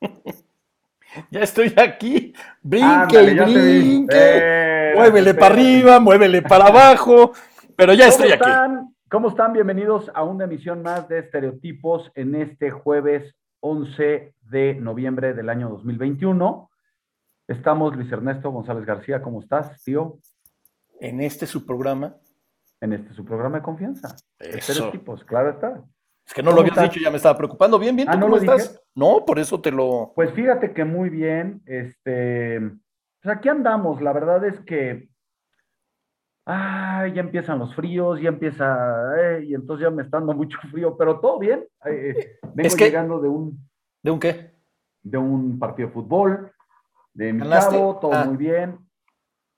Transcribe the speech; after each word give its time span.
Ya 1.30 1.40
estoy 1.40 1.74
aquí. 1.76 2.32
Brinque 2.62 3.22
y 3.22 3.34
brinque. 3.34 4.16
Eh, 4.16 4.92
muévele 4.94 5.34
para 5.34 5.54
arriba, 5.54 5.98
muévele 5.98 6.40
para 6.40 6.66
abajo. 6.66 7.32
Pero 7.76 7.94
ya 7.94 8.06
estoy 8.08 8.28
aquí. 8.30 8.48
Están? 8.48 8.94
¿Cómo 9.10 9.28
están? 9.30 9.52
Bienvenidos 9.52 10.10
a 10.14 10.22
una 10.22 10.44
emisión 10.44 10.82
más 10.82 11.08
de 11.08 11.18
Estereotipos 11.18 12.12
en 12.14 12.36
este 12.36 12.70
jueves 12.70 13.34
11 13.58 14.34
de 14.42 14.74
noviembre 14.76 15.34
del 15.34 15.48
año 15.48 15.68
2021. 15.68 16.70
Estamos 17.48 17.96
Luis 17.96 18.12
Ernesto 18.12 18.52
González 18.52 18.84
García. 18.86 19.20
¿Cómo 19.20 19.40
estás, 19.40 19.82
tío? 19.82 20.18
En 21.00 21.20
este 21.20 21.46
su 21.46 21.66
programa. 21.66 22.14
En 22.80 22.92
este 22.92 23.12
su 23.14 23.24
programa 23.24 23.56
de 23.56 23.62
confianza. 23.64 24.14
Eso. 24.38 24.58
Estereotipos, 24.58 25.24
claro 25.24 25.50
está. 25.50 25.82
Es 26.30 26.34
que 26.34 26.44
no 26.44 26.50
lo 26.50 26.58
¿Cómo 26.58 26.60
habías 26.60 26.76
estás? 26.78 26.90
dicho, 26.94 27.02
ya 27.04 27.10
me 27.10 27.16
estaba 27.16 27.36
preocupando. 27.36 27.76
Bien, 27.76 27.96
bien, 27.96 28.06
¿tú 28.06 28.12
Ah, 28.14 28.16
¿no 28.16 28.26
cómo 28.26 28.36
estás? 28.36 28.68
dije? 28.72 28.80
No, 28.94 29.24
por 29.26 29.40
eso 29.40 29.60
te 29.60 29.72
lo. 29.72 30.12
Pues 30.14 30.30
fíjate 30.32 30.72
que 30.72 30.84
muy 30.84 31.10
bien, 31.10 31.60
este, 31.66 32.60
pues 33.20 33.36
aquí 33.36 33.48
andamos, 33.48 34.00
la 34.00 34.12
verdad 34.12 34.44
es 34.44 34.60
que, 34.60 35.08
ay, 36.46 37.14
ya 37.14 37.20
empiezan 37.22 37.58
los 37.58 37.74
fríos, 37.74 38.20
ya 38.20 38.28
empieza, 38.28 39.12
eh, 39.18 39.44
y 39.44 39.54
entonces 39.54 39.82
ya 39.84 39.90
me 39.90 40.02
está 40.02 40.18
dando 40.18 40.34
mucho 40.34 40.56
frío, 40.70 40.96
pero 40.96 41.18
todo 41.18 41.40
bien, 41.40 41.66
eh, 41.84 42.14
eh, 42.16 42.38
vengo 42.54 42.68
Es 42.68 42.76
que- 42.76 42.84
llegando 42.84 43.20
de 43.20 43.28
un, 43.28 43.68
¿De 44.00 44.10
un 44.12 44.20
qué? 44.20 44.52
de 45.02 45.18
un 45.18 45.58
partido 45.58 45.88
de 45.88 45.94
fútbol, 45.94 46.52
de 47.12 47.32
mi 47.32 47.40
¿Ganaste? 47.40 47.74
chavo, 47.76 47.98
todo 47.98 48.12
Ah. 48.14 48.24
muy 48.24 48.36
bien, 48.36 48.78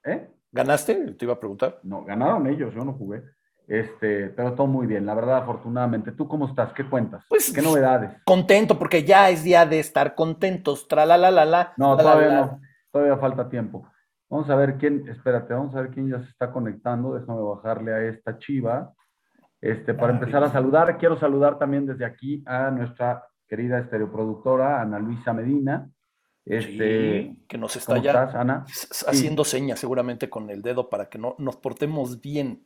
¿eh? 0.05 0.27
¿Ganaste? 0.51 1.13
Te 1.13 1.25
iba 1.27 1.35
a 1.35 1.39
preguntar. 1.41 1.81
No, 1.83 2.03
ganaron 2.03 2.47
ellos, 2.47 2.75
yo 2.75 2.83
no 2.83 2.95
jugué, 2.95 3.23
este, 3.69 4.29
pero 4.29 4.55
todo 4.55 4.67
muy 4.67 4.87
bien, 4.87 5.07
la 5.07 5.15
verdad, 5.15 5.39
afortunadamente. 5.39 6.13
¿Tú 6.13 6.27
cómo 6.29 6.47
estás? 6.47 6.73
¿Qué 6.73 6.85
cuentas? 6.89 7.25
Pues- 7.29 7.53
¿Qué 7.53 7.63
novedades? 7.63 8.11
Contento, 8.25 8.79
porque 8.79 9.05
ya 9.05 9.31
es 9.31 9.43
día 9.45 9.65
de 9.67 9.81
estar 9.81 10.15
contentos. 10.15 10.89
Tra 10.89 11.07
la 11.07 11.17
la 11.17 11.31
la 11.31 11.45
la. 11.45 11.73
No, 11.77 11.97
todavía 11.97 12.29
la. 12.29 12.41
no. 12.41 12.61
Todavía 12.91 13.17
falta 13.17 13.49
tiempo. 13.49 13.87
Vamos 14.29 14.49
a 14.51 14.55
ver 14.55 14.77
quién, 14.77 15.07
espérate, 15.09 15.53
vamos 15.55 15.75
a 15.75 15.81
ver 15.83 15.91
quién 15.91 16.09
ya 16.11 16.19
se 16.23 16.29
está 16.31 16.51
conectando. 16.51 17.15
Déjame 17.15 17.41
bajarle 17.43 17.93
a 17.93 18.03
esta 18.05 18.39
chiva. 18.39 18.93
Este, 19.61 19.95
para 19.95 20.13
empezar 20.15 20.43
a 20.43 20.51
saludar, 20.51 20.99
quiero 20.99 21.17
saludar 21.19 21.59
también 21.59 21.87
desde 21.87 22.05
aquí 22.05 22.43
a 22.47 22.71
nuestra 22.71 23.25
querida 23.47 23.79
estereoproductora, 23.79 24.81
Ana 24.81 24.99
Luisa 24.99 25.33
Medina. 25.33 25.89
Este, 26.45 27.23
Sí, 27.23 27.45
que 27.47 27.57
nos 27.59 27.77
está 27.77 27.93
¿cómo 27.93 28.03
ya 28.03 28.11
estás, 28.11 28.35
Ana? 28.35 28.65
haciendo 29.07 29.45
señas 29.45 29.79
seguramente 29.79 30.29
con 30.29 30.51
el 30.51 30.61
dedo 30.63 30.89
para 30.91 31.09
que 31.09 31.19
no 31.19 31.37
nos 31.39 31.57
portemos 31.57 32.21
bien. 32.21 32.65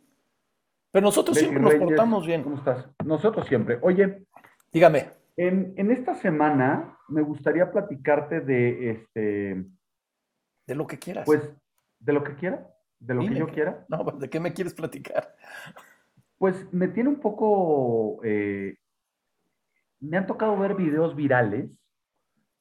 Pero 0.97 1.05
nosotros 1.09 1.37
siempre 1.37 1.61
nos 1.61 1.75
portamos 1.75 2.27
bien. 2.27 2.43
¿Cómo 2.43 2.57
estás? 2.57 2.87
Nosotros 3.05 3.47
siempre. 3.47 3.79
Oye, 3.83 4.25
Dígame. 4.73 5.11
en, 5.37 5.75
en 5.77 5.91
esta 5.91 6.15
semana 6.15 6.97
me 7.09 7.21
gustaría 7.21 7.71
platicarte 7.71 8.41
de, 8.41 8.91
este, 8.93 9.67
De 10.67 10.75
lo 10.75 10.87
que 10.87 10.99
quieras. 10.99 11.27
pues, 11.27 11.55
de 11.99 12.13
lo 12.15 12.25
que 12.25 12.35
quiera, 12.37 12.67
de 12.99 13.13
lo 13.13 13.21
que 13.21 13.35
yo 13.35 13.45
que- 13.45 13.53
quiera. 13.53 13.85
No, 13.91 14.05
¿de 14.05 14.31
qué 14.31 14.41
me 14.41 14.55
quieres 14.55 14.73
platicar? 14.73 15.37
Pues 16.39 16.67
me 16.73 16.89
tiene 16.89 17.11
un 17.11 17.21
poco, 17.21 18.19
eh, 18.25 18.79
me 20.01 20.17
han 20.17 20.27
tocado 20.27 20.57
ver 20.59 20.77
videos 20.77 21.15
virales 21.15 21.69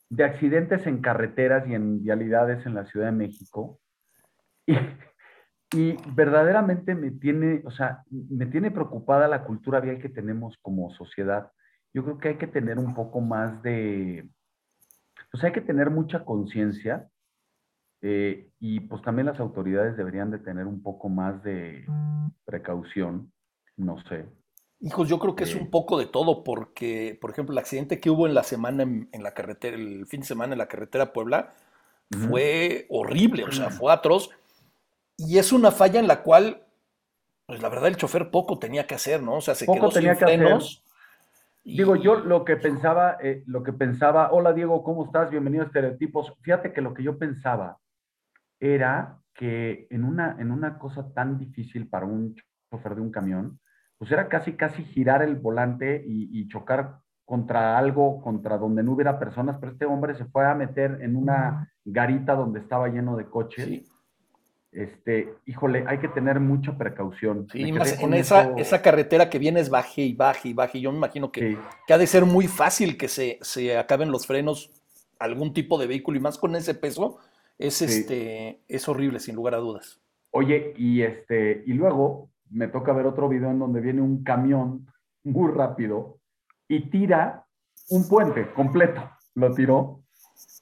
de 0.09 0.23
accidentes 0.25 0.85
en 0.87 0.99
carreteras 1.01 1.65
y 1.69 1.73
en 1.73 2.03
vialidades 2.03 2.65
en 2.65 2.73
la 2.75 2.83
Ciudad 2.83 3.05
de 3.05 3.11
México. 3.13 3.79
Y, 4.65 4.75
y 5.75 5.97
verdaderamente 6.13 6.95
me 6.95 7.11
tiene, 7.11 7.61
o 7.65 7.71
sea, 7.71 8.03
me 8.09 8.45
tiene 8.45 8.71
preocupada 8.71 9.27
la 9.27 9.43
cultura 9.43 9.81
vial 9.81 9.99
que 9.99 10.09
tenemos 10.09 10.57
como 10.61 10.89
sociedad. 10.91 11.51
Yo 11.93 12.03
creo 12.03 12.17
que 12.17 12.27
hay 12.29 12.37
que 12.37 12.47
tener 12.47 12.79
un 12.79 12.93
poco 12.93 13.19
más 13.19 13.61
de, 13.61 14.27
pues 15.31 15.43
hay 15.43 15.51
que 15.51 15.61
tener 15.61 15.89
mucha 15.89 16.23
conciencia 16.23 17.09
eh, 18.01 18.49
y 18.59 18.79
pues 18.81 19.01
también 19.01 19.25
las 19.25 19.39
autoridades 19.39 19.97
deberían 19.97 20.31
de 20.31 20.39
tener 20.39 20.65
un 20.65 20.81
poco 20.81 21.09
más 21.09 21.43
de 21.43 21.85
precaución, 22.45 23.31
no 23.75 24.01
sé. 24.03 24.25
Hijos, 24.79 25.09
yo 25.09 25.19
creo 25.19 25.35
que 25.35 25.45
es 25.45 25.51
Sí. 25.51 25.57
un 25.59 25.69
poco 25.71 25.97
de 25.97 26.05
todo, 26.05 26.43
porque, 26.43 27.17
por 27.19 27.31
ejemplo, 27.31 27.53
el 27.53 27.59
accidente 27.59 27.99
que 27.99 28.09
hubo 28.09 28.27
en 28.27 28.33
la 28.33 28.43
semana 28.43 28.83
en, 28.83 29.09
en 29.11 29.23
la 29.23 29.33
carretera, 29.33 29.75
el 29.75 30.05
fin 30.05 30.21
de 30.21 30.27
semana 30.27 30.53
en 30.53 30.59
la 30.59 30.67
carretera 30.67 31.11
Puebla, 31.11 31.53
fue 32.27 32.85
horrible, 32.89 33.45
o 33.45 33.51
sea, 33.51 33.69
fue 33.71 33.91
atroz. 33.91 34.29
Y 35.17 35.37
es 35.37 35.53
una 35.53 35.71
falla 35.71 35.99
en 35.99 36.07
la 36.07 36.23
cual, 36.23 36.65
pues 37.47 37.61
la 37.61 37.69
verdad, 37.69 37.87
el 37.87 37.97
chofer 37.97 38.31
poco 38.31 38.59
tenía 38.59 38.85
que 38.85 38.95
hacer, 38.95 39.21
¿no? 39.21 39.35
O 39.35 39.41
sea, 39.41 39.55
se 39.55 39.65
Poco 39.65 39.79
quedó 39.79 39.91
sin 39.91 40.01
tenía 40.01 40.17
que 40.17 40.25
hacer. 40.25 40.39
frenos. 40.39 40.83
y- 41.63 41.77
Digo, 41.77 41.95
yo 41.95 42.15
lo 42.19 42.43
que 42.45 42.57
pensaba, 42.57 43.17
eh, 43.21 43.43
lo 43.47 43.63
que 43.63 43.73
pensaba, 43.73 44.31
hola 44.31 44.53
Diego, 44.53 44.83
¿cómo 44.83 45.05
estás? 45.05 45.31
Bienvenido 45.31 45.63
a 45.63 45.67
Estereotipos. 45.67 46.33
Fíjate 46.41 46.73
que 46.73 46.81
lo 46.81 46.93
que 46.93 47.03
yo 47.03 47.17
pensaba 47.17 47.77
era 48.59 49.19
que 49.33 49.87
en 49.89 50.03
una, 50.03 50.37
en 50.39 50.51
una 50.51 50.77
cosa 50.77 51.11
tan 51.13 51.37
difícil 51.37 51.87
para 51.89 52.05
un 52.05 52.35
chofer 52.71 52.95
de 52.95 53.01
un 53.01 53.11
camión, 53.11 53.59
pues 53.97 54.11
era 54.11 54.27
casi, 54.29 54.53
casi 54.53 54.83
girar 54.83 55.21
el 55.23 55.35
volante 55.35 56.03
y, 56.05 56.29
y 56.39 56.47
chocar 56.47 56.99
contra 57.25 57.77
algo, 57.77 58.21
contra 58.21 58.57
donde 58.57 58.83
no 58.83 58.91
hubiera 58.91 59.17
personas, 59.17 59.57
pero 59.59 59.71
este 59.71 59.85
hombre 59.85 60.15
se 60.15 60.25
fue 60.25 60.45
a 60.45 60.53
meter 60.53 60.99
en 61.01 61.15
una 61.15 61.73
garita 61.83 62.35
donde 62.35 62.59
estaba 62.59 62.87
lleno 62.89 63.15
de 63.17 63.25
coches. 63.25 63.65
Sí, 63.65 63.87
Este, 64.75 65.33
híjole, 65.45 65.85
hay 65.87 65.99
que 65.99 66.09
tener 66.09 66.39
mucha 66.39 66.77
precaución. 66.77 67.47
sí, 67.51 67.71
más 67.71 67.97
en 68.01 68.13
esa, 68.13 68.41
eso. 68.43 68.55
esa 68.57 68.81
carretera 68.81 69.29
que 69.29 69.39
vienes 69.39 69.69
baje 69.69 70.01
y 70.01 70.13
baje 70.13 70.49
y 70.49 70.53
baje. 70.53 70.81
Yo 70.81 70.91
me 70.91 70.97
imagino 70.97 71.31
que, 71.31 71.51
Sí. 71.51 71.57
que 71.87 71.93
ha 71.93 71.97
de 71.97 72.07
ser 72.07 72.25
muy 72.25 72.47
fácil 72.47 72.97
que 72.97 73.07
se, 73.07 73.39
se 73.41 73.77
acaben 73.77 74.11
los 74.11 74.27
frenos 74.27 74.71
algún 75.17 75.53
tipo 75.53 75.77
de 75.79 75.87
vehículo 75.87 76.17
y 76.17 76.21
más 76.21 76.37
con 76.37 76.55
ese 76.55 76.75
peso. 76.75 77.19
Es, 77.57 77.75
Sí. 77.75 77.85
este, 77.85 78.59
es 78.67 78.87
horrible, 78.89 79.19
sin 79.21 79.35
lugar 79.35 79.55
a 79.55 79.59
dudas. 79.59 80.01
Oye, 80.31 80.73
y 80.75 81.01
este, 81.03 81.63
y 81.65 81.71
luego 81.71 82.29
me 82.49 82.67
toca 82.67 82.91
ver 82.91 83.05
otro 83.05 83.29
video 83.29 83.49
en 83.51 83.59
donde 83.59 83.79
viene 83.79 84.01
un 84.01 84.23
camión 84.25 84.87
muy 85.23 85.51
rápido 85.53 86.17
y 86.67 86.89
tira 86.89 87.45
un 87.89 88.07
puente 88.09 88.51
completo. 88.53 89.09
Lo 89.35 89.53
tiró. 89.53 90.01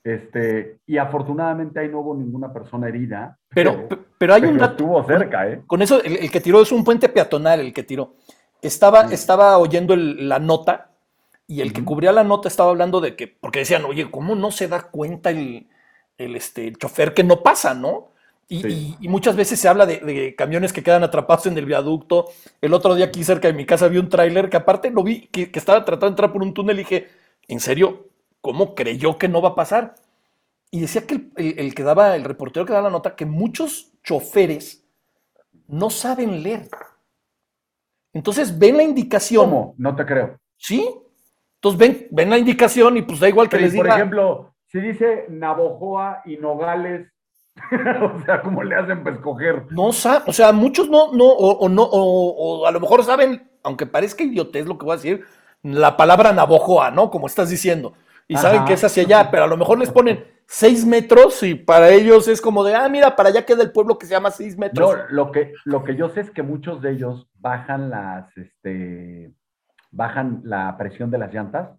Este, 0.03 0.79
y 0.85 0.97
afortunadamente 0.97 1.79
ahí 1.79 1.89
no 1.89 2.01
hubo 2.01 2.13
ninguna 2.15 2.51
persona 2.51 2.87
herida. 2.89 3.39
Pero, 3.49 3.87
pe- 3.87 3.97
pero 4.17 4.33
hay 4.33 4.43
un 4.45 4.61
estuvo 4.61 5.03
cerca, 5.05 5.47
¿eh? 5.49 5.61
Con 5.67 5.81
eso, 5.81 6.01
el, 6.03 6.17
el 6.17 6.31
que 6.31 6.39
tiró 6.41 6.61
es 6.61 6.71
un 6.71 6.83
puente 6.83 7.09
peatonal, 7.09 7.59
el 7.59 7.73
que 7.73 7.83
tiró. 7.83 8.15
Estaba, 8.61 9.07
Sí. 9.09 9.13
estaba 9.15 9.57
oyendo 9.57 9.93
el- 9.93 10.29
la 10.29 10.39
nota 10.39 10.91
y 11.47 11.61
el 11.61 11.73
que 11.73 11.83
cubría 11.83 12.11
la 12.13 12.23
nota 12.23 12.47
estaba 12.47 12.69
hablando 12.69 13.01
de 13.01 13.15
que, 13.15 13.27
porque 13.27 13.59
decían, 13.59 13.83
oye, 13.85 14.09
¿cómo 14.09 14.35
no 14.35 14.51
se 14.51 14.67
da 14.67 14.83
cuenta 14.83 15.29
el, 15.31 15.67
el, 16.17 16.35
este, 16.35 16.67
el 16.67 16.77
chofer 16.77 17.13
que 17.13 17.23
no 17.23 17.43
pasa, 17.43 17.73
no? 17.73 18.09
Y, 18.47 18.61
Sí. 18.61 18.67
y- 18.99 19.05
y 19.05 19.09
muchas 19.09 19.35
veces 19.35 19.59
se 19.59 19.67
habla 19.67 19.85
de, 19.85 19.99
de 19.99 20.35
camiones 20.35 20.71
que 20.73 20.83
quedan 20.83 21.03
atrapados 21.03 21.45
en 21.47 21.57
el 21.57 21.65
viaducto. 21.65 22.25
El 22.61 22.73
otro 22.73 22.95
día 22.95 23.05
aquí 23.05 23.23
cerca 23.23 23.47
de 23.47 23.53
mi 23.53 23.65
casa 23.65 23.87
vi 23.87 23.97
un 23.97 24.09
tráiler 24.09 24.49
que 24.49 24.57
aparte 24.57 24.89
lo 24.91 25.03
vi, 25.03 25.27
que, 25.27 25.51
que 25.51 25.59
estaba 25.59 25.83
tratando 25.83 26.07
de 26.07 26.11
entrar 26.11 26.31
por 26.31 26.41
un 26.43 26.53
túnel 26.53 26.75
y 26.77 26.83
dije, 26.83 27.07
¿en 27.47 27.59
serio? 27.59 28.07
¿Cómo 28.41 28.75
creyó 28.75 29.17
que 29.17 29.27
no 29.27 29.41
va 29.41 29.49
a 29.49 29.55
pasar? 29.55 29.95
Y 30.73 30.79
decía 30.81 31.05
que 31.05 31.13
el, 31.13 31.31
el- 31.37 31.59
el 31.59 31.75
que 31.75 31.83
daba, 31.83 32.15
el 32.15 32.23
reportero 32.23 32.65
que 32.65 32.73
daba 32.73 32.85
la 32.89 32.93
nota, 32.97 33.15
que 33.15 33.27
muchos 33.27 33.91
choferes 34.01 34.83
no 35.67 35.91
saben 35.91 36.41
leer. 36.41 36.67
Entonces 38.11 38.57
ven 38.57 38.77
la 38.77 38.83
indicación. 38.83 39.45
¿Cómo? 39.45 39.75
No 39.77 39.95
te 39.95 40.03
creo. 40.03 40.37
¿Sí? 40.57 40.89
Entonces 41.55 41.79
ven, 41.79 42.07
ven 42.09 42.29
la 42.31 42.39
indicación 42.39 42.97
y 42.97 43.03
pues 43.03 43.19
da 43.19 43.29
igual 43.29 43.49
que 43.49 43.57
Pero, 43.57 43.67
les 43.67 43.75
por 43.75 43.85
diga. 43.85 43.95
ejemplo, 43.97 44.53
si 44.65 44.79
dice 44.81 45.25
Navojoa 45.29 46.23
y 46.25 46.37
Nogales, 46.37 47.07
o 48.01 48.25
sea, 48.25 48.41
¿cómo 48.41 48.63
le 48.63 48.75
hacen 48.75 49.03
para 49.03 49.15
escoger? 49.15 49.65
No 49.69 49.91
saben, 49.93 50.23
o 50.25 50.33
sea, 50.33 50.51
muchos 50.53 50.89
no, 50.89 51.13
no, 51.13 51.25
o, 51.25 51.51
o 51.59 51.69
no, 51.69 51.83
o, 51.83 52.61
o 52.61 52.65
a 52.65 52.71
lo 52.71 52.79
mejor 52.79 53.03
saben, 53.03 53.47
aunque 53.61 53.85
parezca 53.85 54.23
idiotez 54.23 54.65
lo 54.65 54.77
que 54.79 54.85
voy 54.85 54.93
a 54.93 54.97
decir, 54.97 55.23
la 55.61 55.95
palabra 55.95 56.33
Navojoa, 56.33 56.89
¿no? 56.89 57.11
Como 57.11 57.27
estás 57.27 57.49
diciendo. 57.51 57.93
Y 58.27 58.37
saben 58.37 58.65
que 58.65 58.73
es 58.73 58.83
hacia 58.83 59.03
allá, 59.03 59.29
pero 59.29 59.43
a 59.43 59.47
lo 59.47 59.57
mejor 59.57 59.77
les 59.77 59.91
ponen 59.91 60.25
seis 60.47 60.85
metros 60.85 61.41
y 61.43 61.55
para 61.55 61.89
ellos 61.89 62.27
es 62.27 62.41
como 62.41 62.63
de, 62.63 62.75
ah, 62.75 62.87
mira, 62.89 63.15
para 63.15 63.29
allá 63.29 63.45
queda 63.45 63.63
el 63.63 63.71
pueblo 63.71 63.97
que 63.97 64.05
se 64.05 64.13
llama 64.13 64.31
seis 64.31 64.57
metros. 64.57 64.95
No, 64.95 65.03
lo 65.09 65.31
que, 65.31 65.53
lo 65.65 65.83
que 65.83 65.95
yo 65.95 66.09
sé 66.09 66.21
es 66.21 66.31
que 66.31 66.43
muchos 66.43 66.81
de 66.81 66.91
ellos 66.91 67.27
bajan 67.39 67.89
las, 67.89 68.35
este, 68.37 69.31
bajan 69.91 70.41
la 70.43 70.75
presión 70.77 71.09
de 71.11 71.17
las 71.17 71.33
llantas 71.33 71.69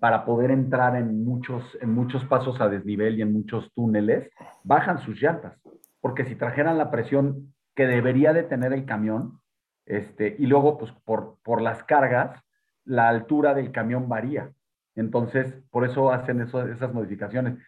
para 0.00 0.24
poder 0.24 0.50
entrar 0.50 0.96
en 0.96 1.24
muchos, 1.24 1.62
en 1.80 1.92
muchos 1.94 2.24
pasos 2.24 2.60
a 2.60 2.68
desnivel 2.68 3.18
y 3.18 3.22
en 3.22 3.32
muchos 3.32 3.72
túneles, 3.74 4.30
bajan 4.62 4.98
sus 5.00 5.20
llantas. 5.20 5.58
Porque 6.00 6.24
si 6.24 6.34
trajeran 6.36 6.78
la 6.78 6.90
presión 6.90 7.54
que 7.74 7.86
debería 7.86 8.32
de 8.32 8.42
tener 8.42 8.72
el 8.72 8.84
camión, 8.84 9.40
este, 9.86 10.36
y 10.38 10.46
luego, 10.46 10.76
pues, 10.78 10.92
por, 11.04 11.38
por 11.42 11.62
las 11.62 11.82
cargas, 11.84 12.38
la 12.84 13.08
altura 13.08 13.54
del 13.54 13.72
camión 13.72 14.08
varía. 14.08 14.52
Entonces, 14.94 15.54
por 15.70 15.84
eso 15.84 16.12
hacen 16.12 16.40
eso- 16.42 16.66
esas 16.68 16.92
modificaciones. 16.92 17.58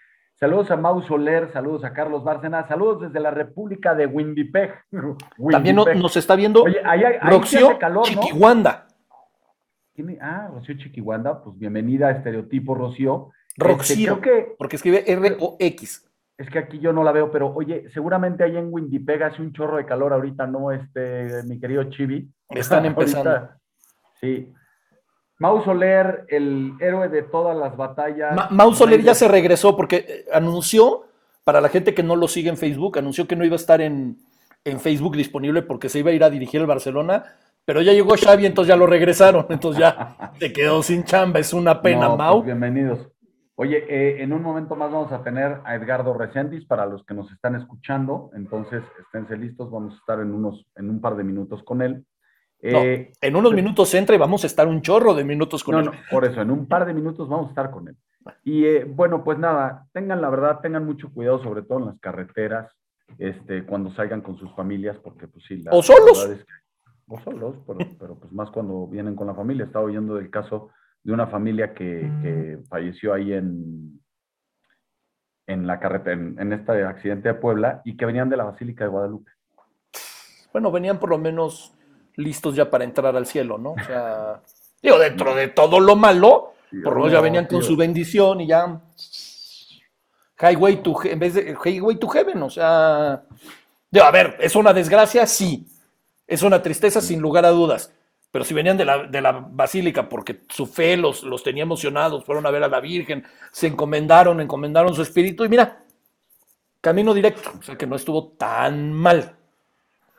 Saludos 0.41 0.71
a 0.71 0.77
Mau 0.79 1.03
Soler, 1.03 1.53
saludos 1.53 1.85
a 1.85 1.93
Carlos 1.93 2.25
Bárcena, 2.25 2.67
saludos 2.67 3.03
desde 3.03 3.21
la 3.21 3.31
República 3.31 3.95
de 3.95 4.07
Winnipeg. 4.07 4.73
También 5.51 5.77
no- 5.77 5.85
nos 5.85 6.17
está 6.17 6.35
viendo 6.35 6.63
Oye, 6.63 6.79
ahí, 6.83 7.05
ahí 7.05 7.19
Roxio 7.31 7.79
calor. 7.79 8.05
¿Quién- 8.07 8.19
Ah, 10.23 10.49
Rocío 10.51 10.79
Chiquihuanda, 10.79 11.45
pues 11.45 11.59
bienvenida 11.59 12.09
a 12.09 12.13
Estereotipo, 12.13 12.75
Rocío. 12.75 13.33
Roxiro, 13.59 14.15
Este, 14.15 14.31
que- 14.31 14.55
porque 14.57 14.77
escribe 14.77 15.05
R-O-X. 15.07 16.11
Es 16.39 16.49
que 16.49 16.59
aquí 16.59 16.79
yo 16.79 16.95
no 16.95 17.05
la 17.05 17.13
veo, 17.13 17.31
pero 17.31 17.53
oye, 17.55 17.91
seguramente 17.91 18.43
ahí 18.43 18.57
en 18.57 18.69
Winnipeg 18.73 19.23
hace 19.23 19.43
un 19.43 19.53
chorro 19.53 19.77
de 19.77 19.85
calor 19.85 20.15
ahorita, 20.15 20.47
¿no? 20.47 20.73
Este, 20.73 21.43
mi 21.47 21.61
querido 21.61 21.85
Chibi. 21.91 22.33
Están 22.49 22.85
empezando. 22.87 23.31
Ahorita, 23.31 23.59
sí. 24.23 24.51
Mau 25.41 25.63
Soler, 25.65 26.27
el 26.29 26.75
héroe 26.81 27.09
de 27.09 27.23
todas 27.23 27.57
las 27.57 27.77
batallas. 27.77 28.37
Ma- 28.37 28.49
Mau 28.51 28.73
Soler 28.75 29.01
ya 29.03 29.15
se 29.15 29.27
regresó 29.27 29.75
porque 29.75 30.05
eh, 30.07 30.25
anunció, 30.33 31.05
para 31.45 31.61
la 31.63 31.69
gente 31.71 31.95
que 31.95 32.03
no 32.03 32.15
lo 32.15 32.29
sigue 32.29 32.51
en 32.51 32.59
Facebook, 32.59 32.99
anunció 32.99 33.27
que 33.27 33.37
no 33.37 33.45
iba 33.45 33.55
a 33.55 33.57
estar 33.57 33.81
en, 33.81 34.19
en 34.65 34.79
Facebook 34.81 35.17
disponible 35.17 35.63
porque 35.63 35.89
se 35.89 36.01
iba 36.01 36.11
a 36.11 36.13
ir 36.15 36.23
a 36.23 36.31
dirigir 36.31 36.61
el 36.61 36.67
Barcelona, 36.67 37.25
pero 37.65 37.81
ya 37.81 37.93
llegó 37.93 38.15
Xavi, 38.17 38.45
entonces 38.45 38.69
ya 38.69 38.77
lo 38.77 38.87
regresaron, 38.87 39.47
entonces 39.49 39.81
ya 39.81 40.33
se 40.39 40.53
quedó 40.53 40.83
sin 40.83 41.05
chamba, 41.05 41.39
es 41.41 41.53
una 41.55 41.81
pena, 41.81 42.03
No, 42.03 42.17
pues, 42.17 42.19
Mau. 42.19 42.43
bienvenidos. 42.43 43.09
Oye, 43.55 43.85
eh, 43.89 44.23
en 44.23 44.33
un 44.35 44.43
momento 44.43 44.77
más 44.77 44.91
vamos 44.93 45.11
a 45.13 45.23
tener 45.23 45.59
a 45.65 45.75
Edgardo 45.75 46.13
Recendis 46.15 46.67
para 46.67 46.85
los 46.87 47.05
que 47.05 47.15
nos 47.15 47.31
están 47.33 47.57
escuchando, 47.57 48.31
entonces 48.35 48.83
esténse 49.07 49.37
listos, 49.39 49.71
vamos 49.71 49.95
a 49.95 49.97
estar 49.97 50.21
en 50.21 50.33
unos, 50.35 50.67
en 50.77 50.91
un 50.91 51.01
par 51.01 51.17
de 51.17 51.25
minutos 51.25 51.63
con 51.63 51.81
él. 51.83 52.05
No, 52.63 52.79
Eh, 52.83 53.13
en 53.23 53.37
unos 53.37 53.55
minutos 53.55 53.95
entra 53.95 54.15
y 54.15 54.19
vamos 54.19 54.45
a 54.45 54.47
estar 54.47 54.69
un 54.69 54.83
chorro 54.83 55.15
de 55.15 55.25
minutos 55.25 55.65
con 55.65 55.75
no, 55.75 55.81
él. 55.81 55.87
no, 55.87 55.93
por 56.11 56.25
eso, 56.27 56.43
en 56.43 56.51
un 56.51 56.67
par 56.67 56.85
de 56.85 56.93
minutos 56.93 57.29
vamos 57.29 57.47
a 57.47 57.49
estar 57.51 57.71
con 57.71 57.89
él. 57.89 57.97
Y 58.45 58.67
eh, 58.67 58.85
bueno, 58.85 59.25
pues 59.25 59.39
nada, 59.39 59.87
tengan 59.93 60.21
la 60.21 60.29
verdad, 60.29 60.61
tengan 60.61 60.85
mucho 60.85 61.11
cuidado, 61.11 61.43
sobre 61.43 61.63
todo 61.63 61.79
en 61.79 61.87
las 61.87 61.99
carreteras, 62.01 62.71
este, 63.19 63.65
cuando 63.65 63.91
salgan 63.95 64.21
con 64.21 64.37
sus 64.37 64.55
familias, 64.55 64.99
porque 64.99 65.27
pues 65.27 65.45
sí, 65.47 65.63
la, 65.63 65.71
O 65.73 65.83
solos. 65.83 66.29
es 66.29 66.45
que- 66.45 66.53
o 67.13 67.19
solos, 67.23 67.57
pero, 67.67 67.79
pero 67.99 68.15
pues 68.21 68.31
más 68.33 68.51
cuando 68.51 68.87
vienen 68.87 69.17
con 69.17 69.27
la 69.27 69.35
familia. 69.35 69.65
Estaba 69.65 69.87
oyendo 69.87 70.15
del 70.15 70.31
caso 70.31 70.69
de 71.03 71.13
una 71.13 71.27
familia 71.27 71.73
que, 71.75 72.09
que 72.23 72.59
falleció 72.69 73.13
ahí 73.15 73.33
en, 73.33 74.01
en 75.49 75.67
la 75.67 75.81
carretera, 75.81 76.13
en, 76.21 76.39
en 76.39 76.53
este 76.53 76.85
accidente 76.85 77.29
de 77.29 77.35
Puebla, 77.35 77.83
y 77.85 77.97
que 77.97 78.07
venían 78.07 78.29
de 78.29 78.37
la 78.37 78.45
Basílica 78.45 78.85
de 78.85 78.91
Guadalupe. 78.91 79.31
Bueno, 80.53 80.71
venían 80.71 81.01
por 81.01 81.09
lo 81.11 81.19
menos 81.19 81.75
listos 82.17 82.55
ya 82.55 82.71
para 82.71 82.85
entrar 82.85 83.17
al 83.17 83.27
cielo, 83.27 83.59
¿no? 83.59 83.73
O 83.73 83.85
sea, 83.85 84.41
digo, 84.83 84.99
dentro 84.99 85.35
de 85.35 85.49
todo 85.49 85.81
lo 85.81 85.97
malo, 85.97 86.55
por 86.85 86.95
lo 86.95 87.01
menos 87.01 87.13
ya 87.13 87.21
venían 87.21 87.47
con 87.47 87.63
su 87.63 87.77
bendición 87.77 88.41
y 88.41 88.47
ya. 88.47 88.81
Highway 90.41 90.83
to, 90.83 90.97
en 91.05 91.19
vez 91.19 91.35
de 91.35 91.57
Highway 91.65 91.97
to 91.97 92.09
Heaven, 92.09 92.43
o 92.43 92.51
sea. 92.51 93.23
Digo, 93.91 94.07
a 94.07 94.11
ver, 94.11 94.37
¿es 94.41 94.55
una 94.57 94.73
desgracia? 94.73 95.27
Sí. 95.27 95.67
Es 96.27 96.43
una 96.43 96.63
tristeza, 96.63 97.01
sin 97.01 97.21
lugar 97.21 97.45
a 97.45 97.51
dudas. 97.51 97.93
Pero 98.31 98.45
si 98.45 98.55
venían 98.55 98.77
de 98.77 98.85
la, 98.85 99.07
de 99.07 99.21
la 99.21 99.33
basílica 99.33 100.09
porque 100.09 100.43
su 100.49 100.67
fe 100.67 100.97
los, 100.97 101.25
los 101.25 101.43
tenía 101.43 101.65
emocionados, 101.65 102.25
fueron 102.25 102.47
a 102.47 102.51
ver 102.51 102.63
a 102.63 102.69
la 102.69 102.81
Virgen, 102.81 103.25
se 103.51 103.67
encomendaron, 103.67 104.41
encomendaron 104.41 104.95
su 104.95 105.03
espíritu 105.03 105.45
y 105.45 105.49
mira, 105.49 105.83
camino 106.81 107.13
directo, 107.13 107.51
o 107.59 107.63
sea 107.63 107.77
que 107.77 107.87
no 107.87 107.97
estuvo 107.97 108.29
tan 108.29 108.93
mal. 108.93 109.37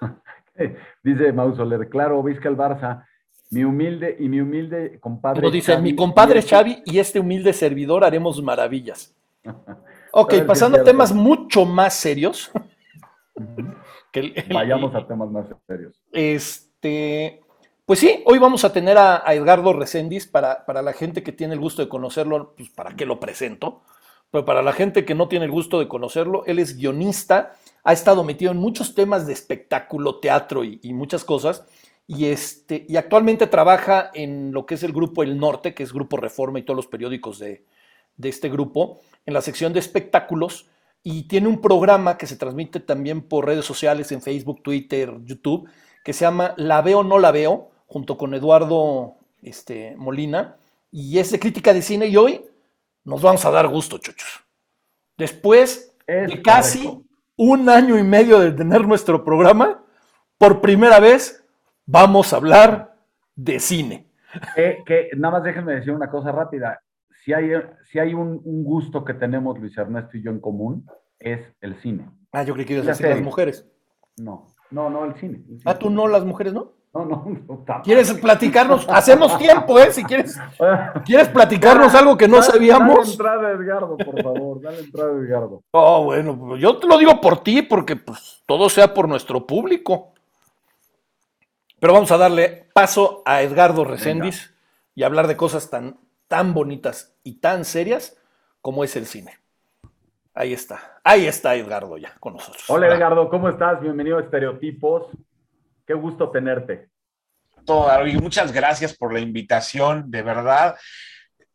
Dice 1.04 1.34
Mau 1.34 1.56
Soler, 1.56 1.90
claro, 1.90 2.22
Vizca 2.24 2.48
el 2.50 2.58
Barça, 2.58 3.06
mi 3.50 3.64
humilde 3.64 4.16
y 4.20 4.30
mi 4.30 4.40
humilde 4.40 5.00
compadre. 5.00 5.42
Luego 5.42 5.54
dice, 5.54 5.74
Xavi, 5.74 5.84
mi 5.84 5.96
compadre 5.96 6.40
este- 6.40 6.56
Xavi 6.56 6.84
y 6.86 7.00
este 7.00 7.20
humilde 7.20 7.54
servidor 7.54 8.04
haremos 8.04 8.42
maravillas. 8.42 9.16
Ok, 10.14 10.30
que 10.30 10.42
pasando 10.42 10.78
a 10.78 10.84
temas 10.84 11.14
mucho 11.14 11.64
más 11.64 11.94
serios. 11.94 12.52
Ujú. 13.34 13.74
que 14.12 14.20
el- 14.20 14.34
el- 14.36 14.54
Vayamos 14.54 14.94
a 14.94 15.08
temas 15.08 15.30
más 15.32 15.46
serios. 15.66 15.94
Este, 16.12 17.42
pues 17.86 18.00
sí, 18.00 18.22
hoy 18.26 18.38
vamos 18.38 18.66
a 18.66 18.74
tener 18.74 18.98
a, 18.98 19.22
a 19.26 19.34
Edgardo 19.34 19.72
Recendis 19.72 20.28
para, 20.28 20.66
para 20.66 20.82
la 20.82 20.92
gente 20.92 21.24
que 21.24 21.32
tiene 21.32 21.54
el 21.54 21.62
gusto 21.62 21.82
de 21.82 21.88
conocerlo, 21.88 22.54
pues 22.58 22.70
para 22.72 22.94
qué 22.98 23.06
lo 23.06 23.22
presento. 23.22 23.84
Pero 24.32 24.44
para 24.44 24.62
la 24.62 24.74
gente 24.74 25.06
que 25.06 25.16
no 25.16 25.30
tiene 25.30 25.46
el 25.46 25.52
gusto 25.52 25.80
de 25.80 25.88
conocerlo, 25.88 26.44
él 26.46 26.60
es 26.60 26.76
guionista, 26.78 27.54
ha 27.84 27.94
estado 27.94 28.24
metido 28.24 28.52
en 28.52 28.58
muchos 28.58 28.96
temas 28.96 29.28
de 29.28 29.34
espectáculo, 29.34 30.20
teatro 30.20 30.64
y, 30.64 30.80
y 30.84 30.94
muchas 30.94 31.24
cosas. 31.24 31.66
Y, 32.08 32.26
este, 32.26 32.86
y 32.90 32.98
actualmente 32.98 33.48
trabaja 33.48 34.12
en 34.14 34.52
lo 34.52 34.66
que 34.66 34.76
es 34.76 34.84
el 34.84 34.92
grupo 34.92 35.24
El 35.24 35.38
Norte, 35.38 35.74
que 35.74 35.84
es 35.84 35.94
Grupo 35.94 36.18
Reforma 36.18 36.60
y 36.60 36.64
todos 36.64 36.76
los 36.76 36.88
periódicos 36.88 37.40
de, 37.40 37.66
de 38.18 38.30
este 38.30 38.50
grupo, 38.50 39.00
en 39.26 39.34
la 39.34 39.42
sección 39.42 39.72
de 39.72 39.80
espectáculos. 39.80 40.68
Y 41.04 41.24
tiene 41.24 41.48
un 41.48 41.62
programa 41.62 42.18
que 42.18 42.28
se 42.28 42.36
transmite 42.36 42.80
también 42.80 43.22
por 43.22 43.46
redes 43.46 43.66
sociales, 43.66 44.12
en 44.12 44.22
Facebook, 44.22 44.62
Twitter, 44.62 45.14
YouTube, 45.24 45.70
que 46.04 46.14
se 46.14 46.26
llama 46.26 46.54
La 46.58 46.82
Veo 46.82 47.04
No 47.04 47.18
La 47.18 47.32
Veo, 47.32 47.72
junto 47.88 48.18
con 48.18 48.34
Eduardo 48.34 49.16
este, 49.42 49.96
Molina. 49.96 50.58
Y 50.92 51.18
es 51.18 51.32
de 51.32 51.40
crítica 51.40 51.74
de 51.74 51.82
cine. 51.82 52.08
Y 52.08 52.18
hoy 52.18 52.46
nos 53.04 53.22
vamos 53.22 53.46
a 53.46 53.52
dar 53.52 53.68
gusto, 53.68 53.98
chochos. 53.98 54.44
Después 55.18 55.94
Es 56.06 56.30
de 56.30 56.42
casi 56.42 56.84
correcto. 56.84 57.11
Un 57.38 57.70
año 57.70 57.98
y 57.98 58.04
medio 58.04 58.40
de 58.40 58.52
tener 58.52 58.88
nuestro 58.88 59.24
programa, 59.24 59.84
por 60.38 60.62
primera 60.62 61.00
vez 61.00 61.46
vamos 61.86 62.34
a 62.34 62.38
hablar 62.38 62.96
de 63.36 63.60
cine. 63.60 64.12
Que, 64.56 64.84
que 64.86 65.10
nada 65.18 65.40
más 65.40 65.44
déjenme 65.44 65.76
decir 65.76 65.94
una 65.94 66.10
cosa 66.10 66.32
rápida. 66.32 66.80
Si 67.24 67.34
hay, 67.34 67.52
si 67.92 68.00
hay 68.00 68.14
un, 68.14 68.42
un 68.44 68.64
gusto 68.64 69.04
que 69.04 69.14
tenemos 69.14 69.60
Luis 69.60 69.78
Ernesto 69.78 70.18
y 70.18 70.24
yo 70.24 70.32
en 70.32 70.40
común, 70.40 70.86
es 71.20 71.40
el 71.62 71.80
cine. 71.82 72.10
Ah, 72.32 72.44
yo 72.44 72.54
creí 72.54 72.66
que 72.66 72.74
ibas 72.74 72.88
a 72.88 72.92
decir 72.92 73.10
las 73.10 73.22
mujeres. 73.22 73.70
No, 74.18 74.48
no, 74.72 74.90
no, 74.90 75.06
el 75.06 75.16
cine. 75.16 75.38
el 75.38 75.46
cine. 75.46 75.62
Ah, 75.66 75.78
tú 75.78 75.90
no, 75.90 76.08
las 76.08 76.26
mujeres 76.26 76.54
no. 76.54 76.74
No, 76.94 77.06
no, 77.06 77.26
no. 77.48 77.82
¿Quieres 77.84 78.12
platicarnos? 78.16 78.86
Hacemos 78.90 79.38
tiempo, 79.38 79.80
¿eh? 79.80 79.94
Si 79.94 80.04
quieres, 80.04 80.38
¿quieres 81.06 81.30
platicarnos 81.30 81.96
algo 81.96 82.18
que 82.18 82.28
no 82.28 82.36
dale- 82.38 82.48
Dale 82.48 82.54
sabíamos. 82.58 83.12
entrada, 83.12 83.52
Edgardo, 83.52 83.96
por 83.96 84.22
favor. 84.22 84.62
Dale 84.62 84.80
entrada, 84.80 85.12
Edgardo. 85.14 85.64
Oh, 85.72 86.04
bueno, 86.04 86.38
pues 86.38 86.62
yo 86.62 86.78
te 86.78 86.88
lo 86.88 86.98
digo 86.98 87.22
por 87.22 87.44
ti, 87.44 87.62
porque 87.62 87.96
pues 87.96 88.44
todo 88.46 88.68
sea 88.70 88.94
por 88.94 89.08
nuestro 89.08 89.48
público. 89.48 90.12
Pero 91.80 91.94
vamos 91.94 92.12
a 92.12 92.18
darle 92.18 92.68
paso 92.74 93.24
a 93.26 93.42
Edgardo 93.42 93.86
Recendis 93.86 94.54
y 94.94 95.04
hablar 95.04 95.28
de 95.28 95.38
cosas 95.38 95.70
tan, 95.70 95.98
tan 96.28 96.54
bonitas 96.54 97.16
y 97.24 97.40
tan 97.40 97.64
serias 97.64 98.18
como 98.62 98.84
es 98.84 98.98
el 98.98 99.06
cine. 99.06 99.40
Ahí 100.34 100.52
está, 100.54 101.00
ahí 101.06 101.26
está 101.26 101.56
Edgardo 101.56 101.98
ya 101.98 102.14
con 102.20 102.34
nosotros. 102.34 102.64
Hola, 102.70 102.88
Edgardo, 102.94 103.30
¿cómo 103.30 103.48
estás? 103.48 103.80
Bienvenido 103.82 104.18
a 104.18 104.22
Estereotipos. 104.22 105.08
Qué 105.92 105.96
gusto 105.96 106.30
tenerte. 106.32 106.88
todo. 107.66 108.08
Y 108.08 108.16
muchas 108.18 108.54
gracias 108.54 108.96
por 108.96 109.12
la 109.14 109.20
invitación, 109.20 110.10
de 110.10 110.22
verdad. 110.22 110.78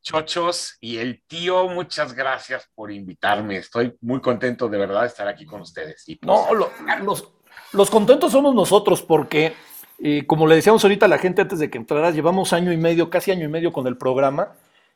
Chochos 0.03 0.77
y 0.79 0.99
el 0.99 1.23
tío, 1.27 1.69
muchas 1.69 2.13
gracias 2.13 2.69
por 2.75 2.93
invitarme. 2.93 3.57
Estoy 3.57 3.97
muy 4.03 4.21
contento 4.21 4.69
de 4.69 4.77
verdad 4.77 5.01
de 5.01 5.07
estar 5.07 5.27
aquí 5.27 5.47
con 5.47 5.63
ustedes. 5.63 6.07
Y 6.07 6.17
pues, 6.17 6.27
No, 6.29 6.53
lo- 6.55 6.71
los, 7.03 7.33
los 7.73 7.89
contentos 7.89 8.31
somos 8.31 8.55
nosotros 8.55 9.01
porque, 9.03 9.55
eh, 10.01 10.27
como 10.27 10.47
le 10.47 10.57
decíamos 10.57 10.85
ahorita 10.85 11.07
a 11.07 11.09
la 11.09 11.17
gente 11.19 11.41
antes 11.41 11.59
de 11.59 11.71
que 11.71 11.79
entraras, 11.79 12.15
llevamos 12.15 12.53
año 12.53 12.73
y 12.73 12.77
medio, 12.77 13.09
casi 13.09 13.31
año 13.31 13.47
y 13.47 13.49
medio 13.49 13.73
con 13.73 13.87
el 13.87 13.97
programa 13.97 14.53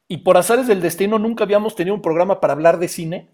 y 0.07 0.19
por 0.19 0.37
azares 0.37 0.67
del 0.67 0.83
destino 0.83 1.19
nunca 1.19 1.45
habíamos 1.45 1.75
tenido 1.75 1.95
un 1.95 2.03
programa 2.03 2.41
para 2.41 2.53
hablar 2.53 2.79
de 2.79 2.89
cine 2.89 3.31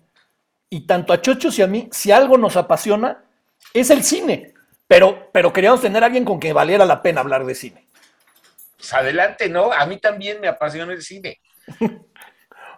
y 0.71 0.87
tanto 0.87 1.13
a 1.13 1.21
Chochos 1.21 1.59
y 1.59 1.63
a 1.63 1.67
mí, 1.67 1.89
si 1.91 2.13
algo 2.13 2.39
nos 2.39 2.57
apasiona, 2.57 3.25
es 3.75 3.91
el 3.91 4.05
cine. 4.05 4.55
Pero, 4.89 5.29
pero 5.33 5.53
queríamos 5.53 5.81
tener 5.81 6.03
a 6.03 6.07
alguien 6.07 6.25
con 6.25 6.39
que 6.39 6.53
valiera 6.53 6.85
la 6.85 7.03
pena 7.03 7.21
hablar 7.21 7.45
de 7.45 7.55
cine. 7.55 7.87
pues 8.77 8.93
adelante, 8.95 9.49
¿no? 9.49 9.73
A 9.73 9.85
mí 9.87 9.99
también 9.99 10.41
me 10.41 10.49
apasiona 10.49 10.93
el 10.93 11.03
cine. 11.03 11.39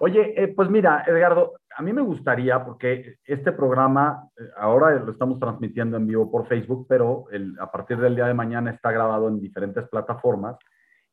Oye, 0.01 0.33
eh, 0.43 0.49
pues 0.49 0.71
mira, 0.71 1.05
Edgardo, 1.07 1.55
a 1.77 1.83
mí 1.83 1.93
me 1.93 2.03
gustaría, 2.03 2.65
porque 2.65 3.17
este 3.25 3.53
programa 3.53 4.29
eh, 4.39 4.43
ahora 4.57 4.91
lo 4.95 5.11
estamos 5.13 5.39
transmitiendo 5.41 5.97
en 5.97 6.07
vivo 6.07 6.31
por 6.31 6.47
Facebook, 6.47 6.87
pero 6.89 7.27
el- 7.33 7.57
a 7.61 7.71
partir 7.71 7.99
del 7.99 8.15
día 8.15 8.27
de 8.27 8.35
mañana 8.35 8.71
está 8.71 8.93
grabado 8.93 9.29
en 9.29 9.41
diferentes 9.41 9.87
plataformas. 9.89 10.57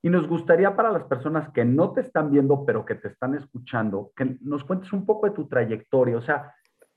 Y 0.03 0.09
nos 0.09 0.27
gustaría 0.27 0.75
para 0.75 0.91
las 0.91 1.03
personas 1.05 1.49
que 1.51 1.65
no 1.65 1.91
te 1.93 2.01
están 2.01 2.29
viendo, 2.29 2.63
pero 2.63 2.85
que 2.85 2.93
te 2.93 3.07
están 3.07 3.33
escuchando, 3.33 4.11
que 4.15 4.37
nos 4.41 4.63
cuentes 4.63 4.93
un 4.93 5.03
poco 5.03 5.25
de 5.27 5.33
tu 5.33 5.47
trayectoria, 5.47 6.17
o 6.17 6.21
sea, 6.21 6.53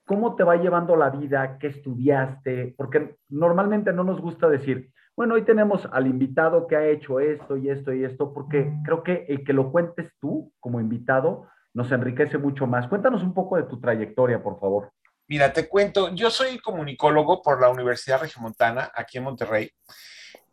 cómo 0.09 0.35
te 0.35 0.43
va 0.43 0.57
llevando 0.57 0.97
la 0.97 1.11
vida, 1.11 1.59
qué 1.61 1.69
estudiaste, 1.69 2.75
porque 2.77 3.17
normalmente 3.29 3.93
no 3.93 4.03
nos 4.03 4.21
gusta 4.21 4.49
decir, 4.49 4.91
bueno, 5.15 5.35
hoy 5.35 5.43
tenemos 5.43 5.87
al 5.93 6.07
invitado 6.07 6.67
que 6.67 6.77
ha 6.77 6.87
hecho 6.87 7.21
esto 7.21 7.57
y 7.59 7.69
esto 7.69 7.93
y 7.93 8.05
esto, 8.05 8.33
porque 8.33 8.73
creo 8.85 9.03
que 9.03 9.27
el 9.29 9.45
que 9.45 9.53
lo 9.53 9.71
cuentes 9.71 10.11
tú 10.19 10.53
como 10.61 10.81
invitado 10.81 11.47
nos 11.75 11.93
enriquece 11.93 12.39
mucho 12.39 12.67
más. 12.67 12.89
Cuéntanos 12.89 13.23
un 13.23 13.35
poco 13.35 13.57
de 13.57 13.65
tu 13.65 13.79
trayectoria, 13.79 14.43
por 14.43 14.59
favor. 14.59 14.91
Mira, 15.29 15.53
te 15.53 15.69
cuento, 15.69 16.15
yo 16.15 16.31
soy 16.31 16.59
comunicólogo 16.59 17.43
por 17.43 17.61
la 17.61 17.69
Universidad 17.69 18.23
Regiomontana, 18.23 18.91
aquí 18.95 19.19
en 19.19 19.25
Monterrey. 19.25 19.71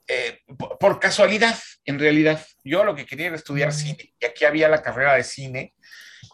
Eh, 0.06 0.40
por, 0.58 0.78
por 0.78 1.00
casualidad, 1.00 1.56
en 1.86 1.98
realidad, 1.98 2.42
yo 2.64 2.84
lo 2.84 2.94
que 2.94 3.06
quería 3.06 3.28
era 3.28 3.38
estudiar 3.38 3.72
cine, 3.72 4.14
y 4.20 4.26
aquí 4.26 4.44
había 4.44 4.68
la 4.68 4.82
carrera 4.82 5.14
de 5.14 5.24
cine. 5.24 5.74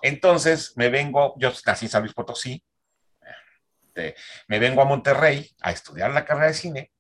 Entonces 0.01 0.73
me 0.75 0.89
vengo, 0.89 1.35
yo 1.37 1.51
nací 1.67 1.85
en 1.85 1.91
San 1.91 2.01
Luis 2.01 2.15
Potosí, 2.15 2.63
este, 3.93 4.15
me 4.47 4.59
vengo 4.59 4.81
a 4.81 4.85
Monterrey 4.85 5.49
a 5.61 5.71
estudiar 5.71 6.11
la 6.11 6.25
carrera 6.25 6.47
de 6.47 6.53
cine, 6.53 6.91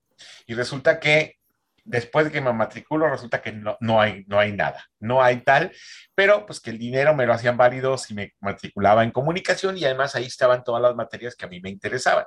y 0.45 0.53
resulta 0.53 0.99
que 0.99 1.37
después 1.83 2.25
de 2.25 2.31
que 2.31 2.41
me 2.41 2.53
matriculo, 2.53 3.09
resulta 3.09 3.41
que 3.41 3.51
no, 3.51 3.75
no, 3.79 3.99
hay, 3.99 4.23
no 4.27 4.37
hay 4.37 4.51
nada, 4.51 4.85
no 4.99 5.23
hay 5.23 5.37
tal, 5.37 5.71
pero 6.13 6.45
pues 6.45 6.59
que 6.59 6.69
el 6.69 6.77
dinero 6.77 7.15
me 7.15 7.25
lo 7.25 7.33
hacían 7.33 7.57
válido 7.57 7.97
si 7.97 8.13
me 8.13 8.33
matriculaba 8.39 9.03
en 9.03 9.11
comunicación 9.11 9.77
y 9.77 9.85
además 9.85 10.15
ahí 10.15 10.25
estaban 10.25 10.63
todas 10.63 10.81
las 10.81 10.95
materias 10.95 11.35
que 11.35 11.45
a 11.45 11.49
mí 11.49 11.59
me 11.59 11.69
interesaban. 11.69 12.25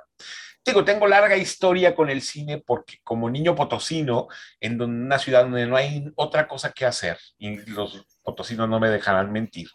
Digo, 0.65 0.83
tengo 0.83 1.07
larga 1.07 1.37
historia 1.37 1.95
con 1.95 2.09
el 2.09 2.21
cine 2.21 2.61
porque 2.65 2.97
como 3.03 3.29
niño 3.29 3.55
potosino, 3.55 4.27
en 4.59 4.81
una 4.81 5.19
ciudad 5.19 5.43
donde 5.43 5.67
no 5.67 5.77
hay 5.77 6.11
otra 6.15 6.47
cosa 6.47 6.71
que 6.71 6.85
hacer, 6.85 7.17
y 7.37 7.57
los 7.69 8.05
potosinos 8.23 8.67
no 8.67 8.79
me 8.79 8.89
dejarán 8.89 9.31
mentir, 9.31 9.69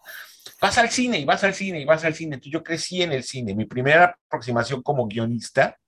vas 0.60 0.78
al 0.78 0.90
cine 0.90 1.18
y 1.18 1.24
vas 1.24 1.42
al 1.44 1.54
cine 1.54 1.80
y 1.80 1.84
vas 1.84 2.04
al 2.04 2.14
cine. 2.14 2.34
Entonces 2.34 2.52
yo 2.52 2.62
crecí 2.62 3.02
en 3.02 3.12
el 3.12 3.24
cine. 3.24 3.54
Mi 3.54 3.64
primera 3.64 4.16
aproximación 4.26 4.82
como 4.82 5.06
guionista 5.06 5.78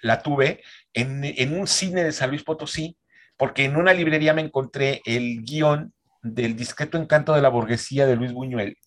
la 0.00 0.22
tuve 0.22 0.62
en, 0.92 1.24
en 1.24 1.58
un 1.58 1.66
cine 1.66 2.04
de 2.04 2.12
San 2.12 2.30
Luis 2.30 2.42
Potosí, 2.42 2.96
porque 3.36 3.64
en 3.64 3.76
una 3.76 3.92
librería 3.92 4.32
me 4.32 4.42
encontré 4.42 5.02
el 5.04 5.42
guion 5.42 5.92
del 6.22 6.56
discreto 6.56 6.98
encanto 6.98 7.34
de 7.34 7.42
la 7.42 7.48
burguesía 7.48 8.06
de 8.06 8.16
Luis 8.16 8.32
Buñuel. 8.32 8.78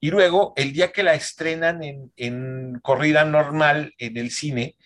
Y 0.00 0.10
luego, 0.10 0.52
el 0.56 0.72
día 0.72 0.92
que 0.92 1.02
la 1.02 1.14
estrenan 1.14 1.82
en, 1.82 2.12
en 2.16 2.78
corrida 2.82 3.24
normal 3.24 3.94
en 3.98 4.18
el 4.18 4.30
cine, 4.30 4.76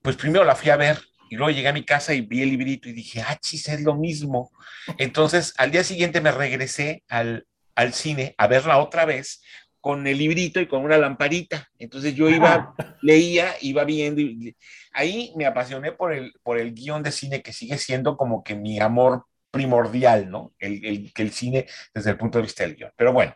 pues 0.00 0.16
primero 0.16 0.44
la 0.44 0.56
fui 0.56 0.70
a 0.70 0.76
ver 0.76 0.98
y 1.28 1.36
luego 1.36 1.50
llegué 1.50 1.68
a 1.68 1.74
mi 1.74 1.84
casa 1.84 2.14
y 2.14 2.22
vi 2.22 2.42
el 2.42 2.50
librito 2.50 2.88
y 2.88 2.92
dije, 2.92 3.20
ah, 3.20 3.36
chis, 3.40 3.68
es 3.68 3.82
lo 3.82 3.94
mismo. 3.94 4.50
Entonces, 4.98 5.52
al 5.58 5.70
día 5.70 5.84
siguiente 5.84 6.22
me 6.22 6.32
regresé 6.32 7.02
al, 7.08 7.46
al 7.74 7.92
cine 7.94 8.34
a 8.38 8.46
verla 8.46 8.78
otra 8.78 9.04
vez 9.04 9.42
con 9.80 10.06
el 10.06 10.16
librito 10.16 10.60
y 10.60 10.66
con 10.66 10.82
una 10.82 10.96
lamparita. 10.96 11.68
Entonces 11.78 12.14
yo 12.14 12.30
iba, 12.30 12.74
leía, 13.02 13.54
iba 13.60 13.84
viendo. 13.84 14.20
Y, 14.20 14.56
ahí 14.92 15.32
me 15.36 15.44
apasioné 15.44 15.92
por 15.92 16.12
el, 16.14 16.32
por 16.42 16.58
el 16.58 16.72
guion 16.72 17.02
de 17.02 17.12
cine 17.12 17.42
que 17.42 17.52
sigue 17.52 17.76
siendo 17.76 18.16
como 18.16 18.42
que 18.42 18.54
mi 18.54 18.80
amor 18.80 19.26
primordial, 19.50 20.30
¿no? 20.30 20.54
El, 20.58 20.84
el, 20.84 21.12
el 21.14 21.32
cine 21.32 21.66
desde 21.92 22.10
el 22.10 22.16
punto 22.16 22.38
de 22.38 22.42
vista 22.42 22.64
del 22.64 22.76
guion. 22.76 22.92
Pero 22.96 23.12
bueno, 23.12 23.34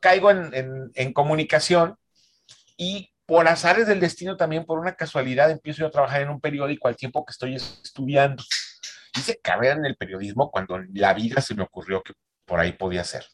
caigo 0.00 0.30
en, 0.30 0.54
en, 0.54 0.90
en 0.94 1.12
comunicación 1.12 1.96
y 2.76 3.10
por 3.26 3.46
azares 3.46 3.86
del 3.86 4.00
destino 4.00 4.36
también, 4.36 4.64
por 4.64 4.78
una 4.78 4.94
casualidad, 4.94 5.50
empiezo 5.50 5.80
yo 5.80 5.86
a 5.86 5.90
trabajar 5.90 6.22
en 6.22 6.30
un 6.30 6.40
periódico 6.40 6.88
al 6.88 6.96
tiempo 6.96 7.24
que 7.24 7.32
estoy 7.32 7.54
estudiando. 7.54 8.42
Hice 9.16 9.40
carrera 9.40 9.74
en 9.74 9.84
el 9.84 9.96
periodismo 9.96 10.50
cuando 10.50 10.76
en 10.76 10.88
la 10.94 11.14
vida 11.14 11.40
se 11.40 11.54
me 11.54 11.62
ocurrió 11.62 12.02
que 12.02 12.12
por 12.50 12.58
ahí 12.58 12.72
podía 12.72 13.04
ser. 13.04 13.24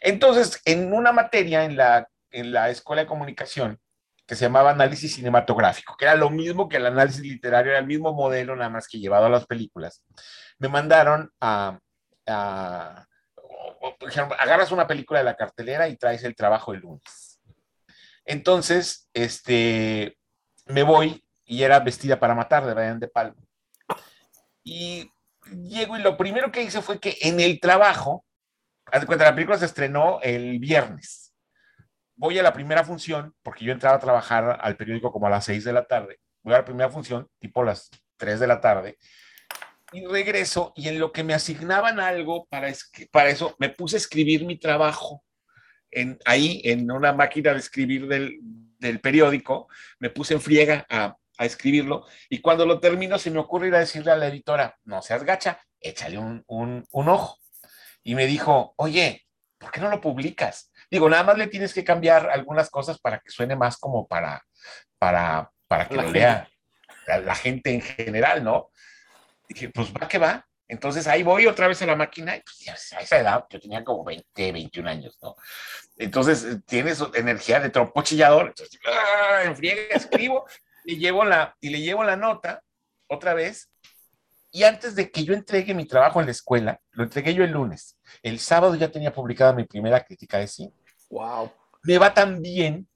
Entonces, 0.00 0.60
en 0.64 0.92
una 0.92 1.12
materia 1.12 1.64
en 1.64 1.76
la, 1.76 2.08
en 2.32 2.52
la 2.52 2.70
escuela 2.70 3.02
de 3.02 3.08
comunicación 3.08 3.78
que 4.26 4.34
se 4.34 4.46
llamaba 4.46 4.72
análisis 4.72 5.14
cinematográfico, 5.14 5.96
que 5.96 6.06
era 6.06 6.16
lo 6.16 6.28
mismo 6.28 6.68
que 6.68 6.78
el 6.78 6.86
análisis 6.86 7.22
literario, 7.22 7.70
era 7.70 7.78
el 7.78 7.86
mismo 7.86 8.12
modelo, 8.12 8.56
nada 8.56 8.68
más 8.68 8.88
que 8.88 8.98
llevado 8.98 9.26
a 9.26 9.30
las 9.30 9.46
películas, 9.46 10.02
me 10.58 10.68
mandaron 10.68 11.30
a, 11.40 11.78
agarras 12.26 13.06
una 14.72 14.88
película 14.88 15.20
de 15.20 15.24
la 15.24 15.36
cartelera 15.36 15.88
y 15.88 15.96
traes 15.96 16.24
el 16.24 16.34
trabajo 16.34 16.74
el 16.74 16.80
lunes. 16.80 17.40
Entonces, 18.24 19.08
este, 19.14 20.18
me 20.66 20.82
voy 20.82 21.24
y 21.44 21.62
era 21.62 21.78
Vestida 21.78 22.18
para 22.18 22.34
Matar 22.34 22.66
de 22.66 22.74
Brian 22.74 22.98
De 22.98 23.06
Palma. 23.06 23.40
Y 24.64 25.12
llego 25.46 25.96
y 25.96 26.02
lo 26.02 26.16
primero 26.16 26.50
que 26.50 26.62
hice 26.62 26.82
fue 26.82 27.00
que 27.00 27.16
en 27.22 27.40
el 27.40 27.60
trabajo, 27.60 28.24
haz 28.92 29.00
de 29.00 29.06
cuenta, 29.06 29.24
la 29.24 29.34
película 29.34 29.58
se 29.58 29.66
estrenó 29.66 30.20
el 30.22 30.58
viernes. 30.58 31.34
Voy 32.16 32.38
a 32.38 32.42
la 32.42 32.52
primera 32.52 32.84
función, 32.84 33.34
porque 33.42 33.64
yo 33.64 33.72
entraba 33.72 33.96
a 33.96 34.00
trabajar 34.00 34.58
al 34.60 34.76
periódico 34.76 35.12
como 35.12 35.26
a 35.26 35.30
las 35.30 35.44
6 35.44 35.64
de 35.64 35.72
la 35.72 35.86
tarde. 35.86 36.18
Voy 36.42 36.54
a 36.54 36.58
la 36.58 36.64
primera 36.64 36.90
función, 36.90 37.28
tipo 37.38 37.62
las 37.62 37.90
3 38.16 38.40
de 38.40 38.46
la 38.46 38.60
tarde, 38.60 38.98
y 39.92 40.04
regreso, 40.06 40.72
y 40.76 40.88
en 40.88 40.98
lo 40.98 41.12
que 41.12 41.24
me 41.24 41.32
asignaban 41.32 41.98
algo 41.98 42.46
para, 42.46 42.70
para 43.10 43.30
eso, 43.30 43.56
me 43.58 43.70
puse 43.70 43.96
a 43.96 43.98
escribir 43.98 44.44
mi 44.44 44.58
trabajo. 44.58 45.24
En, 45.90 46.18
ahí, 46.26 46.60
en 46.64 46.90
una 46.90 47.14
máquina 47.14 47.52
de 47.52 47.60
escribir 47.60 48.06
del, 48.06 48.38
del 48.78 49.00
periódico, 49.00 49.68
me 49.98 50.10
puse 50.10 50.34
en 50.34 50.42
friega 50.42 50.86
a, 50.90 51.16
a, 51.38 51.44
escribirlo, 51.46 52.04
y 52.28 52.40
cuando 52.40 52.66
lo 52.66 52.80
termino, 52.80 53.18
se 53.18 53.30
me 53.30 53.38
ocurre 53.38 53.68
ir 53.68 53.74
a 53.74 53.80
decirle 53.80 54.10
a 54.10 54.16
la 54.16 54.28
editora, 54.28 54.76
no 54.84 55.00
seas 55.00 55.24
gacha, 55.24 55.58
échale 55.80 56.18
un, 56.18 56.44
un, 56.48 56.86
un 56.90 57.08
ojo 57.08 57.38
y 58.08 58.14
me 58.14 58.26
dijo, 58.26 58.72
oye, 58.76 59.26
¿por 59.58 59.70
qué 59.70 59.80
no 59.80 59.90
lo 59.90 60.00
publicas? 60.00 60.72
Digo, 60.90 61.10
nada 61.10 61.24
más 61.24 61.36
le 61.36 61.46
tienes 61.46 61.74
que 61.74 61.84
cambiar 61.84 62.30
algunas 62.30 62.70
cosas 62.70 62.98
para 62.98 63.18
que 63.18 63.28
suene 63.28 63.54
más 63.54 63.76
como 63.76 64.08
para, 64.08 64.42
para, 64.98 65.52
para 65.66 65.86
que 65.86 65.96
la 65.96 66.04
lo 66.04 66.10
lea 66.10 66.48
la, 67.06 67.18
la, 67.18 67.34
gente 67.34 67.70
en 67.70 67.82
general, 67.82 68.42
¿no? 68.42 68.70
Dije, 69.46 69.68
pues 69.68 69.92
va 69.92 70.08
que 70.08 70.16
va. 70.16 70.48
Entonces 70.68 71.06
ahí 71.06 71.22
voy 71.22 71.46
otra 71.46 71.68
vez 71.68 71.82
a 71.82 71.86
la 71.86 71.96
máquina 71.96 72.34
y 72.34 72.40
pues, 72.40 72.94
a 72.94 73.00
esa 73.00 73.18
edad 73.18 73.44
yo 73.50 73.60
tenía 73.60 73.84
como 73.84 74.02
20, 74.04 74.52
21 74.52 74.88
años, 74.88 75.18
¿no? 75.20 75.36
Entonces 75.98 76.64
tienes 76.64 77.04
energía 77.12 77.60
de 77.60 77.68
trompo 77.68 78.00
chillador, 78.00 78.46
entonces 78.46 78.80
¡ah! 78.86 79.42
en 79.44 79.54
friega 79.54 79.82
escribo 79.94 80.46
y, 80.86 80.96
llevo 80.96 81.26
la, 81.26 81.54
y 81.60 81.68
le 81.68 81.82
llevo 81.82 82.04
la 82.04 82.16
nota 82.16 82.62
otra 83.06 83.34
vez 83.34 83.68
y 84.50 84.64
antes 84.64 84.94
de 84.94 85.10
que 85.10 85.24
yo 85.24 85.34
entregue 85.34 85.74
mi 85.74 85.86
trabajo 85.86 86.20
en 86.20 86.26
la 86.26 86.32
escuela, 86.32 86.80
lo 86.92 87.04
entregué 87.04 87.34
yo 87.34 87.44
el 87.44 87.50
lunes. 87.50 87.98
El 88.22 88.38
sábado 88.38 88.74
ya 88.74 88.90
tenía 88.90 89.12
publicada 89.12 89.52
mi 89.52 89.64
primera 89.64 90.04
crítica 90.04 90.38
de 90.38 90.48
cine. 90.48 90.72
¡Wow! 91.10 91.52
Me 91.84 91.98
va 91.98 92.14
tan 92.14 92.40
bien 92.40 92.88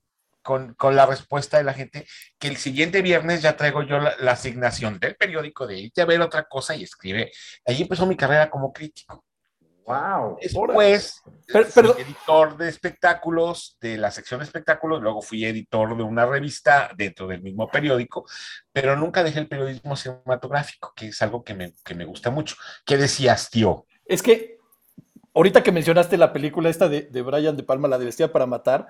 con, 0.43 0.75
con, 0.75 0.97
la 0.97 1.07
respuesta 1.07 1.59
de 1.59 1.65
la 1.65 1.75
gente 1.75 2.07
que 2.39 2.49
el 2.49 2.57
siguiente 2.57 3.03
viernes 3.03 3.43
ya 3.43 3.57
traigo 3.57 3.83
yo 3.83 3.99
la, 3.99 4.15
la 4.19 4.33
asignación 4.33 4.99
del 4.99 5.17
periódico 5.17 5.67
de 5.67 5.79
irte 5.79 6.03
a 6.03 6.07
ver 6.07 6.21
otra 6.21 6.45
cosa 6.45 6.75
y 6.75 6.83
escribe. 6.83 7.31
Ahí 7.67 7.83
empezó 7.83 8.07
mi 8.07 8.17
carrera 8.17 8.51
como 8.51 8.73
crítico. 8.73 9.25
Wow. 9.85 10.39
Después, 10.41 11.23
pero, 11.53 11.67
pero, 11.75 11.95
fui 11.95 12.03
editor 12.03 12.57
de 12.57 12.69
espectáculos 12.69 13.77
de 13.81 13.97
la 13.97 14.11
sección 14.11 14.39
de 14.39 14.45
espectáculos, 14.45 15.03
luego 15.03 15.23
fui 15.23 15.45
editor 15.45 15.97
de 15.97 16.03
una 16.03 16.25
revista 16.25 16.91
dentro 16.97 17.27
del 17.27 17.43
mismo 17.43 17.69
periódico, 17.69 18.25
pero 18.73 18.97
nunca 18.97 19.25
dejé 19.25 19.41
el 19.41 19.49
periodismo 19.49 19.97
cinematográfico, 19.97 20.93
que 20.95 21.09
es 21.09 21.21
algo 21.23 21.43
que 21.43 21.55
me, 21.55 21.75
que 21.85 21.95
me 21.95 22.05
gusta 22.05 22.31
mucho. 22.31 22.55
¿Qué 22.85 22.97
decías, 22.97 23.51
tío? 23.51 23.87
Es 24.07 24.23
que 24.23 24.59
ahorita 25.35 25.63
que 25.63 25.73
mencionaste 25.73 26.17
la 26.17 26.33
película 26.33 26.69
esta 26.69 26.89
de, 26.89 27.03
de 27.03 27.23
Brian 27.23 27.57
De 27.57 27.65
Palma, 27.65 27.89
La 27.89 27.99
de 27.99 28.05
Vestida 28.05 28.31
para 28.31 28.47
Matar, 28.47 28.87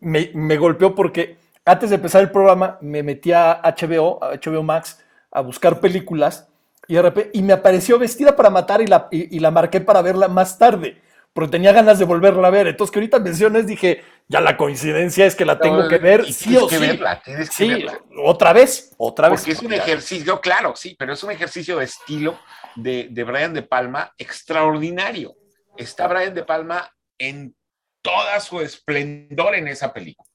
me, 0.00 0.30
me 0.34 0.58
golpeó 0.58 0.94
porque 0.94 1.38
antes 1.64 1.90
de 1.90 1.96
empezar 1.96 2.22
el 2.22 2.30
programa 2.30 2.78
me 2.80 3.02
metí 3.02 3.32
a 3.32 3.60
HBO, 3.62 4.22
a 4.22 4.34
HBO 4.34 4.62
Max, 4.62 5.02
a 5.30 5.40
buscar 5.40 5.80
películas 5.80 6.49
y, 6.90 6.94
de 6.94 7.02
repente, 7.02 7.30
y 7.34 7.42
me 7.42 7.52
apareció 7.52 8.00
vestida 8.00 8.34
para 8.34 8.50
matar 8.50 8.82
y 8.82 8.86
la, 8.88 9.06
y, 9.12 9.36
y, 9.36 9.38
la 9.38 9.52
marqué 9.52 9.80
para 9.80 10.02
verla 10.02 10.26
más 10.26 10.58
tarde, 10.58 11.00
porque 11.32 11.52
tenía 11.52 11.72
ganas 11.72 12.00
de 12.00 12.04
volverla 12.04 12.48
a 12.48 12.50
ver. 12.50 12.66
Entonces, 12.66 12.90
que 12.90 12.98
ahorita 12.98 13.20
menciones, 13.20 13.68
dije, 13.68 14.02
ya 14.26 14.40
la 14.40 14.56
coincidencia 14.56 15.24
es 15.24 15.36
que 15.36 15.44
la 15.44 15.60
tengo 15.60 15.84
no, 15.84 15.88
que 15.88 15.98
ver, 15.98 16.32
sí 16.32 16.56
o 16.56 16.66
que 16.66 16.78
sí. 16.78 16.80
Verla, 16.80 17.22
tienes 17.24 17.48
que 17.48 17.54
sí, 17.54 17.68
verla. 17.68 18.00
otra 18.24 18.52
vez, 18.52 18.92
otra 18.98 19.28
vez. 19.28 19.42
Porque 19.42 19.52
es 19.52 19.62
un 19.62 19.72
ejercicio, 19.72 20.40
claro, 20.40 20.74
sí, 20.74 20.96
pero 20.98 21.12
es 21.12 21.22
un 21.22 21.30
ejercicio 21.30 21.78
de 21.78 21.84
estilo 21.84 22.40
de, 22.74 23.06
de 23.08 23.22
Brian 23.22 23.54
De 23.54 23.62
Palma 23.62 24.12
extraordinario. 24.18 25.36
Está 25.76 26.08
Brian 26.08 26.34
De 26.34 26.42
Palma 26.42 26.92
en 27.18 27.54
toda 28.02 28.40
su 28.40 28.60
esplendor 28.60 29.54
en 29.54 29.68
esa 29.68 29.92
película. 29.92 30.28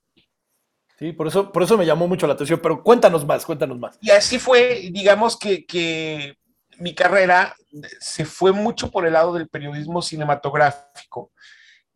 Sí, 0.97 1.11
por 1.11 1.27
eso, 1.27 1.51
por 1.51 1.63
eso 1.63 1.77
me 1.77 1.85
llamó 1.85 2.07
mucho 2.07 2.25
la 2.27 2.33
atención, 2.33 2.61
pero 2.63 2.81
cuéntanos 2.81 3.25
más, 3.25 3.45
cuéntanos 3.45 3.77
más. 3.77 3.97
Y 3.99 4.11
así 4.11 4.39
fue, 4.39 4.89
digamos 4.93 5.37
que, 5.37 5.65
que 5.65 6.37
mi 6.79 6.93
carrera 6.93 7.55
se 7.99 8.25
fue 8.25 8.51
mucho 8.51 8.91
por 8.91 9.05
el 9.05 9.13
lado 9.13 9.33
del 9.33 9.47
periodismo 9.47 10.01
cinematográfico 10.01 11.31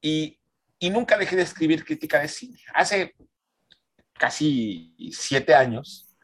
y, 0.01 0.37
nunca 0.81 1.17
dejé 1.17 1.35
de 1.35 1.41
escribir 1.41 1.83
crítica 1.83 2.19
de 2.19 2.27
cine. 2.27 2.59
Hace 2.73 3.15
casi 4.13 4.95
siete 5.11 5.53
años, 5.53 6.15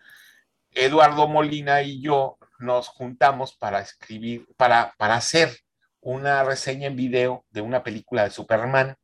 Eduardo 0.72 1.28
Molina 1.28 1.82
y 1.82 2.02
yo 2.02 2.38
nos 2.60 2.88
juntamos 2.88 3.54
para 3.54 3.82
escribir, 3.82 4.48
para, 4.58 4.94
para 4.98 5.16
hacer 5.16 5.58
una 6.00 6.44
reseña 6.44 6.88
en 6.88 6.96
video 6.96 7.46
de 7.50 7.62
una 7.62 7.84
película 7.84 8.24
de 8.24 8.32
Superman 8.32 8.96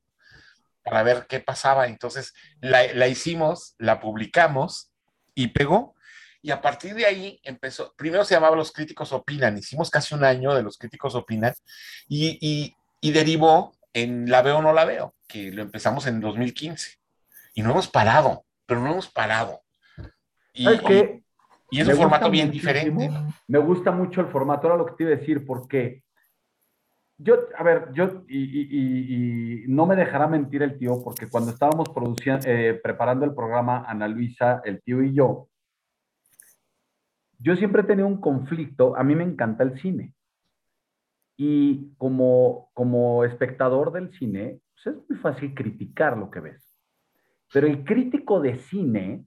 para 0.84 1.04
ver 1.04 1.26
qué 1.28 1.40
pasaba. 1.40 1.88
Entonces 1.88 2.34
la, 2.62 2.94
la 2.94 3.08
hicimos, 3.08 3.76
la 3.78 4.00
publicamos 4.00 4.92
y 5.36 5.48
pegó. 5.48 5.96
Y 6.42 6.52
a 6.52 6.62
partir 6.62 6.96
de 6.96 7.06
ahí 7.06 7.40
empezó, 7.44 7.94
primero 7.96 8.26
se 8.26 8.34
llamaba 8.34 8.56
Los 8.56 8.72
Críticos 8.72 9.14
Opinan, 9.14 9.58
hicimos 9.58 9.90
casi 9.90 10.16
un 10.16 10.24
año 10.24 10.54
de 10.56 10.64
Los 10.64 10.78
Críticos 10.78 11.14
Opinan 11.14 11.54
y, 12.08 12.38
y, 12.42 12.76
y 13.00 13.12
derivó 13.12 13.76
en 13.94 14.30
La 14.30 14.42
Veo 14.42 14.58
o 14.58 14.62
No 14.62 14.74
La 14.74 14.86
Veo, 14.86 15.14
que 15.28 15.52
lo 15.52 15.62
empezamos 15.62 16.08
en 16.08 16.20
2015. 16.20 16.98
Y 17.54 17.62
no 17.62 17.72
hemos 17.72 17.88
parado, 17.88 18.46
pero 18.66 18.82
no 18.82 18.92
hemos 18.92 19.10
parado. 19.10 19.62
Y, 20.54 20.68
es 20.68 21.88
un 21.88 21.96
formato 21.96 22.30
bien 22.30 22.52
diferente. 22.52 23.10
Me 23.48 23.60
gusta 23.60 23.92
mucho 23.92 24.22
el 24.22 24.28
formato, 24.28 24.68
era 24.68 24.78
lo 24.78 24.86
que 24.86 24.94
te 24.94 25.04
iba 25.04 25.14
a 25.14 25.18
decir, 25.18 25.46
porque 25.46 26.04
yo, 27.18 27.36
a 27.58 27.64
ver, 27.64 27.90
yo, 27.94 28.24
y, 28.28 28.40
y, 28.40 29.64
y, 29.64 29.64
no 29.68 29.86
me 29.86 29.96
dejará 29.96 30.28
mentir 30.28 30.64
el 30.64 30.78
tío, 30.78 31.02
porque 31.04 31.30
cuando 31.30 31.52
estábamos 31.52 31.90
produciendo, 31.90 32.46
eh, 32.48 32.80
preparando 32.82 33.26
el 33.26 33.36
programa, 33.36 33.86
Ana 33.88 34.08
Luisa, 34.08 34.62
el 34.66 34.82
tío 34.82 35.04
y 35.04 35.14
yo, 35.14 35.51
yo 37.42 37.56
siempre 37.56 37.82
he 37.82 37.86
tenido 37.86 38.08
un 38.08 38.22
conflicto, 38.22 38.96
a 38.96 39.04
mí 39.04 39.16
me 39.16 39.24
encanta 39.24 39.64
el 39.64 39.80
cine, 39.80 40.14
Y 41.38 41.96
como, 41.98 42.70
como 42.74 43.24
espectador 43.24 43.92
del 43.92 44.12
cine, 44.12 44.62
pues 44.76 44.96
es 44.96 45.10
muy 45.10 45.18
fácil 45.18 45.56
criticar 45.56 46.18
lo 46.18 46.30
que 46.30 46.40
ves. 46.40 46.78
Pero 47.52 47.66
el 47.68 47.84
crítico 47.84 48.42
de 48.42 48.58
cine 48.58 49.26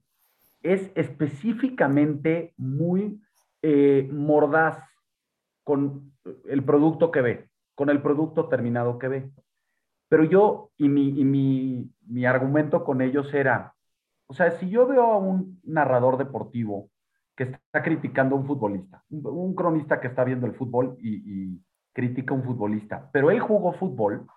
es 0.61 0.91
específicamente 0.95 2.53
muy 2.57 3.21
eh, 3.61 4.07
mordaz 4.11 4.79
con 5.63 6.13
el 6.45 6.63
producto 6.63 7.11
que 7.11 7.21
ve, 7.21 7.49
con 7.75 7.89
el 7.89 8.01
producto 8.01 8.47
terminado 8.47 8.97
que 8.97 9.07
ve. 9.09 9.31
Pero 10.07 10.23
yo, 10.23 10.71
y 10.77 10.87
mi, 10.87 11.09
y 11.19 11.25
mi, 11.25 11.91
mi 12.07 12.25
argumento 12.25 12.85
con 12.85 13.01
ellos 13.01 13.33
era, 13.33 13.73
o 14.27 14.33
sea, 14.33 14.51
si 14.51 14.69
yo 14.69 14.87
veo 14.87 15.03
a 15.03 15.17
un 15.17 15.59
narrador 15.63 16.17
deportivo 16.17 16.89
que 17.35 17.43
está 17.43 17.83
criticando 17.83 18.35
a 18.35 18.39
un 18.39 18.47
futbolista, 18.47 19.03
un, 19.09 19.53
cronista 19.55 19.99
que 19.99 20.07
está 20.07 20.23
viendo 20.23 20.47
el 20.47 20.55
fútbol 20.55 20.97
y, 20.99 21.61
critica 21.93 22.33
a 22.33 22.37
un 22.37 22.43
futbolista, 22.43 23.09
pero 23.13 23.31
él 23.31 23.39
jugó 23.39 23.71
fútbol, 23.71 24.27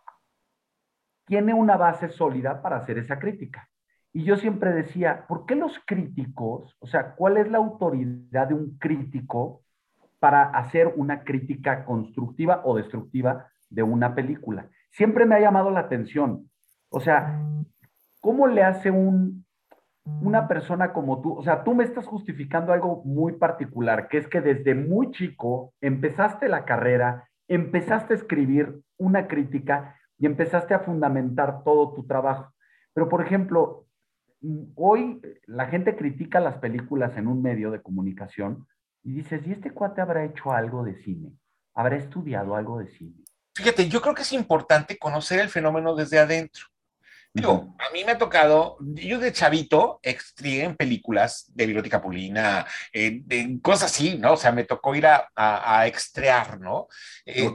tiene 1.26 1.52
una 1.52 1.76
base 1.76 2.08
sólida 2.08 2.62
para 2.62 2.76
hacer 2.76 2.98
esa 2.98 3.18
crítica. 3.18 3.68
Y 4.12 4.22
yo 4.22 4.36
siempre 4.36 4.72
decía, 4.72 5.26
¿por 5.26 5.44
qué 5.44 5.56
los 5.56 5.76
críticos, 5.84 6.76
o 6.78 6.86
sea, 6.86 7.16
cuál 7.16 7.36
es 7.36 7.50
la 7.50 7.58
autoridad 7.58 8.46
de 8.46 8.54
un 8.54 8.78
crítico 8.78 9.62
para 10.20 10.44
hacer 10.44 10.92
una 10.96 11.24
crítica 11.24 11.84
constructiva 11.84 12.62
o 12.64 12.76
destructiva 12.76 13.48
de 13.68 13.82
una 13.82 14.14
película? 14.14 14.68
Siempre 14.90 15.26
me 15.26 15.34
ha 15.34 15.40
llamado 15.40 15.70
la 15.70 15.80
atención. 15.80 16.48
O 16.90 17.00
sea, 17.00 17.42
¿cómo 18.20 18.46
le 18.46 18.62
hace 18.62 18.92
un, 18.92 19.44
una 20.20 20.48
persona 20.48 20.92
como 20.92 21.20
tú? 21.20 21.34
O 21.34 21.42
sea, 21.42 21.64
tú 21.64 21.74
me 21.74 21.84
estás 21.84 22.06
justificando 22.06 22.72
algo 22.72 23.02
muy 23.04 23.34
particular, 23.34 24.08
que 24.08 24.18
es 24.18 24.28
que 24.28 24.40
desde 24.40 24.74
muy 24.74 25.10
chico 25.12 25.72
empezaste 25.80 26.48
la 26.48 26.64
carrera, 26.64 27.28
empezaste 27.48 28.14
a 28.14 28.16
escribir 28.16 28.80
una 28.96 29.28
crítica 29.28 29.96
y 30.18 30.26
empezaste 30.26 30.74
a 30.74 30.80
fundamentar 30.80 31.62
todo 31.64 31.94
tu 31.94 32.06
trabajo. 32.06 32.52
Pero, 32.92 33.08
por 33.08 33.22
ejemplo, 33.22 33.86
hoy 34.74 35.20
la 35.46 35.66
gente 35.66 35.96
critica 35.96 36.40
las 36.40 36.58
películas 36.58 37.16
en 37.16 37.28
un 37.28 37.42
medio 37.42 37.70
de 37.70 37.82
comunicación 37.82 38.66
y 39.02 39.12
dices, 39.12 39.46
¿y 39.46 39.52
este 39.52 39.70
cuate 39.70 40.00
habrá 40.00 40.24
hecho 40.24 40.52
algo 40.52 40.84
de 40.84 40.96
cine? 41.02 41.32
¿Habrá 41.74 41.96
estudiado 41.96 42.56
algo 42.56 42.78
de 42.78 42.88
cine? 42.88 43.24
Fíjate, 43.54 43.88
yo 43.88 44.00
creo 44.00 44.14
que 44.14 44.22
es 44.22 44.32
importante 44.32 44.98
conocer 44.98 45.40
el 45.40 45.48
fenómeno 45.48 45.94
desde 45.94 46.18
adentro. 46.18 46.66
Digo, 47.40 47.76
a 47.78 47.92
mí 47.92 48.04
me 48.04 48.12
ha 48.12 48.18
tocado, 48.18 48.76
yo 48.80 49.18
de 49.18 49.32
chavito 49.32 50.00
extrié 50.02 50.64
en 50.64 50.76
películas 50.76 51.46
de 51.54 51.66
Biblioteca 51.66 52.02
Pulina, 52.02 52.66
eh, 52.92 53.20
de 53.24 53.58
cosas 53.62 53.92
así, 53.92 54.18
¿no? 54.18 54.32
O 54.32 54.36
sea, 54.36 54.52
me 54.52 54.64
tocó 54.64 54.94
ir 54.94 55.06
a, 55.06 55.30
a, 55.34 55.86
extrear, 55.86 56.60
¿no? 56.60 56.88
Eh, 57.24 57.50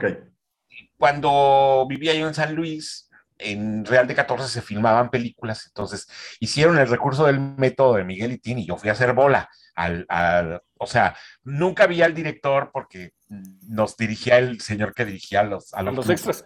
Cuando 0.96 1.86
vivía 1.88 2.14
yo 2.14 2.26
en 2.26 2.34
San 2.34 2.54
Luis, 2.54 3.10
en 3.38 3.84
Real 3.84 4.06
de 4.06 4.14
14 4.14 4.48
se 4.48 4.62
filmaban 4.62 5.10
películas, 5.10 5.66
entonces 5.66 6.08
hicieron 6.40 6.78
el 6.78 6.88
recurso 6.88 7.26
del 7.26 7.40
método 7.40 7.94
de 7.96 8.04
Miguel 8.04 8.32
Itín 8.32 8.58
y 8.58 8.66
yo 8.66 8.76
fui 8.76 8.88
a 8.88 8.92
hacer 8.92 9.12
bola. 9.12 9.48
Al, 9.74 10.06
al, 10.08 10.62
o 10.78 10.86
sea, 10.86 11.16
nunca 11.42 11.86
vi 11.86 12.00
al 12.00 12.14
director 12.14 12.70
porque 12.72 13.12
nos 13.28 13.96
dirigía 13.96 14.38
el 14.38 14.60
señor 14.60 14.94
que 14.94 15.04
dirigía 15.04 15.40
a 15.40 15.44
los, 15.44 15.74
a 15.74 15.82
los, 15.82 16.08
extras. 16.08 16.44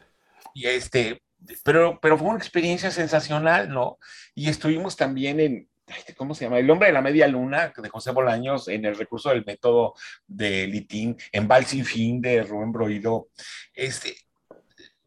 Y 0.55 0.67
este, 0.67 1.23
pero, 1.65 1.99
pero 2.01 2.19
fue 2.19 2.29
una 2.29 2.39
experiencia 2.39 2.91
sensacional, 2.91 3.69
¿no? 3.69 3.99
Y 4.35 4.49
estuvimos 4.49 4.97
también 4.97 5.41
en, 5.41 5.69
¿cómo 6.17 6.35
se 6.35 6.45
llama? 6.45 6.59
El 6.59 6.71
hombre 6.71 6.89
de 6.89 6.95
la 6.95 7.03
media 7.03 7.29
luna 7.29 7.73
de 7.77 7.89
José 7.89 8.11
Bolaños 8.11 8.69
en 8.69 8.85
el 8.85 8.97
recurso 8.97 9.31
del 9.31 9.45
método 9.45 9.95
de 10.27 10.67
Litín, 10.67 11.17
en 11.33 11.49
Val 11.49 11.65
sin 11.65 11.85
fin 11.85 12.21
de 12.21 12.43
Rubén 12.43 12.73
Broido. 12.73 13.29
Este, 13.73 14.17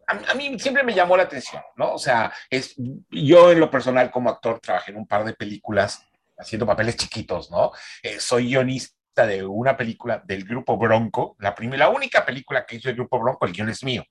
a, 0.08 0.34
mí 0.34 0.60
siempre 0.60 0.84
me 0.84 0.94
llamó 0.94 1.15
la 1.15 1.24
atención, 1.24 1.62
¿no? 1.76 1.94
O 1.94 2.00
sea, 2.00 2.34
es, 2.50 2.76
yo 3.10 3.52
en 3.52 3.60
lo 3.60 3.70
personal 3.70 4.12
como 4.12 4.30
actor 4.30 4.60
trabajé 4.60 4.91
en 4.91 4.98
un 4.98 5.08
par 5.08 5.24
de 5.24 5.34
películas 5.34 6.06
haciendo 6.38 6.65
papeles 6.65 6.98
chiquitos, 6.98 7.52
¿no? 7.52 7.72
Eh, 8.02 8.20
soy 8.20 8.48
guionista 8.48 9.26
de 9.28 9.46
una 9.46 9.78
película 9.78 10.22
del 10.26 10.44
grupo 10.44 10.78
Bronco, 10.78 11.36
la, 11.39 11.54
primera, 11.54 11.86
la 11.86 11.89
única 11.89 12.26
película 12.26 12.65
que 12.65 12.78
hizo 12.78 12.89
el 12.89 12.96
grupo 12.96 13.20
Bronco, 13.20 13.46
el 13.46 13.54
guion 13.54 13.70
es 13.70 13.84
mío. 13.84 14.04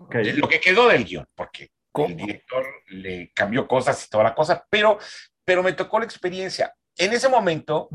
Okay. 0.00 0.32
Lo 0.32 0.48
que 0.48 0.60
quedó 0.60 0.88
del 0.88 1.04
guion, 1.04 1.26
porque 1.34 1.70
el 1.94 2.16
director 2.16 2.64
le 2.88 3.30
cambió 3.34 3.66
cosas 3.68 4.04
y 4.04 4.08
toda 4.08 4.24
la 4.24 4.34
cosa, 4.34 4.64
pero, 4.70 4.98
pero 5.44 5.62
me 5.62 5.72
tocó 5.72 5.98
la 5.98 6.04
experiencia. 6.04 6.74
En 6.96 7.12
ese 7.12 7.28
momento, 7.28 7.88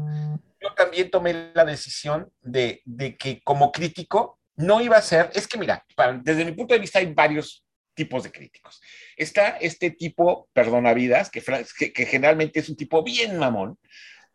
yo 0.62 0.74
también 0.76 1.10
tomé 1.10 1.52
la 1.54 1.66
decisión 1.66 2.32
de, 2.42 2.82
de 2.86 3.18
que 3.18 3.42
como 3.42 3.72
crítico 3.72 4.40
no 4.56 4.82
iba 4.82 4.98
a 4.98 5.02
ser, 5.02 5.32
es 5.34 5.48
que 5.48 5.58
mira, 5.58 5.84
desde 6.22 6.46
mi 6.46 6.52
punto 6.54 6.74
de 6.74 6.80
vista 6.80 7.00
hay 7.00 7.14
varios 7.14 7.66
tipos 7.94 8.24
de 8.24 8.32
críticos. 8.32 8.82
Está 9.18 9.58
este 9.58 9.92
tipo, 9.92 10.48
perdonavidas, 10.54 11.30
que, 11.30 11.42
que, 11.78 11.94
que 11.94 12.06
generalmente 12.06 12.60
es 12.60 12.70
un 12.70 12.76
tipo 12.76 13.04
bien 13.04 13.38
mamón, 13.38 13.78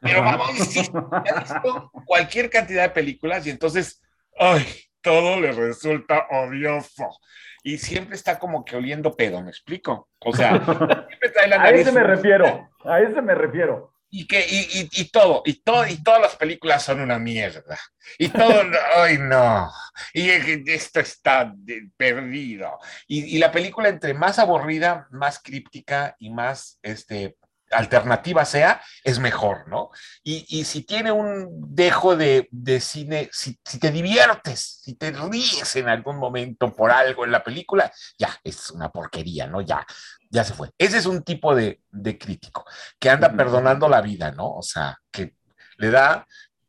pero 0.01 0.23
vamos, 0.23 0.57
visto 0.57 1.93
cualquier 2.07 2.49
cantidad 2.49 2.85
de 2.85 2.91
películas 2.91 3.47
y 3.47 3.51
entonces, 3.51 4.03
ay, 4.39 4.67
todo 5.03 5.41
le 5.41 5.53
resulta 5.53 6.27
odioso. 6.31 7.19
Y 7.63 7.79
siempre 7.79 8.17
está 8.17 8.39
como 8.39 8.65
que 8.65 8.77
oliendo 8.77 9.17
pedo, 9.17 9.43
¿me 9.43 9.51
explico? 9.51 10.09
O 10.21 10.35
sea, 10.35 10.51
siempre 11.09 11.31
trae 11.31 11.49
la 11.49 11.59
nariz. 11.59 11.87
A 11.87 11.91
ese 11.91 11.93
me 11.93 12.03
refiero, 12.03 12.71
a 12.85 13.01
ese 13.01 13.23
me 13.23 13.35
refiero 13.35 13.93
y 14.11 14.27
que 14.27 14.41
y, 14.41 14.89
y, 14.93 15.11
todo 15.11 15.43
y 15.45 15.63
todo 15.63 15.87
y 15.87 16.03
todas 16.03 16.21
las 16.21 16.37
películas 16.37 16.83
son 16.83 17.01
una 17.01 17.19
mierda 17.19 17.79
y 18.19 18.29
todo 18.29 18.63
ay 18.97 19.19
no 19.19 19.71
y 20.13 20.29
esto 20.31 20.99
está 21.01 21.55
perdido 21.97 22.79
y, 23.07 23.37
y, 23.37 23.39
la 23.39 23.53
película 23.53 23.89
entre 23.89 24.13
más 24.13 24.41
aburrida 24.41 25.07
más 25.13 25.41
críptica 25.41 26.17
y 26.19 26.31
más 26.31 26.81
este 26.83 27.37
alternativa 27.71 28.45
sea 28.45 28.83
es 29.05 29.19
mejor 29.19 29.69
no 29.69 29.91
y, 30.23 30.45
y 30.49 30.65
si 30.65 30.83
tiene 30.83 31.13
un 31.13 31.49
dejo 31.75 32.17
de, 32.17 32.49
de 32.51 32.81
cine 32.81 33.29
si, 33.33 33.59
si, 33.65 33.79
te 33.79 33.91
diviertes 33.91 34.81
si 34.83 34.95
te 34.95 35.13
ríes 35.13 35.77
en 35.77 35.89
algún 35.89 36.17
momento 36.17 36.75
por 36.75 36.91
algo 36.91 37.25
en 37.25 37.33
la 37.33 37.45
película 37.45 37.93
ya 38.19 38.37
es 38.43 38.71
una 38.71 38.91
porquería 38.91 39.47
no 39.47 39.61
ya 39.61 39.87
ya 40.31 40.45
se 40.45 40.55
fue. 40.55 40.71
Ese 40.79 40.99
es 40.99 41.07
un 41.07 41.23
tipo 41.23 41.55
de, 41.55 41.81
de 41.91 42.17
crítico 42.17 42.65
que 42.99 43.11
anda 43.11 43.33
perdonando 43.33 43.89
la 43.89 44.01
vida, 44.01 44.31
¿no? 44.31 44.55
O 44.55 44.63
sea, 44.63 44.97
que 45.11 45.35
le 45.77 45.91
da, 45.91 46.27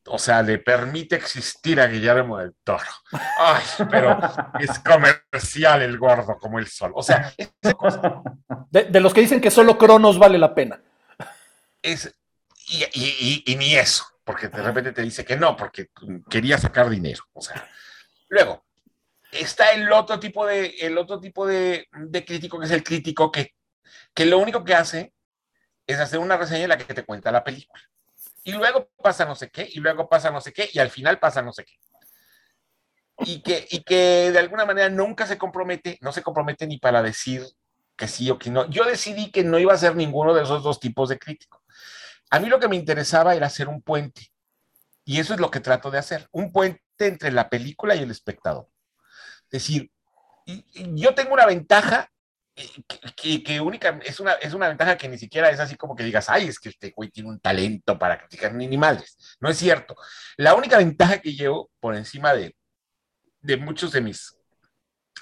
o 0.08 0.18
sea, 0.18 0.42
le 0.42 0.58
permite 0.58 1.16
existir 1.16 1.80
a 1.80 1.88
Guillermo 1.88 2.40
del 2.40 2.56
Toro. 2.64 2.84
Ay, 3.40 3.64
pero 3.90 4.20
es 4.60 4.80
comercial 4.80 5.84
el 5.84 5.98
gordo 5.98 6.38
como 6.40 6.58
el 6.58 6.68
sol. 6.68 6.92
O 6.96 7.04
sea, 7.04 7.32
cosa. 7.78 8.24
De, 8.72 8.86
de, 8.86 9.00
los 9.00 9.14
que 9.14 9.22
dicen 9.22 9.40
que 9.40 9.52
solo 9.52 9.78
Cronos 9.78 10.18
vale 10.18 10.40
la 10.40 10.56
pena. 10.56 10.82
Es, 11.82 12.14
y, 12.68 12.84
y, 12.84 12.90
y, 12.94 13.44
y, 13.46 13.56
ni 13.56 13.76
eso, 13.76 14.06
porque 14.24 14.48
de 14.48 14.62
repente 14.62 14.92
te 14.92 15.02
dice 15.02 15.26
que 15.26 15.36
no, 15.36 15.56
porque 15.58 15.90
quería 16.30 16.58
sacar 16.58 16.90
dinero. 16.90 17.24
O 17.34 17.42
sea, 17.42 17.70
luego, 18.30 18.66
está 19.32 19.72
el 19.72 19.92
otro 19.92 20.20
tipo 20.20 20.46
de, 20.46 20.76
el 20.80 20.98
otro 20.98 21.20
tipo 21.20 21.46
de, 21.46 21.88
de 21.92 22.26
crítico, 22.26 22.60
que 22.60 22.66
es 22.66 22.72
el 22.72 22.84
crítico 22.84 23.32
que, 23.32 23.56
que 24.14 24.26
lo 24.26 24.38
único 24.38 24.64
que 24.64 24.76
hace 24.76 25.14
es 25.88 26.00
hacer 26.00 26.20
una 26.20 26.38
reseña 26.38 26.64
en 26.64 26.70
la 26.70 26.78
que 26.78 26.94
te 26.94 27.04
cuenta 27.04 27.32
la 27.32 27.44
película. 27.44 27.82
Y 28.44 28.54
luego 28.54 28.90
pasa 29.02 29.26
no 29.26 29.36
sé 29.36 29.50
qué, 29.50 29.68
y 29.72 29.80
luego 29.80 30.10
pasa 30.10 30.32
no 30.32 30.42
sé 30.42 30.52
qué, 30.54 30.70
y 30.72 30.80
al 30.80 30.90
final 30.90 31.20
pasa 31.20 31.42
no 31.42 31.52
sé 31.52 31.66
qué. 31.66 31.76
Y 33.24 33.42
que, 33.42 33.68
y 33.70 33.84
que 33.84 34.32
de 34.32 34.40
alguna 34.40 34.66
manera 34.66 34.90
nunca 34.90 35.28
se 35.28 35.38
compromete, 35.38 35.98
no 36.02 36.12
se 36.12 36.24
compromete 36.24 36.66
ni 36.66 36.80
para 36.80 37.04
decir 37.04 37.46
que 37.96 38.08
sí 38.08 38.30
o 38.32 38.40
que 38.40 38.50
no. 38.50 38.68
Yo 38.70 38.84
decidí 38.86 39.32
que 39.32 39.44
no 39.44 39.60
iba 39.60 39.74
a 39.74 39.78
ser 39.78 39.96
ninguno 39.96 40.34
de 40.34 40.42
esos 40.42 40.64
dos 40.64 40.80
tipos 40.80 41.10
de 41.10 41.20
crítico. 41.20 41.61
A 42.32 42.40
mí 42.40 42.50
lo 42.50 42.60
que 42.60 42.68
me 42.68 42.76
interesaba 42.76 43.36
era 43.36 43.48
hacer 43.48 43.68
un 43.68 43.82
puente. 43.82 44.32
Y 45.04 45.20
eso 45.20 45.34
es 45.34 45.40
lo 45.40 45.52
que 45.52 45.60
trato 45.60 45.92
de 45.92 46.00
hacer, 46.00 46.28
un 46.32 46.52
puente 46.52 46.82
entre 47.00 47.32
la 47.32 47.50
película 47.50 47.96
y 47.96 48.00
el 48.00 48.12
espectador. 48.12 48.68
Es 49.50 49.64
decir, 49.64 49.92
yo 50.94 51.14
tengo 51.14 51.34
una 51.34 51.46
ventaja 51.46 52.10
eh, 52.56 53.44
que, 53.44 53.62
única, 53.62 54.00
es 54.04 54.20
una, 54.20 54.34
es 54.34 54.54
una 54.54 54.68
ventaja 54.68 54.98
que 54.98 55.08
ni 55.08 55.18
siquiera 55.18 55.50
es 55.50 55.60
así 55.60 55.76
como 55.76 55.96
que 55.96 56.04
digas, 56.04 56.30
ay, 56.30 56.48
es 56.48 56.60
que 56.60 56.70
este 56.70 56.92
güey 56.96 57.10
tiene 57.10 57.30
un 57.30 57.40
talento 57.40 57.98
para 57.98 58.18
criticar 58.18 58.54
ni, 58.54 58.68
ni. 58.68 58.78
No 58.78 59.50
es 59.50 59.58
cierto. 59.58 59.96
La 60.38 60.56
única 60.56 60.78
ventaja 60.78 61.20
que 61.20 61.34
llevo 61.34 61.70
por 61.80 61.96
encima 61.96 62.34
de, 62.34 62.56
de 63.42 63.58
muchos 63.58 63.92
de 63.92 64.02
mis 64.02 64.36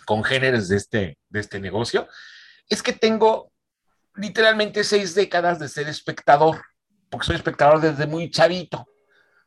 congéneres 0.06 0.68
de 0.68 0.78
este, 0.78 1.18
de 1.30 1.40
este 1.40 1.60
negocio 1.60 2.08
es 2.68 2.84
que 2.84 2.94
tengo 2.94 3.52
literalmente 4.16 4.84
seis 4.84 5.16
décadas 5.16 5.60
de 5.60 5.70
ser 5.70 5.88
espectador, 5.88 6.62
porque 7.10 7.28
soy 7.28 7.36
espectador 7.36 7.82
desde 7.82 8.08
muy 8.08 8.30
chavito. 8.30 8.88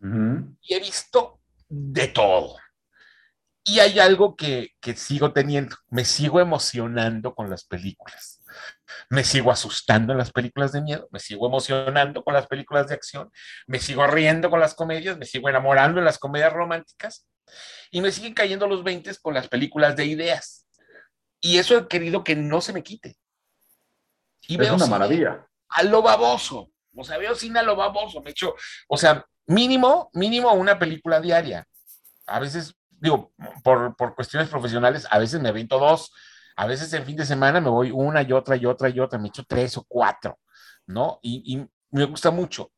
Uh 0.00 0.06
-huh. 0.06 0.56
Y 0.62 0.74
he 0.74 0.80
visto 0.80 1.40
de 1.68 2.08
todo. 2.08 2.56
Y 3.64 3.78
hay 3.78 4.00
algo 4.00 4.34
que, 4.34 4.70
que, 4.80 4.96
sigo 4.96 5.32
teniendo, 5.32 5.76
me 5.88 6.04
sigo 6.04 6.40
emocionando 6.40 7.34
con 7.34 7.48
las 7.48 7.64
películas. 7.64 8.42
Me 9.08 9.24
sigo 9.24 9.50
asustando 9.50 10.12
en 10.12 10.18
las 10.18 10.32
películas 10.32 10.72
de 10.72 10.82
miedo, 10.82 11.08
me 11.12 11.20
sigo 11.20 11.46
emocionando 11.46 12.24
con 12.24 12.34
las 12.34 12.46
películas 12.46 12.88
de 12.88 12.94
acción, 12.94 13.30
me 13.66 13.78
sigo 13.78 14.06
riendo 14.06 14.50
con 14.50 14.60
las 14.60 14.74
comedias, 14.74 15.16
me 15.16 15.26
sigo 15.26 15.48
enamorando 15.48 16.00
en 16.00 16.04
las 16.04 16.18
comedias 16.18 16.52
románticas 16.52 17.26
Y 17.90 18.00
me 18.00 18.10
siguen 18.10 18.34
cayendo 18.34 18.66
los 18.66 18.82
20 18.82 19.10
con 19.22 19.34
las 19.34 19.48
películas 19.48 19.96
de 19.96 20.06
ideas. 20.06 20.66
Y 21.40 21.58
eso 21.58 21.76
he 21.76 21.88
querido 21.88 22.24
que 22.24 22.36
no 22.36 22.60
se 22.60 22.72
me 22.72 22.82
quite. 22.82 23.16
Y 24.42 24.60
es 24.60 24.70
una 24.70 24.86
maravilla. 24.86 25.46
A 25.68 25.82
lo 25.84 26.02
baboso. 26.02 26.71
O 26.94 27.04
sea, 27.04 27.18
veo 27.18 27.34
lo 27.64 27.76
baboso. 27.76 28.20
Me 28.20 28.30
echo, 28.30 28.54
o 28.88 28.96
sea, 28.96 29.24
mínimo, 29.46 30.10
mínimo 30.12 30.52
una 30.52 30.78
película 30.78 31.20
diaria. 31.20 31.66
A 32.26 32.40
veces, 32.40 32.74
digo, 32.90 33.32
por, 33.62 33.96
por 33.96 34.14
cuestiones 34.14 34.48
profesionales, 34.48 35.06
a 35.10 35.18
veces 35.18 35.40
me 35.40 35.48
avento 35.48 35.78
dos. 35.78 36.12
A 36.56 36.66
veces 36.66 36.92
en 36.92 37.04
fin 37.04 37.16
de 37.16 37.24
semana 37.24 37.60
me 37.60 37.70
voy 37.70 37.90
una 37.90 38.22
y 38.22 38.32
otra 38.32 38.56
y 38.56 38.66
otra 38.66 38.88
y 38.88 39.00
otra. 39.00 39.18
Me 39.18 39.28
echo 39.28 39.44
tres 39.46 39.76
o 39.76 39.84
cuatro, 39.88 40.38
¿no? 40.86 41.18
Y, 41.22 41.42
y 41.46 41.66
me 41.90 42.04
gusta 42.04 42.30
mucho. 42.30 42.72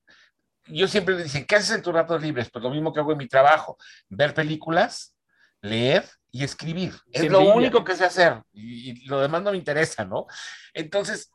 Yo 0.66 0.88
siempre 0.88 1.16
le 1.16 1.24
dicen, 1.24 1.44
¿qué 1.44 1.56
haces 1.56 1.76
en 1.76 1.82
tus 1.82 1.92
ratos 1.92 2.22
libres? 2.22 2.50
Pues 2.50 2.62
lo 2.62 2.70
mismo 2.70 2.92
que 2.92 3.00
hago 3.00 3.12
en 3.12 3.18
mi 3.18 3.28
trabajo, 3.28 3.76
ver 4.08 4.32
películas, 4.32 5.14
leer 5.60 6.08
y 6.30 6.42
escribir. 6.44 6.94
Es 7.12 7.30
lo 7.30 7.40
único 7.40 7.84
que 7.84 7.96
sé 7.96 8.04
hacer 8.04 8.42
y, 8.52 9.06
lo 9.06 9.20
demás 9.20 9.42
no 9.42 9.52
me 9.52 9.56
interesa, 9.56 10.04
¿no? 10.04 10.26
Entonces, 10.72 11.30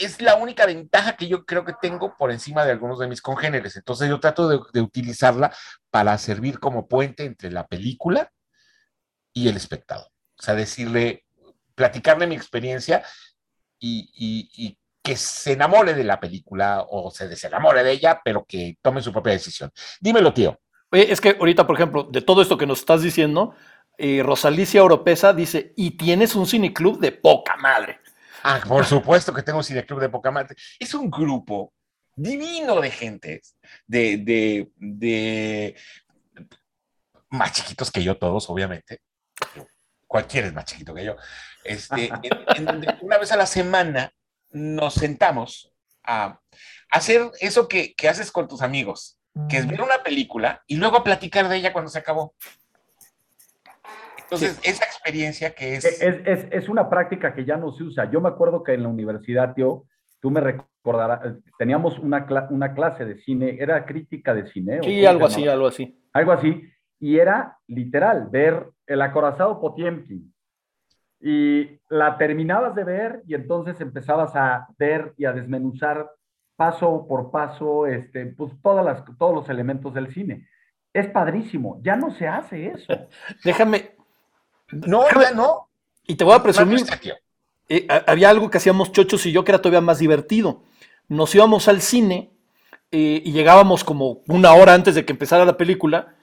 es 0.00 0.20
la 0.20 0.36
única 0.36 0.66
ventaja 0.66 1.16
que 1.16 1.28
yo 1.28 1.44
creo 1.44 1.64
que 1.64 1.74
tengo 1.80 2.16
por 2.16 2.30
encima 2.30 2.64
de 2.64 2.72
algunos 2.72 2.98
de 2.98 3.08
mis 3.08 3.22
congéneres. 3.22 3.76
Entonces 3.76 4.08
yo 4.08 4.20
trato 4.20 4.48
de, 4.48 4.80
utilizarla 4.80 5.54
para 5.90 6.16
servir 6.18 6.58
como 6.58 6.88
puente 6.88 7.24
entre 7.24 7.50
la 7.50 7.66
película 7.66 8.32
y 9.32 9.48
el 9.48 9.56
espectador. 9.56 10.08
O 10.38 10.42
sea, 10.42 10.54
decirle, 10.54 11.24
platicarle 11.74 12.26
mi 12.26 12.34
experiencia 12.34 13.02
y, 13.78 14.76
que 15.02 15.16
se 15.16 15.52
enamore 15.52 15.94
de 15.94 16.04
la 16.04 16.20
película 16.20 16.84
o 16.86 17.10
se 17.10 17.28
desenamore 17.28 17.82
de 17.82 17.92
ella, 17.92 18.20
pero 18.22 18.44
que 18.44 18.76
tome 18.82 19.00
su 19.00 19.10
propia 19.10 19.32
decisión. 19.32 19.70
Dímelo, 20.00 20.34
tío. 20.34 20.60
Oye, 20.90 21.10
es 21.10 21.18
que 21.18 21.30
ahorita, 21.30 21.66
por 21.66 21.76
ejemplo, 21.76 22.02
de 22.02 22.20
todo 22.20 22.42
esto 22.42 22.58
que 22.58 22.66
nos 22.66 22.80
estás 22.80 23.00
diciendo, 23.00 23.54
eh, 23.96 24.22
Rosalicia 24.22 24.84
Oropesa 24.84 25.32
dice, 25.32 25.72
y 25.76 25.92
tienes 25.92 26.34
un 26.34 26.46
cineclub 26.46 26.98
de 26.98 27.12
poca 27.12 27.56
madre. 27.56 28.00
Ah, 28.42 28.60
por 28.66 28.84
supuesto 28.84 29.32
que 29.32 29.42
tengo 29.42 29.58
un 29.58 29.64
cineclub 29.64 30.00
de 30.00 30.08
poca 30.08 30.30
madre. 30.30 30.56
Es 30.78 30.94
un 30.94 31.10
grupo 31.10 31.72
divino 32.14 32.80
de 32.80 32.90
gente, 32.90 33.42
de, 33.86 34.16
de, 34.18 34.70
de 34.76 35.76
más 37.30 37.52
chiquitos 37.52 37.90
que 37.90 38.02
yo 38.02 38.16
todos, 38.16 38.48
obviamente. 38.50 39.00
Cualquiera 40.06 40.48
es 40.48 40.54
más 40.54 40.64
chiquito 40.64 40.94
que 40.94 41.04
yo. 41.04 41.16
Este, 41.64 42.10
en, 42.56 42.64
donde 42.64 42.96
una 43.02 43.18
vez 43.18 43.32
a 43.32 43.36
la 43.36 43.46
semana 43.46 44.12
nos 44.50 44.94
sentamos 44.94 45.72
a 46.02 46.40
hacer 46.90 47.30
eso 47.40 47.68
que, 47.68 47.94
que 47.94 48.08
haces 48.08 48.32
con 48.32 48.48
tus 48.48 48.62
amigos, 48.62 49.20
que 49.48 49.58
es 49.58 49.68
ver 49.68 49.82
una 49.82 50.02
película 50.02 50.64
y 50.66 50.76
luego 50.76 50.96
a 50.96 51.04
platicar 51.04 51.48
de 51.48 51.56
ella 51.56 51.72
cuando 51.72 51.90
se 51.90 51.98
acabó. 51.98 52.34
Entonces, 54.30 54.60
esa 54.62 54.84
experiencia 54.84 55.54
que 55.54 55.76
es... 55.76 55.84
es... 56.02 56.68
una 56.68 56.90
práctica 56.90 57.34
que 57.34 57.46
ya 57.46 57.56
no 57.56 57.72
se 57.72 57.84
usa. 57.84 58.10
Yo 58.10 58.20
me 58.20 58.28
acuerdo 58.28 58.62
que 58.62 58.74
en 58.74 58.82
la 58.82 58.88
universidad, 58.90 59.54
tío, 59.54 59.84
tú 60.20 60.30
me 60.30 60.42
recordarás, 60.42 61.36
teníamos 61.58 61.98
una, 61.98 62.26
una 62.50 62.74
clase 62.74 63.06
de 63.06 63.18
cine, 63.22 63.56
era 63.58 63.86
crítica 63.86 64.34
de 64.34 64.46
cine. 64.50 64.80
Sí, 64.82 65.06
algo 65.06 65.26
así, 65.26 65.48
algo 65.48 65.66
así. 65.66 65.98
Algo 66.12 66.32
así. 66.32 66.62
Y 67.00 67.18
era 67.18 67.56
literal, 67.68 68.28
ver 68.30 68.68
el 68.86 69.00
acorazado 69.00 69.60
Potiemkin. 69.60 70.34
Y 71.20 71.80
la 71.88 72.18
terminabas 72.18 72.74
de 72.74 72.84
ver 72.84 73.22
y 73.26 73.34
entonces 73.34 73.80
empezabas 73.80 74.36
a 74.36 74.68
ver 74.78 75.14
y 75.16 75.24
a 75.24 75.32
desmenuzar 75.32 76.10
paso 76.54 77.06
por 77.08 77.30
paso 77.30 77.86
este, 77.86 78.26
pues, 78.26 78.52
todas 78.62 78.84
las, 78.84 79.04
todos 79.16 79.34
los 79.34 79.48
elementos 79.48 79.94
del 79.94 80.12
cine. 80.12 80.46
Es 80.92 81.06
padrísimo, 81.08 81.80
ya 81.82 81.96
no 81.96 82.10
se 82.10 82.28
hace 82.28 82.66
eso. 82.66 82.92
Déjame, 83.44 83.97
no, 84.70 85.04
no. 85.34 85.68
Y 86.06 86.14
te 86.16 86.24
voy 86.24 86.34
a 86.34 86.42
presumir. 86.42 86.84
Eh, 87.68 87.86
había 88.06 88.30
algo 88.30 88.50
que 88.50 88.58
hacíamos 88.58 88.92
Chochos 88.92 89.26
y 89.26 89.32
yo 89.32 89.44
que 89.44 89.52
era 89.52 89.60
todavía 89.60 89.80
más 89.80 89.98
divertido. 89.98 90.62
Nos 91.08 91.34
íbamos 91.34 91.68
al 91.68 91.82
cine 91.82 92.30
eh, 92.90 93.22
y 93.24 93.32
llegábamos 93.32 93.84
como 93.84 94.22
una 94.26 94.54
hora 94.54 94.74
antes 94.74 94.94
de 94.94 95.04
que 95.04 95.12
empezara 95.12 95.44
la 95.44 95.56
película. 95.56 96.14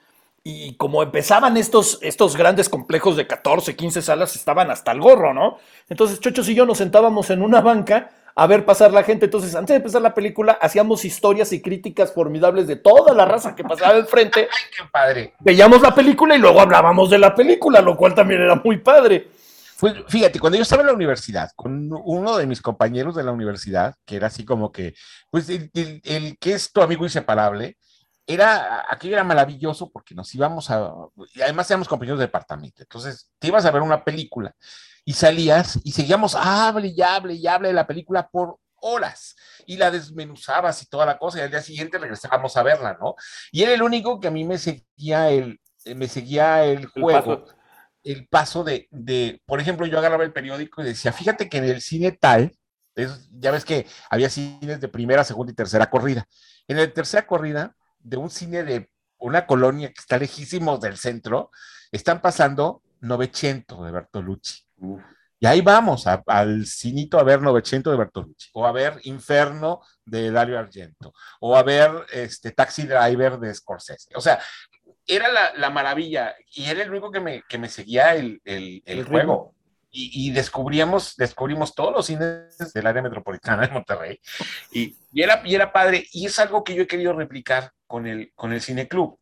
Y 0.42 0.74
como 0.74 1.02
empezaban 1.02 1.56
estos, 1.56 1.98
estos 2.02 2.36
grandes 2.36 2.68
complejos 2.68 3.16
de 3.16 3.26
14, 3.26 3.74
15 3.74 4.02
salas, 4.02 4.36
estaban 4.36 4.70
hasta 4.70 4.92
el 4.92 5.00
gorro, 5.00 5.34
¿no? 5.34 5.58
Entonces 5.88 6.20
Chochos 6.20 6.48
y 6.48 6.54
yo 6.54 6.66
nos 6.66 6.78
sentábamos 6.78 7.30
en 7.30 7.42
una 7.42 7.60
banca 7.60 8.10
a 8.38 8.46
ver 8.46 8.66
pasar 8.66 8.92
la 8.92 9.02
gente. 9.02 9.24
Entonces, 9.24 9.54
antes 9.54 9.72
de 9.72 9.76
empezar 9.78 10.02
la 10.02 10.14
película, 10.14 10.58
hacíamos 10.60 11.04
historias 11.06 11.52
y 11.52 11.62
críticas 11.62 12.12
formidables 12.12 12.66
de 12.66 12.76
toda 12.76 13.14
la 13.14 13.24
raza 13.24 13.56
que 13.56 13.64
pasaba 13.64 13.96
enfrente. 13.96 14.40
¡Ay, 14.52 14.70
qué 14.76 14.84
padre! 14.92 15.34
Veíamos 15.40 15.80
la 15.80 15.94
película 15.94 16.36
y 16.36 16.38
luego 16.38 16.60
hablábamos 16.60 17.08
de 17.08 17.18
la 17.18 17.34
película, 17.34 17.80
lo 17.80 17.96
cual 17.96 18.14
también 18.14 18.42
era 18.42 18.60
muy 18.62 18.76
padre. 18.76 19.30
Pues 19.80 19.94
fíjate, 20.08 20.38
cuando 20.38 20.56
yo 20.56 20.62
estaba 20.62 20.82
en 20.82 20.88
la 20.88 20.94
universidad, 20.94 21.50
con 21.56 21.90
uno 21.90 22.36
de 22.36 22.46
mis 22.46 22.60
compañeros 22.60 23.14
de 23.14 23.24
la 23.24 23.32
universidad, 23.32 23.94
que 24.04 24.16
era 24.16 24.26
así 24.26 24.44
como 24.44 24.70
que, 24.70 24.94
pues 25.30 25.48
el, 25.48 26.38
que 26.38 26.52
es 26.52 26.72
tu 26.72 26.82
amigo 26.82 27.04
inseparable, 27.04 27.76
era, 28.26 28.86
aquello 28.88 29.14
era 29.14 29.24
maravilloso 29.24 29.90
porque 29.90 30.14
nos 30.14 30.34
íbamos 30.34 30.70
a, 30.70 30.92
y 31.34 31.42
además 31.42 31.70
éramos 31.70 31.88
compañeros 31.88 32.18
de 32.18 32.26
departamento, 32.26 32.82
entonces 32.82 33.30
te 33.38 33.48
ibas 33.48 33.64
a 33.66 33.70
ver 33.70 33.82
una 33.82 34.02
película 34.02 34.54
y 35.06 35.12
salías 35.12 35.78
y 35.84 35.92
seguíamos, 35.92 36.34
hable 36.34 36.88
y 36.88 37.00
hable 37.00 37.34
y 37.34 37.46
hable 37.46 37.68
de 37.68 37.74
la 37.74 37.86
película 37.86 38.28
por 38.28 38.58
horas 38.80 39.36
y 39.64 39.76
la 39.76 39.90
desmenuzabas 39.90 40.82
y 40.82 40.86
toda 40.86 41.06
la 41.06 41.16
cosa 41.16 41.38
y 41.38 41.42
al 41.42 41.50
día 41.50 41.62
siguiente 41.62 41.96
regresábamos 41.96 42.56
a 42.56 42.64
verla, 42.64 42.98
¿no? 43.00 43.14
Y 43.52 43.62
era 43.62 43.72
el 43.72 43.82
único 43.82 44.20
que 44.20 44.28
a 44.28 44.32
mí 44.32 44.44
me 44.44 44.58
seguía 44.58 45.30
el, 45.30 45.60
eh, 45.84 45.94
me 45.94 46.08
seguía 46.08 46.64
el 46.64 46.86
juego, 46.86 47.46
el 48.02 48.26
paso, 48.28 48.64
de, 48.64 48.88
de, 48.90 49.40
por 49.46 49.60
ejemplo, 49.60 49.86
yo 49.86 49.98
agarraba 49.98 50.24
el 50.24 50.32
periódico 50.32 50.82
y 50.82 50.86
decía, 50.86 51.12
fíjate 51.12 51.48
que 51.48 51.58
en 51.58 51.64
el 51.64 51.80
cine 51.80 52.12
tal, 52.12 52.52
ya 53.32 53.50
ves 53.50 53.64
que 53.64 53.86
había 54.10 54.28
cines 54.28 54.80
de 54.80 54.88
primera, 54.88 55.24
segunda 55.24 55.52
y 55.52 55.56
tercera 55.56 55.88
corrida. 55.88 56.26
En 56.66 56.78
la 56.78 56.92
tercera 56.92 57.26
corrida, 57.26 57.76
de 57.98 58.16
un 58.16 58.30
cine 58.30 58.64
de 58.64 58.90
una 59.18 59.46
colonia 59.46 59.88
que 59.88 60.00
está 60.00 60.18
lejísimo 60.18 60.78
del 60.78 60.96
centro, 60.96 61.50
están 61.92 62.20
pasando 62.20 62.82
900 63.00 63.84
de 63.84 63.92
Bertolucci. 63.92 64.65
Y 65.38 65.46
ahí 65.46 65.60
vamos 65.60 66.06
al 66.06 66.66
cinito 66.66 67.18
a 67.18 67.22
ver 67.22 67.42
900 67.42 67.92
de 67.92 67.98
Bertolucci, 67.98 68.50
o 68.54 68.66
a 68.66 68.72
ver 68.72 68.98
Inferno 69.04 69.82
de 70.04 70.30
Dario 70.30 70.58
Argento, 70.58 71.12
o 71.40 71.56
a 71.56 71.62
ver 71.62 71.90
este, 72.10 72.52
Taxi 72.52 72.86
Driver 72.86 73.38
de 73.38 73.54
Scorsese. 73.54 74.08
O 74.14 74.20
sea, 74.20 74.40
era 75.06 75.52
la, 75.56 75.70
maravilla 75.70 76.34
y 76.52 76.64
era 76.64 76.82
el 76.82 76.90
único 76.90 77.10
que 77.10 77.20
me, 77.20 77.42
que 77.48 77.58
me 77.58 77.68
seguía 77.68 78.14
el, 78.14 78.40
juego. 79.08 79.54
Y, 79.98 80.30
descubríamos, 80.30 81.16
descubrimos 81.16 81.74
todos 81.74 81.92
los 81.92 82.06
cines 82.06 82.58
del 82.74 82.86
área 82.86 83.02
metropolitana 83.02 83.66
de 83.66 83.72
Monterrey. 83.72 84.20
Y, 84.72 84.94
era, 85.14 85.40
y 85.44 85.54
era 85.54 85.72
padre. 85.72 86.06
Y 86.12 86.26
es 86.26 86.38
algo 86.38 86.64
que 86.64 86.74
yo 86.74 86.82
he 86.82 86.86
querido 86.86 87.14
replicar 87.14 87.70
con 87.86 88.06
el, 88.06 88.32
con 88.34 88.52
el 88.52 88.60
Cine 88.60 88.88
Club. 88.88 89.18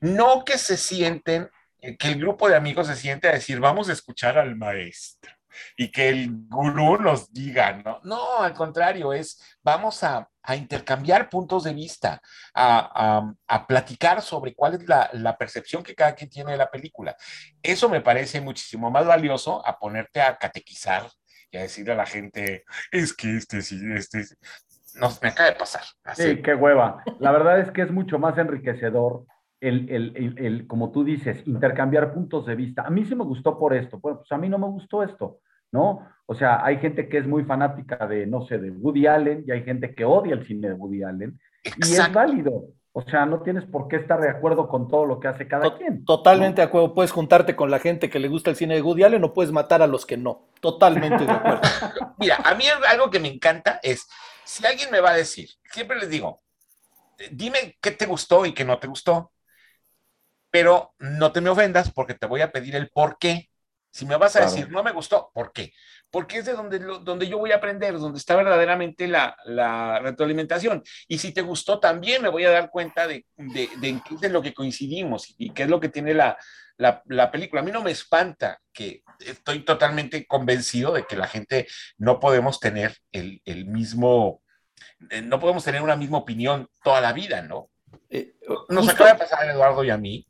No 0.00 0.44
que 0.46 0.56
se 0.56 0.78
sienten 0.78 1.50
que 1.80 2.08
el 2.08 2.18
grupo 2.18 2.48
de 2.48 2.56
amigos 2.56 2.86
se 2.86 2.96
siente 2.96 3.28
a 3.28 3.32
decir, 3.32 3.60
vamos 3.60 3.88
a 3.88 3.92
escuchar 3.92 4.38
al 4.38 4.56
maestro 4.56 5.32
y 5.76 5.90
que 5.90 6.08
el 6.08 6.30
gurú 6.48 6.98
nos 6.98 7.32
diga, 7.32 7.72
¿no? 7.84 8.00
No, 8.04 8.42
al 8.42 8.54
contrario, 8.54 9.12
es, 9.12 9.40
vamos 9.62 10.02
a, 10.04 10.28
intercambiar 10.56 11.28
puntos 11.28 11.64
de 11.64 11.74
vista, 11.74 12.22
a, 12.54 13.34
platicar 13.66 14.22
sobre 14.22 14.54
cuál 14.54 14.74
es 14.74 14.88
la, 14.88 15.36
percepción 15.36 15.82
que 15.82 15.94
cada 15.94 16.14
quien 16.14 16.30
tiene 16.30 16.52
de 16.52 16.56
la 16.56 16.70
película. 16.70 17.14
Eso 17.62 17.88
me 17.90 18.00
parece 18.00 18.40
muchísimo 18.40 18.90
más 18.90 19.06
valioso 19.06 19.66
a 19.66 19.78
ponerte 19.78 20.22
a 20.22 20.36
catequizar 20.38 21.06
y 21.50 21.58
a 21.58 21.62
decirle 21.62 21.92
a 21.92 21.96
la 21.96 22.06
gente, 22.06 22.64
es 22.90 23.14
que 23.14 23.36
este 23.36 23.60
sí, 23.60 23.78
este, 23.94 24.24
no, 24.94 25.10
me 25.20 25.28
acaba 25.28 25.50
de 25.50 25.56
pasar. 25.56 25.82
Sí, 26.14 26.40
qué 26.42 26.54
hueva. 26.54 27.02
La 27.18 27.30
verdad 27.30 27.60
es 27.60 27.70
que 27.70 27.82
es 27.82 27.90
mucho 27.90 28.18
más 28.18 28.38
enriquecedor 28.38 29.26
el, 29.60 29.88
el, 29.90 30.34
el, 30.38 30.66
como 30.66 30.90
tú 30.90 31.04
dices, 31.04 31.42
intercambiar 31.46 32.12
puntos 32.12 32.46
de 32.46 32.54
vista. 32.54 32.82
A 32.82 32.90
mí 32.90 33.04
sí 33.04 33.14
me 33.14 33.24
gustó 33.24 33.58
por 33.58 33.74
esto, 33.74 33.98
bueno, 33.98 34.18
pues 34.18 34.32
a 34.32 34.38
mí 34.38 34.48
no 34.48 34.58
me 34.58 34.66
gustó 34.66 35.02
esto, 35.02 35.40
¿no? 35.72 36.06
O 36.26 36.34
sea, 36.34 36.64
hay 36.64 36.78
gente 36.78 37.08
que 37.08 37.18
es 37.18 37.26
muy 37.26 37.44
fanática 37.44 38.06
de, 38.06 38.26
no 38.26 38.42
sé, 38.46 38.58
de 38.58 38.70
Woody 38.70 39.06
Allen 39.06 39.44
y 39.46 39.50
hay 39.50 39.62
gente 39.62 39.94
que 39.94 40.04
odia 40.04 40.34
el 40.34 40.44
cine 40.46 40.68
de 40.68 40.74
Woody 40.74 41.02
Allen 41.02 41.38
y 41.64 41.92
es 41.92 42.12
válido. 42.12 42.66
O 42.92 43.02
sea, 43.02 43.26
no 43.26 43.42
tienes 43.42 43.64
por 43.64 43.86
qué 43.86 43.96
estar 43.96 44.20
de 44.20 44.28
acuerdo 44.28 44.66
con 44.66 44.88
todo 44.88 45.06
lo 45.06 45.20
que 45.20 45.28
hace 45.28 45.46
cada 45.46 45.76
quien. 45.76 46.04
Totalmente 46.04 46.62
de 46.62 46.66
acuerdo. 46.66 46.94
Puedes 46.94 47.12
juntarte 47.12 47.54
con 47.54 47.70
la 47.70 47.78
gente 47.78 48.10
que 48.10 48.18
le 48.18 48.26
gusta 48.26 48.50
el 48.50 48.56
cine 48.56 48.74
de 48.74 48.82
Woody 48.82 49.04
Allen 49.04 49.22
o 49.22 49.32
puedes 49.32 49.52
matar 49.52 49.82
a 49.82 49.86
los 49.86 50.04
que 50.04 50.16
no. 50.16 50.48
Totalmente 50.60 51.24
de 51.24 51.30
acuerdo. 51.30 51.60
Mira, 52.18 52.38
a 52.44 52.54
mí 52.54 52.64
algo 52.90 53.08
que 53.08 53.20
me 53.20 53.28
encanta 53.28 53.78
es, 53.82 54.08
si 54.44 54.66
alguien 54.66 54.90
me 54.90 55.00
va 55.00 55.10
a 55.10 55.16
decir, 55.16 55.48
siempre 55.64 55.96
les 55.98 56.10
digo, 56.10 56.42
dime 57.30 57.76
qué 57.80 57.92
te 57.92 58.06
gustó 58.06 58.44
y 58.46 58.52
qué 58.52 58.64
no 58.64 58.78
te 58.78 58.88
gustó 58.88 59.30
pero 60.58 60.92
no 60.98 61.30
te 61.30 61.40
me 61.40 61.50
ofendas 61.50 61.92
porque 61.92 62.14
te 62.14 62.26
voy 62.26 62.40
a 62.40 62.50
pedir 62.50 62.74
el 62.74 62.88
por 62.90 63.16
qué. 63.16 63.48
Si 63.92 64.04
me 64.04 64.16
vas 64.16 64.34
a 64.34 64.40
decir, 64.40 64.68
no 64.68 64.82
me 64.82 64.90
gustó, 64.90 65.30
¿por 65.32 65.52
qué? 65.52 65.72
Porque 66.10 66.38
es 66.38 66.46
de 66.46 66.52
donde, 66.54 66.80
donde 66.80 67.28
yo 67.28 67.38
voy 67.38 67.52
a 67.52 67.56
aprender, 67.56 67.96
donde 67.96 68.18
está 68.18 68.34
verdaderamente 68.34 69.06
la, 69.06 69.36
la 69.44 70.00
retroalimentación. 70.00 70.82
Y 71.06 71.18
si 71.18 71.32
te 71.32 71.42
gustó, 71.42 71.78
también 71.78 72.22
me 72.22 72.28
voy 72.28 72.44
a 72.44 72.50
dar 72.50 72.70
cuenta 72.70 73.06
de, 73.06 73.24
de, 73.36 73.68
de 73.76 74.02
qué 74.04 74.26
es 74.26 74.32
lo 74.32 74.42
que 74.42 74.52
coincidimos 74.52 75.32
y 75.38 75.50
qué 75.50 75.62
es 75.62 75.68
lo 75.68 75.78
que 75.78 75.90
tiene 75.90 76.12
la, 76.12 76.36
la, 76.76 77.04
la, 77.06 77.30
película. 77.30 77.62
A 77.62 77.64
mí 77.64 77.70
no 77.70 77.82
me 77.82 77.92
espanta 77.92 78.58
que 78.72 79.04
estoy 79.20 79.60
totalmente 79.60 80.26
convencido 80.26 80.92
de 80.92 81.06
que 81.06 81.14
la 81.14 81.28
gente 81.28 81.68
no 81.98 82.18
podemos 82.18 82.58
tener 82.58 82.96
el, 83.12 83.42
el 83.44 83.66
mismo, 83.66 84.42
eh, 85.10 85.22
no 85.22 85.38
podemos 85.38 85.62
tener 85.62 85.82
una 85.82 85.96
misma 85.96 86.18
opinión 86.18 86.68
toda 86.82 87.00
la 87.00 87.12
vida, 87.12 87.42
¿no? 87.42 87.70
Eh, 88.10 88.34
Nos 88.68 88.86
justo, 88.86 88.92
acaba 88.92 89.12
de 89.12 89.18
pasar 89.18 89.48
a 89.48 89.52
Eduardo 89.52 89.84
y 89.84 89.90
a 89.90 89.96
mí. 89.96 90.27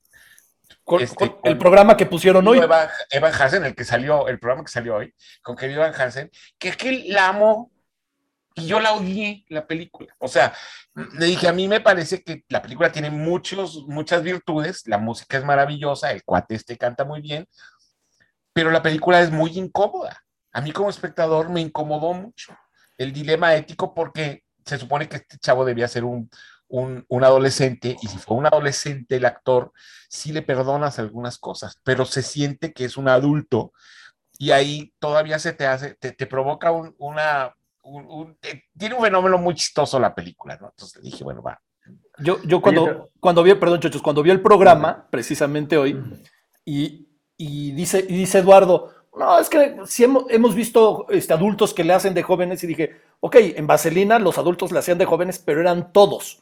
Con, 0.88 1.02
este, 1.02 1.36
con 1.36 1.40
el 1.44 1.58
programa 1.58 1.98
que 1.98 2.06
pusieron 2.06 2.48
hoy. 2.48 2.58
Evan, 2.58 2.88
Evan, 3.10 3.32
Hansen, 3.38 3.62
el 3.66 3.74
que 3.74 3.84
salió, 3.84 4.26
el 4.26 4.38
programa 4.38 4.64
que 4.64 4.72
salió 4.72 4.96
hoy, 4.96 5.14
con 5.42 5.54
querido 5.54 5.84
Evan 5.84 6.00
Hansen, 6.00 6.30
que 6.58 6.70
aquel 6.70 7.04
la 7.08 7.28
amo 7.28 7.70
y 8.54 8.66
yo 8.66 8.80
la 8.80 8.94
odié, 8.94 9.44
la 9.50 9.66
película. 9.66 10.16
O 10.18 10.28
sea, 10.28 10.54
le 10.94 11.26
dije, 11.26 11.46
a 11.46 11.52
mí 11.52 11.68
me 11.68 11.80
parece 11.80 12.22
que 12.22 12.42
la 12.48 12.62
película 12.62 12.90
tiene 12.90 13.10
muchos, 13.10 13.84
muchas 13.86 14.22
virtudes, 14.22 14.84
la 14.86 14.96
música 14.96 15.36
es 15.36 15.44
maravillosa, 15.44 16.10
el 16.10 16.24
cuate 16.24 16.54
este 16.54 16.78
canta 16.78 17.04
muy 17.04 17.20
bien, 17.20 17.46
pero 18.54 18.70
la 18.70 18.80
película 18.80 19.20
es 19.20 19.30
muy 19.30 19.58
incómoda. 19.58 20.24
A 20.52 20.62
mí 20.62 20.72
como 20.72 20.88
espectador 20.88 21.50
me 21.50 21.60
incomodó 21.60 22.14
mucho 22.14 22.56
el 22.96 23.12
dilema 23.12 23.54
ético 23.54 23.92
porque 23.92 24.42
se 24.64 24.78
supone 24.78 25.06
que 25.06 25.16
este 25.16 25.36
chavo 25.38 25.66
debía 25.66 25.86
ser 25.86 26.04
un, 26.04 26.30
un, 26.68 27.04
un, 27.08 27.24
adolescente, 27.24 27.96
y 28.00 28.06
si 28.08 28.18
fue 28.18 28.36
un 28.36 28.46
adolescente 28.46 29.16
el 29.16 29.24
actor, 29.24 29.72
sí 30.08 30.32
le 30.32 30.42
perdonas 30.42 30.98
algunas 30.98 31.38
cosas, 31.38 31.80
pero 31.82 32.04
se 32.04 32.22
siente 32.22 32.72
que 32.72 32.84
es 32.84 32.96
un 32.96 33.08
adulto 33.08 33.72
y 34.38 34.52
ahí 34.52 34.92
todavía 34.98 35.38
se 35.38 35.52
te 35.52 35.66
hace, 35.66 35.94
te, 35.94 36.12
te 36.12 36.26
provoca 36.26 36.70
un, 36.70 36.94
una, 36.98 37.54
un, 37.82 38.06
un, 38.06 38.38
eh, 38.42 38.62
tiene 38.78 38.94
un 38.94 39.02
fenómeno 39.02 39.36
muy 39.36 39.54
chistoso 39.54 39.98
la 39.98 40.14
película, 40.14 40.56
¿no? 40.60 40.68
Entonces 40.68 41.02
dije, 41.02 41.24
bueno, 41.24 41.42
va. 41.42 41.60
Yo, 42.18 42.40
yo 42.44 42.60
cuando, 42.60 43.10
cuando 43.18 43.42
vi, 43.42 43.54
perdón, 43.54 43.80
chochos, 43.80 44.02
cuando 44.02 44.22
vi 44.22 44.30
el 44.30 44.40
programa, 44.40 45.08
precisamente 45.10 45.76
hoy, 45.76 46.00
y, 46.64 47.08
y, 47.36 47.72
dice, 47.72 48.04
y 48.08 48.14
dice 48.14 48.38
Eduardo, 48.38 48.92
no, 49.16 49.38
es 49.38 49.48
que 49.48 49.76
si 49.86 50.04
hemos, 50.04 50.24
hemos 50.28 50.54
visto 50.54 51.06
este, 51.08 51.32
adultos 51.32 51.74
que 51.74 51.82
le 51.82 51.94
hacen 51.94 52.14
de 52.14 52.22
jóvenes 52.22 52.62
y 52.62 52.68
dije, 52.68 53.00
ok, 53.20 53.36
en 53.40 53.66
Vaselina 53.66 54.18
los 54.18 54.38
adultos 54.38 54.70
le 54.70 54.78
hacían 54.78 54.98
de 54.98 55.06
jóvenes, 55.06 55.38
pero 55.38 55.60
eran 55.60 55.92
todos. 55.92 56.40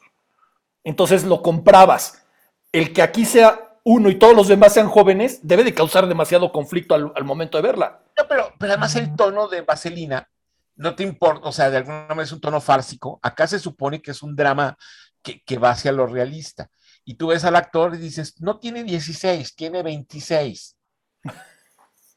Entonces 0.87 1.25
lo 1.25 1.41
comprabas. 1.41 2.23
El 2.71 2.93
que 2.93 3.01
aquí 3.01 3.25
sea 3.25 3.77
uno 3.83 4.09
y 4.09 4.15
todos 4.15 4.33
los 4.33 4.47
demás 4.47 4.73
sean 4.73 4.87
jóvenes 4.87 5.41
debe 5.43 5.65
de 5.65 5.73
causar 5.73 6.07
demasiado 6.07 6.53
conflicto 6.53 6.95
al, 6.95 7.11
al 7.13 7.25
momento 7.25 7.57
de 7.57 7.63
verla. 7.63 7.99
No, 8.17 8.25
pero, 8.29 8.53
pero 8.57 8.71
además 8.71 8.95
el 8.95 9.13
tono 9.17 9.49
de 9.49 9.63
Vaselina 9.63 10.29
no 10.77 10.95
te 10.95 11.03
importa, 11.03 11.45
o 11.45 11.51
sea, 11.51 11.69
de 11.69 11.77
alguna 11.77 12.05
manera 12.07 12.23
es 12.23 12.31
un 12.31 12.39
tono 12.39 12.61
fársico. 12.61 13.19
Acá 13.21 13.47
se 13.47 13.59
supone 13.59 14.01
que 14.01 14.11
es 14.11 14.23
un 14.23 14.33
drama 14.33 14.77
que, 15.21 15.43
que, 15.43 15.57
va 15.57 15.71
hacia 15.71 15.91
lo 15.91 16.07
realista. 16.07 16.69
Y 17.03 17.15
tú 17.15 17.27
ves 17.27 17.43
al 17.43 17.57
actor 17.57 17.95
y 17.95 17.97
dices, 17.97 18.39
no 18.39 18.57
tiene 18.57 18.85
16, 18.85 19.57
tiene 19.57 19.83
26. 19.83 20.77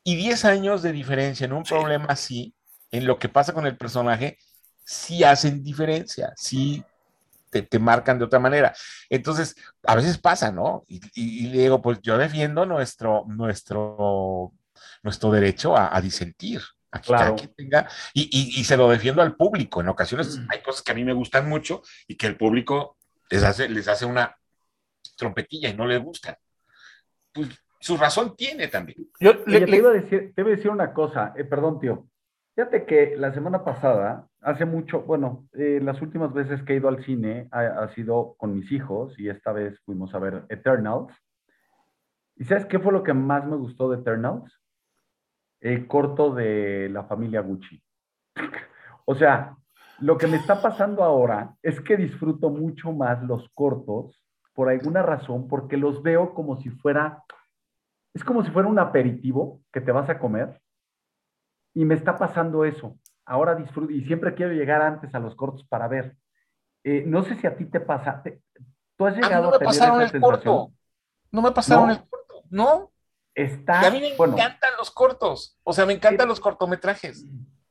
Y 0.04 0.14
10 0.14 0.44
años 0.44 0.83
de 0.83 0.92
diferencia 0.92 1.44
en 1.44 1.54
un 1.54 1.64
sí. 1.64 1.74
problema 1.74 2.06
así, 2.09 2.54
en 2.92 3.04
lo 3.04 3.18
que 3.18 3.28
pasa 3.28 3.52
con 3.52 3.66
el 3.66 3.76
personaje, 3.76 4.38
sí 4.85 5.24
hacen 5.24 5.64
diferencia, 5.64 6.33
sí 6.37 6.85
te, 7.50 7.62
te, 7.62 7.78
marcan 7.78 8.18
de 8.18 8.24
otra 8.24 8.38
manera. 8.38 8.74
Entonces, 9.08 9.56
a 9.84 9.94
veces 9.96 10.18
pasa, 10.18 10.50
¿no? 10.50 10.84
Y, 10.88 11.00
y, 11.14 11.46
y 11.46 11.50
le 11.50 11.62
digo, 11.62 11.82
pues 11.82 12.00
yo 12.00 12.16
defiendo 12.16 12.64
nuestro, 12.64 13.24
nuestro, 13.26 14.52
nuestro 15.02 15.30
derecho 15.30 15.76
a, 15.76 15.94
a 15.94 16.00
disentir. 16.00 16.62
A 16.92 17.00
que 17.00 17.06
claro. 17.06 17.36
cada 17.36 17.48
tenga, 17.54 17.88
y, 18.14 18.22
y, 18.22 18.60
y, 18.60 18.64
se 18.64 18.76
lo 18.76 18.88
defiendo 18.88 19.22
al 19.22 19.36
público. 19.36 19.80
En 19.80 19.88
ocasiones 19.88 20.38
mm. 20.38 20.46
hay 20.50 20.60
cosas 20.60 20.82
que 20.82 20.90
a 20.90 20.94
mí 20.94 21.04
me 21.04 21.12
gustan 21.12 21.48
mucho 21.48 21.82
y 22.08 22.16
que 22.16 22.26
el 22.26 22.36
público 22.36 22.96
les 23.30 23.44
hace, 23.44 23.68
les 23.68 23.86
hace 23.86 24.06
una 24.06 24.36
trompetilla 25.16 25.68
y 25.68 25.74
no 25.74 25.86
les 25.86 26.02
gusta. 26.02 26.36
Pues 27.32 27.48
su 27.80 27.96
razón 27.96 28.36
tiene 28.36 28.68
también. 28.68 29.08
Yo 29.20 29.32
le, 29.46 29.66
le, 29.66 29.76
iba 29.76 29.90
a 29.90 29.94
decir, 29.94 30.32
te 30.34 30.42
iba 30.42 30.50
a 30.50 30.56
decir 30.56 30.70
una 30.70 30.92
cosa, 30.92 31.32
eh, 31.36 31.44
perdón, 31.44 31.80
tío. 31.80 32.10
Fíjate 32.54 32.84
que 32.84 33.16
la 33.16 33.32
semana 33.32 33.64
pasada, 33.64 34.26
hace 34.40 34.64
mucho, 34.64 35.02
bueno, 35.02 35.46
eh, 35.52 35.80
las 35.82 36.02
últimas 36.02 36.32
veces 36.32 36.62
que 36.62 36.72
he 36.72 36.76
ido 36.76 36.88
al 36.88 37.04
cine 37.04 37.48
ha, 37.52 37.60
ha, 37.60 37.88
sido 37.94 38.34
con 38.36 38.54
mis 38.54 38.70
hijos 38.72 39.18
y 39.18 39.28
esta 39.28 39.52
vez 39.52 39.80
fuimos 39.84 40.14
a 40.14 40.18
ver 40.18 40.44
Eternals. 40.48 41.14
¿Y 42.36 42.44
sabes 42.44 42.66
qué 42.66 42.78
fue 42.78 42.92
lo 42.92 43.02
que 43.02 43.14
más 43.14 43.46
me 43.46 43.56
gustó 43.56 43.90
de 43.90 43.98
Eternals? 43.98 44.52
El 45.60 45.86
corto 45.86 46.34
de 46.34 46.88
la 46.90 47.04
familia 47.04 47.40
Gucci. 47.40 47.82
o 49.04 49.14
sea, 49.14 49.56
lo 50.00 50.18
que 50.18 50.26
me 50.26 50.36
está 50.36 50.60
pasando 50.60 51.04
ahora 51.04 51.54
es 51.62 51.80
que 51.80 51.96
disfruto 51.96 52.50
mucho 52.50 52.92
más 52.92 53.22
los 53.22 53.48
cortos 53.54 54.20
por 54.54 54.68
alguna 54.68 55.02
razón, 55.02 55.46
porque 55.46 55.76
los 55.76 56.02
veo 56.02 56.34
como 56.34 56.56
si 56.60 56.70
fuera, 56.70 57.22
es 58.12 58.24
como 58.24 58.42
si 58.42 58.50
fuera 58.50 58.68
un 58.68 58.78
aperitivo 58.78 59.60
que 59.72 59.80
te 59.80 59.92
vas 59.92 60.08
a 60.08 60.18
comer 60.18 60.60
y 61.74 61.85
me 61.85 61.94
está 61.94 62.18
pasando 62.18 62.64
eso. 62.64 62.96
Ahora 63.24 63.54
disfruto 63.54 63.92
y 63.92 64.04
siempre 64.04 64.35
quiero 64.35 64.52
llegar 64.52 64.83
antes 64.83 65.14
a 65.14 65.18
los 65.18 65.35
cortos 65.35 65.64
para 65.64 65.88
ver. 65.88 66.16
Eh, 66.83 67.04
no 67.06 67.22
sé 67.22 67.37
si 67.37 67.46
a 67.46 67.56
ti 67.56 67.66
te 67.66 67.80
pasa. 67.80 68.22
Te, 68.22 68.42
¿Tú 68.96 69.06
has 69.06 69.14
llegado 69.14 69.48
a, 69.48 69.50
no 69.50 69.50
me 69.50 69.56
a 69.56 69.61
pasaron 69.61 70.02
el 70.02 70.20
corto. 70.20 70.72
No 71.30 71.42
me 71.42 71.52
pasaron 71.52 71.87
¿No? 71.87 71.92
el 71.92 71.98
corto. 72.00 72.42
No. 72.50 72.92
Está. 73.35 73.83
Y 73.83 73.87
a 73.87 73.90
mí 73.90 74.00
me 74.00 74.16
bueno, 74.16 74.35
encantan 74.35 74.72
los 74.78 74.90
cortos. 74.90 75.59
O 75.62 75.72
sea, 75.72 75.87
me 75.87 75.92
encantan 75.92 76.28
los 76.28 76.40
cortometrajes. 76.40 77.24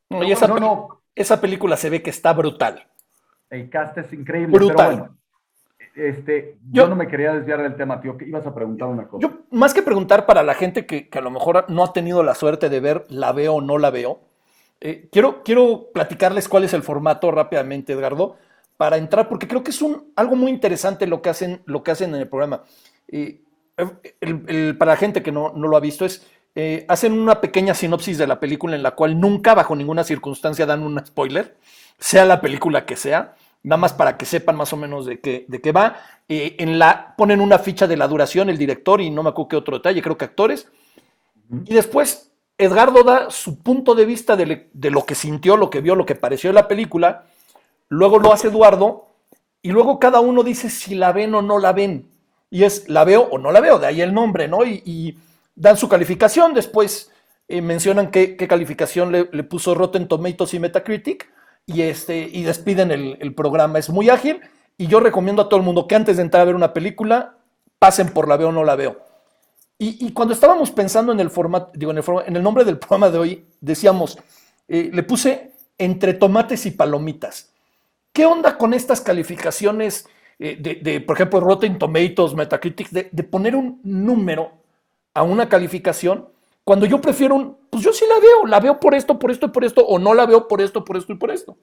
No, 0.10 0.24
y 0.24 0.32
esa, 0.32 0.48
no, 0.48 0.60
no, 0.60 1.04
esa 1.14 1.40
película 1.42 1.78
se 1.78 1.90
ve 1.90 2.02
que 2.02 2.10
está 2.10 2.34
brutal. 2.34 2.88
El 3.50 3.70
cast 3.70 3.98
es 3.98 4.14
increíble. 4.14 4.54
Brutal. 4.54 4.76
Pero 4.76 4.98
bueno, 4.98 5.19
este, 6.08 6.58
yo, 6.72 6.84
yo, 6.84 6.90
no 6.90 6.96
me 6.96 7.08
quería 7.08 7.34
desviar 7.34 7.62
del 7.62 7.76
tema, 7.76 8.02
tío, 8.02 8.18
que 8.18 8.26
ibas 8.26 8.46
a 8.46 8.54
preguntar 8.54 8.88
una 8.88 9.08
cosa. 9.08 9.28
Yo, 9.28 9.40
más 9.52 9.74
que 9.74 9.82
preguntar 9.82 10.26
para 10.26 10.44
la 10.44 10.54
gente 10.54 10.86
que, 10.86 11.10
que, 11.10 11.20
a 11.20 11.22
lo 11.22 11.32
mejor 11.32 11.66
no 11.70 11.84
ha 11.84 11.94
tenido 11.94 12.24
la 12.24 12.36
suerte 12.36 12.70
de 12.70 12.80
ver 12.80 13.06
la 13.10 13.32
veo 13.32 13.56
o 13.56 13.62
no 13.62 13.78
la 13.78 13.90
veo, 13.90 14.22
eh, 14.82 15.10
quiero, 15.12 15.44
quiero 15.44 15.88
platicarles 15.94 16.48
cuál 16.48 16.64
es 16.64 16.74
el 16.74 16.84
formato 16.84 17.32
rápidamente, 17.32 17.94
Edgardo, 17.94 18.38
para 18.78 18.98
entrar, 18.98 19.28
porque 19.28 19.48
creo 19.48 19.64
que 19.64 19.72
es 19.72 19.82
un, 19.82 20.12
algo 20.16 20.36
muy 20.36 20.52
interesante 20.52 21.06
lo 21.06 21.22
que 21.22 21.30
hacen, 21.30 21.62
lo 21.66 21.84
que 21.84 21.92
hacen 21.92 22.16
en 22.16 22.22
el 22.22 22.30
programa. 22.30 22.64
Eh, 23.08 23.42
el, 24.22 24.44
el, 24.48 24.78
para 24.78 24.94
la 24.94 24.98
gente 24.98 25.22
que 25.22 25.32
no, 25.32 25.52
no 25.54 25.68
lo 25.68 25.76
ha 25.76 25.82
visto, 25.82 26.06
es 26.06 26.26
eh, 26.56 26.86
hacen 26.88 27.14
una 27.14 27.42
pequeña 27.42 27.74
sinopsis 27.74 28.18
de 28.18 28.28
la 28.28 28.40
película 28.40 28.76
en 28.76 28.84
la 28.84 28.92
cual 28.92 29.20
nunca, 29.20 29.54
bajo 29.54 29.76
ninguna 29.76 30.04
circunstancia, 30.04 30.66
dan 30.66 30.84
un 30.84 31.06
spoiler, 31.06 31.56
sea 32.00 32.26
la 32.26 32.42
película 32.42 32.86
que 32.86 32.96
sea 32.96 33.36
nada 33.64 33.78
más 33.78 33.94
para 33.94 34.18
que 34.18 34.26
sepan 34.26 34.56
más 34.56 34.72
o 34.74 34.78
menos 34.78 35.06
de 35.06 35.20
qué, 35.20 35.46
de 35.48 35.62
qué 35.62 35.72
va. 35.72 35.98
Eh, 36.28 36.56
en 36.60 36.80
la, 36.80 37.16
ponen 37.18 37.42
una 37.42 37.60
ficha 37.60 37.88
de 37.88 37.98
la 37.98 38.08
duración, 38.08 38.50
el 38.50 38.58
director 38.58 39.02
y 39.02 39.10
no 39.10 39.24
me 39.24 39.30
acuerdo 39.30 39.50
qué 39.50 39.56
otro 39.58 39.78
detalle, 39.78 40.02
creo 40.02 40.18
que 40.18 40.26
actores. 40.26 40.68
Uh 41.50 41.56
-huh. 41.56 41.64
Y 41.68 41.74
después 41.74 42.32
Edgardo 42.58 43.04
da 43.04 43.30
su 43.32 43.60
punto 43.60 43.96
de 43.96 44.06
vista 44.06 44.36
de, 44.36 44.70
de, 44.74 44.92
lo 44.92 45.06
que 45.06 45.16
sintió, 45.16 45.58
lo 45.58 45.70
que 45.70 45.82
vio, 45.82 45.96
lo 45.96 46.06
que 46.06 46.16
pareció 46.16 46.50
de 46.50 46.56
la 46.56 46.68
película. 46.68 47.26
Luego 47.88 48.20
lo 48.20 48.34
hace 48.34 48.48
Eduardo 48.50 49.08
y 49.62 49.72
luego 49.72 50.00
cada 50.00 50.20
uno 50.20 50.44
dice 50.44 50.70
si 50.70 50.96
la 50.96 51.12
ven 51.12 51.34
o 51.36 51.42
no 51.42 51.60
la 51.60 51.74
ven. 51.74 52.10
Y 52.52 52.64
es 52.64 52.90
la 52.90 53.04
veo 53.04 53.22
o 53.32 53.38
no 53.38 53.52
la 53.52 53.62
veo, 53.62 53.80
de 53.80 53.88
ahí 53.88 54.02
el 54.02 54.14
nombre, 54.14 54.48
¿no? 54.48 54.66
Y, 54.66 54.82
y 54.86 55.18
dan 55.56 55.78
su 55.78 55.88
calificación, 55.88 56.54
después 56.54 57.12
eh, 57.48 57.62
mencionan 57.62 58.10
qué, 58.12 58.36
qué 58.36 58.48
calificación 58.48 59.12
le, 59.12 59.30
le 59.32 59.44
puso 59.44 59.76
Rotten 59.76 60.08
Tomatoes 60.08 60.54
y 60.54 60.60
Metacritic 60.60 61.30
y, 61.70 61.84
este, 61.84 62.18
y 62.32 62.44
despiden 62.44 62.90
el, 62.92 63.34
programa. 63.36 63.78
Es 63.78 63.90
muy 63.90 64.10
ágil 64.10 64.42
y 64.76 64.88
yo 64.88 65.00
recomiendo 65.00 65.44
a 65.44 65.50
todo 65.50 65.60
el 65.60 65.66
mundo 65.66 65.88
que 65.88 65.96
antes 65.96 66.18
de 66.18 66.24
entrar 66.24 66.42
a 66.42 66.46
ver 66.46 66.56
una 66.56 66.74
película, 66.74 67.38
pasen 67.78 68.10
por 68.10 68.28
la 68.28 68.38
veo 68.38 68.50
o 68.50 68.52
no 68.52 68.64
la 68.64 68.76
veo. 68.76 68.98
Y, 69.78 70.12
cuando 70.12 70.34
estábamos 70.34 70.72
pensando 70.72 71.14
en 71.14 71.22
el 71.22 71.30
formato, 71.30 71.72
digo, 71.74 71.92
en 71.92 72.36
el, 72.36 72.44
nombre 72.44 72.66
del 72.66 72.78
programa 72.80 73.10
de 73.10 73.18
hoy, 73.18 73.46
decíamos, 73.62 74.18
eh, 74.68 74.90
le 74.92 75.04
puse 75.04 75.54
entre 75.78 76.14
tomates 76.14 76.66
y 76.66 76.72
palomitas. 76.72 77.54
¿Qué 78.12 78.26
onda 78.26 78.58
con 78.58 78.74
estas 78.74 79.00
calificaciones 79.00 80.08
eh, 80.40 80.58
de, 80.60 80.76
de, 80.76 81.00
por 81.00 81.16
ejemplo, 81.16 81.40
Rotten 81.40 81.78
Tomatoes, 81.78 82.34
Metacritic, 82.34 82.90
de, 82.90 83.10
de 83.12 83.24
poner 83.24 83.56
un 83.56 83.80
número 83.84 84.52
a 85.14 85.22
una 85.24 85.48
calificación? 85.48 86.28
Cuando 86.66 86.86
yo 86.86 87.00
prefiero 87.00 87.36
un, 87.36 87.59
pues 87.70 87.84
yo 87.84 87.94
sí 87.94 88.06
la 88.08 88.20
veo, 88.20 88.46
la 88.46 88.60
veo 88.60 88.80
por 88.80 88.96
esto, 88.96 89.20
por 89.20 89.32
esto 89.32 89.48
y 89.48 89.50
por 89.50 89.64
esto, 89.64 89.86
o 89.86 90.00
no 90.00 90.14
la 90.14 90.26
veo 90.26 90.48
por 90.48 90.62
esto, 90.62 90.84
por 90.84 90.98
esto 90.98 91.14
y 91.14 91.18
por 91.18 91.32
esto. 91.32 91.58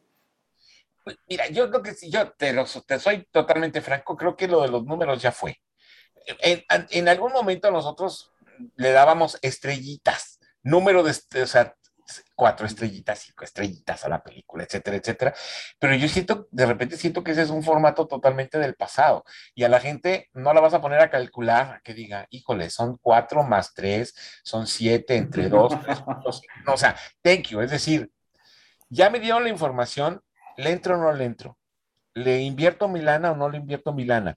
Pues 1.05 1.17
mira, 1.29 1.49
yo 1.49 1.71
creo 1.71 1.83
que 1.83 1.95
si 1.95 2.11
yo 2.11 2.33
te, 2.33 2.53
lo, 2.53 2.65
te 2.65 2.99
soy 2.99 3.27
totalmente 3.31 3.81
franco, 3.81 4.17
creo 4.17 4.37
que 4.37 4.49
lo 4.49 4.63
de 4.63 4.69
los 4.69 4.85
números 4.85 5.23
ya 5.23 5.33
fue. 5.33 5.61
En, 6.41 6.65
en 6.91 7.09
algún 7.09 7.33
momento 7.33 7.71
nosotros 7.71 8.33
le 8.77 8.91
dábamos 8.91 9.39
estrellitas, 9.43 10.41
número 10.63 11.03
de, 11.03 11.13
o 11.43 11.47
sea, 11.47 11.77
cuatro 12.35 12.67
estrellitas, 12.67 13.21
cinco 13.21 13.45
estrellitas 13.45 14.05
a 14.05 14.09
la 14.09 14.23
película, 14.23 14.65
etcétera, 14.65 14.97
etcétera. 14.97 15.35
Pero 15.79 15.95
yo 15.95 16.09
siento, 16.09 16.49
de 16.51 16.67
repente 16.67 16.97
siento 16.97 17.25
que 17.25 17.33
ese 17.33 17.43
es 17.43 17.51
un 17.51 17.63
formato 17.63 18.07
totalmente 18.07 18.59
del 18.59 18.75
pasado 18.75 19.25
y 19.55 19.65
a 19.65 19.69
la 19.69 19.81
gente 19.81 20.31
no 20.33 20.53
la 20.53 20.61
vas 20.61 20.75
a 20.75 20.81
poner 20.81 21.01
a 21.01 21.11
calcular 21.11 21.81
que 21.83 21.95
diga, 21.95 22.27
híjole, 22.31 22.71
son 22.71 22.99
cuatro 23.01 23.43
más 23.43 23.75
tres, 23.75 24.15
son 24.45 24.67
siete 24.67 25.17
entre 25.17 25.49
dos, 25.49 25.81
tres, 25.83 26.03
no, 26.65 26.75
o 26.75 26.77
sea, 26.77 26.97
thank 27.23 27.49
you, 27.49 27.61
es 27.61 27.71
decir, 27.71 28.11
ya 28.89 29.11
me 29.11 29.21
dieron 29.21 29.43
la 29.43 29.51
información, 29.51 30.23
¿le 30.57 30.71
entro 30.71 30.95
o 30.95 30.99
no 30.99 31.13
le 31.13 31.25
entro? 31.25 31.59
¿Le 32.15 32.41
invierto 32.41 32.89
Milana 32.89 33.33
o 33.33 33.37
no 33.37 33.49
le 33.51 33.59
invierto 33.59 33.93
Milana? 33.93 34.35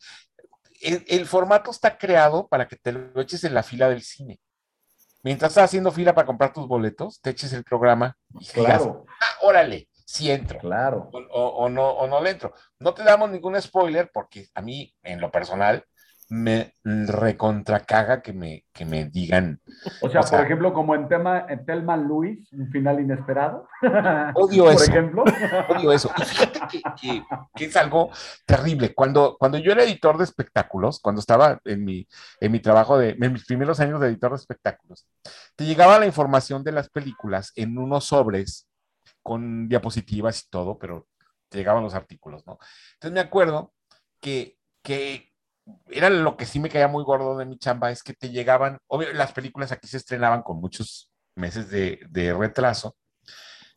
El, 0.81 1.05
el 1.07 1.25
formato 1.25 1.71
está 1.71 1.97
creado 1.97 2.47
para 2.47 2.67
que 2.67 2.77
te 2.77 2.91
lo 2.91 3.21
eches 3.21 3.43
en 3.43 3.53
la 3.53 3.63
fila 3.63 3.89
del 3.89 4.01
cine 4.01 4.39
mientras 5.23 5.51
estás 5.51 5.65
haciendo 5.65 5.91
fila 5.91 6.13
para 6.13 6.25
comprar 6.25 6.53
tus 6.53 6.67
boletos, 6.67 7.21
te 7.21 7.29
eches 7.31 7.53
el 7.53 7.63
programa 7.63 8.17
y 8.39 8.45
claro. 8.45 9.05
ah, 9.21 9.37
órale, 9.41 9.89
si 10.05 10.31
entro. 10.31 10.59
Claro. 10.59 11.09
O, 11.31 11.69
no, 11.69 11.89
o 11.89 12.07
no 12.07 12.21
le 12.21 12.31
entro. 12.31 12.53
No 12.79 12.93
te 12.93 13.03
damos 13.03 13.29
ningún 13.29 13.61
spoiler 13.61 14.09
porque 14.11 14.47
a 14.55 14.61
mí, 14.61 14.95
en 15.03 15.21
lo 15.21 15.31
personal, 15.31 15.85
me 16.29 16.75
recontracaga 16.83 18.21
que 18.21 18.33
me, 18.33 18.65
que 18.71 18.85
me 18.85 19.05
digan. 19.05 19.59
O 20.01 20.09
sea, 20.09 20.21
por 20.21 20.41
ejemplo, 20.41 20.73
como 20.73 20.93
en 20.93 21.07
tema 21.07 21.45
en 21.49 21.65
Telman 21.65 22.07
Luis, 22.07 22.51
un 22.53 22.69
final 22.69 22.99
inesperado. 22.99 23.67
Odio 24.35 24.65
por 24.65 24.73
eso. 24.73 24.83
ejemplo. 24.91 25.23
Odio 25.69 25.91
eso. 25.91 26.11
Y 26.17 26.21
fíjate 26.21 26.59
que, 27.01 27.23
que, 27.55 27.65
es 27.65 27.75
algo 27.75 28.11
terrible. 28.45 28.93
Cuando, 28.93 29.37
cuando 29.39 29.57
yo 29.57 29.71
era 29.71 29.83
editor 29.83 30.19
de 30.19 30.23
espectáculos, 30.23 30.99
cuando 30.99 31.19
estaba 31.19 31.59
en 31.65 31.83
mi, 31.83 32.07
en 32.39 32.51
mi 32.51 32.59
trabajo 32.59 32.99
de, 32.99 33.17
en 33.19 33.33
mis 33.33 33.45
primeros 33.45 33.79
años 33.79 33.99
de 33.99 34.07
editor 34.07 34.29
de 34.31 34.37
espectáculos, 34.37 35.07
te 35.55 35.65
llegaba 35.65 35.97
la 35.97 36.05
información 36.05 36.63
de 36.63 36.73
las 36.73 36.89
películas 36.89 37.51
en 37.55 37.75
unos 37.77 38.05
sobres 38.05 38.67
con 39.23 39.67
diapositivas 39.67 40.43
y 40.43 40.49
todo, 40.49 40.77
pero 40.77 41.07
te 41.49 41.57
llegaban 41.57 41.83
los 41.83 41.95
artículos, 41.95 42.45
¿no? 42.45 42.59
Entonces 42.93 43.13
me 43.13 43.19
acuerdo 43.19 43.73
que, 44.21 44.57
que 44.83 45.28
era 45.87 46.09
lo 46.09 46.37
que 46.37 46.45
sí 46.45 46.59
me 46.59 46.69
caía 46.69 46.87
muy 46.87 47.03
gordo 47.03 47.37
de 47.37 47.45
mi 47.45 47.57
chamba, 47.57 47.91
es 47.91 48.03
que 48.03 48.13
te 48.13 48.29
llegaban, 48.29 48.77
obvio, 48.87 49.11
las 49.13 49.31
películas 49.31 49.71
aquí 49.71 49.87
se 49.87 49.97
estrenaban 49.97 50.43
con 50.43 50.59
muchos 50.59 51.11
meses 51.35 51.69
de, 51.69 52.33
retraso, 52.37 52.95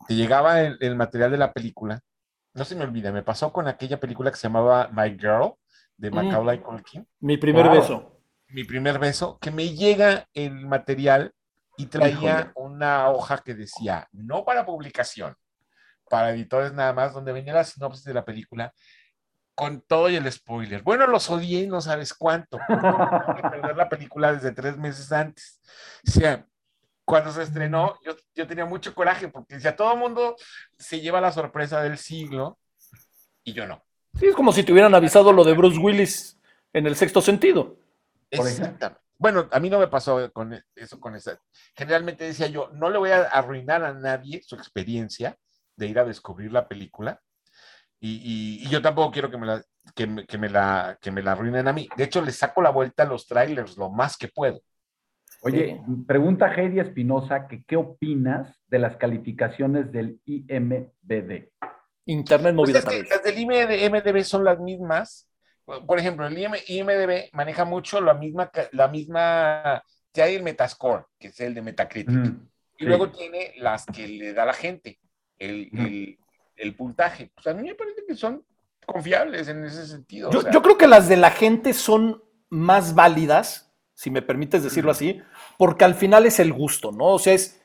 te 0.06 0.14
llegaba 0.14 0.60
el, 0.60 0.96
material 0.96 1.30
de 1.30 1.38
la 1.38 1.52
película, 1.52 2.00
no 2.54 2.64
se 2.64 2.74
me 2.74 2.84
olvida, 2.84 3.12
me 3.12 3.22
pasó 3.22 3.52
con 3.52 3.68
aquella 3.68 3.98
película 3.98 4.30
que 4.30 4.36
se 4.36 4.48
llamaba 4.48 4.90
My 4.92 5.10
Girl, 5.18 5.54
de 5.96 6.10
mm. 6.10 6.14
Macaulay 6.14 6.60
Culkin. 6.60 7.06
Mi 7.20 7.36
primer 7.36 7.68
beso. 7.70 8.20
Mi 8.48 8.64
primer 8.64 8.98
beso, 8.98 9.38
que 9.38 9.50
me 9.50 9.70
llega 9.70 10.28
el 10.34 10.66
material 10.66 11.32
y 11.78 11.86
traía 11.86 12.52
una 12.54 13.08
hoja 13.08 13.38
que 13.38 13.54
decía, 13.54 14.08
no 14.12 14.44
para 14.44 14.66
publicación, 14.66 15.34
para 16.10 16.30
editores 16.30 16.74
nada 16.74 16.92
más, 16.92 17.14
donde 17.14 17.32
venía 17.32 17.54
la 17.54 17.64
sinopsis 17.64 18.04
de 18.04 18.12
la 18.12 18.24
película 18.24 18.74
con 19.54 19.80
todo 19.82 20.08
y 20.08 20.16
el 20.16 20.30
spoiler. 20.30 20.82
Bueno, 20.82 21.06
los 21.06 21.28
odié 21.30 21.66
no 21.66 21.80
sabes 21.80 22.14
cuánto. 22.14 22.58
perder 22.68 23.76
la 23.76 23.88
película 23.88 24.32
desde 24.32 24.52
tres 24.52 24.76
meses 24.76 25.12
antes. 25.12 25.60
O 26.06 26.10
sea, 26.10 26.46
cuando 27.04 27.32
se 27.32 27.42
estrenó, 27.42 27.98
yo, 28.04 28.16
yo 28.34 28.46
tenía 28.46 28.64
mucho 28.64 28.94
coraje 28.94 29.28
porque 29.28 29.56
decía, 29.56 29.76
todo 29.76 29.92
el 29.92 29.98
mundo 29.98 30.36
se 30.78 31.00
lleva 31.00 31.20
la 31.20 31.32
sorpresa 31.32 31.82
del 31.82 31.98
siglo 31.98 32.58
y 33.44 33.52
yo 33.52 33.66
no. 33.66 33.84
Sí, 34.18 34.26
es 34.26 34.34
como 34.34 34.52
si 34.52 34.62
te 34.62 34.72
hubieran 34.72 34.94
avisado 34.94 35.32
lo 35.32 35.44
de 35.44 35.54
Bruce 35.54 35.78
Willis 35.78 36.38
en 36.72 36.86
el 36.86 36.96
sexto 36.96 37.20
sentido. 37.20 37.76
Exactamente. 38.30 39.00
Bueno, 39.18 39.48
a 39.52 39.60
mí 39.60 39.70
no 39.70 39.78
me 39.78 39.86
pasó 39.86 40.32
con 40.32 40.60
eso, 40.74 40.98
con 40.98 41.14
esa. 41.14 41.38
Generalmente 41.76 42.24
decía 42.24 42.48
yo, 42.48 42.70
no 42.72 42.90
le 42.90 42.98
voy 42.98 43.10
a 43.10 43.22
arruinar 43.22 43.84
a 43.84 43.92
nadie 43.92 44.42
su 44.42 44.56
experiencia 44.56 45.38
de 45.76 45.86
ir 45.86 45.98
a 46.00 46.04
descubrir 46.04 46.50
la 46.50 46.66
película 46.66 47.22
y, 48.04 48.68
yo 48.68 48.82
tampoco 48.82 49.12
quiero 49.12 49.30
que 49.30 49.38
me, 49.38 49.46
la, 49.46 49.62
que, 49.94 50.06
me, 50.06 50.48
la, 50.48 50.98
que 51.00 51.12
me 51.12 51.22
la 51.22 51.32
arruinen 51.32 51.68
a 51.68 51.72
mí. 51.72 51.88
De 51.96 52.04
hecho, 52.04 52.20
le 52.20 52.32
saco 52.32 52.60
la 52.60 52.70
vuelta 52.70 53.04
a 53.04 53.06
los 53.06 53.28
trailers 53.28 53.76
lo 53.76 53.90
más 53.90 54.16
que 54.16 54.26
puedo. 54.26 54.60
Oye, 55.42 55.80
pregunta 56.06 56.52
Heidi 56.52 56.80
Espinosa 56.80 57.46
que 57.46 57.64
qué 57.64 57.76
opinas 57.76 58.60
de 58.66 58.78
las 58.80 58.96
calificaciones 58.96 59.92
del 59.92 60.20
IMBD. 60.24 61.48
Internet 62.06 62.56
pues 62.56 62.72
Movida. 62.72 62.82
las 63.08 63.22
del 63.22 63.38
IMDB 63.38 64.24
son 64.24 64.44
las 64.44 64.58
mismas. 64.58 65.28
Por 65.64 65.98
ejemplo, 65.98 66.26
el 66.26 66.36
IMDB 66.38 67.28
maneja 67.32 67.64
mucho 67.64 68.00
la 68.00 68.14
misma, 68.14 68.50
la 68.72 68.88
misma, 68.88 69.82
que 70.12 70.22
hay 70.22 70.34
el 70.34 70.42
Metascore, 70.42 71.04
que 71.18 71.28
es 71.28 71.40
el 71.40 71.54
de 71.54 71.62
Metacritic. 71.62 72.34
y 72.78 72.84
luego 72.84 73.10
tiene 73.10 73.52
las 73.58 73.86
que 73.86 74.08
le 74.08 74.32
da 74.32 74.44
la 74.44 74.54
gente. 74.54 74.98
El, 75.38 75.70
el, 75.72 76.18
el 76.62 76.74
puntaje. 76.74 77.30
Pues 77.34 77.46
a 77.46 77.54
mí 77.54 77.62
me 77.62 77.74
parece 77.74 78.04
que 78.06 78.14
son 78.14 78.44
confiables 78.86 79.48
en 79.48 79.64
ese 79.64 79.86
sentido. 79.86 80.30
Yo, 80.30 80.62
creo 80.62 80.78
que 80.78 80.86
las 80.86 81.08
de 81.08 81.16
la 81.16 81.30
gente 81.30 81.72
son 81.72 82.22
más 82.48 82.94
válidas, 82.94 83.72
si 83.94 84.10
me 84.10 84.22
permites 84.22 84.62
decirlo 84.62 84.90
así, 84.90 85.20
porque 85.58 85.84
al 85.84 85.94
final 85.94 86.26
es 86.26 86.40
el 86.40 86.52
gusto, 86.52 86.92
¿no? 86.92 87.06
O 87.06 87.18
sea, 87.18 87.34
es, 87.34 87.60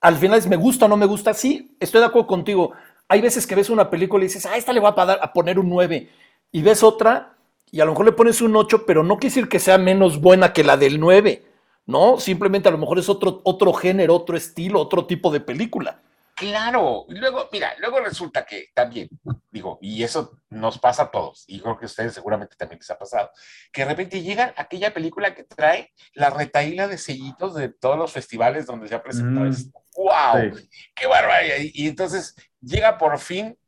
al 0.00 0.16
final 0.16 0.38
es 0.38 0.46
me 0.46 0.56
gusta 0.56 0.86
o 0.86 0.88
no 0.88 0.96
me 0.96 1.06
gusta. 1.06 1.34
Sí, 1.34 1.76
estoy 1.80 2.00
de 2.00 2.06
acuerdo 2.06 2.28
contigo. 2.28 2.72
Hay 3.08 3.20
veces 3.20 3.46
que 3.46 3.54
ves 3.54 3.70
una 3.70 3.88
película 3.90 4.24
y 4.24 4.28
dices, 4.28 4.46
ah, 4.46 4.56
esta 4.56 4.72
le 4.72 4.80
voy 4.80 4.92
a, 4.94 5.02
a 5.02 5.32
poner 5.32 5.58
un 5.58 5.68
9. 5.68 6.10
Y 6.52 6.62
ves 6.62 6.82
otra 6.82 7.36
y 7.70 7.80
a 7.80 7.84
lo 7.84 7.92
mejor 7.92 8.06
le 8.06 8.12
pones 8.12 8.40
un 8.40 8.56
8, 8.56 8.84
pero 8.86 9.02
no 9.02 9.18
quiere 9.18 9.34
decir 9.34 9.48
que 9.48 9.58
sea 9.58 9.78
menos 9.78 10.20
buena 10.20 10.52
que 10.52 10.64
la 10.64 10.76
del 10.76 11.00
9, 11.00 11.44
¿no? 11.86 12.18
Simplemente 12.18 12.68
a 12.68 12.72
lo 12.72 12.78
mejor 12.78 12.98
es 12.98 13.08
otro, 13.08 13.40
otro 13.44 13.72
género, 13.72 14.14
otro 14.14 14.36
estilo, 14.36 14.80
otro 14.80 15.06
tipo 15.06 15.30
de 15.30 15.40
película. 15.40 16.02
Claro, 16.38 17.04
y 17.08 17.14
luego, 17.14 17.48
mira, 17.50 17.74
luego 17.78 17.98
resulta 17.98 18.46
que 18.46 18.68
también, 18.72 19.08
digo, 19.50 19.78
y 19.82 20.04
eso 20.04 20.38
nos 20.50 20.78
pasa 20.78 21.04
a 21.04 21.10
todos, 21.10 21.44
y 21.48 21.60
creo 21.60 21.76
que 21.76 21.84
a 21.84 21.86
ustedes 21.86 22.14
seguramente 22.14 22.54
también 22.54 22.78
les 22.78 22.90
ha 22.90 22.98
pasado, 22.98 23.32
que 23.72 23.82
de 23.82 23.88
repente 23.88 24.22
llega 24.22 24.54
aquella 24.56 24.94
película 24.94 25.34
que 25.34 25.42
trae 25.42 25.92
la 26.12 26.30
retaíla 26.30 26.86
de 26.86 26.96
sellitos 26.96 27.56
de 27.56 27.70
todos 27.70 27.98
los 27.98 28.12
festivales 28.12 28.66
donde 28.66 28.86
se 28.86 28.94
ha 28.94 29.02
presentado. 29.02 29.50
¡Wow! 29.96 30.52
Mm, 30.52 30.68
¡Qué 30.94 31.06
barbaridad! 31.08 31.56
Y, 31.60 31.88
entonces 31.88 32.36
llega 32.60 32.98
por 32.98 33.18
fin, 33.18 33.58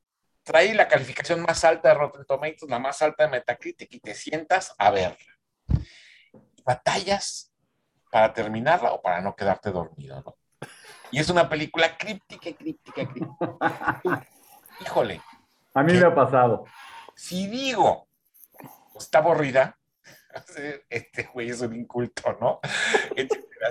trae 0.44 0.72
la 0.72 0.86
calificación 0.86 1.42
más 1.42 1.64
alta 1.64 1.88
de 1.88 1.94
Rotten 1.96 2.24
Tomatoes, 2.24 2.70
la 2.70 2.78
más 2.78 3.02
alta 3.02 3.24
de 3.24 3.30
Metacritic, 3.30 3.92
y 3.94 3.98
te 3.98 4.14
sientas 4.14 4.76
a 4.78 4.92
verla. 4.92 5.38
Batallas 6.64 7.52
para 8.12 8.32
terminarla 8.32 8.92
o 8.92 9.02
para 9.02 9.20
no 9.20 9.34
quedarte 9.34 9.72
dormido, 9.72 10.22
¿no? 10.22 10.39
Y 11.10 11.18
es 11.18 11.28
una 11.28 11.48
película 11.48 11.96
críptica, 11.96 12.52
críptica, 12.56 13.08
críptica. 13.08 14.26
Híjole. 14.80 15.20
A 15.74 15.82
mí 15.82 15.92
me 15.92 16.06
ha 16.06 16.14
pasado. 16.14 16.64
Si 17.14 17.46
digo, 17.46 18.08
está 18.98 19.18
aburrida, 19.18 19.78
este 20.88 21.24
güey 21.32 21.50
es 21.50 21.60
un 21.60 21.74
inculto, 21.74 22.36
¿no? 22.40 22.60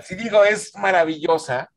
Si 0.03 0.15
digo, 0.15 0.43
es 0.43 0.75
maravillosa, 0.75 1.71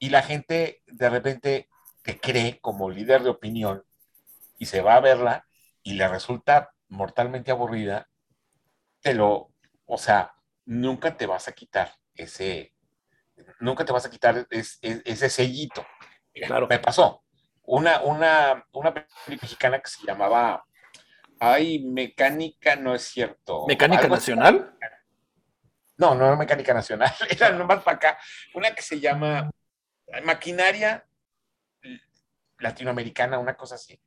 y 0.00 0.08
la 0.08 0.22
gente 0.22 0.82
de 0.86 1.10
repente 1.10 1.68
te 2.02 2.18
cree 2.18 2.58
como 2.60 2.90
líder 2.90 3.22
de 3.22 3.28
opinión 3.28 3.84
y 4.58 4.66
se 4.66 4.80
va 4.80 4.96
a 4.96 5.00
verla 5.00 5.46
y 5.82 5.92
le 5.94 6.08
resulta 6.08 6.72
mortalmente 6.88 7.50
aburrida, 7.50 8.08
te 9.02 9.14
lo, 9.14 9.52
o 9.84 9.98
sea, 9.98 10.34
nunca 10.64 11.16
te 11.16 11.26
vas 11.26 11.48
a 11.48 11.52
quitar 11.52 11.92
ese, 12.14 12.72
nunca 13.60 13.84
te 13.84 13.92
vas 13.92 14.06
a 14.06 14.10
quitar 14.10 14.46
ese 14.50 15.30
sellito. 15.30 15.86
claro. 16.46 16.66
Me 16.68 16.78
pasó. 16.78 17.24
Una, 17.62 18.00
una, 18.02 18.64
una 18.72 18.92
película 18.92 19.38
mexicana 19.42 19.80
que 19.80 19.90
se 19.90 20.04
llamaba 20.04 20.64
Ay, 21.38 21.84
Mecánica, 21.84 22.76
no 22.76 22.94
es 22.94 23.02
cierto. 23.02 23.66
¿Mecánica 23.66 24.08
Nacional? 24.08 24.76
No, 25.96 26.14
no, 26.14 26.36
Mecánica 26.36 26.74
Nacional, 26.74 27.12
era 27.30 27.50
nomás 27.50 27.82
para 27.82 27.96
acá. 27.96 28.18
Una 28.54 28.74
que 28.74 28.82
se 28.82 28.98
llama 28.98 29.50
Maquinaria 30.24 31.06
Latinoamericana, 32.58 33.38
una 33.38 33.54
cosa 33.54 33.76
así 33.76 34.00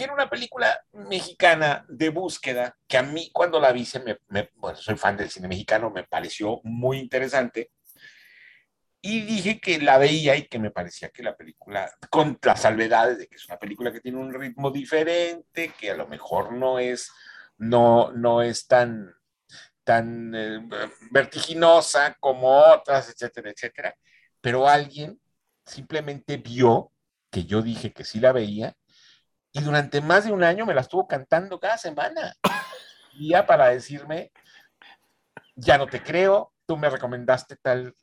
que, 0.00 0.04
era 0.04 0.14
una 0.14 0.30
película 0.30 0.82
mexicana 0.92 1.84
de 1.88 2.08
búsqueda 2.08 2.74
que 2.88 2.96
a 2.96 3.02
mí 3.02 3.30
cuando 3.32 3.60
la 3.60 3.70
vi, 3.70 3.84
se 3.84 4.00
me, 4.00 4.18
bueno, 4.56 4.76
soy 4.76 4.96
fan 4.96 5.16
del 5.16 5.30
cine 5.30 5.46
mexicano, 5.46 5.90
me 5.90 6.04
pareció 6.04 6.60
muy 6.64 6.98
interesante. 6.98 7.70
Y 9.02 9.22
dije 9.22 9.60
que 9.60 9.78
la 9.78 9.98
veía 9.98 10.36
y 10.36 10.46
que 10.46 10.58
me 10.58 10.70
parecía 10.70 11.10
que 11.10 11.22
la 11.22 11.36
película, 11.36 11.90
con 12.10 12.38
las 12.42 12.62
salvedades 12.62 13.18
de 13.18 13.26
que 13.28 13.36
es 13.36 13.46
una 13.46 13.58
película 13.58 13.92
que 13.92 14.00
tiene 14.00 14.18
un 14.18 14.32
ritmo 14.32 14.70
diferente, 14.70 15.72
que 15.78 15.90
a 15.90 15.96
lo 15.96 16.06
mejor 16.06 16.52
no 16.52 16.78
es, 16.78 17.10
no, 17.58 18.12
no 18.12 18.42
es 18.42 18.66
tan, 18.66 19.14
tan 19.84 20.34
eh, 20.34 20.68
vertiginosa 21.10 22.16
como 22.20 22.58
otras, 22.58 23.10
etcétera, 23.10 23.50
etcétera. 23.50 23.94
Pero 24.40 24.66
alguien 24.68 25.20
simplemente 25.64 26.36
vio 26.38 26.92
que 27.30 27.44
yo 27.44 27.62
dije 27.62 27.92
que 27.92 28.04
sí 28.04 28.20
la 28.20 28.32
veía 28.32 28.76
y 29.52 29.62
durante 29.62 30.00
más 30.00 30.24
de 30.24 30.32
un 30.32 30.44
año 30.44 30.66
me 30.66 30.74
la 30.74 30.82
estuvo 30.82 31.06
cantando 31.06 31.58
cada 31.58 31.78
semana. 31.78 32.34
ya 33.20 33.46
para 33.46 33.68
decirme, 33.68 34.32
ya 35.56 35.76
no 35.76 35.86
te 35.86 36.02
creo, 36.02 36.52
tú 36.66 36.76
me 36.76 36.88
recomendaste 36.88 37.56
tal, 37.56 37.94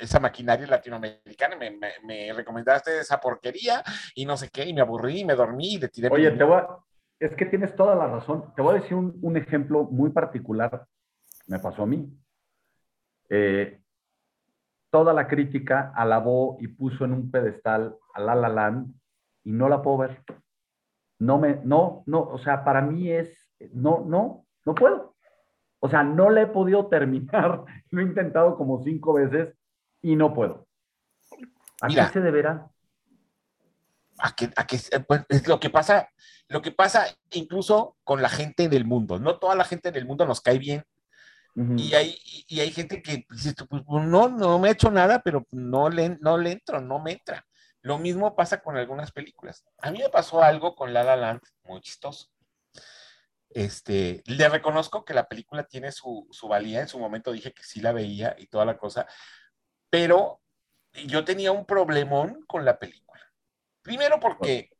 esa 0.00 0.18
maquinaria 0.18 0.66
latinoamericana, 0.66 1.56
me, 1.56 1.70
me, 1.72 1.92
me, 2.04 2.32
recomendaste 2.32 3.00
esa 3.00 3.20
porquería 3.20 3.82
y 4.14 4.24
no 4.24 4.36
sé 4.36 4.48
qué, 4.48 4.64
y 4.64 4.72
me 4.72 4.80
aburrí, 4.80 5.20
y 5.20 5.24
me 5.24 5.34
dormí 5.34 5.74
y 5.74 5.78
le 5.78 5.88
tiré. 5.88 6.08
Oye, 6.08 6.30
te 6.30 6.44
voy 6.44 6.58
a, 6.58 6.66
es 7.20 7.34
que 7.36 7.46
tienes 7.46 7.74
toda 7.76 7.94
la 7.94 8.06
razón. 8.06 8.52
Te 8.54 8.62
voy 8.62 8.76
a 8.76 8.80
decir 8.80 8.94
un, 8.94 9.18
un 9.22 9.36
ejemplo 9.36 9.84
muy 9.84 10.10
particular. 10.10 10.86
Me 11.46 11.58
pasó 11.58 11.82
a 11.82 11.86
mí. 11.86 12.10
Eh, 13.28 13.80
toda 14.90 15.12
la 15.12 15.26
crítica 15.26 15.92
alabó 15.94 16.56
y 16.60 16.68
puso 16.68 17.04
en 17.04 17.12
un 17.12 17.30
pedestal 17.30 17.96
a 18.14 18.20
La 18.20 18.34
La 18.34 18.48
Land 18.48 18.94
y 19.42 19.52
no 19.52 19.68
la 19.68 19.82
puedo 19.82 19.98
ver. 19.98 20.22
No 21.18 21.38
me, 21.38 21.60
no, 21.64 22.02
no, 22.06 22.20
o 22.20 22.38
sea, 22.38 22.64
para 22.64 22.80
mí 22.82 23.10
es, 23.10 23.52
no, 23.72 24.04
no, 24.06 24.46
no 24.64 24.74
puedo. 24.74 25.14
O 25.80 25.88
sea, 25.88 26.02
no 26.02 26.30
la 26.30 26.42
he 26.42 26.46
podido 26.46 26.86
terminar. 26.88 27.62
Lo 27.90 28.00
he 28.00 28.04
intentado 28.04 28.56
como 28.56 28.82
cinco 28.82 29.12
veces 29.12 29.54
y 30.00 30.16
no 30.16 30.32
puedo. 30.32 30.66
¿A 31.80 31.88
Mira, 31.88 32.06
qué 32.06 32.14
se 32.14 32.20
deberá? 32.20 32.70
A 34.18 34.34
que, 34.34 34.50
a 34.56 34.66
que, 34.66 34.78
pues, 35.06 35.26
es 35.28 35.46
lo 35.46 35.60
que 35.60 35.70
pasa, 35.70 36.08
lo 36.48 36.62
que 36.62 36.70
pasa 36.70 37.04
incluso 37.32 37.96
con 38.04 38.22
la 38.22 38.28
gente 38.28 38.68
del 38.68 38.84
mundo. 38.84 39.18
No 39.18 39.38
toda 39.38 39.54
la 39.54 39.64
gente 39.64 39.92
del 39.92 40.06
mundo 40.06 40.24
nos 40.24 40.40
cae 40.40 40.58
bien. 40.58 40.84
Uh 41.56 41.62
-huh. 41.62 41.80
y, 41.80 41.94
hay, 41.94 42.18
y 42.48 42.60
hay 42.60 42.70
gente 42.70 43.02
que 43.02 43.26
dice, 43.30 43.54
pues, 43.68 43.82
no, 43.86 44.28
no 44.28 44.58
me 44.58 44.68
ha 44.68 44.72
hecho 44.72 44.90
nada, 44.90 45.20
pero 45.22 45.46
no 45.50 45.88
le, 45.88 46.16
no 46.20 46.38
le 46.38 46.52
entro, 46.52 46.80
no 46.80 46.98
me 47.00 47.12
entra. 47.12 47.44
Lo 47.84 47.98
mismo 47.98 48.34
pasa 48.34 48.62
con 48.62 48.78
algunas 48.78 49.12
películas. 49.12 49.62
A 49.76 49.90
mí 49.90 49.98
me 49.98 50.08
pasó 50.08 50.42
algo 50.42 50.74
con 50.74 50.94
La 50.94 51.04
La 51.04 51.16
Land 51.16 51.42
muy 51.64 51.82
chistoso. 51.82 52.30
Este, 53.50 54.22
le 54.24 54.48
reconozco 54.48 55.04
que 55.04 55.12
la 55.12 55.28
película 55.28 55.64
tiene 55.64 55.92
su, 55.92 56.26
su, 56.30 56.48
valía. 56.48 56.80
En 56.80 56.88
su 56.88 56.98
momento 56.98 57.30
dije 57.30 57.52
que 57.52 57.62
sí 57.62 57.82
la 57.82 57.92
veía 57.92 58.34
y 58.38 58.46
toda 58.46 58.64
la 58.64 58.78
cosa, 58.78 59.06
pero 59.90 60.40
yo 61.06 61.26
tenía 61.26 61.52
un 61.52 61.66
problemón 61.66 62.42
con 62.46 62.64
la 62.64 62.78
película. 62.78 63.20
Primero 63.82 64.18
porque 64.18 64.70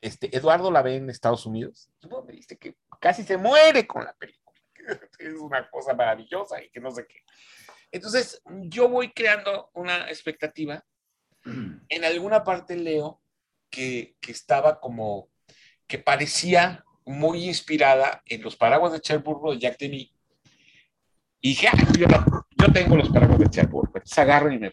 este, 0.00 0.36
Eduardo 0.36 0.72
la 0.72 0.82
ve 0.82 0.96
en 0.96 1.10
Estados 1.10 1.46
Unidos. 1.46 1.92
¿no? 2.10 2.24
Me 2.24 2.32
dice 2.32 2.58
que 2.58 2.74
casi 3.00 3.22
se 3.22 3.36
muere 3.36 3.86
con 3.86 4.04
la 4.04 4.14
película. 4.14 4.60
Es 5.20 5.34
una 5.34 5.70
cosa 5.70 5.94
maravillosa 5.94 6.60
y 6.60 6.70
que 6.70 6.80
no 6.80 6.90
sé 6.90 7.06
qué. 7.06 7.22
Entonces, 7.92 8.42
yo 8.64 8.88
voy 8.88 9.12
creando 9.12 9.70
una 9.74 10.08
expectativa. 10.08 10.84
En 11.92 12.06
alguna 12.06 12.42
parte 12.42 12.74
leo 12.74 13.20
que, 13.68 14.16
que 14.18 14.32
estaba 14.32 14.80
como, 14.80 15.28
que 15.86 15.98
parecía 15.98 16.86
muy 17.04 17.44
inspirada 17.44 18.22
en 18.24 18.40
los 18.40 18.56
paraguas 18.56 18.92
de 18.92 19.00
Cherburgo 19.00 19.52
de 19.52 19.58
Jack 19.58 19.78
Demy. 19.78 20.10
Y 21.42 21.48
dije, 21.50 21.68
ah, 21.68 21.76
yo, 21.98 22.06
yo, 22.56 22.72
tengo 22.72 22.96
los 22.96 23.10
paraguas 23.10 23.40
de 23.40 23.50
Cherburgo. 23.50 23.92
Entonces 23.94 24.18
agarro 24.18 24.50
y 24.50 24.58
me 24.58 24.72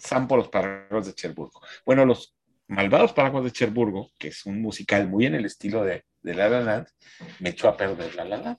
zampo 0.00 0.36
los 0.36 0.48
paraguas 0.48 1.06
de 1.06 1.14
Cherburgo. 1.14 1.60
Bueno, 1.86 2.04
los 2.04 2.34
malvados 2.66 3.12
paraguas 3.12 3.44
de 3.44 3.52
Cherburgo, 3.52 4.10
que 4.18 4.28
es 4.28 4.44
un 4.44 4.60
musical 4.60 5.06
muy 5.06 5.26
en 5.26 5.36
el 5.36 5.44
estilo 5.44 5.84
de, 5.84 6.06
de 6.22 6.34
La 6.34 6.48
La 6.48 6.60
Land, 6.60 6.88
me 7.38 7.50
echó 7.50 7.68
a 7.68 7.76
perder 7.76 8.16
La 8.16 8.24
La 8.24 8.36
Land. 8.36 8.58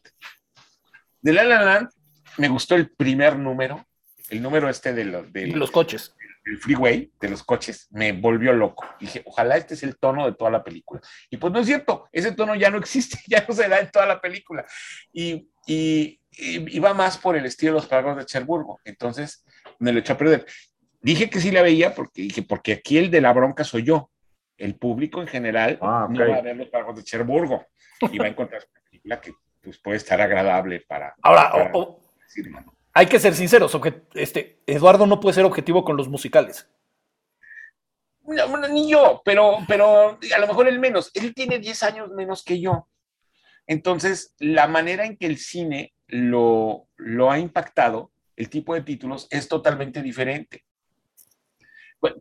De 1.19 1.33
La 1.33 1.43
La 1.43 1.61
Land 1.65 1.89
me 2.37 2.47
gustó 2.47 2.75
el 2.75 2.91
primer 2.91 3.37
número, 3.37 3.85
el 4.29 4.41
número 4.41 4.69
este 4.69 4.93
de, 4.93 5.03
lo, 5.03 5.23
de 5.23 5.47
los 5.47 5.69
coches 5.69 6.15
el 6.49 6.57
freeway 6.57 7.11
de 7.19 7.29
los 7.29 7.43
coches 7.43 7.87
me 7.91 8.11
volvió 8.11 8.53
loco. 8.53 8.85
Dije, 8.99 9.21
ojalá 9.25 9.57
este 9.57 9.75
es 9.75 9.83
el 9.83 9.97
tono 9.97 10.25
de 10.25 10.33
toda 10.33 10.49
la 10.51 10.63
película. 10.63 11.01
Y 11.29 11.37
pues 11.37 11.53
no 11.53 11.59
es 11.59 11.67
cierto, 11.67 12.09
ese 12.11 12.31
tono 12.31 12.55
ya 12.55 12.69
no 12.69 12.77
existe, 12.77 13.19
ya 13.27 13.45
no 13.47 13.53
se 13.53 13.67
da 13.67 13.79
en 13.79 13.91
toda 13.91 14.05
la 14.05 14.19
película. 14.19 14.65
Y, 15.13 15.49
y, 15.67 16.19
y 16.31 16.79
va 16.79 16.93
más 16.93 17.17
por 17.17 17.35
el 17.35 17.45
estilo 17.45 17.73
de 17.73 17.79
los 17.79 17.85
paraguas 17.85 18.17
de 18.17 18.25
Cherburgo. 18.25 18.79
Entonces 18.83 19.45
me 19.79 19.93
lo 19.93 19.99
echó 19.99 20.13
a 20.13 20.17
perder. 20.17 20.45
Dije 21.01 21.29
que 21.29 21.39
sí 21.39 21.51
la 21.51 21.61
veía 21.61 21.93
porque 21.93 22.23
dije, 22.23 22.41
porque 22.41 22.73
aquí 22.73 22.97
el 22.97 23.11
de 23.11 23.21
la 23.21 23.33
bronca 23.33 23.63
soy 23.63 23.83
yo. 23.83 24.09
El 24.57 24.75
público 24.75 25.21
en 25.21 25.27
general 25.27 25.77
ah, 25.81 26.05
okay. 26.09 26.17
no 26.17 26.29
va 26.31 26.37
a 26.37 26.41
ver 26.41 26.57
los 26.57 26.67
paraguas 26.67 26.97
de 26.97 27.03
Cherburgo 27.03 27.65
y 28.11 28.17
va 28.17 28.25
a 28.25 28.29
encontrar 28.29 28.61
una 28.69 28.81
película 28.83 29.21
que 29.21 29.33
pues, 29.61 29.77
puede 29.77 29.97
estar 29.97 30.19
agradable 30.19 30.81
para. 30.81 31.15
Ahora, 31.21 31.51
para 31.51 31.71
o, 31.71 31.79
o, 31.79 32.01
decir, 32.21 32.51
hay 32.99 33.07
que 33.07 33.17
ser 33.17 33.33
sinceros, 33.33 33.79
este, 34.13 34.59
Eduardo 34.67 35.07
no 35.07 35.21
puede 35.21 35.33
ser 35.33 35.45
objetivo 35.45 35.85
con 35.85 35.95
los 35.95 36.09
musicales. 36.09 36.69
No, 38.23 38.67
ni 38.67 38.91
yo, 38.91 39.21
pero, 39.23 39.59
pero 39.69 40.19
a 40.35 40.39
lo 40.39 40.47
mejor 40.47 40.67
él 40.67 40.79
menos. 40.79 41.09
Él 41.13 41.33
tiene 41.33 41.59
10 41.59 41.83
años 41.83 42.09
menos 42.09 42.43
que 42.43 42.59
yo. 42.59 42.89
Entonces, 43.67 44.35
la 44.37 44.67
manera 44.67 45.05
en 45.05 45.15
que 45.15 45.27
el 45.27 45.37
cine 45.37 45.93
lo, 46.07 46.89
lo 46.97 47.31
ha 47.31 47.39
impactado, 47.39 48.11
el 48.35 48.49
tipo 48.49 48.73
de 48.73 48.81
títulos, 48.81 49.27
es 49.29 49.47
totalmente 49.47 50.01
diferente. 50.01 50.65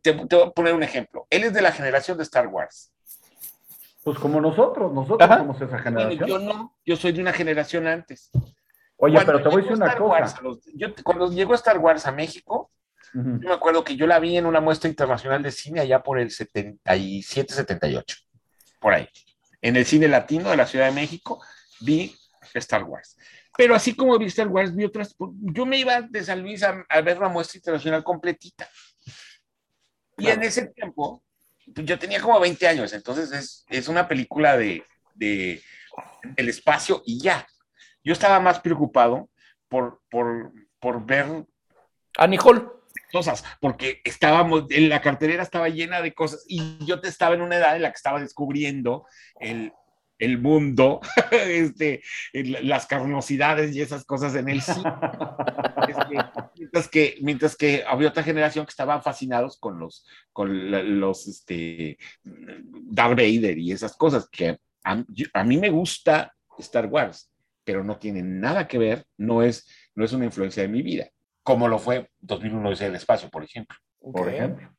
Te, 0.01 0.13
te, 0.13 0.37
voy 0.37 0.47
a 0.47 0.51
poner 0.51 0.75
un 0.75 0.85
ejemplo. 0.85 1.27
Él 1.29 1.43
es 1.43 1.55
de 1.55 1.63
la 1.63 1.73
generación 1.73 2.17
de 2.19 2.23
Star 2.23 2.47
Wars. 2.47 2.93
Pues 4.05 4.17
como 4.21 4.41
nosotros, 4.41 4.93
nosotros 4.93 5.29
Ajá. 5.29 5.39
somos 5.39 5.61
esa 5.61 5.81
generación. 5.81 6.19
Bueno, 6.19 6.27
yo 6.27 6.39
no, 6.39 6.77
yo 6.87 6.95
soy 6.95 7.11
de 7.11 7.21
una 7.21 7.33
generación 7.33 7.89
antes. 7.89 8.31
Oye, 8.99 9.15
cuando 9.15 9.33
pero 9.33 9.43
te 9.43 9.49
voy 9.49 9.61
a 9.61 9.63
decir 9.63 9.77
una 9.77 9.87
Star 9.87 9.99
cosa. 9.99 10.41
Los, 10.43 10.59
yo, 10.75 10.89
cuando 11.05 11.31
llegó 11.31 11.55
Star 11.55 11.79
Wars 11.79 12.07
a 12.07 12.13
México, 12.13 12.71
uh 13.15 13.19
-huh. 13.19 13.41
yo 13.41 13.49
me 13.49 13.55
acuerdo 13.55 13.85
que 13.85 13.97
yo 13.97 14.07
la 14.07 14.19
vi 14.19 14.37
en 14.37 14.47
una 14.47 14.61
muestra 14.61 14.91
internacional 14.91 15.43
de 15.43 15.53
cine 15.53 15.81
allá 15.81 16.03
por 16.03 16.19
el 16.19 16.31
77, 16.31 17.55
78, 17.55 18.17
por 18.81 18.93
ahí. 18.93 19.09
En 19.63 19.77
el 19.77 19.85
cine 19.85 20.09
latino 20.09 20.51
de 20.51 20.57
la 20.57 20.67
Ciudad 20.67 20.87
de 20.87 20.93
México 20.93 21.41
vi 21.81 22.15
Star 22.55 22.85
Wars. 22.85 23.17
Pero 23.57 23.75
así 23.75 23.95
como 23.95 24.19
vi 24.19 24.27
Star 24.27 24.49
Wars, 24.49 24.75
vi 24.75 24.85
otras. 24.85 25.17
Yo 25.19 25.67
me 25.67 25.79
iba 25.79 26.01
de 26.03 26.25
San 26.25 26.43
Luis 26.43 26.63
a, 26.63 26.85
a 26.89 27.01
ver 27.01 27.19
la 27.19 27.29
muestra 27.29 27.59
internacional 27.59 28.05
completita. 28.05 28.69
Y 30.17 30.25
claro. 30.25 30.41
en 30.41 30.47
ese 30.47 30.67
tiempo, 30.67 31.23
pues, 31.75 31.87
yo 31.87 31.99
tenía 31.99 32.21
como 32.21 32.39
20 32.41 32.67
años, 32.67 32.93
entonces 32.93 33.33
es, 33.33 33.65
es 33.69 33.89
una 33.89 34.09
película 34.09 34.57
de, 34.57 34.85
de 35.15 35.63
el 36.37 36.49
espacio 36.49 37.03
y 37.05 37.21
ya. 37.21 37.47
Yo 38.09 38.15
estaba 38.15 38.41
más 38.41 38.61
preocupado 38.61 39.29
por, 39.69 40.01
por, 40.09 40.51
por 40.81 41.05
ver 41.05 41.45
a 42.17 42.27
Nicole 42.27 42.63
cosas, 43.13 43.45
porque 43.61 44.01
estábamos, 44.03 44.65
en 44.71 44.89
la 44.89 45.03
cartelera 45.03 45.43
estaba 45.43 45.69
llena 45.69 46.01
de 46.01 46.15
cosas 46.15 46.43
y 46.49 46.79
yo 46.87 47.03
te 47.03 47.09
estaba 47.09 47.35
en 47.35 47.43
una 47.43 47.57
edad 47.57 47.77
en 47.77 47.83
la 47.83 47.91
que 47.91 47.97
estaba 47.97 48.19
descubriendo 48.19 49.05
el, 49.39 49.75
el 50.19 50.39
mundo, 50.39 51.03
este, 51.33 52.03
las 52.33 52.87
carnosidades 52.87 53.77
y 53.77 53.83
esas 53.83 54.07
cosas 54.07 54.35
en 54.37 54.49
el 54.49 54.63
cine. 54.63 54.91
Este, 55.89 56.17
mientras, 56.57 56.89
que, 56.89 57.19
mientras 57.21 57.57
que 57.57 57.85
había 57.87 58.09
otra 58.09 58.23
generación 58.23 58.65
que 58.65 58.71
estaban 58.71 59.03
fascinados 59.03 59.59
con 59.59 59.79
los, 59.79 60.07
con 60.33 60.99
los, 60.99 61.29
este, 61.29 61.99
Darth 62.23 63.17
Vader 63.17 63.59
y 63.59 63.73
esas 63.73 63.97
cosas 63.97 64.29
que 64.31 64.59
a, 64.85 65.05
a 65.35 65.45
mí 65.45 65.59
me 65.59 65.71
gusta 65.71 66.35
Star 66.59 66.87
Wars 66.87 67.31
pero 67.69 67.85
no 67.85 67.99
tiene 67.99 68.23
nada 68.23 68.67
que 68.67 68.79
ver, 68.79 69.05
no 69.19 69.43
es, 69.43 69.69
no 69.95 70.03
es 70.03 70.15
una 70.15 70.25
influencia 70.25 70.63
de 70.63 70.71
mi 70.71 70.81
vida, 70.81 71.09
como 71.43 71.69
lo 71.69 71.79
fue 71.79 72.09
2001 72.21 72.77
del 72.77 72.95
espacio, 72.95 73.29
por 73.29 73.45
ejemplo. 73.45 73.77
Okay. 74.01 74.23
Por 74.23 74.33
ejemplo. 74.33 74.71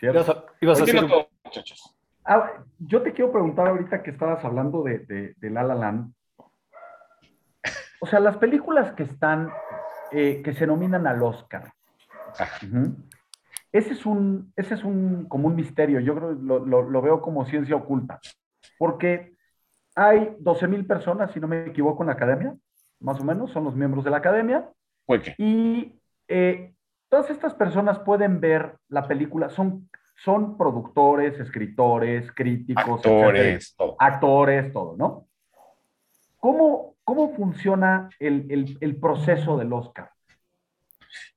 ¿Cierto? 0.00 0.46
Ibas 0.60 0.80
a 0.80 0.84
decir... 0.84 1.04
Un... 1.04 1.08
Todo, 1.08 1.28
muchachos? 1.44 1.96
Ah, 2.24 2.64
yo 2.80 3.00
te 3.00 3.12
quiero 3.12 3.30
preguntar 3.30 3.68
ahorita 3.68 4.02
que 4.02 4.10
estabas 4.10 4.44
hablando 4.44 4.82
de, 4.82 4.98
de, 4.98 5.34
de 5.36 5.50
La 5.50 5.62
La 5.62 5.76
Land. 5.76 6.12
O 8.00 8.08
sea, 8.08 8.18
las 8.18 8.38
películas 8.38 8.92
que 8.94 9.04
están, 9.04 9.48
eh, 10.10 10.42
que 10.42 10.52
se 10.52 10.66
nominan 10.66 11.06
al 11.06 11.22
Oscar. 11.22 11.72
Uh 12.40 12.66
-huh. 12.66 12.96
Ese 13.70 13.92
es 13.92 14.04
un, 14.04 14.52
ese 14.56 14.74
es 14.74 14.82
un, 14.82 15.26
como 15.28 15.46
un 15.46 15.54
misterio. 15.54 16.00
Yo 16.00 16.16
creo 16.16 16.32
lo, 16.32 16.66
lo, 16.66 16.82
lo 16.82 17.02
veo 17.02 17.20
como 17.20 17.46
ciencia 17.46 17.76
oculta. 17.76 18.18
Porque 18.80 19.35
hay 19.96 20.36
12 20.38 20.68
mil 20.68 20.86
personas, 20.86 21.32
si 21.32 21.40
no 21.40 21.48
me 21.48 21.66
equivoco, 21.66 22.02
en 22.02 22.08
la 22.08 22.12
academia, 22.12 22.54
más 23.00 23.18
o 23.18 23.24
menos, 23.24 23.50
son 23.50 23.64
los 23.64 23.74
miembros 23.74 24.04
de 24.04 24.10
la 24.10 24.18
academia. 24.18 24.68
Okay. 25.06 25.34
Y 25.38 25.98
eh, 26.28 26.74
todas 27.08 27.30
estas 27.30 27.54
personas 27.54 27.98
pueden 28.00 28.38
ver 28.40 28.76
la 28.88 29.08
película, 29.08 29.48
son, 29.48 29.88
son 30.22 30.58
productores, 30.58 31.40
escritores, 31.40 32.30
críticos, 32.32 32.98
actores, 32.98 33.74
todo. 33.74 33.96
actores, 33.98 34.72
todo, 34.72 34.96
¿no? 34.96 35.26
¿Cómo, 36.38 36.96
cómo 37.02 37.34
funciona 37.34 38.10
el, 38.18 38.46
el, 38.50 38.78
el 38.80 38.96
proceso 38.96 39.56
del 39.56 39.72
Oscar? 39.72 40.10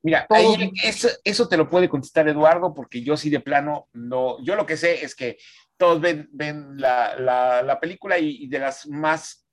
Mira, 0.01 0.26
ahí, 0.30 0.72
eso, 0.84 1.07
eso, 1.24 1.47
te 1.47 1.57
lo 1.57 1.70
puede 1.70 1.88
contestar 1.88 2.28
Eduardo, 2.28 2.74
porque 2.74 3.01
yo 3.01 3.16
sí 3.16 3.30
de 3.30 3.39
plano 3.39 3.88
no, 3.93 4.41
yo 4.43 4.55
lo 4.55 4.66
que 4.66 4.78
sé 4.78 5.03
es 5.03 5.16
que 5.16 5.38
todos 5.80 6.02
ven, 6.02 6.30
ven 6.32 6.78
la, 6.78 7.16
la, 7.18 7.64
la, 7.64 7.80
película 7.80 8.20
y, 8.20 8.44
y, 8.44 8.48
de 8.50 8.60
las 8.60 8.86
más, 8.86 9.48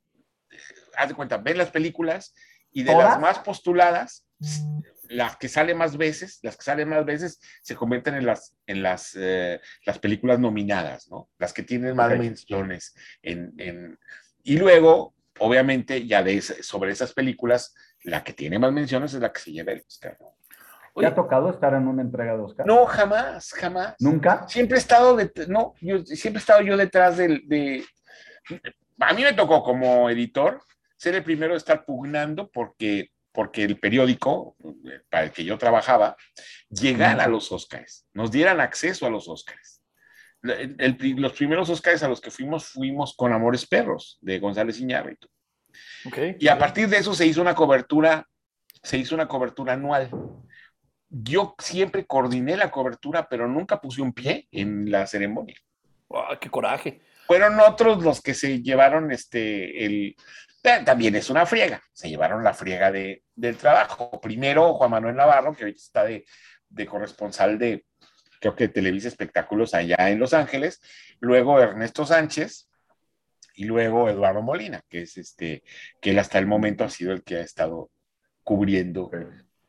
eh, 0.50 0.58
haz 0.96 1.08
de 1.08 1.14
cuenta, 1.14 1.38
ven 1.38 1.56
las 1.56 1.70
películas 1.70 2.34
y 2.72 2.82
de 2.82 2.92
¿Todas? 2.92 3.10
las 3.10 3.20
más 3.20 3.38
postuladas, 3.38 4.26
las 5.08 5.36
que 5.36 5.48
salen 5.48 5.78
más 5.78 5.96
veces, 5.96 6.40
las 6.42 6.56
que 6.56 6.64
salen 6.64 6.88
más 6.88 7.04
veces 7.04 7.40
se 7.62 7.76
convierten 7.76 8.16
en 8.16 8.26
las, 8.26 8.54
en 8.66 8.82
las, 8.82 9.16
eh, 9.16 9.60
las 9.86 9.98
películas 10.00 10.38
nominadas, 10.40 11.08
¿no? 11.08 11.30
Las 11.38 11.52
que 11.52 11.62
tienen 11.62 11.94
más 11.94 12.08
okay. 12.08 12.18
menciones 12.18 12.94
en, 13.22 13.54
en, 13.56 13.98
y 14.42 14.58
luego 14.58 15.14
obviamente, 15.38 16.06
ya 16.06 16.22
de 16.22 16.40
sobre 16.40 16.92
esas 16.92 17.12
películas, 17.12 17.74
la 18.02 18.24
que 18.24 18.32
tiene 18.32 18.58
más 18.58 18.72
menciones 18.72 19.14
es 19.14 19.20
la 19.20 19.32
que 19.32 19.40
se 19.40 19.52
lleva 19.52 19.72
el 19.72 19.84
Oscar. 19.86 20.18
¿Te 20.96 21.06
ha 21.06 21.14
tocado 21.14 21.50
estar 21.50 21.74
en 21.74 21.86
una 21.88 22.02
entrega 22.02 22.36
de 22.36 22.42
Oscar? 22.42 22.66
No, 22.66 22.86
jamás, 22.86 23.52
jamás. 23.52 23.94
¿Nunca? 24.00 24.48
Siempre 24.48 24.76
he 24.76 24.80
estado, 24.80 25.14
de, 25.16 25.30
no, 25.48 25.74
yo 25.80 26.04
siempre 26.04 26.38
he 26.38 26.40
estado 26.40 26.62
yo 26.62 26.76
detrás 26.76 27.18
del, 27.18 27.42
de, 27.46 27.84
a 29.00 29.12
mí 29.12 29.22
me 29.22 29.32
tocó 29.32 29.62
como 29.62 30.08
editor 30.10 30.62
ser 30.96 31.14
el 31.14 31.24
primero 31.24 31.52
de 31.52 31.58
estar 31.58 31.84
pugnando 31.84 32.50
porque, 32.50 33.10
porque 33.32 33.64
el 33.64 33.78
periódico 33.78 34.56
para 35.10 35.24
el 35.24 35.32
que 35.32 35.44
yo 35.44 35.58
trabajaba 35.58 36.16
llegara 36.70 37.24
a 37.24 37.28
los 37.28 37.52
Oscars, 37.52 38.06
nos 38.12 38.30
dieran 38.30 38.60
acceso 38.60 39.06
a 39.06 39.10
los 39.10 39.28
Oscars. 39.28 39.82
los 40.42 41.32
primeros 41.32 41.68
Oscars 41.68 42.02
a 42.02 42.08
los 42.08 42.20
que 42.20 42.30
fuimos 42.30 42.68
fuimos 42.68 43.14
con 43.14 43.32
Amores 43.32 43.66
Perros 43.66 44.18
de 44.20 44.38
González 44.38 44.80
Iñárritu. 44.80 45.28
Okay. 46.06 46.36
Y 46.38 46.48
a 46.48 46.58
partir 46.58 46.88
de 46.88 46.96
eso 46.96 47.14
se 47.14 47.26
hizo 47.26 47.42
una 47.42 47.54
cobertura, 47.54 48.26
se 48.82 48.96
hizo 48.96 49.14
una 49.14 49.28
cobertura 49.28 49.74
anual. 49.74 50.08
Yo 51.22 51.54
siempre 51.58 52.06
coordiné 52.06 52.56
la 52.56 52.70
cobertura, 52.70 53.28
pero 53.28 53.48
nunca 53.48 53.80
puse 53.80 54.02
un 54.02 54.12
pie 54.12 54.48
en 54.50 54.90
la 54.90 55.06
ceremonia. 55.06 55.56
¡Qué 56.40 56.50
coraje! 56.50 57.00
fueron 57.26 57.58
otros 57.60 58.02
los 58.02 58.22
que 58.22 58.34
se 58.34 58.62
llevaron 58.62 59.10
este, 59.10 59.84
el, 59.84 60.16
también 60.84 61.16
es 61.16 61.28
una 61.28 61.44
friega, 61.44 61.82
se 61.92 62.08
llevaron 62.08 62.44
la 62.44 62.54
friega 62.54 62.90
de, 62.90 63.24
del 63.34 63.56
trabajo. 63.56 64.20
Primero 64.20 64.74
Juan 64.74 64.90
Manuel 64.90 65.16
Navarro, 65.16 65.54
que 65.54 65.64
ahorita 65.64 65.80
está 65.80 66.04
de, 66.04 66.24
de 66.68 66.86
corresponsal 66.86 67.58
de, 67.58 67.84
creo 68.40 68.54
que 68.54 68.68
Televisa 68.68 69.08
Espectáculos 69.08 69.74
allá 69.74 70.08
en 70.08 70.18
Los 70.18 70.34
Ángeles, 70.34 70.80
luego 71.20 71.60
Ernesto 71.60 72.06
Sánchez 72.06 72.68
y 73.54 73.64
luego 73.64 74.08
Eduardo 74.08 74.42
Molina, 74.42 74.82
que 74.88 75.02
es 75.02 75.16
este, 75.16 75.64
que 76.00 76.10
él 76.10 76.18
hasta 76.18 76.38
el 76.38 76.46
momento 76.46 76.84
ha 76.84 76.90
sido 76.90 77.12
el 77.12 77.22
que 77.24 77.36
ha 77.36 77.40
estado 77.40 77.90
cubriendo 78.44 79.10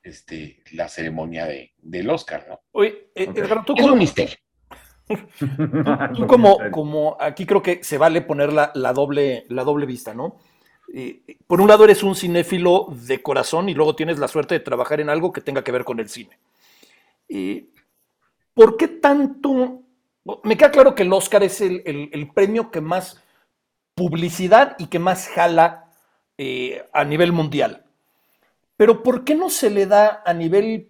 este, 0.07 0.61
la 0.71 0.89
ceremonia 0.89 1.45
de, 1.45 1.73
del 1.77 2.09
Oscar, 2.09 2.45
¿no? 2.49 2.61
Oye, 2.71 3.09
eh, 3.15 3.27
¿tú 3.65 3.73
es 3.75 3.85
un 3.85 3.97
misterio. 3.97 4.35
Tú 6.15 6.27
como, 6.27 6.57
como 6.71 7.17
aquí 7.19 7.45
creo 7.45 7.61
que 7.61 7.83
se 7.83 7.97
vale 7.97 8.21
poner 8.21 8.51
la, 8.51 8.71
doble, 8.93 9.45
la 9.49 9.63
doble 9.63 9.85
vista, 9.85 10.13
¿no? 10.13 10.37
por 11.47 11.59
un 11.59 11.67
lado 11.67 11.83
eres 11.83 12.01
un 12.01 12.15
cinéfilo 12.15 12.87
de 12.89 13.21
corazón 13.21 13.67
y 13.67 13.73
luego 13.73 13.93
tienes 13.93 14.19
la 14.19 14.29
suerte 14.29 14.55
de 14.55 14.61
trabajar 14.61 15.01
en 15.01 15.09
algo 15.09 15.33
que 15.33 15.41
tenga 15.41 15.61
que 15.61 15.73
ver 15.73 15.83
con 15.83 15.99
el 15.99 16.07
cine. 16.07 16.39
¿Por 18.57 18.75
qué 18.75 18.87
tanto? 18.87 19.83
Me 20.43 20.57
queda 20.57 20.71
claro 20.71 20.95
que 20.95 21.03
el 21.03 21.13
Oscar 21.13 21.43
es 21.43 21.61
el, 21.61 22.31
premio 22.33 22.71
que 22.71 22.81
más 22.81 23.21
publicidad 23.93 24.75
y 24.79 24.87
que 24.87 24.97
más 24.97 25.27
jala 25.27 25.91
eh, 26.39 26.83
a 26.91 27.03
nivel 27.03 27.33
mundial. 27.33 27.85
Pero 28.77 29.03
¿por 29.03 29.23
qué 29.23 29.35
no 29.35 29.49
se 29.49 29.69
le 29.69 29.85
da 29.87 30.21
a 30.25 30.33
nivel 30.33 30.89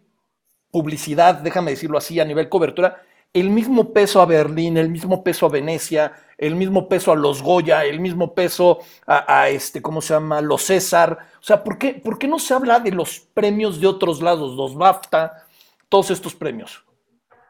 publicidad, 0.69 1.35
déjame 1.35 1.71
decirlo 1.71 1.97
así, 1.97 2.19
a 2.19 2.25
nivel 2.25 2.49
cobertura, 2.49 3.01
el 3.33 3.49
mismo 3.49 3.93
peso 3.93 4.21
a 4.21 4.25
Berlín, 4.25 4.77
el 4.77 4.89
mismo 4.89 5.23
peso 5.23 5.45
a 5.45 5.49
Venecia, 5.49 6.13
el 6.37 6.55
mismo 6.55 6.87
peso 6.87 7.11
a 7.11 7.15
los 7.15 7.41
Goya, 7.41 7.83
el 7.85 7.99
mismo 7.99 8.33
peso 8.33 8.79
a, 9.05 9.49
este, 9.49 9.81
¿cómo 9.81 10.01
se 10.01 10.13
llama? 10.13 10.41
Los 10.41 10.63
César. 10.63 11.17
O 11.39 11.43
sea, 11.43 11.63
¿por 11.63 11.77
qué, 11.77 11.93
¿por 11.95 12.17
qué 12.17 12.27
no 12.27 12.39
se 12.39 12.53
habla 12.53 12.79
de 12.79 12.91
los 12.91 13.19
premios 13.19 13.79
de 13.79 13.87
otros 13.87 14.21
lados, 14.21 14.55
los 14.55 14.75
BAFTA, 14.75 15.45
todos 15.89 16.11
estos 16.11 16.35
premios? 16.35 16.83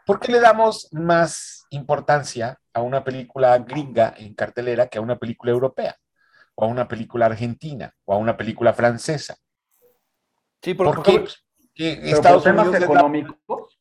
¿Por 0.05 0.19
qué 0.19 0.31
le 0.31 0.39
damos 0.39 0.87
más 0.91 1.65
importancia 1.69 2.59
a 2.73 2.81
una 2.81 3.03
película 3.03 3.57
gringa 3.57 4.13
en 4.17 4.33
cartelera 4.33 4.87
que 4.87 4.97
a 4.97 5.01
una 5.01 5.17
película 5.17 5.51
europea? 5.51 5.95
O 6.55 6.65
a 6.65 6.67
una 6.67 6.87
película 6.87 7.27
argentina, 7.27 7.93
o 8.05 8.13
a 8.13 8.17
una 8.17 8.35
película 8.35 8.73
francesa. 8.73 9.37
Sí, 10.61 10.73
porque 10.73 11.27
Estados 11.75 12.45
Unidos 12.45 12.75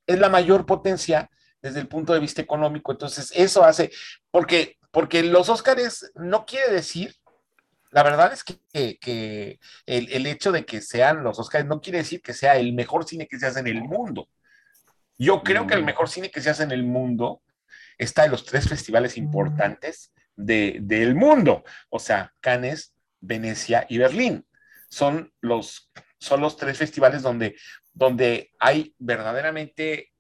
es 0.06 0.18
la 0.18 0.28
mayor 0.28 0.66
potencia 0.66 1.30
desde 1.60 1.80
el 1.80 1.88
punto 1.88 2.12
de 2.12 2.20
vista 2.20 2.42
económico. 2.42 2.92
Entonces, 2.92 3.32
eso 3.34 3.64
hace, 3.64 3.90
porque, 4.30 4.78
porque 4.90 5.22
los 5.22 5.48
Óscares 5.48 6.10
no 6.14 6.46
quiere 6.46 6.72
decir, 6.72 7.14
la 7.90 8.02
verdad 8.02 8.32
es 8.32 8.44
que, 8.44 9.58
el, 9.86 10.26
hecho 10.26 10.52
de 10.52 10.64
que 10.64 10.80
sean 10.80 11.22
los 11.22 11.38
Óscares 11.38 11.66
no 11.66 11.80
quiere 11.80 11.98
decir 11.98 12.20
que 12.20 12.34
sea 12.34 12.56
el 12.56 12.72
mejor 12.72 13.04
cine 13.04 13.26
que 13.26 13.38
se 13.38 13.46
hace 13.46 13.60
en 13.60 13.68
el 13.68 13.82
mundo. 13.82 14.28
Yo 15.18 15.42
creo 15.42 15.66
que 15.66 15.74
el 15.74 15.82
mm. 15.82 15.86
mejor 15.86 16.08
cine 16.08 16.30
que 16.30 16.42
se 16.42 16.50
hace 16.50 16.62
en 16.62 16.72
el 16.72 16.84
mundo 16.84 17.42
está 17.96 18.26
en 18.26 18.32
los 18.32 18.44
tres 18.44 18.68
festivales 18.68 19.16
mm. 19.16 19.20
importantes 19.20 20.12
del 20.36 21.14
mundo, 21.14 21.64
o 21.88 21.98
sea, 21.98 22.34
Cannes, 22.40 22.94
Venecia 23.20 23.86
y 23.88 23.96
Berlín. 23.96 24.46
Son 24.90 25.32
los, 25.40 25.90
son 26.18 26.40
los 26.40 26.56
tres 26.56 26.78
festivales 26.78 27.22
donde, 27.22 27.56
donde 27.92 28.52
hay 28.58 28.94
verdaderamente 28.98 30.12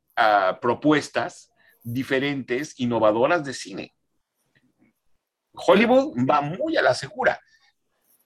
propuestas 0.60 1.50
diferentes, 1.82 2.78
innovadoras 2.80 3.44
de 3.44 3.54
cine. 3.54 3.94
Hollywood 5.52 6.16
va 6.28 6.40
muy 6.40 6.76
a 6.76 6.82
la 6.82 6.94
segura 6.94 7.40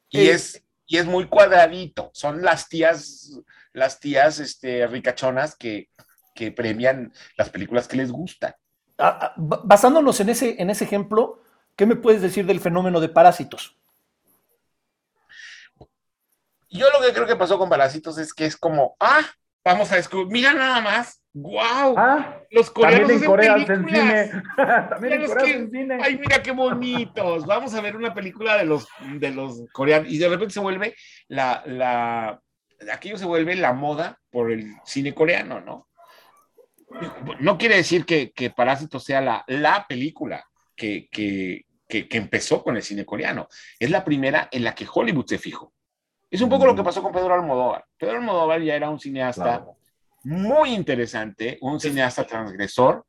y, 0.09 0.29
es, 0.29 0.65
y 0.87 0.99
es 0.99 1.07
muy 1.07 1.29
cuadradito. 1.29 2.11
Son 2.13 2.43
las 2.43 2.69
tías, 2.69 3.41
las 3.73 4.01
tías 4.01 4.41
este, 4.41 4.87
ricachonas 4.87 5.57
que, 5.57 5.91
que 6.35 6.53
premian 6.53 7.13
las 7.37 7.51
películas 7.51 7.87
que 7.87 7.97
les 7.97 8.11
gustan. 8.11 8.55
Ah, 8.99 9.19
ah, 9.23 9.35
basándonos 9.37 10.21
en 10.21 10.29
ese, 10.31 10.57
en 10.61 10.71
ese 10.71 10.85
ejemplo, 10.85 11.43
¿qué 11.77 11.87
me 11.87 11.97
puedes 11.97 12.23
decir 12.23 12.47
del 12.47 12.61
fenómeno 12.61 13.01
de 13.01 13.09
parásitos? 13.09 13.80
Yo 16.71 16.87
lo 16.91 17.05
que 17.05 17.13
creo 17.13 17.27
que 17.27 17.37
pasó 17.37 17.59
con 17.59 17.69
Parásitos 17.69 18.17
es 18.19 18.33
que 18.33 18.47
es 18.47 18.57
como, 18.57 18.97
ah, 19.01 19.23
vamos 19.65 19.91
a 19.93 19.97
descubrir, 19.97 20.29
mira 20.29 20.53
nada 20.53 20.81
más, 20.81 21.21
¡Guau! 21.33 21.95
Ah, 21.97 22.41
los 22.51 22.71
coreanos 22.71 23.09
también 23.09 23.23
en 23.23 23.27
Corea 23.29 23.55
hacen 23.55 23.87
cine. 23.87 24.31
también 24.57 25.13
en 25.13 25.27
Corea 25.27 25.45
hacen 25.45 25.71
cine. 25.71 25.99
Ay, 26.03 26.19
mira 26.19 26.43
qué 26.43 26.51
bonitos. 26.51 27.47
Vamos 27.47 27.73
a 27.75 27.81
ver 27.81 27.95
una 27.95 28.13
película 28.13 28.57
de 28.57 28.65
los, 28.65 28.89
de 29.15 29.31
los 29.31 29.63
coreanos. 29.73 30.11
Y 30.11 30.19
de 30.19 30.29
repente 30.29 30.55
se 30.55 30.61
vuelve 30.61 30.97
la, 31.29 31.63
la, 31.67 32.41
aquello 32.93 33.17
se 33.17 33.27
vuelve 33.27 33.55
la 33.55 33.73
moda 33.73 34.19
por 34.31 34.51
el 34.51 34.75
cine 34.85 35.15
coreano, 35.15 35.61
¿no? 35.61 35.89
No 37.39 37.57
quiere 37.57 37.77
decir 37.77 38.05
que, 38.05 38.33
que 38.33 38.51
Parásito 38.51 38.99
sea 38.99 39.21
la, 39.21 39.45
la 39.47 39.87
película 39.89 40.45
que, 40.75 41.09
que, 41.09 41.67
que, 41.87 42.09
empezó 42.11 42.65
con 42.65 42.77
el 42.77 42.83
cine 42.83 43.05
coreano. 43.05 43.47
Es 43.79 43.91
la 43.91 44.05
primera 44.05 44.49
en 44.51 44.65
la 44.65 44.75
que 44.75 44.89
Hollywood 44.93 45.27
se 45.27 45.39
fijó. 45.39 45.73
Es 46.31 46.41
un 46.41 46.49
poco 46.49 46.65
lo 46.65 46.75
que 46.75 46.83
mm. 46.83 46.85
pasó 46.85 47.03
con 47.03 47.13
Pedro 47.13 47.35
Almodóvar. 47.35 47.85
Pedro 47.99 48.19
Almodóvar 48.19 48.63
ya 48.63 48.77
era 48.77 48.89
un 48.89 49.01
cineasta 49.01 49.67
muy 50.23 50.75
interesante, 50.75 51.59
un 51.61 51.81
cineasta 51.81 52.27
transgresor, 52.27 53.07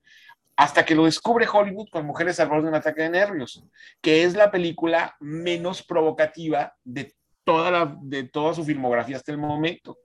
hasta 0.56 0.86
que 0.86 0.96
lo 0.96 1.06
descubre 1.06 1.48
Hollywood 1.52 1.90
con 1.90 2.06
Mujeres 2.06 2.40
al 2.40 2.50
borde 2.50 2.64
de 2.64 2.70
un 2.70 2.76
ataque 2.76 3.04
de 3.04 3.10
nervios, 3.10 3.64
que 4.02 4.24
es 4.24 4.36
la 4.36 4.50
película 4.52 5.16
menos 5.20 5.84
provocativa 5.84 6.76
de 6.84 7.14
toda, 7.44 7.72
la, 7.72 7.98
de 8.02 8.24
toda 8.24 8.54
su 8.54 8.64
filmografía 8.64 9.18
hasta 9.18 9.32
el 9.32 9.38
momento. 9.38 9.98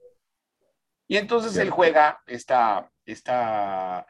Y 1.07 1.17
entonces 1.17 1.55
él 1.57 1.69
juega 1.69 2.21
esta, 2.27 2.91
esta, 3.05 4.05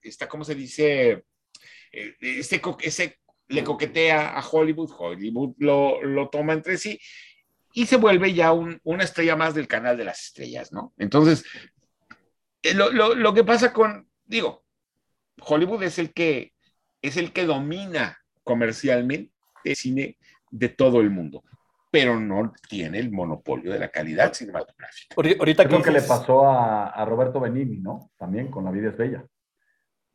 esta, 0.00 0.28
¿cómo 0.28 0.44
se 0.44 0.54
dice? 0.54 1.24
Eh, 1.92 2.14
este, 2.20 2.60
ese, 2.82 3.18
le 3.48 3.64
coquetea 3.64 4.38
a 4.38 4.48
Hollywood, 4.48 4.92
Hollywood 4.96 5.54
lo, 5.58 6.00
lo 6.02 6.28
toma 6.28 6.52
entre 6.52 6.78
sí 6.78 7.00
y 7.72 7.86
se 7.86 7.96
vuelve 7.96 8.34
ya 8.34 8.52
una 8.52 9.04
estrella 9.04 9.36
más 9.36 9.54
del 9.54 9.68
canal 9.68 9.96
de 9.96 10.04
las 10.04 10.20
estrellas, 10.26 10.72
¿no? 10.72 10.92
Entonces, 10.98 11.44
eh, 12.62 12.74
lo, 12.74 13.34
que 13.34 13.44
pasa 13.44 13.72
con, 13.72 14.08
digo, 14.24 14.64
Hollywood 15.40 15.82
es 15.84 15.98
el 15.98 16.12
que 16.12 16.52
es 17.02 17.16
el 17.16 17.32
que 17.32 17.46
domina 17.46 18.18
comercialmente 18.44 19.32
el 19.64 19.76
cine 19.76 20.18
de 20.50 20.68
todo 20.68 21.00
el 21.00 21.10
mundo, 21.10 21.44
pero 21.90 22.20
no 22.20 22.52
tiene 22.68 22.98
el 22.98 23.10
monopolio 23.10 23.72
de 23.72 23.78
la 23.78 23.88
calidad 23.88 24.34
cinematográfica. 24.34 25.14
Ahorita 25.16 25.66
creo 25.66 25.82
que 25.82 25.90
le 25.90 26.02
pasó 26.02 26.46
a, 26.46 26.88
a, 26.88 27.04
Roberto 27.06 27.40
Benini, 27.40 27.78
¿no? 27.78 28.10
También 28.18 28.50
con 28.50 28.64
La 28.64 28.70
vida 28.70 28.90
es 28.90 28.96
bella 28.96 29.24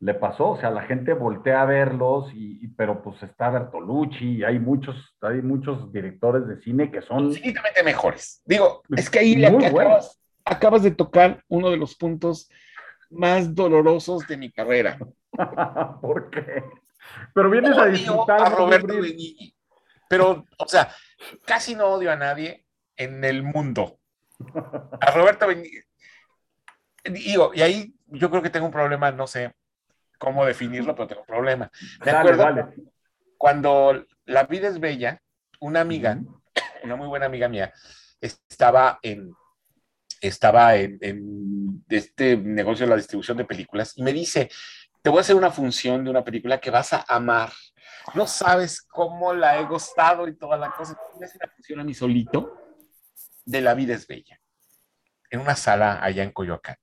le 0.00 0.14
pasó, 0.14 0.50
o 0.50 0.60
sea, 0.60 0.70
la 0.70 0.82
gente 0.82 1.14
voltea 1.14 1.62
a 1.62 1.66
verlos, 1.66 2.30
y, 2.34 2.68
pero 2.68 3.02
pues 3.02 3.22
está 3.22 3.48
Bertolucci, 3.50 4.38
y 4.38 4.44
hay 4.44 4.58
muchos, 4.58 5.16
hay 5.22 5.40
muchos 5.40 5.90
directores 5.92 6.46
de 6.46 6.60
cine 6.60 6.90
que 6.90 7.00
son... 7.00 7.26
Infinitamente 7.26 7.82
mejores. 7.82 8.42
Digo, 8.44 8.82
es 8.94 9.08
que 9.08 9.20
ahí 9.20 9.44
acabas, 9.44 10.20
acabas, 10.44 10.82
de 10.82 10.90
tocar 10.90 11.42
uno 11.48 11.70
de 11.70 11.78
los 11.78 11.94
puntos 11.94 12.50
más 13.10 13.54
dolorosos 13.54 14.26
de 14.26 14.36
mi 14.36 14.52
carrera. 14.52 14.98
¿Por 16.02 16.30
qué? 16.30 16.62
Pero 17.34 17.50
vienes 17.50 17.78
a 17.78 17.86
disfrutar... 17.86 18.42
A 18.42 18.50
Roberto 18.50 19.00
Benigni. 19.00 19.54
Pero, 20.08 20.44
o 20.58 20.68
sea, 20.68 20.92
casi 21.46 21.74
no 21.74 21.86
odio 21.86 22.12
a 22.12 22.16
nadie 22.16 22.66
en 22.96 23.24
el 23.24 23.42
mundo. 23.42 23.98
A 25.00 25.10
Roberto 25.12 25.46
Benigni. 25.46 25.80
Digo, 27.04 27.52
y 27.54 27.62
ahí 27.62 27.94
yo 28.08 28.28
creo 28.30 28.42
que 28.42 28.50
tengo 28.50 28.66
un 28.66 28.72
problema, 28.72 29.10
no 29.10 29.26
sé, 29.26 29.54
cómo 30.18 30.44
definirlo, 30.44 30.94
pero 30.94 31.08
tengo 31.08 31.20
un 31.22 31.26
problema. 31.26 31.70
Me 32.04 32.10
acuerdo 32.10 32.72
cuando 33.38 34.04
La 34.24 34.44
vida 34.44 34.68
es 34.68 34.80
bella 34.80 35.20
una 35.60 35.80
amiga, 35.80 36.18
una 36.82 36.96
muy 36.96 37.08
buena 37.08 37.26
amiga 37.26 37.48
mía, 37.48 37.72
estaba 38.20 38.98
en, 39.02 39.34
estaba 40.20 40.76
en, 40.76 40.98
en 41.00 41.84
este 41.88 42.36
negocio 42.36 42.86
de 42.86 42.90
la 42.90 42.96
distribución 42.96 43.36
de 43.36 43.44
películas 43.44 43.92
y 43.96 44.02
me 44.02 44.12
dice, 44.12 44.50
te 45.02 45.10
voy 45.10 45.18
a 45.18 45.20
hacer 45.20 45.36
una 45.36 45.50
función 45.50 46.04
de 46.04 46.10
una 46.10 46.24
película 46.24 46.60
que 46.60 46.70
vas 46.70 46.92
a 46.92 47.04
amar. 47.08 47.52
No 48.14 48.26
sabes 48.26 48.82
cómo 48.82 49.32
la 49.32 49.58
he 49.58 49.64
gustado 49.64 50.26
y 50.28 50.36
toda 50.36 50.56
la 50.56 50.70
cosa. 50.72 50.98
Me 51.18 51.26
hace 51.26 51.38
una 51.38 51.52
función 51.52 51.80
a 51.80 51.84
mí 51.84 51.94
solito 51.94 52.56
de 53.44 53.60
La 53.60 53.74
vida 53.74 53.94
es 53.94 54.06
bella, 54.06 54.40
en 55.30 55.40
una 55.40 55.54
sala 55.54 56.02
allá 56.02 56.24
en 56.24 56.32
Coyoacán. 56.32 56.76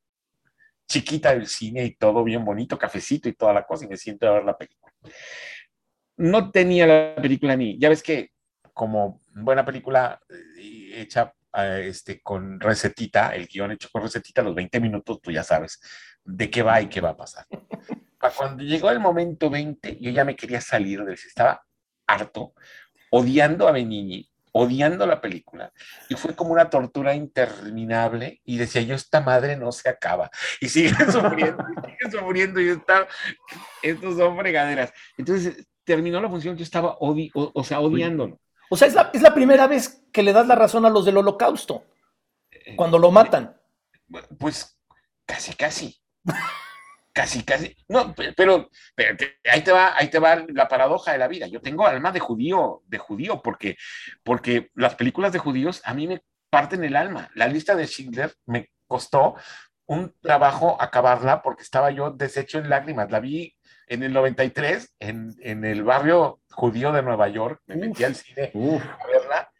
Chiquita 0.93 1.33
del 1.33 1.47
cine 1.47 1.83
y 1.85 1.95
todo 1.95 2.23
bien 2.23 2.45
bonito, 2.45 2.77
cafecito 2.77 3.27
y 3.27 3.33
toda 3.33 3.51
la 3.51 3.65
cosa, 3.65 3.85
y 3.85 3.87
me 3.87 3.97
siento 3.97 4.27
a 4.27 4.33
ver 4.33 4.43
la 4.43 4.55
película. 4.55 4.93
No 6.17 6.51
tenía 6.51 6.85
la 6.85 7.15
película 7.19 7.55
ni, 7.55 7.79
ya 7.79 7.89
ves 7.89 8.03
que 8.03 8.29
como 8.73 9.23
buena 9.33 9.65
película 9.65 10.19
eh, 10.29 11.01
hecha 11.01 11.33
eh, 11.57 11.87
este, 11.87 12.21
con 12.21 12.59
recetita, 12.59 13.33
el 13.33 13.47
guion 13.47 13.71
hecho 13.71 13.89
con 13.91 14.03
recetita, 14.03 14.43
los 14.43 14.53
20 14.53 14.79
minutos, 14.79 15.19
tú 15.19 15.31
ya 15.31 15.43
sabes 15.43 15.81
de 16.23 16.51
qué 16.51 16.61
va 16.61 16.79
y 16.79 16.89
qué 16.89 17.01
va 17.01 17.09
a 17.09 17.17
pasar. 17.17 17.47
Cuando 18.37 18.63
llegó 18.63 18.91
el 18.91 18.99
momento 18.99 19.49
20, 19.49 19.97
yo 19.99 20.11
ya 20.11 20.23
me 20.23 20.35
quería 20.35 20.61
salir 20.61 21.03
de 21.03 21.13
estaba 21.15 21.65
harto, 22.05 22.53
odiando 23.09 23.67
a 23.67 23.71
Benigni, 23.71 24.29
odiando 24.53 25.05
la 25.05 25.19
película. 25.19 25.73
Y 26.07 26.15
fue 26.15 26.35
como 26.35 26.53
una 26.53 26.69
tortura 26.69 27.13
interminable. 27.13 28.41
Y 28.45 28.57
decía 28.57 28.81
yo, 28.81 28.95
esta 28.95 29.19
madre 29.19 29.57
no 29.57 29.71
se 29.71 29.89
acaba. 29.89 30.31
Y 30.61 30.69
siguen 30.69 30.95
sufriendo, 31.11 31.65
y 31.69 31.91
siguen 31.91 32.11
sufriendo. 32.11 32.61
Y 32.61 32.69
está, 32.69 33.07
estos 33.81 34.15
son 34.15 34.37
fregaderas. 34.37 34.93
Entonces 35.17 35.67
terminó 35.83 36.21
la 36.21 36.29
función, 36.29 36.55
yo 36.55 36.63
estaba 36.63 36.95
odi 36.99 37.29
o, 37.33 37.63
sea, 37.63 37.81
odiándolo. 37.81 38.39
O 38.69 38.77
sea, 38.77 38.87
es 38.87 38.93
la, 38.93 39.09
es 39.13 39.21
la 39.21 39.33
primera 39.33 39.67
vez 39.67 40.05
que 40.11 40.23
le 40.23 40.33
das 40.33 40.47
la 40.47 40.55
razón 40.55 40.85
a 40.85 40.89
los 40.89 41.05
del 41.05 41.17
holocausto, 41.17 41.85
cuando 42.75 42.97
lo 42.97 43.11
matan. 43.11 43.59
Pues 44.39 44.79
casi, 45.25 45.53
casi. 45.53 46.01
Casi, 47.13 47.43
casi. 47.43 47.75
No, 47.87 48.13
pero, 48.35 48.69
pero, 48.95 49.15
ahí 49.51 49.61
te 49.61 49.71
va, 49.71 49.95
ahí 49.95 50.09
te 50.09 50.17
va 50.17 50.43
la 50.49 50.67
paradoja 50.67 51.11
de 51.11 51.19
la 51.19 51.27
vida. 51.27 51.45
Yo 51.45 51.61
tengo 51.61 51.85
alma 51.85 52.11
de 52.11 52.19
judío, 52.19 52.81
de 52.87 52.97
judío, 52.97 53.41
porque, 53.43 53.77
porque 54.23 54.71
las 54.73 54.95
películas 54.95 55.31
de 55.31 55.37
judíos 55.37 55.81
a 55.85 55.93
mí 55.93 56.07
me 56.07 56.23
parten 56.49 56.83
el 56.83 56.95
alma. 56.95 57.29
La 57.35 57.47
lista 57.47 57.75
de 57.75 57.85
Schindler 57.85 58.33
me 58.47 58.71
costó 58.87 59.35
un 59.85 60.15
trabajo 60.21 60.81
acabarla 60.81 61.43
porque 61.43 61.61
estaba 61.61 61.91
yo 61.91 62.09
deshecho 62.09 62.57
en 62.57 62.69
lágrimas. 62.69 63.11
La 63.11 63.19
vi 63.19 63.55
en 63.87 64.01
el 64.01 64.11
93 64.11 64.95
en, 64.99 65.35
en 65.41 65.65
el 65.65 65.83
barrio 65.83 66.41
judío 66.49 66.91
de 66.91 67.03
Nueva 67.03 67.27
York. 67.27 67.61
Me 67.67 67.75
metí 67.75 68.03
al 68.03 68.15
cine 68.15 68.51
a 68.53 69.07
verla 69.07 69.51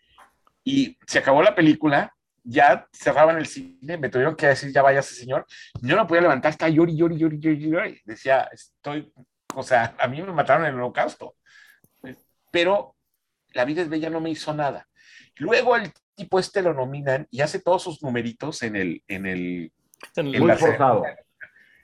y 0.64 0.97
se 1.06 1.20
acabó 1.20 1.43
la 1.43 1.56
película 1.56 2.16
ya 2.43 2.87
cerraban 2.91 3.37
el 3.37 3.45
cine, 3.45 3.97
me 3.97 4.09
tuvieron 4.09 4.35
que 4.35 4.47
decir, 4.47 4.71
ya 4.71 4.81
váyase, 4.81 5.15
señor. 5.15 5.45
Yo 5.81 5.95
no 5.95 6.05
podía 6.05 6.21
levantar, 6.21 6.51
estaba 6.51 6.69
llori, 6.69 6.95
llori, 6.95 7.17
llori, 7.17 7.39
llori, 7.39 7.69
llori. 7.69 8.01
Decía, 8.03 8.49
estoy, 8.51 9.11
o 9.55 9.63
sea, 9.63 9.95
a 9.97 10.07
mí 10.07 10.21
me 10.21 10.33
mataron 10.33 10.65
en 10.65 10.73
el 10.73 10.79
holocausto. 10.79 11.35
Pero 12.51 12.95
la 13.53 13.65
vida 13.65 13.81
es 13.81 13.89
bella 13.89 14.09
no 14.09 14.19
me 14.19 14.29
hizo 14.29 14.53
nada. 14.53 14.87
Luego 15.37 15.75
el 15.75 15.91
tipo 16.15 16.39
este 16.39 16.61
lo 16.61 16.73
nominan 16.73 17.27
y 17.31 17.41
hace 17.41 17.59
todos 17.59 17.83
sus 17.83 18.03
numeritos 18.03 18.61
en 18.63 18.75
el, 18.75 19.03
en 19.07 19.25
el, 19.25 19.71
en 20.15 20.39
muy 20.39 20.51
forzado. 20.57 21.03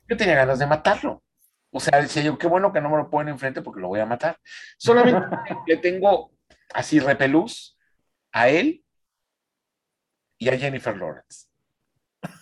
Yo 0.07 0.17
tenía 0.17 0.35
ganas 0.35 0.59
de 0.59 0.67
matarlo. 0.67 1.23
O 1.71 1.79
sea, 1.79 2.01
decía 2.01 2.23
yo, 2.23 2.37
qué 2.37 2.47
bueno 2.47 2.73
que 2.73 2.81
no 2.81 2.89
me 2.89 2.97
lo 2.97 3.09
ponen 3.09 3.33
enfrente 3.33 3.61
porque 3.61 3.81
lo 3.81 3.87
voy 3.87 3.99
a 3.99 4.05
matar. 4.05 4.37
Solamente 4.77 5.19
le 5.67 5.77
tengo 5.77 6.31
así 6.73 6.99
repelús 6.99 7.77
a 8.31 8.49
él 8.49 8.83
y 10.39 10.49
a 10.49 10.57
Jennifer 10.57 10.97
Lawrence. 10.97 11.47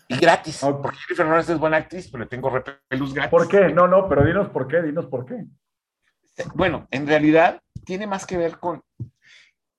Y 0.08 0.18
gratis, 0.18 0.62
porque 0.82 0.98
Jennifer 0.98 1.26
Lawrence 1.26 1.52
es 1.52 1.60
buena 1.60 1.78
actriz, 1.78 2.10
pero 2.10 2.24
le 2.24 2.30
tengo 2.30 2.50
repelús 2.50 3.14
gratis. 3.14 3.32
¿Por 3.32 3.48
qué? 3.50 3.68
No, 3.74 3.88
no, 3.88 4.08
pero 4.08 4.24
dinos 4.24 4.50
por 4.50 4.68
qué, 4.68 4.82
dinos 4.82 5.08
por 5.08 5.26
qué. 5.26 5.44
Bueno, 6.54 6.88
en 6.92 7.06
realidad 7.06 7.62
tiene 7.86 8.08
más 8.08 8.26
que 8.26 8.38
ver 8.38 8.58
con... 8.60 8.84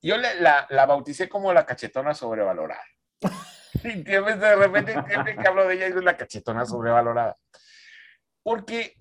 Yo 0.03 0.17
la, 0.19 0.67
la 0.69 0.87
bauticé 0.87 1.29
como 1.29 1.53
la 1.53 1.65
cachetona 1.65 2.13
sobrevalorada. 2.13 2.85
Y 3.85 4.03
de 4.03 4.57
repente 4.57 4.93
siempre 5.07 5.37
que 5.37 5.47
hablo 5.47 5.67
de 5.67 5.75
ella 5.75 5.87
es 5.87 5.95
la 5.95 6.17
cachetona 6.17 6.67
sobrevalorada. 6.67 7.37
Porque 8.43 8.97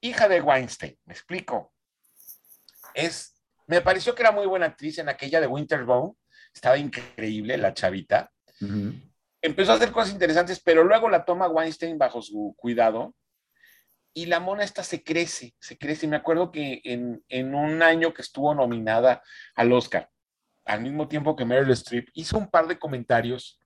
hija 0.00 0.28
de 0.28 0.40
Weinstein, 0.40 0.98
me 1.06 1.14
explico. 1.14 1.72
Es, 2.92 3.42
me 3.66 3.80
pareció 3.80 4.14
que 4.14 4.22
era 4.22 4.30
muy 4.30 4.46
buena 4.46 4.66
actriz 4.66 4.98
en 4.98 5.08
aquella 5.08 5.40
de 5.40 5.46
Winterbone, 5.46 6.14
estaba 6.54 6.76
increíble 6.76 7.56
la 7.56 7.74
chavita. 7.74 8.30
Empezó 9.42 9.72
a 9.72 9.74
hacer 9.76 9.92
cosas 9.92 10.12
interesantes, 10.12 10.60
pero 10.60 10.84
luego 10.84 11.08
la 11.08 11.24
toma 11.24 11.48
Weinstein 11.48 11.98
bajo 11.98 12.22
su 12.22 12.54
cuidado 12.56 13.14
y 14.14 14.26
la 14.26 14.40
mona 14.40 14.64
esta 14.64 14.82
se 14.84 15.02
crece, 15.02 15.54
se 15.58 15.76
crece. 15.76 16.06
Y 16.06 16.08
me 16.08 16.16
acuerdo 16.16 16.50
que 16.50 16.80
en, 16.84 17.22
en, 17.28 17.54
un 17.54 17.82
año 17.82 18.14
que 18.14 18.22
estuvo 18.22 18.54
nominada 18.54 19.22
al 19.54 19.72
Oscar, 19.72 20.08
al 20.64 20.80
mismo 20.80 21.08
tiempo 21.08 21.36
que 21.36 21.44
Meryl 21.44 21.72
Streep, 21.72 22.08
hizo 22.14 22.38
un 22.38 22.48
par 22.48 22.68
de 22.68 22.78
comentarios 22.78 23.60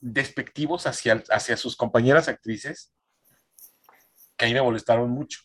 despectivos 0.00 0.86
hacia, 0.86 1.22
hacia 1.30 1.56
sus 1.56 1.76
compañeras 1.76 2.28
actrices 2.28 2.92
que 4.36 4.44
a 4.44 4.48
mí 4.48 4.54
me 4.54 4.62
molestaron 4.62 5.10
mucho. 5.10 5.40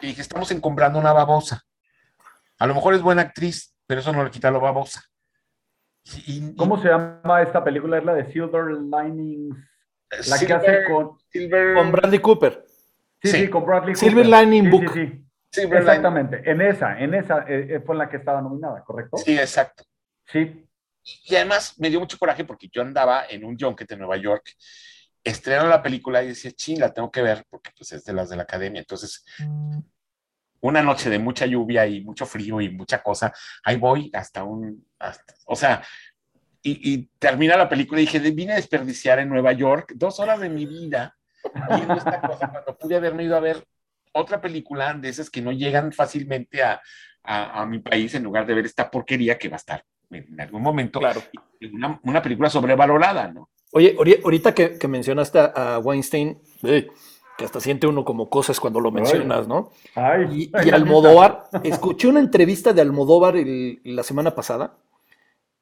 Y 0.00 0.08
dije, 0.08 0.22
estamos 0.22 0.50
encombrando 0.50 0.98
una 0.98 1.12
babosa. 1.12 1.62
A 2.58 2.66
lo 2.66 2.74
mejor 2.74 2.94
es 2.94 3.02
buena 3.02 3.22
actriz, 3.22 3.74
pero 3.86 4.00
eso 4.00 4.12
no 4.12 4.24
le 4.24 4.30
quita 4.30 4.50
lo 4.50 4.60
babosa. 4.60 5.04
¿Cómo 6.56 6.80
se 6.80 6.88
llama 6.88 7.42
esta 7.42 7.62
película? 7.62 7.98
Es 7.98 8.04
la 8.04 8.14
de 8.14 8.32
Silver 8.32 8.66
Linings. 8.66 9.56
La 10.28 10.38
que 10.38 10.52
hace 10.52 10.84
con, 10.84 11.18
con 11.74 11.92
Bradley 11.92 12.18
Cooper. 12.18 12.64
Sí, 13.22 13.28
sí, 13.28 13.48
con 13.48 13.64
Bradley 13.64 13.94
Cooper. 13.94 14.08
Silver 14.10 14.26
Lining 14.26 14.70
Book. 14.70 14.92
Sí, 14.92 15.22
Exactamente. 15.54 16.42
En 16.50 16.60
esa, 16.60 16.98
en 16.98 17.14
esa 17.14 17.40
eh, 17.40 17.76
eh, 17.76 17.80
fue 17.84 17.94
en 17.94 17.98
la 17.98 18.08
que 18.08 18.16
estaba 18.16 18.40
nominada, 18.40 18.82
¿correcto? 18.84 19.18
Sí, 19.18 19.38
exacto. 19.38 19.84
Sí. 20.26 20.66
Y 21.24 21.34
además 21.34 21.78
me 21.78 21.90
dio 21.90 22.00
mucho 22.00 22.18
coraje 22.18 22.44
porque 22.44 22.68
yo 22.72 22.82
andaba 22.82 23.26
en 23.28 23.44
un 23.44 23.58
junket 23.58 23.90
en 23.90 23.98
Nueva 23.98 24.16
York, 24.16 24.44
estrenaron 25.22 25.68
la 25.68 25.82
película 25.82 26.22
y 26.22 26.28
decía, 26.28 26.52
ching, 26.52 26.78
la 26.80 26.92
tengo 26.92 27.10
que 27.10 27.22
ver 27.22 27.44
porque 27.50 27.70
pues 27.76 27.92
es 27.92 28.04
de 28.04 28.12
las 28.12 28.28
de 28.30 28.36
la 28.36 28.44
academia. 28.44 28.80
Entonces, 28.80 29.24
una 30.62 30.82
noche 30.82 31.10
de 31.10 31.18
mucha 31.18 31.46
lluvia 31.46 31.86
y 31.86 32.02
mucho 32.02 32.24
frío 32.24 32.60
y 32.60 32.70
mucha 32.70 33.02
cosa, 33.02 33.32
ahí 33.64 33.76
voy 33.76 34.10
hasta 34.12 34.44
un, 34.44 34.86
o 35.46 35.56
sea, 35.56 35.82
y, 36.64 37.08
termina 37.18 37.56
la 37.56 37.68
película 37.68 38.00
y 38.00 38.04
dije, 38.04 38.20
vine 38.30 38.52
a 38.52 38.56
desperdiciar 38.56 39.18
en 39.18 39.28
Nueva 39.28 39.52
York 39.52 39.94
dos 39.96 40.20
horas 40.20 40.38
de 40.38 40.48
mi 40.48 40.64
vida 40.64 41.16
viendo 41.68 41.94
esta 41.94 42.20
cosa 42.20 42.48
cuando 42.48 42.78
pude 42.78 42.94
haberme 42.94 43.24
ido 43.24 43.36
a 43.36 43.40
ver 43.40 43.66
otra 44.12 44.40
película 44.40 44.94
de 44.94 45.08
esas 45.08 45.28
que 45.28 45.42
no 45.42 45.50
llegan 45.50 45.92
fácilmente 45.92 46.62
a, 46.62 46.80
a, 47.24 47.66
mi 47.66 47.80
país 47.80 48.14
en 48.14 48.22
lugar 48.22 48.46
de 48.46 48.54
ver 48.54 48.66
esta 48.66 48.88
porquería 48.88 49.38
que 49.38 49.48
va 49.48 49.56
a 49.56 49.56
estar 49.56 49.84
en 50.10 50.40
algún 50.40 50.62
momento 50.62 51.00
claro. 51.00 51.22
una, 51.72 51.98
una 52.04 52.22
película 52.22 52.48
sobrevalorada, 52.48 53.28
¿no? 53.32 53.48
Oye, 53.74 53.96
ahorita 54.22 54.54
que, 54.54 54.78
mencionaste 54.86 55.38
a 55.38 55.80
Weinstein, 55.82 56.38
que 57.36 57.44
hasta 57.44 57.60
siente 57.60 57.86
uno 57.86 58.04
como 58.04 58.28
cosas 58.28 58.60
cuando 58.60 58.80
lo 58.80 58.90
mencionas, 58.90 59.48
¿no? 59.48 59.70
y, 60.30 60.50
Almodóvar, 60.70 61.44
escuché 61.64 62.08
una 62.08 62.20
entrevista 62.20 62.72
de 62.72 62.82
Almodóvar 62.82 63.34
la 63.36 64.02
semana 64.02 64.34
pasada, 64.34 64.74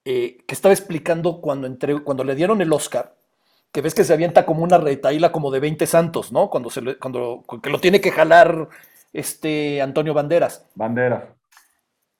eh, 0.04 0.38
que 0.46 0.54
estaba 0.54 0.72
explicando 0.72 1.40
cuando, 1.40 1.66
entre, 1.66 2.00
cuando 2.00 2.24
le 2.24 2.34
dieron 2.34 2.60
el 2.62 2.72
Oscar, 2.72 3.14
que 3.72 3.82
ves 3.82 3.94
que 3.94 4.04
se 4.04 4.12
avienta 4.12 4.46
como 4.46 4.64
una 4.64 4.78
retaíla 4.78 5.30
como 5.30 5.50
de 5.50 5.60
20 5.60 5.86
santos, 5.86 6.32
¿no? 6.32 6.50
Cuando, 6.50 6.70
se 6.70 6.96
cuando 6.96 7.44
que 7.62 7.70
lo 7.70 7.78
tiene 7.78 8.00
que 8.00 8.10
jalar 8.10 8.68
este 9.12 9.80
Antonio 9.80 10.14
Banderas. 10.14 10.66
Banderas. 10.74 11.24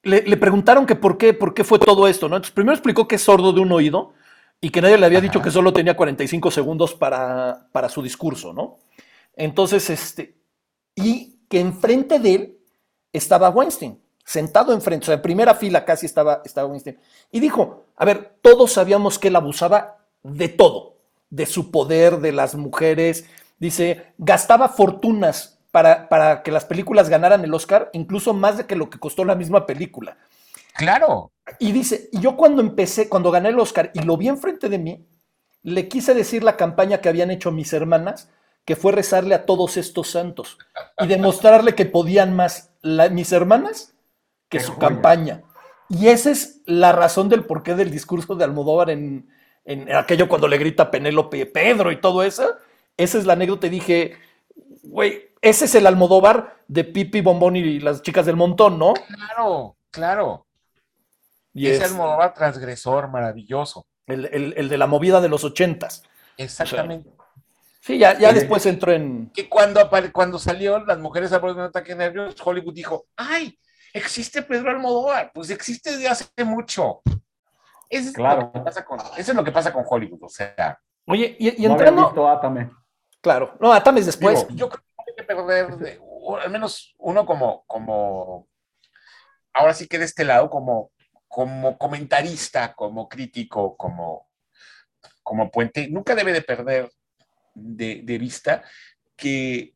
Le, 0.02 0.22
le, 0.22 0.36
preguntaron 0.36 0.86
que 0.86 0.94
por 0.94 1.18
qué, 1.18 1.34
por 1.34 1.52
qué 1.52 1.64
fue 1.64 1.78
todo 1.78 2.06
esto, 2.08 2.28
¿no? 2.28 2.36
Entonces, 2.36 2.54
primero 2.54 2.74
explicó 2.74 3.06
que 3.08 3.16
es 3.16 3.22
sordo 3.22 3.52
de 3.52 3.60
un 3.60 3.72
oído 3.72 4.12
y 4.60 4.70
que 4.70 4.82
nadie 4.82 4.98
le 4.98 5.06
había 5.06 5.20
dicho 5.20 5.40
que 5.40 5.50
solo 5.50 5.72
tenía 5.72 5.96
45 5.96 6.50
segundos 6.50 6.94
para, 6.94 7.66
para 7.72 7.88
su 7.88 8.02
discurso, 8.02 8.52
¿no? 8.52 8.78
Entonces, 9.34 9.90
este, 9.90 10.36
y 10.94 11.38
que 11.48 11.60
enfrente 11.60 12.18
de 12.18 12.34
él 12.34 12.58
estaba 13.12 13.50
Weinstein, 13.50 14.00
sentado 14.24 14.72
enfrente, 14.72 15.04
o 15.04 15.06
sea, 15.06 15.14
en 15.14 15.22
primera 15.22 15.54
fila 15.54 15.84
casi 15.84 16.06
estaba, 16.06 16.42
estaba 16.44 16.68
Weinstein. 16.68 16.98
Y 17.30 17.40
dijo, 17.40 17.86
a 17.96 18.04
ver, 18.04 18.36
todos 18.42 18.72
sabíamos 18.72 19.18
que 19.18 19.28
él 19.28 19.36
abusaba 19.36 19.98
de 20.22 20.48
todo, 20.48 20.96
de 21.30 21.46
su 21.46 21.70
poder, 21.70 22.18
de 22.18 22.32
las 22.32 22.54
mujeres. 22.54 23.26
Dice, 23.58 24.12
gastaba 24.18 24.68
fortunas 24.68 25.58
para, 25.70 26.08
para 26.08 26.42
que 26.42 26.52
las 26.52 26.64
películas 26.64 27.08
ganaran 27.08 27.44
el 27.44 27.54
Oscar, 27.54 27.90
incluso 27.92 28.34
más 28.34 28.58
de 28.58 28.66
que 28.66 28.76
lo 28.76 28.90
que 28.90 28.98
costó 28.98 29.24
la 29.24 29.34
misma 29.34 29.66
película. 29.66 30.16
Claro. 30.74 31.30
Y 31.58 31.72
dice, 31.72 32.08
yo 32.12 32.36
cuando 32.36 32.62
empecé, 32.62 33.08
cuando 33.08 33.30
gané 33.30 33.50
el 33.50 33.58
Oscar 33.58 33.90
y 33.94 34.00
lo 34.00 34.16
vi 34.16 34.28
enfrente 34.28 34.68
de 34.68 34.78
mí, 34.78 35.06
le 35.62 35.88
quise 35.88 36.14
decir 36.14 36.42
la 36.42 36.56
campaña 36.56 37.00
que 37.00 37.08
habían 37.08 37.30
hecho 37.30 37.50
mis 37.50 37.72
hermanas, 37.72 38.30
que 38.70 38.76
fue 38.76 38.92
rezarle 38.92 39.34
a 39.34 39.46
todos 39.46 39.76
estos 39.76 40.12
santos 40.12 40.56
y 41.00 41.08
demostrarle 41.08 41.74
que 41.74 41.86
podían 41.86 42.36
más 42.36 42.70
mis 43.10 43.32
hermanas 43.32 43.96
que 44.48 44.60
su 44.60 44.78
campaña. 44.78 45.42
Y 45.88 46.06
esa 46.06 46.30
es 46.30 46.60
la 46.66 46.92
razón 46.92 47.28
del 47.28 47.44
porqué 47.46 47.74
del 47.74 47.90
discurso 47.90 48.36
de 48.36 48.44
Almodóvar 48.44 48.90
en, 48.90 49.28
en 49.64 49.92
aquello 49.92 50.28
cuando 50.28 50.46
le 50.46 50.56
grita 50.56 50.88
Penélope 50.88 51.46
Pedro 51.46 51.90
y 51.90 52.00
todo 52.00 52.22
eso. 52.22 52.58
Esa 52.96 53.18
es 53.18 53.26
la 53.26 53.32
anécdota 53.32 53.66
y 53.66 53.70
dije, 53.70 54.12
güey, 54.84 55.30
ese 55.42 55.64
es 55.64 55.74
el 55.74 55.88
Almodóvar 55.88 56.58
de 56.68 56.84
Pipi, 56.84 57.22
Bombón 57.22 57.56
y 57.56 57.80
las 57.80 58.02
chicas 58.02 58.24
del 58.24 58.36
montón, 58.36 58.78
¿no? 58.78 58.94
Claro, 58.94 59.74
claro. 59.90 60.46
Y 61.52 61.66
ese 61.66 61.86
es 61.86 61.90
Almodóvar 61.90 62.34
transgresor, 62.34 63.08
maravilloso. 63.08 63.84
el, 64.06 64.26
el- 64.26 64.54
el 64.56 64.68
de 64.68 64.78
la 64.78 64.86
movida 64.86 65.20
de 65.20 65.28
los 65.28 65.42
ochentas. 65.42 66.04
Exactamente. 66.36 67.10
Sí, 67.80 67.98
ya, 67.98 68.18
ya 68.18 68.28
Sí. 68.30 68.34
después 68.36 68.64
entró 68.66 68.92
en... 68.92 69.30
que 69.32 69.48
cuando, 69.48 69.88
cuando 70.12 70.38
salió 70.38 70.78
Las 70.84 70.98
mujeres 70.98 71.32
a 71.32 71.40
prueba 71.40 71.56
de 71.56 71.62
un 71.64 71.68
ataque 71.70 71.90
de 71.92 71.96
nervios, 71.96 72.36
Hollywood 72.44 72.74
dijo, 72.74 73.06
¡ay! 73.16 73.58
Existe 73.92 74.42
Pedro 74.42 74.70
Almodóvar, 74.70 75.32
pues 75.34 75.50
existe 75.50 75.90
desde 75.92 76.08
hace 76.08 76.26
mucho. 76.44 77.00
Eso 77.88 78.08
es, 78.10 78.12
Claro. 78.14 78.42
lo, 78.42 78.52
que 78.52 78.60
pasa 78.60 78.84
con, 78.84 79.00
eso 79.00 79.32
es 79.32 79.34
lo 79.34 79.42
que 79.42 79.50
pasa 79.52 79.72
con 79.72 79.84
Hollywood, 79.88 80.22
o 80.22 80.28
sea, 80.28 80.78
Oye, 81.06 81.36
y, 81.40 81.64
y 81.64 81.66
no 81.66 81.72
entrando... 81.72 82.04
visto 82.06 82.28
Átame. 82.28 82.70
Claro, 83.20 83.56
no, 83.60 83.72
Atames 83.72 84.06
después. 84.06 84.46
digo, 84.46 84.58
yo 84.58 84.68
creo 84.68 84.82
que 84.84 84.94
hay 85.10 85.14
que 85.16 85.22
perder, 85.24 85.76
de- 85.78 85.98
o 86.02 86.36
al 86.36 86.50
menos 86.50 86.94
uno 86.98 87.26
como, 87.26 87.64
como, 87.66 88.46
ahora 89.52 89.74
sí 89.74 89.88
que 89.88 89.98
de 89.98 90.04
este 90.04 90.24
lado, 90.24 90.48
como, 90.50 90.92
como 91.26 91.76
comentarista, 91.78 92.74
como 92.74 93.08
crítico, 93.08 93.76
como, 93.76 94.28
como 95.24 95.50
puente, 95.50 95.88
nunca 95.90 96.14
debe 96.14 96.32
de 96.32 96.42
perder 96.42 96.90
de, 97.54 98.02
de 98.04 98.18
vista 98.18 98.62
que, 99.16 99.74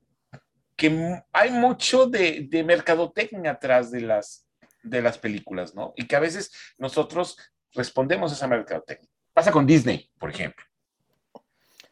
que 0.76 1.22
hay 1.32 1.50
mucho 1.50 2.06
de, 2.06 2.46
de 2.50 2.64
mercadotecnia 2.64 3.52
atrás 3.52 3.90
de 3.90 4.00
las, 4.00 4.46
de 4.82 5.02
las 5.02 5.18
películas, 5.18 5.74
¿no? 5.74 5.92
Y 5.96 6.06
que 6.06 6.16
a 6.16 6.20
veces 6.20 6.52
nosotros 6.78 7.36
respondemos 7.72 8.32
a 8.32 8.34
esa 8.34 8.46
mercadotecnia. 8.48 9.08
Pasa 9.32 9.50
con 9.50 9.66
Disney, 9.66 10.10
por 10.18 10.30
ejemplo. 10.30 10.64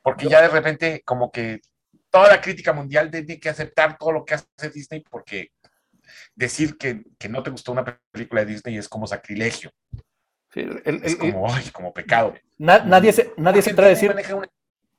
Porque 0.02 0.28
ya 0.28 0.42
de 0.42 0.48
repente 0.48 1.02
como 1.04 1.30
que 1.30 1.60
toda 2.10 2.28
la 2.28 2.40
crítica 2.40 2.72
mundial 2.72 3.10
tiene 3.10 3.38
que 3.38 3.48
aceptar 3.48 3.96
todo 3.98 4.12
lo 4.12 4.24
que 4.24 4.34
hace 4.34 4.70
Disney 4.72 5.00
porque 5.08 5.52
decir 6.34 6.76
que, 6.76 7.04
que 7.18 7.28
no 7.28 7.42
te 7.42 7.50
gustó 7.50 7.72
una 7.72 7.84
película 8.10 8.44
de 8.44 8.52
Disney 8.52 8.76
es 8.76 8.88
como 8.88 9.06
sacrilegio, 9.06 9.70
Sí, 10.52 10.60
el- 10.60 10.82
el- 10.84 11.04
es 11.04 11.12
el- 11.12 11.18
como, 11.18 11.50
ay, 11.52 11.70
como 11.70 11.94
pecado. 11.94 12.34
na- 12.58 12.84
nadie 12.84 13.12
se, 13.12 13.32
nadie 13.38 13.62
se 13.62 13.70
atreve 13.70 13.86
a 13.86 13.94
decir 13.94 14.10
maneja 14.10 14.34
una 14.34 14.48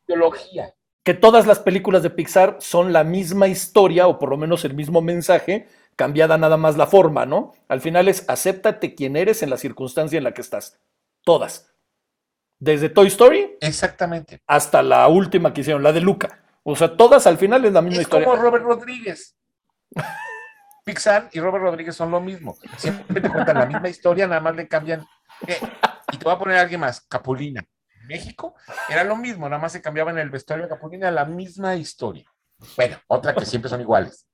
ideología. 0.08 0.74
que 1.04 1.14
todas 1.14 1.45
las 1.47 1.60
películas 1.60 2.01
de 2.04 2.10
Pixar 2.10 2.58
son 2.60 2.93
la 2.93 3.04
misma 3.04 3.47
historia 3.47 4.08
o 4.08 4.20
por 4.20 4.30
lo 4.30 4.38
menos 4.38 4.64
el 4.66 4.74
mismo 4.74 5.01
mensaje, 5.01 5.68
cambiada 5.95 6.38
nada 6.38 6.56
más 6.58 6.78
la 6.78 6.88
forma, 6.88 7.26
¿no? 7.26 7.54
Al 7.68 7.82
final 7.82 8.08
es 8.08 8.24
acéptate 8.30 8.95
quien 8.95 9.16
eres 9.18 9.43
en 9.43 9.49
la 9.49 9.58
circunstancia 9.58 10.18
en 10.18 10.24
la 10.24 10.34
que 10.34 10.41
estás. 10.41 10.80
Todas. 11.24 11.70
Desde 12.60 12.88
Toy 12.89 13.08
Story 13.08 13.58
Exactamente. 13.60 14.41
hasta 14.47 14.82
la 14.82 15.08
última 15.10 15.54
que 15.54 15.62
hicieron, 15.62 15.84
la 15.84 15.91
de 15.91 15.99
Luca. 16.01 16.39
O 16.64 16.76
sea, 16.78 16.95
todas 16.95 17.28
al 17.28 17.38
final 17.38 17.66
es 17.66 17.74
la 17.74 17.82
misma 17.82 17.97
Es 18.01 18.04
historia. 18.08 18.26
como 18.28 18.41
Robert 18.41 18.64
Rodríguez. 18.64 19.36
Pixar 20.86 21.30
y 21.32 21.39
Robert 21.39 21.64
Rodríguez 21.64 21.95
son 21.95 22.12
lo 22.12 22.20
mismo. 22.22 22.58
Siempre 22.78 23.22
te 23.22 23.30
cuentan 23.30 23.58
la 23.58 23.66
misma 23.66 23.89
historia, 23.89 24.28
nada 24.28 24.41
más 24.41 24.56
le 24.56 24.68
cambian. 24.68 25.06
eh, 25.47 25.58
y 26.12 26.18
te 26.18 26.24
voy 26.24 26.34
a 26.34 26.38
poner 26.39 26.58
a 26.58 26.62
alguien 26.62 26.80
más, 26.82 27.01
Capulina. 27.01 27.64
México 28.04 28.56
era 28.89 29.04
lo 29.04 29.16
mismo, 29.16 29.47
nada 29.49 29.62
más 29.62 29.72
se 29.72 29.82
cambiaba 29.82 30.12
en 30.12 30.18
el 30.20 30.30
vestuario 30.30 30.66
de 30.66 30.70
Capulina 30.70 31.12
la 31.12 31.26
misma 31.26 31.76
historia. 31.76 32.26
Bueno, 32.76 32.97
otra 33.08 33.34
que 33.34 33.45
siempre 33.45 33.70
son 33.70 33.82
iguales. 33.82 34.28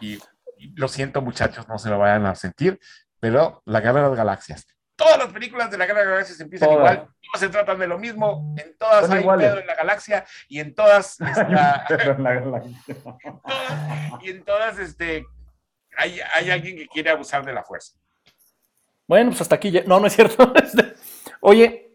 Y, 0.00 0.14
y 0.56 0.74
lo 0.76 0.88
siento, 0.88 1.20
muchachos, 1.22 1.68
no 1.68 1.78
se 1.78 1.90
lo 1.90 1.98
vayan 1.98 2.26
a 2.26 2.34
sentir, 2.34 2.78
pero 3.18 3.62
la 3.66 3.80
Guerra 3.80 4.02
de 4.02 4.08
las 4.08 4.16
Galaxias. 4.16 4.66
Todas 4.96 5.18
las 5.18 5.28
películas 5.28 5.70
de 5.70 5.78
la 5.78 5.86
Guerra 5.86 6.00
de 6.00 6.04
las 6.06 6.12
Galaxias 6.14 6.40
empiezan 6.40 6.70
igual, 6.72 6.98
todas 6.98 7.40
se 7.40 7.48
tratan 7.48 7.78
de 7.78 7.86
lo 7.86 7.98
mismo, 7.98 8.54
en 8.58 8.76
todas 8.76 9.02
Son 9.02 9.12
hay 9.12 9.18
un 9.18 9.22
iguales. 9.22 9.48
pedo 9.48 9.60
en 9.60 9.66
la 9.66 9.74
galaxia 9.74 10.24
y 10.48 10.60
en 10.60 10.74
todas 10.74 11.20
está, 11.20 11.84
Pero 11.88 12.12
en 12.12 12.22
la 12.22 12.34
galaxia. 12.34 12.76
y 14.22 14.30
en 14.30 14.44
todas 14.44 14.78
este 14.78 15.24
hay, 15.96 16.20
hay 16.34 16.50
alguien 16.50 16.76
que 16.76 16.86
quiere 16.86 17.10
abusar 17.10 17.44
de 17.44 17.52
la 17.52 17.62
fuerza. 17.62 17.94
Bueno, 19.06 19.30
pues 19.30 19.40
hasta 19.40 19.56
aquí 19.56 19.70
ya. 19.70 19.82
No, 19.86 19.98
no 20.00 20.06
es 20.06 20.14
cierto. 20.14 20.52
Este, 20.62 20.94
Oye, 21.40 21.92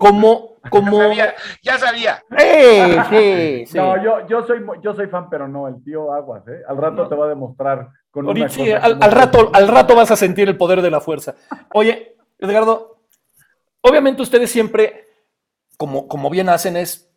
como, 0.00 0.56
Ya 0.64 0.70
como. 0.70 0.96
sabía, 0.98 1.34
ya 1.62 1.78
sabía. 1.78 2.22
¡Eh! 2.38 2.96
Sí, 3.10 3.66
sí. 3.72 3.76
No, 3.78 4.02
yo, 4.02 4.26
yo, 4.26 4.46
soy, 4.46 4.64
yo 4.82 4.94
soy 4.94 5.08
fan, 5.08 5.28
pero 5.28 5.46
no, 5.46 5.68
el 5.68 5.84
tío 5.84 6.10
Aguas, 6.14 6.42
¿eh? 6.48 6.62
Al 6.66 6.78
rato 6.78 7.02
No. 7.02 7.08
te 7.10 7.14
va 7.14 7.26
a 7.26 7.28
demostrar 7.28 7.88
con 8.10 8.24
una 8.24 8.30
Ahorita 8.30 8.48
sí, 8.48 8.60
cosa 8.72 8.78
al, 8.78 8.98
al 9.02 9.12
rato, 9.12 9.50
al 9.52 9.68
rato 9.68 9.94
vas 9.94 10.10
a 10.10 10.16
sentir 10.16 10.48
el 10.48 10.56
poder 10.56 10.80
de 10.80 10.90
la 10.90 11.02
fuerza. 11.02 11.34
Oye, 11.74 12.16
Edgardo, 12.38 13.02
obviamente 13.82 14.22
ustedes 14.22 14.50
siempre, 14.50 15.04
como, 15.76 16.08
como 16.08 16.30
bien 16.30 16.48
hacen, 16.48 16.78
es 16.78 17.10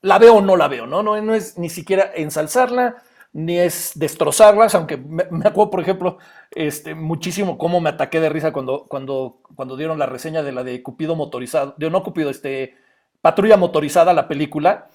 la 0.00 0.18
veo 0.20 0.36
o 0.36 0.40
no 0.40 0.56
la 0.56 0.68
veo, 0.68 0.86
¿no? 0.86 1.02
No, 1.02 1.20
no 1.20 1.34
es 1.34 1.58
ni 1.58 1.68
siquiera 1.68 2.12
ensalzarla, 2.14 3.02
ni 3.32 3.58
es 3.58 3.92
destrozarlas, 3.94 4.74
aunque 4.74 4.96
me, 4.96 5.24
me 5.30 5.46
acuerdo, 5.48 5.70
por 5.70 5.80
ejemplo, 5.80 6.18
este, 6.50 6.94
muchísimo 6.94 7.58
cómo 7.58 7.80
me 7.80 7.90
ataqué 7.90 8.20
de 8.20 8.28
risa 8.30 8.52
cuando, 8.52 8.86
cuando, 8.88 9.40
cuando 9.54 9.76
dieron 9.76 9.98
la 9.98 10.06
reseña 10.06 10.42
de 10.42 10.52
la 10.52 10.64
de 10.64 10.82
Cupido 10.82 11.14
motorizado, 11.14 11.74
de 11.76 11.90
no 11.90 12.02
Cupido, 12.02 12.30
este, 12.30 12.74
Patrulla 13.20 13.56
motorizada, 13.56 14.12
la 14.12 14.28
película, 14.28 14.88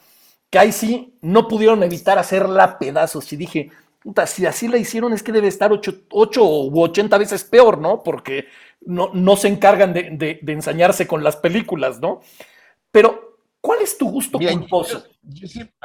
que 0.49 0.59
ahí 0.59 0.71
sí 0.71 1.17
no 1.21 1.47
pudieron 1.47 1.83
evitar 1.83 2.17
hacerla 2.17 2.79
pedazos. 2.79 3.31
Y 3.33 3.37
dije, 3.37 3.69
puta, 3.99 4.25
si 4.27 4.45
así 4.45 4.67
la 4.67 4.77
hicieron 4.77 5.13
es 5.13 5.23
que 5.23 5.31
debe 5.31 5.47
estar 5.47 5.71
8, 5.71 6.43
u 6.45 6.81
80 6.81 7.17
veces 7.17 7.43
peor, 7.43 7.77
¿no? 7.79 8.01
Porque 8.03 8.45
no, 8.81 9.09
no 9.13 9.35
se 9.35 9.47
encargan 9.47 9.93
de, 9.93 10.09
de- 10.11 10.39
de 10.41 10.53
ensañarse 10.53 11.07
con 11.07 11.23
las 11.23 11.35
películas, 11.37 11.99
¿no? 12.01 12.21
Pero, 12.91 13.37
¿cuál 13.61 13.81
es 13.81 13.97
tu 13.97 14.09
gusto 14.09 14.37
Mira, 14.39 14.51
yo- 14.53 14.59
culposo? 14.59 15.03
yo- 15.23 15.39
yo 15.41 15.47
siempre- 15.47 15.75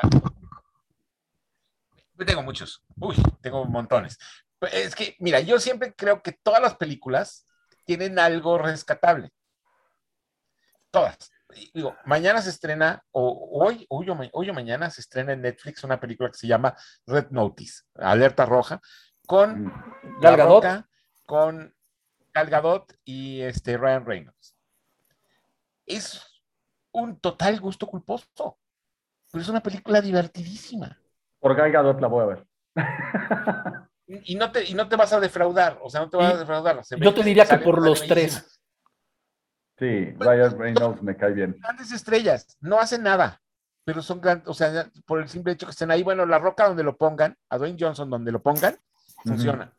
Yo 2.18 2.26
tengo 2.26 2.42
muchos. 2.42 2.82
Uy, 2.96 3.14
tengo 3.40 3.64
montones. 3.64 4.18
Es 4.72 4.94
que, 4.96 5.14
mira, 5.20 5.38
yo 5.40 5.60
siempre 5.60 5.94
creo 5.94 6.20
que 6.20 6.32
todas 6.32 6.60
las 6.60 6.76
películas 6.76 7.46
tienen 7.84 8.18
algo 8.18 8.58
rescatable. 8.58 9.30
Todas. 10.90 11.30
Digo, 11.72 11.96
mañana 12.04 12.42
se 12.42 12.50
estrena, 12.50 13.02
o 13.12 13.48
hoy, 13.52 13.86
hoy 13.88 14.10
o, 14.10 14.18
hoy 14.32 14.50
o 14.50 14.54
mañana 14.54 14.90
se 14.90 15.00
estrena 15.00 15.32
en 15.32 15.42
Netflix 15.42 15.84
una 15.84 16.00
película 16.00 16.30
que 16.30 16.36
se 16.38 16.46
llama 16.46 16.76
Red 17.06 17.28
Notice, 17.30 17.84
Alerta 17.94 18.44
Roja, 18.44 18.80
con 19.26 19.64
Mm. 19.64 20.20
Gal 20.20 20.32
La 20.32 20.36
Gadot. 20.36 20.64
Roca, 20.64 20.88
con 21.24 21.74
Gal 22.34 22.50
Gadot 22.50 22.98
y 23.04 23.40
este 23.42 23.76
Ryan 23.76 24.04
Reynolds. 24.04 24.56
Es 25.86 26.20
un 26.90 27.18
total 27.20 27.60
gusto 27.60 27.86
culposo, 27.86 28.58
pero 29.30 29.42
es 29.42 29.48
una 29.48 29.62
película 29.62 30.00
divertidísima. 30.00 30.98
Por 31.40 31.54
Gal 31.54 31.70
Gadot 31.72 32.00
la 32.00 32.08
voy 32.08 32.22
a 32.24 32.26
ver. 32.26 32.46
Y 34.06 34.36
no 34.36 34.50
te, 34.50 34.64
y 34.64 34.74
no 34.74 34.88
te 34.88 34.96
vas 34.96 35.12
a 35.12 35.20
defraudar, 35.20 35.78
o 35.82 35.90
sea, 35.90 36.00
no 36.00 36.08
te 36.10 36.16
vas 36.16 36.32
Y 36.32 36.36
a 36.36 36.38
defraudar. 36.38 36.82
Se 36.84 36.98
Yo 36.98 37.12
te 37.12 37.22
diría 37.22 37.44
que 37.44 37.58
por 37.58 37.82
los 37.82 38.06
tres. 38.06 38.60
Sí, 39.78 40.12
Ryan 40.18 40.58
Reynolds 40.58 41.02
me 41.02 41.16
cae 41.16 41.32
bien. 41.32 41.56
Grandes 41.60 41.92
estrellas, 41.92 42.56
no 42.60 42.80
hacen 42.80 43.02
nada, 43.02 43.40
pero 43.84 44.02
son 44.02 44.20
grandes, 44.20 44.48
o 44.48 44.54
sea, 44.54 44.90
por 45.06 45.20
el 45.20 45.28
simple 45.28 45.52
hecho 45.52 45.66
que 45.66 45.70
estén 45.72 45.90
ahí, 45.90 46.02
bueno, 46.02 46.26
La 46.26 46.38
Roca 46.38 46.66
donde 46.66 46.82
lo 46.82 46.96
pongan, 46.96 47.36
a 47.50 47.58
Dwayne 47.58 47.76
Johnson 47.78 48.08
donde 48.10 48.32
lo 48.32 48.42
pongan, 48.42 48.76
funciona. 49.24 49.72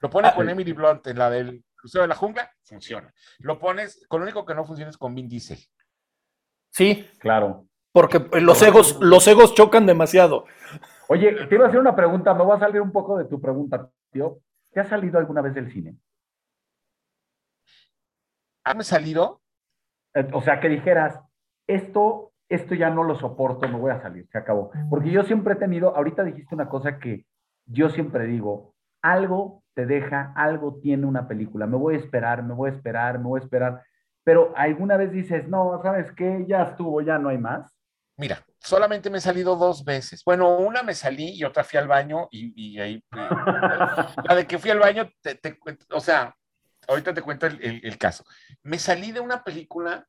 Lo 0.00 0.10
pones 0.10 0.32
Ah, 0.32 0.34
con 0.36 0.46
sí. 0.46 0.52
Emily 0.52 0.72
Blunt 0.72 1.06
en 1.06 1.18
la 1.18 1.30
del 1.30 1.64
Crucero 1.74 2.02
de 2.02 2.08
la 2.08 2.14
Jungla, 2.14 2.50
funciona. 2.62 3.12
Lo 3.38 3.58
pones, 3.58 4.04
con 4.06 4.20
lo 4.20 4.24
único 4.24 4.44
que 4.46 4.54
no 4.54 4.64
funciona 4.64 4.90
es 4.90 4.96
con 4.98 5.14
Vin 5.14 5.28
Diesel. 5.28 5.58
Sí, 6.70 7.08
Claro. 7.18 7.66
Porque 7.92 8.20
los 8.40 8.62
egos, 8.62 8.98
los 9.00 9.26
egos 9.28 9.54
chocan 9.54 9.86
demasiado. 9.86 10.46
Oye, 11.08 11.46
te 11.46 11.54
iba 11.54 11.66
a 11.66 11.68
hacer 11.68 11.80
una 11.80 11.94
pregunta, 11.94 12.34
me 12.34 12.44
voy 12.44 12.56
a 12.56 12.60
salir 12.60 12.80
un 12.80 12.92
poco 12.92 13.18
de 13.18 13.26
tu 13.26 13.40
pregunta, 13.40 13.90
tío. 14.10 14.38
¿Te 14.72 14.80
has 14.80 14.88
salido 14.88 15.18
alguna 15.18 15.42
vez 15.42 15.54
del 15.54 15.70
cine? 15.70 15.96
¿Han 18.64 18.82
salido? 18.82 19.42
Eh, 20.14 20.28
O 20.32 20.40
sea, 20.40 20.60
que 20.60 20.68
dijeras, 20.68 21.20
esto, 21.66 22.32
esto 22.48 22.74
ya 22.74 22.88
no 22.90 23.04
lo 23.04 23.14
soporto, 23.16 23.68
me 23.68 23.78
voy 23.78 23.90
a 23.90 24.00
salir, 24.00 24.26
se 24.30 24.38
acabó. 24.38 24.70
Porque 24.88 25.10
yo 25.10 25.22
siempre 25.24 25.54
he 25.54 25.56
tenido, 25.56 25.94
ahorita 25.94 26.24
dijiste 26.24 26.54
una 26.54 26.68
cosa 26.68 26.98
que 26.98 27.26
yo 27.66 27.90
siempre 27.90 28.24
digo, 28.26 28.74
algo 29.02 29.62
te 29.74 29.84
deja, 29.86 30.32
algo 30.36 30.78
tiene 30.80 31.06
una 31.06 31.28
película, 31.28 31.66
me 31.66 31.76
voy 31.76 31.94
a 31.94 31.98
esperar, 31.98 32.42
me 32.42 32.54
voy 32.54 32.70
a 32.70 32.74
esperar, 32.74 33.18
me 33.18 33.24
voy 33.24 33.40
a 33.40 33.44
esperar, 33.44 33.82
pero 34.24 34.52
alguna 34.56 34.96
vez 34.96 35.12
dices, 35.12 35.48
no, 35.48 35.80
¿sabes 35.82 36.12
qué? 36.12 36.44
Ya 36.46 36.62
estuvo, 36.62 37.00
ya 37.02 37.18
no 37.18 37.28
hay 37.30 37.38
más. 37.38 37.81
Mira, 38.22 38.46
solamente 38.60 39.10
me 39.10 39.18
he 39.18 39.20
salido 39.20 39.56
dos 39.56 39.84
veces. 39.84 40.22
Bueno, 40.24 40.56
una 40.58 40.84
me 40.84 40.94
salí 40.94 41.30
y 41.30 41.42
otra 41.42 41.64
fui 41.64 41.76
al 41.80 41.88
baño 41.88 42.28
y, 42.30 42.52
y 42.76 42.78
ahí. 42.78 43.04
eh, 43.16 43.28
la 44.22 44.36
de 44.36 44.46
que 44.46 44.60
fui 44.60 44.70
al 44.70 44.78
baño, 44.78 45.10
te, 45.20 45.34
te 45.34 45.58
cuento- 45.58 45.84
o 45.90 45.98
sea, 45.98 46.32
ahorita 46.86 47.12
te 47.12 47.20
cuento 47.22 47.46
el, 47.46 47.60
el- 47.60 47.80
el 47.84 47.98
caso. 47.98 48.24
Me 48.62 48.78
salí 48.78 49.10
de 49.10 49.18
una 49.18 49.42
película 49.42 50.06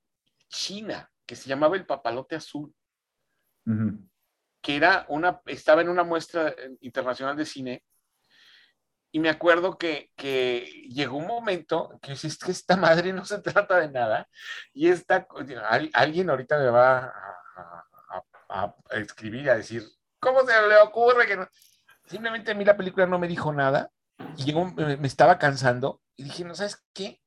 china 0.47 1.09
que 1.25 1.35
se 1.35 1.49
llamaba 1.49 1.75
El 1.75 1.87
Papalote 1.87 2.35
Azul, 2.35 2.71
que 4.61 4.75
era 4.75 5.07
una, 5.09 5.41
estaba 5.47 5.81
en 5.81 5.89
una 5.89 6.03
muestra 6.03 6.49
eh, 6.49 6.69
internacional 6.81 7.35
de 7.35 7.45
cine 7.45 7.83
y 9.11 9.19
me 9.19 9.29
acuerdo 9.29 9.75
que, 9.79 10.11
que, 10.15 10.65
llegó 10.89 11.17
un 11.17 11.25
momento 11.25 11.97
que 11.99 12.11
es 12.11 12.37
que 12.37 12.51
esta 12.51 12.77
madre 12.77 13.11
no 13.11 13.25
se 13.25 13.41
trata 13.41 13.79
de 13.79 13.89
nada 13.89 14.27
y 14.71 14.89
esta, 14.89 15.27
alguien 15.93 16.29
ahorita 16.29 16.59
me 16.59 16.69
va 16.69 16.97
a, 16.99 17.07
a, 17.55 17.92
a 18.53 18.75
escribir 18.91 19.49
a 19.49 19.57
decir, 19.57 19.83
¿cómo 20.19 20.41
se 20.45 20.67
le 20.67 20.77
ocurre 20.77 21.25
que 21.25 21.35
no? 21.35 21.47
Simplemente 22.05 22.51
a 22.51 22.55
mí 22.55 22.63
la 22.63 22.77
película 22.77 23.05
no 23.05 23.17
me 23.19 23.27
dijo 23.27 23.51
nada 23.51 23.89
y 24.37 24.45
llegó, 24.45 24.65
me 24.65 25.07
estaba 25.07 25.39
cansando 25.39 26.01
y 26.15 26.23
dije, 26.23 26.43
no 26.43 26.53
sabes 26.53 26.83
qué, 26.93 27.21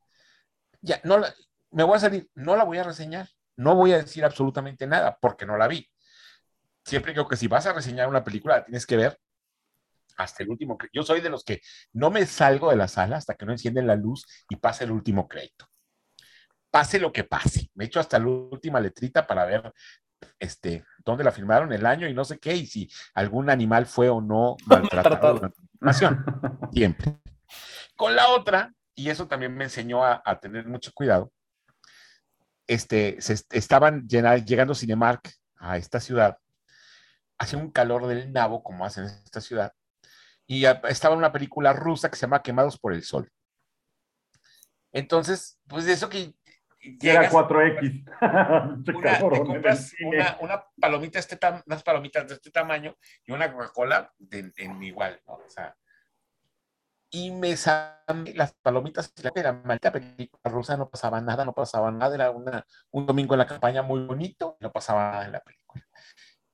ya, 0.80 1.00
no 1.04 1.18
la, 1.18 1.34
me 1.70 1.82
voy 1.82 1.96
a 1.96 2.00
salir, 2.00 2.30
no 2.34 2.56
la 2.56 2.64
voy 2.64 2.78
a 2.78 2.84
reseñar, 2.84 3.28
no 3.56 3.74
voy 3.74 3.92
a 3.92 3.98
decir 3.98 4.24
absolutamente 4.24 4.86
nada 4.86 5.18
porque 5.20 5.46
no 5.46 5.56
la 5.56 5.66
vi. 5.66 5.90
Siempre 6.84 7.12
creo 7.12 7.26
que 7.26 7.36
si 7.36 7.48
vas 7.48 7.66
a 7.66 7.72
reseñar 7.72 8.08
una 8.08 8.22
película, 8.22 8.58
la 8.58 8.64
tienes 8.64 8.86
que 8.86 8.96
ver 8.96 9.18
hasta 10.16 10.44
el 10.44 10.50
último. 10.50 10.78
Yo 10.92 11.02
soy 11.02 11.20
de 11.20 11.30
los 11.30 11.42
que 11.42 11.60
no 11.92 12.10
me 12.10 12.24
salgo 12.26 12.70
de 12.70 12.76
la 12.76 12.86
sala 12.86 13.16
hasta 13.16 13.34
que 13.34 13.44
no 13.44 13.52
encienden 13.52 13.88
la 13.88 13.96
luz 13.96 14.24
y 14.48 14.56
pase 14.56 14.84
el 14.84 14.92
último 14.92 15.26
crédito. 15.26 15.66
Pase 16.70 17.00
lo 17.00 17.12
que 17.12 17.24
pase. 17.24 17.70
Me 17.74 17.86
echo 17.86 17.98
hasta 17.98 18.18
la 18.18 18.26
última 18.26 18.78
letrita 18.78 19.26
para 19.26 19.44
ver 19.44 19.72
este, 20.38 20.84
dónde 21.04 21.24
la 21.24 21.32
filmaron, 21.32 21.72
el 21.72 21.86
año 21.86 22.08
y 22.08 22.14
no 22.14 22.24
sé 22.24 22.38
qué, 22.38 22.54
y 22.54 22.66
si 22.66 22.90
algún 23.14 23.50
animal 23.50 23.86
fue 23.86 24.08
o 24.08 24.20
no 24.20 24.56
maltratado 24.66 25.52
Siempre. 26.72 27.18
Con 27.96 28.16
la 28.16 28.28
otra, 28.28 28.72
y 28.94 29.10
eso 29.10 29.26
también 29.26 29.54
me 29.56 29.64
enseñó 29.64 30.04
a, 30.04 30.22
tener 30.40 30.66
mucho 30.66 30.92
cuidado, 30.92 31.32
este, 32.66 33.20
se, 33.20 33.36
estaban 33.50 34.06
llegando 34.08 34.74
Cinemark 34.74 35.30
a 35.56 35.76
esta 35.76 36.00
ciudad, 36.00 36.38
hacía 37.38 37.58
un 37.58 37.70
calor 37.70 38.06
del 38.06 38.32
nabo, 38.32 38.62
como 38.62 38.84
hacen 38.84 39.04
en 39.04 39.10
esta 39.24 39.40
ciudad, 39.40 39.72
y 40.46 40.64
estaba 40.64 41.16
una 41.16 41.32
película 41.32 41.72
rusa 41.72 42.10
que 42.10 42.16
se 42.16 42.22
llama 42.22 42.42
Quemados 42.42 42.78
por 42.78 42.92
el 42.92 43.02
Sol. 43.02 43.30
Entonces, 44.92 45.58
pues 45.66 45.84
de 45.84 45.92
eso 45.92 46.08
que 46.08 46.34
era 47.02 47.30
4X. 47.30 48.04
Una, 48.94 49.20
te 49.30 49.40
compras 49.42 49.92
una, 50.04 50.38
una, 50.40 50.64
palomita 50.80 51.18
este 51.18 51.38
unas 51.66 51.82
palomitas 51.82 52.28
de 52.28 52.34
este 52.34 52.50
tamaño 52.50 52.96
y 53.24 53.32
una 53.32 53.52
Coca-Cola 53.52 54.12
en 54.30 54.82
igual, 54.82 55.20
¿no? 55.26 55.34
O 55.34 55.48
sea, 55.48 55.76
y 57.10 57.30
me 57.30 57.54
las 58.34 58.52
palomitas 58.62 59.12
y 59.16 59.40
la, 59.40 59.52
maldita 59.52 59.92
película 59.92 60.42
rusa 60.44 60.76
no 60.76 60.90
pasaba 60.90 61.20
nada, 61.20 61.44
no 61.44 61.54
pasaba 61.54 61.90
nada, 61.90 62.14
era 62.14 62.30
una, 62.30 62.66
un 62.90 63.06
domingo 63.06 63.34
en 63.34 63.38
la 63.38 63.46
campaña 63.46 63.82
muy 63.82 64.04
bonito, 64.04 64.56
no 64.60 64.72
pasaba 64.72 65.12
nada 65.12 65.24
en 65.26 65.32
la 65.32 65.40
película. 65.40 65.86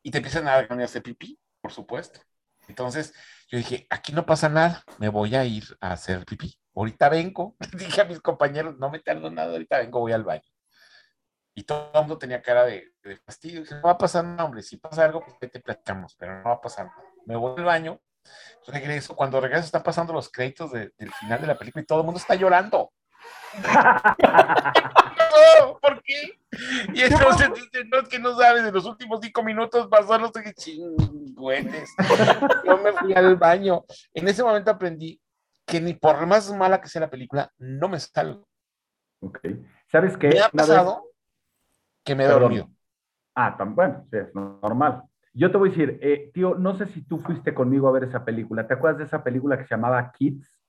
Y 0.02 0.10
te 0.10 0.18
empiezan 0.18 0.46
a 0.48 0.52
dar 0.52 0.66
ganas 0.68 0.92
de 0.92 1.00
pipí, 1.00 1.38
por 1.60 1.72
supuesto. 1.72 2.20
Entonces 2.68 3.14
yo 3.48 3.58
dije, 3.58 3.86
aquí 3.90 4.12
no 4.12 4.26
pasa 4.26 4.48
nada, 4.48 4.84
me 4.98 5.08
voy 5.08 5.34
a 5.34 5.44
ir 5.44 5.64
a 5.80 5.92
hacer 5.92 6.24
pipí. 6.24 6.56
Ahorita 6.74 7.08
vengo, 7.08 7.56
dije 7.76 8.00
a 8.00 8.04
mis 8.04 8.20
compañeros, 8.20 8.78
no 8.78 8.90
me 8.90 9.00
tardo 9.00 9.30
nada, 9.30 9.52
ahorita 9.52 9.78
vengo, 9.78 10.00
voy 10.00 10.12
al 10.12 10.24
baño. 10.24 10.42
Y 11.54 11.64
todo 11.64 11.90
el 11.92 12.00
mundo 12.00 12.18
tenía 12.18 12.40
cara 12.40 12.64
de, 12.64 12.94
de 13.02 13.16
fastidio. 13.18 13.60
Dije, 13.60 13.74
no 13.74 13.82
va 13.82 13.92
a 13.92 13.98
pasar 13.98 14.24
nada, 14.24 14.44
hombre, 14.44 14.62
si 14.62 14.78
pasa 14.78 15.04
algo, 15.04 15.22
pues 15.24 15.52
te 15.52 15.60
platicamos, 15.60 16.14
pero 16.16 16.38
no 16.38 16.44
va 16.44 16.54
a 16.54 16.60
pasar 16.60 16.86
nada. 16.86 17.02
Me 17.26 17.36
voy 17.36 17.54
al 17.58 17.64
baño, 17.64 18.00
regreso, 18.66 19.14
cuando 19.14 19.40
regreso 19.40 19.66
están 19.66 19.82
pasando 19.82 20.12
los 20.12 20.30
créditos 20.30 20.72
del 20.72 21.12
final 21.20 21.40
de 21.40 21.46
la 21.46 21.58
película 21.58 21.82
y 21.82 21.86
todo 21.86 22.00
el 22.00 22.06
mundo 22.06 22.20
está 22.20 22.34
llorando. 22.34 22.92
¿Por 25.80 26.02
qué? 26.02 26.38
Y 26.94 27.02
entonces 27.02 27.50
dicen, 27.54 27.88
no, 27.90 28.00
es 28.00 28.08
que 28.08 28.18
no 28.18 28.36
sabes, 28.36 28.64
en 28.64 28.74
los 28.74 28.84
últimos 28.84 29.20
cinco 29.22 29.42
minutos 29.42 29.88
pasó 29.88 30.18
no 30.18 30.30
sé 30.32 30.42
qué 30.42 30.54
chingüenes. 30.54 31.90
Yo 32.64 32.78
me 32.78 32.92
fui 32.92 33.14
al 33.14 33.36
baño. 33.36 33.84
En 34.14 34.28
ese 34.28 34.42
momento 34.42 34.70
aprendí 34.70 35.20
que 35.66 35.80
ni 35.80 35.94
por 35.94 36.26
más 36.26 36.52
mala 36.54 36.80
que 36.80 36.88
sea 36.88 37.02
la 37.02 37.10
película, 37.10 37.50
no 37.58 37.88
me 37.88 37.98
salgo. 37.98 38.46
Ok. 39.20 39.38
¿Sabes 39.90 40.16
qué? 40.16 40.28
Me 40.28 40.40
ha 40.40 40.48
pasado 40.48 41.04
que 42.04 42.14
me 42.14 42.24
he 42.24 42.28
dormido. 42.28 42.68
Ah, 43.34 43.56
tan 43.56 43.74
bueno, 43.74 44.06
sí, 44.10 44.16
es 44.18 44.34
normal. 44.34 45.04
Yo 45.34 45.50
te 45.50 45.56
voy 45.56 45.70
a 45.70 45.72
decir, 45.72 45.98
eh, 46.02 46.30
tío, 46.34 46.54
no 46.56 46.76
sé 46.76 46.86
si 46.86 47.02
tú 47.02 47.18
fuiste 47.18 47.54
conmigo 47.54 47.88
a 47.88 47.92
ver 47.92 48.04
esa 48.04 48.24
película. 48.24 48.66
¿Te 48.66 48.74
acuerdas 48.74 48.98
de 48.98 49.04
esa 49.04 49.24
película 49.24 49.56
que 49.56 49.64
se 49.64 49.74
llamaba 49.74 50.12
Kids? 50.12 50.60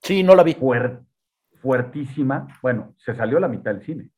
Sí, 0.00 0.22
no 0.22 0.34
la 0.34 0.42
vi. 0.42 0.56
fuertísima. 1.60 2.46
Bueno, 2.60 2.94
se 2.98 3.14
salió 3.14 3.40
la 3.40 3.48
mitad 3.48 3.72
del 3.72 3.84
cine. 3.84 4.10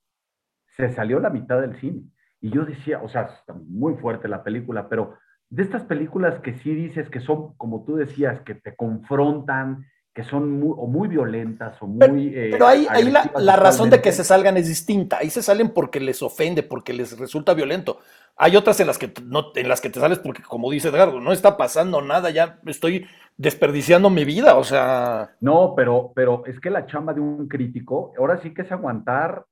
Se 0.67 0.91
salió 0.91 1.21
la 1.21 1.31
mitad 1.31 1.61
del 1.61 1.79
cine. 1.79 2.03
Y 2.41 2.51
yo 2.51 2.67
decía, 2.67 3.01
o 3.03 3.09
sea, 3.09 3.23
está 3.23 3.55
muy 3.55 3.95
fuerte 3.95 4.29
la 4.29 4.43
película, 4.43 4.89
pero 4.89 5.17
de 5.51 5.63
estas 5.63 5.83
películas 5.85 6.41
que 6.41 6.55
sí 6.55 6.75
dices 6.75 7.09
que 7.11 7.21
son, 7.21 7.55
como 7.57 7.85
tú 7.85 7.97
decías, 7.97 8.41
que 8.41 8.55
te 8.55 8.75
confrontan, 8.75 9.87
que 10.15 10.23
son 10.23 10.61
muy, 10.61 10.73
o 10.77 10.87
muy 10.87 11.09
violentas 11.09 11.77
o 11.83 11.89
muy... 11.89 12.31
Pero, 12.31 12.71
eh, 12.71 12.87
ahí, 12.89 13.13
la, 13.37 13.57
razón 13.57 13.91
de 13.91 14.01
que 14.01 14.13
se 14.13 14.23
salgan 14.23 14.57
es 14.57 14.69
distinta. 14.69 15.19
Ahí 15.19 15.29
se 15.29 15.43
salen 15.43 15.71
porque 15.71 15.99
les 15.99 16.23
ofende, 16.23 16.63
porque 16.63 16.93
les 16.93 17.19
resulta 17.19 17.53
violento. 17.53 17.99
Hay 18.37 18.55
otras 18.55 18.79
en 18.79 18.87
las 18.87 18.97
que 18.97 19.13
no, 19.25 19.47
en 19.57 19.69
las 19.69 19.81
que 19.81 19.91
te 19.91 19.99
sales 19.99 20.21
porque, 20.21 20.43
como 20.43 20.71
dice 20.71 20.89
Edgardo, 20.89 21.21
no 21.21 21.33
está 21.33 21.57
pasando 21.57 22.01
nada, 22.01 22.31
ya 22.31 22.61
estoy 22.67 23.07
desperdiciando 23.37 24.09
mi 24.09 24.25
vida, 24.25 24.55
o 24.55 24.63
sea. 24.63 25.33
No, 25.41 25.75
pero, 25.77 26.13
pero 26.15 26.45
es 26.47 26.61
que 26.61 26.71
la 26.71 26.87
chamba 26.87 27.13
de 27.13 27.21
un 27.21 27.49
crítico, 27.49 28.13
ahora 28.17 28.41
sí 28.41 28.55
que 28.55 28.63
es 28.63 28.71
aguantar 28.71 29.45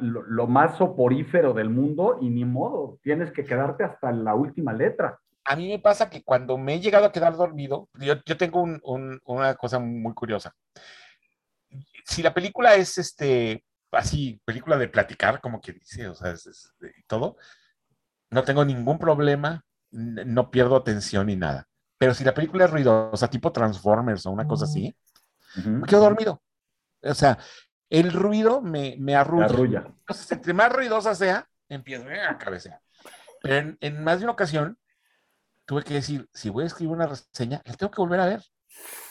lo, 0.00 0.22
lo 0.22 0.46
más 0.46 0.78
soporífero 0.78 1.52
del 1.52 1.68
mundo 1.68 2.16
y 2.22 2.30
ni 2.30 2.46
modo, 2.46 2.98
tienes 3.02 3.30
que 3.32 3.44
quedarte 3.44 3.84
hasta 3.84 4.10
la 4.12 4.34
última 4.34 4.72
letra 4.72 5.18
a 5.46 5.56
mí 5.56 5.68
me 5.68 5.78
pasa 5.78 6.10
que 6.10 6.24
cuando 6.24 6.58
me 6.58 6.74
he 6.74 6.80
llegado 6.80 7.06
a 7.06 7.12
quedar 7.12 7.36
dormido, 7.36 7.88
yo, 7.94 8.36
tengo 8.36 8.64
una 9.24 9.54
cosa 9.54 9.78
muy 9.78 10.12
curiosa. 10.12 10.52
Si 12.04 12.22
la 12.22 12.34
película 12.34 12.74
es 12.74 12.98
este, 12.98 13.64
así, 13.92 14.40
película 14.44 14.76
de 14.76 14.88
platicar, 14.88 15.40
como 15.40 15.60
que 15.60 15.72
dice, 15.72 16.08
o 16.08 16.14
sea, 16.14 16.32
es, 16.32 16.74
todo, 17.06 17.36
no 18.30 18.42
tengo 18.42 18.64
ningún 18.64 18.98
problema, 18.98 19.64
no 19.92 20.50
pierdo 20.50 20.74
atención 20.74 21.28
ni 21.28 21.36
nada. 21.36 21.68
Pero 21.96 22.12
si 22.12 22.24
la 22.24 22.34
película 22.34 22.64
es 22.64 22.70
ruidosa, 22.70 23.30
tipo 23.30 23.52
Transformers 23.52 24.26
o 24.26 24.32
una 24.32 24.48
cosa 24.48 24.64
así, 24.64 24.96
me 25.64 25.86
quedo 25.86 26.00
dormido. 26.00 26.42
O 27.02 27.14
sea, 27.14 27.38
el 27.88 28.12
ruido 28.12 28.60
me, 28.60 28.96
me 28.98 29.14
arrulla. 29.14 29.86
Entonces, 29.86 30.32
entre 30.32 30.52
más 30.52 30.72
ruidosa 30.72 31.14
sea, 31.14 31.48
empiezo 31.68 32.04
a 32.28 32.36
cabecear. 32.36 32.80
Pero 33.40 33.76
en 33.80 34.02
más 34.02 34.18
de 34.18 34.24
una 34.24 34.32
ocasión, 34.32 34.76
tuve 35.66 35.82
que 35.82 35.94
decir, 35.94 36.28
si 36.32 36.48
voy 36.48 36.64
a 36.64 36.68
escribir 36.68 36.94
una 36.94 37.06
reseña, 37.06 37.60
la 37.64 37.74
tengo 37.74 37.90
que 37.90 38.00
volver 38.00 38.20
a 38.20 38.26
ver. 38.26 38.42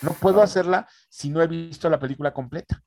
No 0.01 0.13
puedo 0.13 0.41
hacerla 0.41 0.87
si 1.09 1.29
no 1.29 1.41
he 1.41 1.47
visto 1.47 1.89
la 1.89 1.99
película 1.99 2.33
completa. 2.33 2.81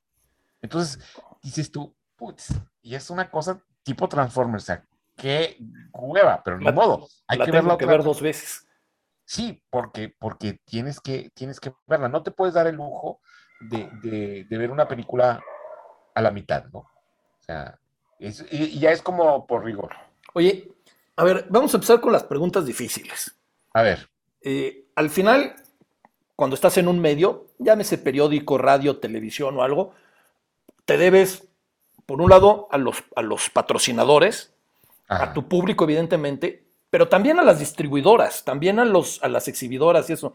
Entonces, 0.61 0.99
dices 1.41 1.71
tú, 1.71 1.95
putz, 2.15 2.49
y 2.81 2.95
es 2.95 3.09
una 3.09 3.29
cosa 3.29 3.63
tipo 3.83 4.09
Transformers, 4.09 4.63
o 4.63 4.65
sea, 4.65 4.85
qué 5.15 5.57
hueva, 5.93 6.41
pero 6.43 6.57
ni 6.57 6.71
modo. 6.71 7.07
Hay 7.27 7.39
que 7.39 7.51
verla 7.51 7.77
que 7.77 7.85
ver 7.85 8.03
dos 8.03 8.21
veces. 8.21 8.67
Sí, 9.25 9.63
porque, 9.69 10.15
porque 10.17 10.59
tienes, 10.65 10.99
que, 10.99 11.29
tienes 11.35 11.59
que 11.59 11.73
verla. 11.85 12.09
No 12.09 12.23
te 12.23 12.31
puedes 12.31 12.55
dar 12.55 12.67
el 12.67 12.75
lujo 12.75 13.21
de, 13.61 14.47
ver 14.49 14.71
una 14.71 14.87
película 14.87 15.39
a 16.15 16.21
la 16.21 16.31
mitad, 16.31 16.65
¿no? 16.73 16.79
O 16.79 17.41
sea, 17.41 17.79
y 18.19 18.79
ya 18.79 18.91
es 18.91 19.01
como 19.01 19.45
por 19.45 19.63
rigor. 19.63 19.95
Oye, 20.33 20.73
a 21.15 21.23
ver, 21.23 21.45
vamos 21.49 21.73
a 21.73 21.77
empezar 21.77 22.01
con 22.01 22.11
las 22.11 22.23
preguntas 22.23 22.65
difíciles. 22.65 23.38
A 23.73 23.81
ver. 23.81 24.09
Eh, 24.41 24.85
al 24.95 25.09
final, 25.09 25.55
cuando 26.35 26.55
estás 26.55 26.77
en 26.77 26.87
un 26.87 26.99
medio, 26.99 27.47
llámese 27.59 27.97
periódico, 27.97 28.57
radio, 28.57 28.99
televisión 28.99 29.57
o 29.57 29.63
algo, 29.63 29.93
te 30.85 30.97
debes, 30.97 31.47
por 32.05 32.21
un 32.21 32.29
lado, 32.29 32.67
a 32.71 32.77
los, 32.77 33.03
a 33.15 33.21
los 33.21 33.49
patrocinadores, 33.49 34.53
a 35.07 35.33
tu 35.33 35.47
público, 35.47 35.83
evidentemente, 35.85 36.65
pero 36.89 37.09
también 37.09 37.39
a 37.39 37.43
las 37.43 37.59
distribuidoras, 37.59 38.45
también 38.45 38.79
a, 38.79 38.85
los, 38.85 39.21
a 39.23 39.29
las 39.29 39.47
exhibidoras 39.47 40.09
y 40.09 40.13
eso. 40.13 40.33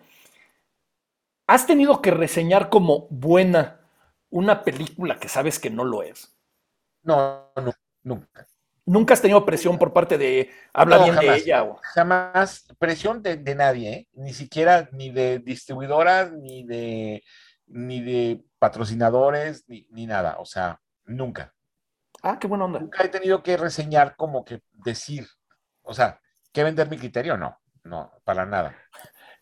¿Has 1.47 1.67
tenido 1.67 2.01
que 2.03 2.11
reseñar 2.11 2.71
como 2.71 3.07
buena 3.11 3.81
una 4.31 4.63
película 4.65 5.19
que 5.19 5.29
sabes 5.29 5.59
que 5.59 5.71
no 5.71 5.85
lo 5.85 6.03
es? 6.03 6.35
No, 7.03 7.53
no, 7.57 7.73
nunca. 8.05 8.47
¿Nunca 8.87 9.15
has 9.15 9.23
tenido 9.23 9.47
presión 9.47 9.79
por 9.79 9.93
parte 9.93 10.19
de 10.19 10.51
habla 10.73 11.03
bien 11.03 11.17
de 11.17 11.37
ella? 11.37 11.67
Jamás 11.95 12.67
presión 12.79 13.23
de, 13.23 13.55
nadie, 13.55 13.93
¿eh? 13.93 14.09
ni 14.13 14.35
siquiera 14.35 14.89
ni 14.93 15.11
de 15.11 15.39
distribuidoras, 15.39 16.33
ni 16.33 16.65
de, 16.65 17.23
ni 17.67 18.03
de 18.03 18.45
patrocinadores, 18.59 19.65
ni, 19.69 20.07
nada. 20.07 20.37
O 20.39 20.45
sea, 20.45 20.81
nunca. 21.07 21.55
Ah, 22.23 22.39
qué 22.39 22.47
buena 22.47 22.67
onda. 22.67 22.81
Nunca 22.81 23.05
he 23.05 23.09
tenido 23.09 23.43
que 23.43 23.57
reseñar 23.57 24.17
como 24.17 24.45
que 24.45 24.61
decir, 24.73 25.27
o 25.83 25.95
sea, 25.95 26.21
¿qué 26.53 26.63
vender 26.63 26.91
mi 26.91 26.99
criterio? 26.99 27.39
No, 27.39 27.59
no, 27.85 28.13
para 28.23 28.45
nada. 28.45 28.77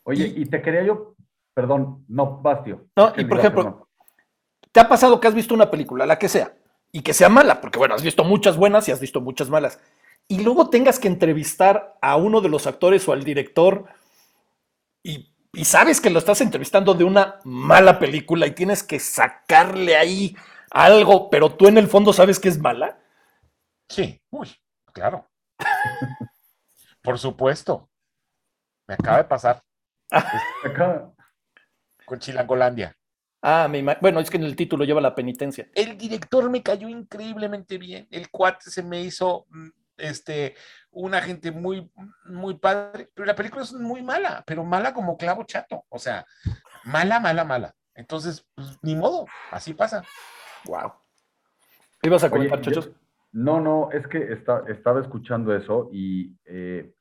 Oye, 0.05 0.33
y, 0.37 0.47
te 0.47 0.63
quería 0.63 0.85
yo, 0.85 1.17
perdón, 1.53 2.05
no, 2.09 2.41
Bastio. 2.41 2.89
No, 2.95 3.13
y 3.17 3.25
por 3.25 3.39
ejemplo, 3.41 3.89
¿te 4.71 4.81
ha 4.81 4.89
pasado 4.89 5.19
que 5.19 5.27
has 5.27 5.35
visto 5.35 5.55
una 5.55 5.71
película, 5.71 6.07
la 6.07 6.19
que 6.19 6.29
sea, 6.29 6.55
y 6.93 7.03
que 7.03 7.15
sea 7.15 7.29
mala, 7.29 7.61
porque 7.61 7.79
bueno, 7.79 7.95
has 7.95 8.03
visto 8.03 8.23
muchas 8.23 8.57
buenas 8.57 8.87
y 8.89 8.93
has 8.93 9.01
visto 9.01 9.21
muchas 9.21 9.49
malas, 9.49 9.81
y 10.29 10.43
luego 10.43 10.71
tengas 10.71 10.99
que 10.99 11.09
entrevistar 11.09 11.99
a 12.01 12.17
uno 12.17 12.41
de 12.41 12.49
los 12.49 12.67
actores 12.67 13.09
o 13.09 13.13
al 13.13 13.25
director 13.25 13.87
y 15.03 15.33
y 15.55 15.67
sabes 15.67 16.01
que 16.01 16.11
lo 16.11 16.19
estás 16.19 16.41
entrevistando 16.41 16.95
de 16.95 17.05
una 17.05 17.39
mala 17.45 17.99
película 17.99 18.47
y 18.47 18.53
tienes 18.53 18.83
que 18.83 18.99
sacarle 18.99 19.97
ahí 19.97 20.35
algo, 20.71 21.29
pero 21.29 21.55
tú 21.55 21.69
en 21.69 21.77
el 21.77 21.89
fondo 21.89 22.13
sabes 22.13 22.41
que 22.41 22.49
es 22.49 22.59
mala. 22.59 22.99
Sí, 23.89 24.21
uy, 24.31 24.49
claro. 24.93 25.29
Por 27.03 27.19
supuesto. 27.19 27.91
Me 28.87 28.95
acaba 28.95 29.19
de 29.19 29.25
pasar. 29.25 29.63
Acá, 30.11 31.11
con 32.07 32.19
Chilangolandia. 32.19 32.97
Ah, 33.43 33.67
me 33.69 33.83
bueno, 34.01 34.21
es 34.21 34.31
que 34.31 34.37
en 34.37 34.45
el 34.45 34.55
título 34.55 34.85
lleva 34.85 35.01
la 35.01 35.15
penitencia. 35.17 35.69
El 35.75 35.99
director 35.99 36.49
me 36.49 36.63
cayó 36.63 36.89
increíblemente 36.89 37.77
bien. 37.77 38.07
El 38.11 38.31
cuate 38.31 38.71
se 38.71 38.83
me 38.85 39.01
hizo 39.03 39.47
mm, 39.51 39.69
este, 39.97 40.55
una 40.93 41.21
gente 41.21 41.51
muy, 41.51 41.91
muy 42.27 42.55
padre. 42.59 43.11
Pero 43.13 43.27
la 43.27 43.35
película 43.35 43.63
es 43.65 43.73
muy 43.73 44.01
mala, 44.03 44.45
pero 44.47 44.65
mala 44.65 44.95
como 44.95 45.17
clavo 45.17 45.43
chato. 45.45 45.85
O 45.89 45.99
sea, 45.99 46.25
mala, 46.85 47.19
mala, 47.19 47.45
mala. 47.45 47.75
Entonces, 47.95 48.47
pues, 48.55 48.79
ni 48.83 48.95
modo, 48.95 49.27
así 49.51 49.75
pasa. 49.75 50.05
Wow. 50.67 50.93
¿Ibas 52.03 52.23
a 52.23 52.27
Oye, 52.29 52.49
comentar, 52.49 52.61
yo- 52.61 52.81
Chochos? 52.81 52.93
no, 53.33 53.61
no, 53.61 53.91
es 53.93 54.07
que 54.07 54.33
está- 54.33 54.63
estaba 54.69 55.01
escuchando 55.01 55.55
eso 55.55 55.89
y 55.93 56.37
eh, 56.45 56.95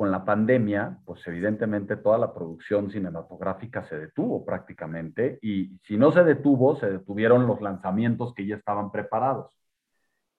con 0.00 0.10
la 0.10 0.24
pandemia, 0.24 0.96
pues 1.04 1.20
evidentemente 1.26 1.94
toda 1.94 2.16
la 2.16 2.32
producción 2.32 2.90
cinematográfica 2.90 3.84
se 3.84 3.98
detuvo 3.98 4.46
prácticamente 4.46 5.38
y 5.42 5.78
si 5.82 5.98
no 5.98 6.10
se 6.10 6.24
detuvo, 6.24 6.74
se 6.76 6.90
detuvieron 6.90 7.46
los 7.46 7.60
lanzamientos 7.60 8.32
que 8.32 8.46
ya 8.46 8.56
estaban 8.56 8.90
preparados. 8.90 9.54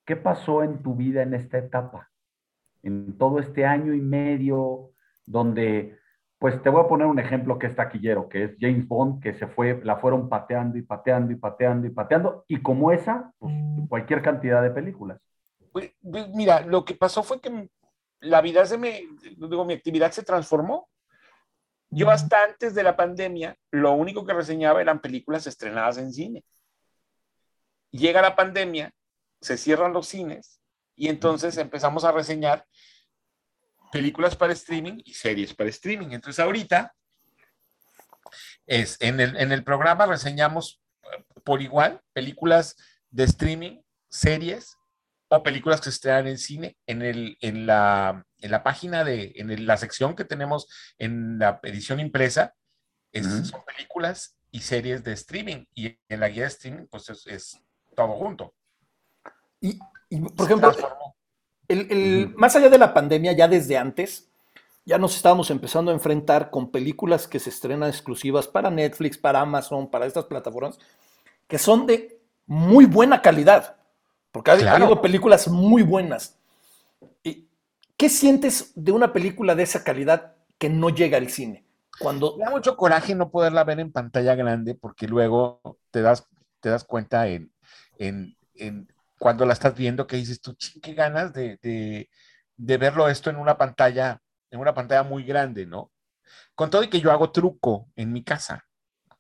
¿Qué 0.04 0.16
pasó 0.16 0.64
en 0.64 0.82
tu 0.82 0.96
vida 0.96 1.22
en 1.22 1.36
esta 1.36 1.60
etapa? 1.60 2.10
En 2.82 3.20
todo 3.20 3.38
este 3.38 3.64
año 3.64 3.94
y 3.94 4.02
medio 4.02 4.94
donde, 5.28 5.96
pues 6.40 6.60
te 6.64 6.70
voy 6.72 6.84
a 6.84 6.88
poner 6.88 7.06
un 7.06 7.20
ejemplo 7.20 7.60
que 7.60 7.68
es 7.68 7.76
taquillero, 7.76 8.30
que 8.30 8.46
es 8.46 8.58
James 8.60 8.88
Bond, 8.88 9.22
que 9.22 9.36
se 9.36 9.46
fue, 9.46 9.80
la 9.84 9.98
fueron 9.98 10.28
pateando 10.28 10.80
y 10.80 10.82
pateando 10.82 11.34
y 11.34 11.36
pateando 11.36 11.86
y 11.86 11.92
pateando, 11.92 12.46
y 12.48 12.64
como 12.64 12.92
esa, 12.92 13.32
pues 13.38 13.54
cualquier 13.88 14.24
cantidad 14.24 14.64
de 14.64 14.72
películas. 14.72 15.22
Pues, 15.72 15.94
pues, 16.02 16.30
Mira, 16.30 16.62
lo 16.62 16.84
que 16.84 16.96
pasó 16.96 17.22
fue 17.22 17.40
que 17.40 17.70
la 18.22 18.42
vida 18.42 18.66
se 18.66 18.78
me, 18.78 19.08
digo, 19.22 19.66
mi 19.66 19.74
actividad 19.74 20.12
se 20.12 20.24
transformó. 20.24 20.88
Yo 21.90 22.10
hasta 22.10 22.44
antes 22.44 22.74
de 22.74 22.84
la 22.84 22.96
pandemia, 22.96 23.58
lo 23.72 23.94
único 23.94 24.26
que 24.26 24.34
reseñaba 24.34 24.82
eran 24.82 25.02
películas 25.02 25.46
estrenadas 25.48 25.98
en 25.98 26.14
cine. 26.14 26.46
Llega 27.92 28.22
la 28.22 28.36
pandemia, 28.36 28.94
se 29.42 29.58
cierran 29.58 29.92
los 29.92 30.08
cines 30.08 30.62
y 30.96 31.10
entonces 31.10 31.58
empezamos 31.58 32.06
a 32.06 32.12
reseñar 32.12 32.66
películas 33.92 34.36
para 34.36 34.54
streaming 34.54 35.02
y 35.04 35.14
series 35.14 35.54
para 35.54 35.70
streaming. 35.70 36.12
Entonces 36.12 36.40
ahorita 36.40 36.96
es, 38.66 38.98
en, 39.02 39.20
el, 39.20 39.36
en 39.36 39.52
el 39.52 39.64
programa 39.64 40.06
reseñamos 40.06 40.82
eh, 41.04 41.26
por 41.44 41.62
igual 41.62 42.02
películas 42.14 42.78
de 43.10 43.26
streaming, 43.26 43.82
series 44.10 44.78
o 45.34 45.44
películas 45.44 45.80
que 45.80 45.86
se 45.86 45.92
estrenan 45.92 46.28
en 46.28 46.38
cine 46.38 46.78
en, 46.86 47.02
el, 47.02 47.38
en, 47.42 47.66
la, 47.66 48.26
en 48.40 48.52
la 48.52 48.64
página 48.64 49.04
de, 49.06 49.32
en 49.36 49.50
el- 49.50 49.66
la 49.66 49.78
sección 49.78 50.16
que 50.16 50.26
tenemos 50.26 50.68
en 50.98 51.40
la 51.40 51.60
edición 51.64 52.00
impresa, 52.02 52.54
es- 53.14 53.26
Ujú. 53.28 53.46
son 53.46 53.62
películas 53.66 54.36
y 54.52 54.60
series 54.60 55.04
de 55.04 55.14
streaming. 55.14 55.66
Y 55.74 55.98
en 56.10 56.20
la 56.20 56.28
guía 56.28 56.44
de 56.44 56.50
streaming, 56.50 56.86
pues 56.90 57.10
es, 57.10 57.26
es 57.28 57.62
todo 57.96 58.10
junto. 58.10 58.54
Y, 59.62 59.80
y, 60.10 60.20
por 60.20 60.38
Se 60.38 60.44
ejemplo, 60.54 60.76
el- 61.70 61.88
el- 61.92 62.26
Ujú. 62.28 62.38
más 62.40 62.56
allá 62.58 62.70
de 62.70 62.78
la 62.78 62.94
pandemia, 62.94 63.32
ya 63.32 63.48
desde 63.48 63.78
antes, 63.78 64.28
ya 64.84 64.98
nos 64.98 65.16
estábamos 65.16 65.50
empezando 65.50 65.92
a 65.92 65.94
enfrentar 65.94 66.50
con 66.50 66.72
películas 66.72 67.28
que 67.28 67.40
se 67.40 67.52
estrenan 67.52 67.88
exclusivas 67.88 68.48
para 68.50 68.70
Netflix, 68.70 69.18
para 69.18 69.40
Amazon, 69.40 69.90
para 69.90 70.08
estas 70.08 70.26
plataformas, 70.26 70.78
que 71.48 71.58
son 71.58 71.86
de 71.88 72.20
muy 72.48 72.86
buena 72.86 73.22
calidad, 73.22 73.78
porque 74.32 74.52
ha, 74.52 74.58
Claro. 74.58 74.86
habido 74.86 75.02
películas 75.02 75.48
muy 75.48 75.84
buenas. 75.84 76.38
¿Y 77.24 77.48
¿Qué 77.98 78.10
sientes 78.10 78.72
de 78.76 78.92
una 78.92 79.14
película 79.14 79.56
de 79.56 79.64
esa 79.64 79.84
calidad 79.84 80.36
que 80.58 80.70
no 80.70 80.90
llega 80.90 81.18
al 81.18 81.30
cine? 81.30 81.66
Cuando 82.00 82.38
Me 82.38 82.46
da 82.46 82.52
mucho 82.52 82.78
coraje 82.78 83.16
no 83.16 83.30
poderla 83.30 83.64
ver 83.64 83.80
en 83.80 83.92
pantalla 83.92 84.36
grande 84.36 84.76
porque 84.76 85.08
luego 85.08 85.62
te 85.92 86.02
das, 86.02 86.28
te 86.60 86.70
das 86.70 86.84
cuenta 86.84 87.28
en, 87.28 87.52
en- 88.00 88.36
en 88.56 88.88
cuando 89.20 89.46
la 89.46 89.54
estás 89.54 89.76
viendo 89.76 90.08
que 90.08 90.16
dices 90.18 90.42
tú, 90.42 90.54
"Chin, 90.54 90.82
qué 90.82 90.94
ganas 90.94 91.34
de, 91.34 91.58
de- 91.62 92.10
de 92.58 92.78
verlo 92.78 93.08
esto 93.10 93.30
en 93.30 93.36
una 93.38 93.58
pantalla, 93.58 94.20
en 94.52 94.60
una 94.60 94.74
pantalla 94.74 95.04
muy 95.04 95.24
grande, 95.24 95.66
¿no? 95.66 95.92
Con 96.56 96.70
todo 96.70 96.84
y 96.84 96.90
que 96.90 97.02
yo 97.02 97.12
hago 97.12 97.32
truco 97.32 97.90
en 97.96 98.14
mi 98.14 98.24
casa, 98.24 98.66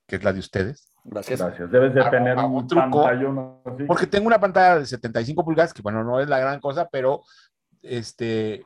que 0.07 0.17
es 0.17 0.23
la 0.23 0.33
de 0.33 0.39
ustedes, 0.39 0.90
Gracias. 1.03 1.39
Gracias. 1.39 1.71
Debes 1.71 1.93
de 1.93 2.03
tener 2.09 2.37
un 2.37 2.67
truco, 2.67 3.03
pantallón 3.03 3.61
así. 3.65 3.83
porque 3.85 4.07
tengo 4.07 4.27
una 4.27 4.39
pantalla 4.39 4.79
de 4.79 4.85
75 4.85 5.43
pulgadas, 5.43 5.73
que 5.73 5.81
bueno, 5.81 6.03
no 6.03 6.19
es 6.19 6.29
la 6.29 6.39
gran 6.39 6.59
cosa, 6.59 6.87
pero 6.89 7.23
este, 7.81 8.65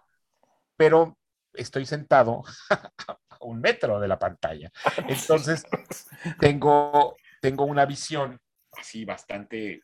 pero 0.76 1.18
estoy 1.54 1.86
sentado 1.86 2.44
a 3.30 3.38
un 3.42 3.62
metro 3.62 4.00
de 4.00 4.08
la 4.08 4.20
pantalla. 4.20 4.72
Entonces, 5.08 5.66
tengo, 6.40 7.16
tengo 7.42 7.66
una 7.66 7.86
visión 7.86 8.40
así 8.78 9.06
bastante 9.06 9.82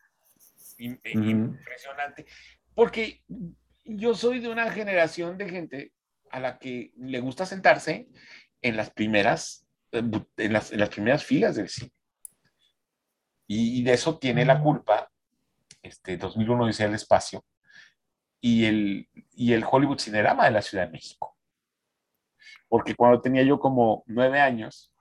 eh, 0.78 1.00
impresionante, 1.14 2.26
porque 2.76 3.22
yo 3.86 4.14
soy 4.14 4.40
de 4.40 4.50
una 4.50 4.70
generación 4.72 5.38
de 5.38 5.50
gente 5.50 5.94
a 6.30 6.40
la 6.40 6.60
que 6.60 6.92
le 6.98 7.20
gusta 7.20 7.46
sentarse 7.46 8.08
en 8.62 8.78
las 8.78 8.90
primeras, 8.90 9.66
eh, 9.92 10.04
en 10.38 10.54
las, 10.54 10.72
en 10.72 10.80
las 10.80 10.90
primeras 10.90 11.24
filas 11.24 11.56
del 11.56 11.70
cine. 11.70 11.92
Y, 13.52 13.80
y 13.80 13.84
de 13.84 13.94
eso 13.94 14.18
tiene 14.18 14.46
la 14.46 14.62
culpa 14.62 15.12
este 15.82 16.18
2001 16.18 16.68
dice 16.68 16.86
el 16.86 16.94
espacio 16.94 17.44
y 18.40 18.66
el, 18.66 19.10
y 19.34 19.54
el 19.54 19.66
Hollywood 19.70 20.00
Cinerama 20.00 20.46
de 20.46 20.52
la 20.52 20.62
Ciudad 20.62 20.86
de 20.86 20.92
México. 20.92 21.38
Porque 22.68 22.96
cuando 22.96 23.22
tenía 23.22 23.44
yo 23.44 23.60
como 23.60 24.04
nueve 24.08 24.40
años, 24.40 24.94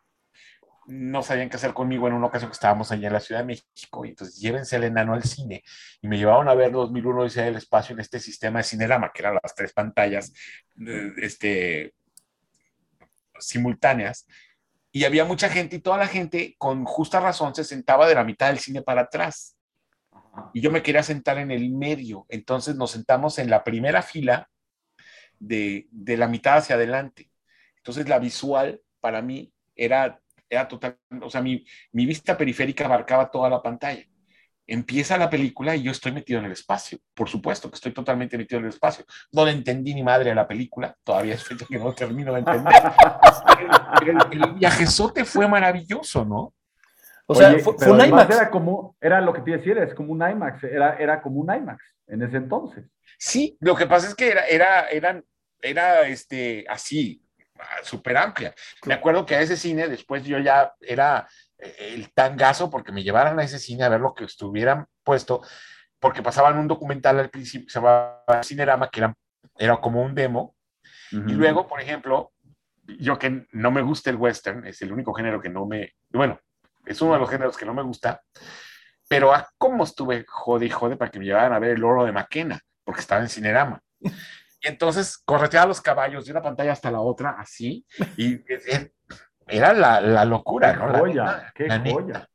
no 0.86 1.22
sabían 1.22 1.48
qué 1.48 1.56
hacer 1.56 1.72
conmigo 1.72 2.08
en 2.08 2.14
una 2.14 2.26
ocasión 2.26 2.50
que 2.50 2.54
estábamos 2.54 2.90
allá 2.90 3.06
en 3.06 3.12
la 3.12 3.20
Ciudad 3.20 3.42
de 3.42 3.46
México, 3.46 4.04
y 4.04 4.10
entonces 4.10 4.40
llévense 4.40 4.76
al 4.76 4.84
enano 4.84 5.14
al 5.14 5.22
cine, 5.22 5.62
y 6.02 6.08
me 6.08 6.18
llevaron 6.18 6.48
a 6.48 6.54
ver 6.54 6.72
2001 6.72 7.20
Odisea 7.20 7.44
del 7.44 7.56
Espacio 7.56 7.92
en 7.92 8.00
este 8.00 8.18
sistema 8.18 8.58
de 8.58 8.64
Cinerama, 8.64 9.12
que 9.12 9.22
eran 9.22 9.38
las 9.40 9.54
tres 9.54 9.72
pantallas 9.72 10.32
eh, 10.84 11.12
este, 11.18 11.94
simultáneas, 13.38 14.26
y 14.92 15.04
había 15.04 15.24
mucha 15.24 15.48
gente, 15.48 15.76
y 15.76 15.80
toda 15.80 15.98
la 15.98 16.06
gente, 16.06 16.54
con 16.58 16.84
justa 16.84 17.20
razón, 17.20 17.54
se 17.54 17.64
sentaba 17.64 18.08
de 18.08 18.14
la 18.14 18.24
mitad 18.24 18.48
del 18.48 18.58
cine 18.58 18.82
para 18.82 19.02
atrás, 19.02 19.56
y 20.52 20.60
yo 20.60 20.70
me 20.70 20.82
quería 20.82 21.02
sentar 21.02 21.38
en 21.38 21.50
el 21.50 21.70
medio, 21.70 22.26
entonces 22.28 22.76
nos 22.76 22.90
sentamos 22.90 23.38
en 23.38 23.50
la 23.50 23.64
primera 23.64 24.02
fila 24.02 24.48
de, 25.38 25.88
de 25.90 26.16
la 26.16 26.28
mitad 26.28 26.58
hacia 26.58 26.76
adelante. 26.76 27.30
Entonces 27.76 28.08
la 28.08 28.18
visual 28.18 28.80
para 29.00 29.22
mí 29.22 29.52
era, 29.74 30.20
era 30.48 30.68
total, 30.68 30.98
o 31.22 31.30
sea, 31.30 31.40
mi, 31.40 31.64
mi 31.92 32.06
vista 32.06 32.36
periférica 32.36 32.84
abarcaba 32.84 33.30
toda 33.30 33.48
la 33.48 33.62
pantalla. 33.62 34.04
Empieza 34.72 35.18
la 35.18 35.28
película 35.28 35.74
y 35.74 35.82
yo 35.82 35.90
estoy 35.90 36.12
metido 36.12 36.38
en 36.38 36.46
el 36.46 36.52
espacio. 36.52 36.98
Por 37.12 37.28
supuesto 37.28 37.68
que 37.68 37.74
estoy 37.74 37.92
totalmente 37.92 38.38
metido 38.38 38.58
en 38.60 38.66
el 38.66 38.70
espacio. 38.70 39.04
No 39.32 39.44
le 39.44 39.50
entendí 39.50 39.92
ni 39.94 40.02
madre 40.02 40.30
a 40.30 40.34
la 40.34 40.46
película. 40.46 40.94
Todavía 41.02 41.34
es 41.34 41.42
fecha 41.42 41.66
que 41.68 41.78
no 41.78 41.92
termino 41.92 42.32
de 42.32 42.38
entender. 42.40 42.72
El, 44.02 44.08
el- 44.08 44.42
el 44.44 44.52
viajezote 44.54 45.24
fue 45.24 45.46
maravilloso, 45.48 46.24
¿no? 46.24 46.54
O 47.26 47.34
sea, 47.34 47.50
Oye, 47.50 47.58
fue, 47.60 47.74
fue 47.78 47.90
un 47.92 48.00
IMAX. 48.04 48.34
Era 48.36 48.50
como, 48.50 48.96
era 49.00 49.20
lo 49.20 49.32
que 49.32 49.40
te 49.42 49.50
iba 49.50 49.56
a 49.56 49.58
decir, 49.58 49.78
es 49.78 49.94
como 49.94 50.12
un 50.12 50.18
IMAX, 50.28 50.64
era, 50.64 50.96
era 50.96 51.20
como 51.22 51.40
un 51.40 51.54
IMAX 51.54 51.82
en 52.06 52.22
ese 52.22 52.36
entonces. 52.38 52.84
Sí, 53.18 53.56
lo 53.60 53.74
que 53.76 53.86
pasa 53.86 54.08
es 54.08 54.14
que 54.14 54.30
era, 54.30 54.46
era, 54.46 54.88
eran, 54.88 55.24
era 55.60 56.06
este, 56.08 56.64
así, 56.68 57.22
súper 57.82 58.16
amplia. 58.16 58.54
Me 58.86 58.94
acuerdo 58.94 59.26
que 59.26 59.34
a 59.36 59.42
ese 59.42 59.56
cine 59.56 59.86
después 59.88 60.24
yo 60.24 60.38
ya 60.38 60.72
era 60.80 61.28
el 61.78 62.12
tangazo 62.12 62.70
porque 62.70 62.92
me 62.92 63.02
llevaran 63.02 63.38
a 63.38 63.44
ese 63.44 63.58
cine 63.58 63.84
a 63.84 63.88
ver 63.88 64.00
lo 64.00 64.14
que 64.14 64.24
estuvieran 64.24 64.86
puesto, 65.04 65.42
porque 65.98 66.22
pasaban 66.22 66.58
un 66.58 66.68
documental 66.68 67.18
al 67.18 67.30
principio 67.30 67.66
que 67.66 67.72
se 67.72 67.78
llamaba 67.78 68.42
Cinerama, 68.42 68.88
que 68.88 69.00
era, 69.00 69.14
era 69.58 69.80
como 69.80 70.02
un 70.02 70.14
demo, 70.14 70.56
y 71.12 71.32
luego, 71.32 71.66
por 71.66 71.80
ejemplo, 71.80 72.32
yo 72.98 73.18
que 73.18 73.46
no 73.52 73.70
me 73.70 73.82
gusta 73.82 74.10
el 74.10 74.16
western, 74.16 74.66
es 74.66 74.80
el 74.82 74.92
único 74.92 75.12
género 75.12 75.40
que 75.40 75.48
no 75.48 75.66
me, 75.66 75.94
bueno, 76.10 76.38
es 76.86 77.00
uno 77.02 77.14
de 77.14 77.18
los 77.18 77.28
géneros 77.28 77.56
que 77.56 77.66
no 77.66 77.74
me 77.74 77.82
gusta, 77.82 78.22
pero 79.08 79.34
a 79.34 79.48
cómo 79.58 79.84
estuve 79.84 80.24
jode 80.26 80.66
y 80.66 80.70
jode 80.70 80.96
para 80.96 81.10
que 81.10 81.18
me 81.18 81.24
llevaran 81.24 81.52
a 81.52 81.58
ver 81.58 81.72
el 81.72 81.84
oro 81.84 82.04
de 82.04 82.12
Maquena, 82.12 82.60
porque 82.84 83.00
estaba 83.00 83.20
en 83.20 83.28
Cinerama. 83.28 83.82
Y 84.00 84.68
entonces 84.68 85.18
correteaba 85.18 85.66
los 85.66 85.80
caballos 85.80 86.26
de 86.26 86.32
una 86.32 86.42
pantalla 86.42 86.72
hasta 86.72 86.90
la 86.90 87.00
otra, 87.00 87.36
así, 87.38 87.84
y 88.16 88.38
era 89.50 89.72
la, 89.72 90.00
la 90.00 90.24
locura, 90.24 90.72
Qué 90.72 90.78
¿no? 90.78 90.88
La 90.88 90.98
joya, 91.00 91.24
neta, 91.24 91.52
qué 91.54 91.66
la 91.68 91.78
neta. 91.78 91.92
joya. 91.92 92.28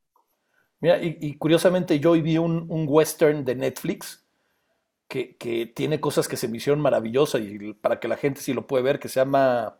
Mira, 0.80 0.98
y, 1.02 1.18
y 1.20 1.36
curiosamente 1.38 1.98
yo 2.00 2.12
hoy 2.12 2.22
vi 2.22 2.38
un, 2.38 2.66
un 2.70 2.86
western 2.88 3.44
de 3.44 3.54
Netflix 3.56 4.24
que, 5.08 5.36
que 5.36 5.66
tiene 5.66 6.00
cosas 6.00 6.28
que 6.28 6.36
se 6.36 6.48
me 6.48 6.58
hicieron 6.58 6.80
maravillosas 6.80 7.40
y 7.42 7.72
para 7.74 8.00
que 8.00 8.08
la 8.08 8.16
gente 8.16 8.40
sí 8.40 8.52
lo 8.54 8.66
puede 8.66 8.82
ver, 8.84 8.98
que 8.98 9.08
se 9.08 9.20
llama 9.20 9.78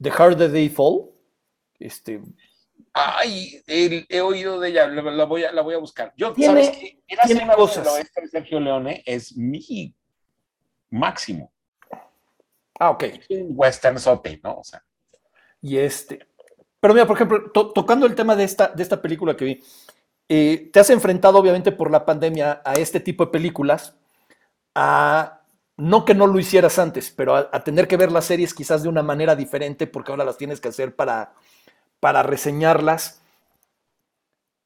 The 0.00 0.10
Harder 0.10 0.52
They 0.52 0.68
Fall. 0.68 1.10
Este, 1.78 2.20
Ay, 2.92 3.62
el- 3.66 4.06
he 4.08 4.20
oído 4.20 4.58
de 4.60 4.70
ella, 4.70 4.86
la, 4.88 5.02
la 5.02 5.24
voy, 5.24 5.44
a, 5.44 5.52
la 5.52 5.62
voy 5.62 5.74
a 5.74 5.78
buscar. 5.78 6.12
Yo, 6.16 6.32
Tiene- 6.32 6.64
¿sabes 6.64 6.78
qué? 6.78 7.00
Era 7.08 7.22
tiene 7.24 7.46
cosas. 7.54 7.86
Oeste 7.88 8.22
de 8.22 8.28
Sergio 8.28 8.60
Leone 8.60 9.02
es 9.06 9.36
mi 9.36 9.94
máximo. 10.90 11.52
ah, 12.78 12.90
ok. 12.90 13.02
Es 13.04 13.26
un 13.30 13.48
western 13.50 13.98
sote, 13.98 14.40
¿no? 14.42 14.58
O 14.58 14.64
sea, 14.64 14.82
Y 15.60 15.78
este. 15.78 16.27
Pero 16.80 16.94
mira, 16.94 17.06
por 17.06 17.16
ejemplo, 17.16 17.50
to- 17.50 17.72
tocando 17.72 18.06
el 18.06 18.14
tema 18.14 18.36
de 18.36 18.44
esta, 18.44 18.68
de 18.68 18.82
esta 18.82 19.02
película 19.02 19.36
que 19.36 19.44
vi, 19.44 19.60
eh, 20.28 20.70
te 20.72 20.80
has 20.80 20.90
enfrentado, 20.90 21.38
obviamente, 21.38 21.72
por 21.72 21.90
la 21.90 22.04
pandemia 22.04 22.62
a 22.64 22.74
este 22.74 23.00
tipo 23.00 23.24
de 23.26 23.32
películas, 23.32 23.96
a 24.74 25.42
no 25.76 26.04
que 26.04 26.14
no 26.14 26.26
lo 26.26 26.38
hicieras 26.40 26.78
antes, 26.78 27.10
pero 27.10 27.36
a, 27.36 27.64
tener 27.64 27.88
que 27.88 27.96
ver 27.96 28.12
las 28.12 28.26
series 28.26 28.54
quizás 28.54 28.82
de 28.82 28.88
una 28.88 29.02
manera 29.02 29.36
diferente, 29.36 29.86
porque 29.86 30.12
ahora 30.12 30.24
las 30.24 30.38
tienes 30.38 30.60
que 30.60 30.68
hacer 30.68 30.96
para, 30.96 31.34
para 32.00 32.22
reseñarlas. 32.22 33.22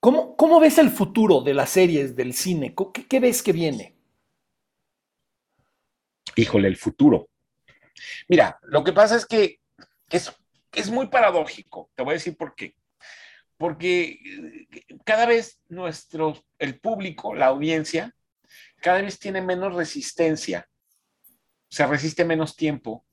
¿Cómo, 0.01 0.37
¿Cómo 0.37 0.61
ves 0.61 0.79
el 0.79 0.91
futuro 0.91 1.43
de 1.43 1.55
las 1.55 1.71
series, 1.71 2.17
del 2.17 2.35
cine? 2.35 2.75
¿Qué, 2.93 3.07
qué 3.07 3.21
ves 3.21 3.43
que 3.43 3.53
viene? 3.53 3.95
híjole, 6.37 6.69
el 6.69 6.77
futuro. 6.77 7.29
Mira, 8.29 8.59
lo 8.63 8.83
que 8.85 8.93
pasa 8.93 9.17
es 9.17 9.27
que 9.27 9.61
es, 10.11 10.33
es 10.73 10.91
muy 10.91 11.09
paradójico. 11.09 11.91
Te 11.95 12.03
voy 12.03 12.12
a 12.12 12.14
decir 12.14 12.37
por 12.37 12.55
qué. 12.55 12.75
Porque 13.57 14.18
eh, 14.25 14.87
cada 15.05 15.27
vez 15.27 15.61
nuestro, 15.68 16.35
el 16.59 16.81
público, 16.81 17.35
la 17.35 17.47
audiencia, 17.47 18.14
cada 18.81 19.01
vez 19.03 19.18
tiene 19.18 19.41
menos 19.41 19.75
resistencia. 19.75 20.68
Se 21.68 21.87
resiste 21.87 22.25
menos 22.25 22.57
tiempo 22.57 23.07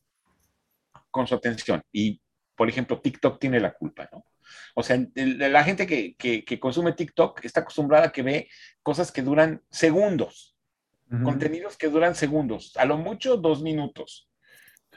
con 1.11 1.27
su 1.27 1.35
atención. 1.35 1.81
Y, 1.91 2.21
por 2.55 2.67
ejemplo, 2.69 2.99
TikTok 3.01 3.39
tiene 3.39 3.59
la 3.59 3.73
culpa, 3.73 4.09
¿no? 4.11 4.25
O 4.73 4.81
sea, 4.81 4.97
la 5.15 5.63
gente 5.63 5.85
que, 5.85 6.15
que- 6.15 6.43
que 6.43 6.59
consume 6.59 6.93
TikTok 6.93 7.45
está 7.45 7.59
acostumbrada 7.61 8.07
a 8.07 8.11
que 8.11 8.23
ve 8.23 8.49
cosas 8.81 9.11
que 9.11 9.21
duran 9.21 9.61
segundos 9.69 10.55
contenidos 11.23 11.75
que 11.75 11.87
duran 11.89 12.13
segundos, 12.13 12.77
a 12.77 12.85
lo 12.85 12.95
mucho 12.95 13.35
dos 13.37 13.63
minutos. 13.63 14.28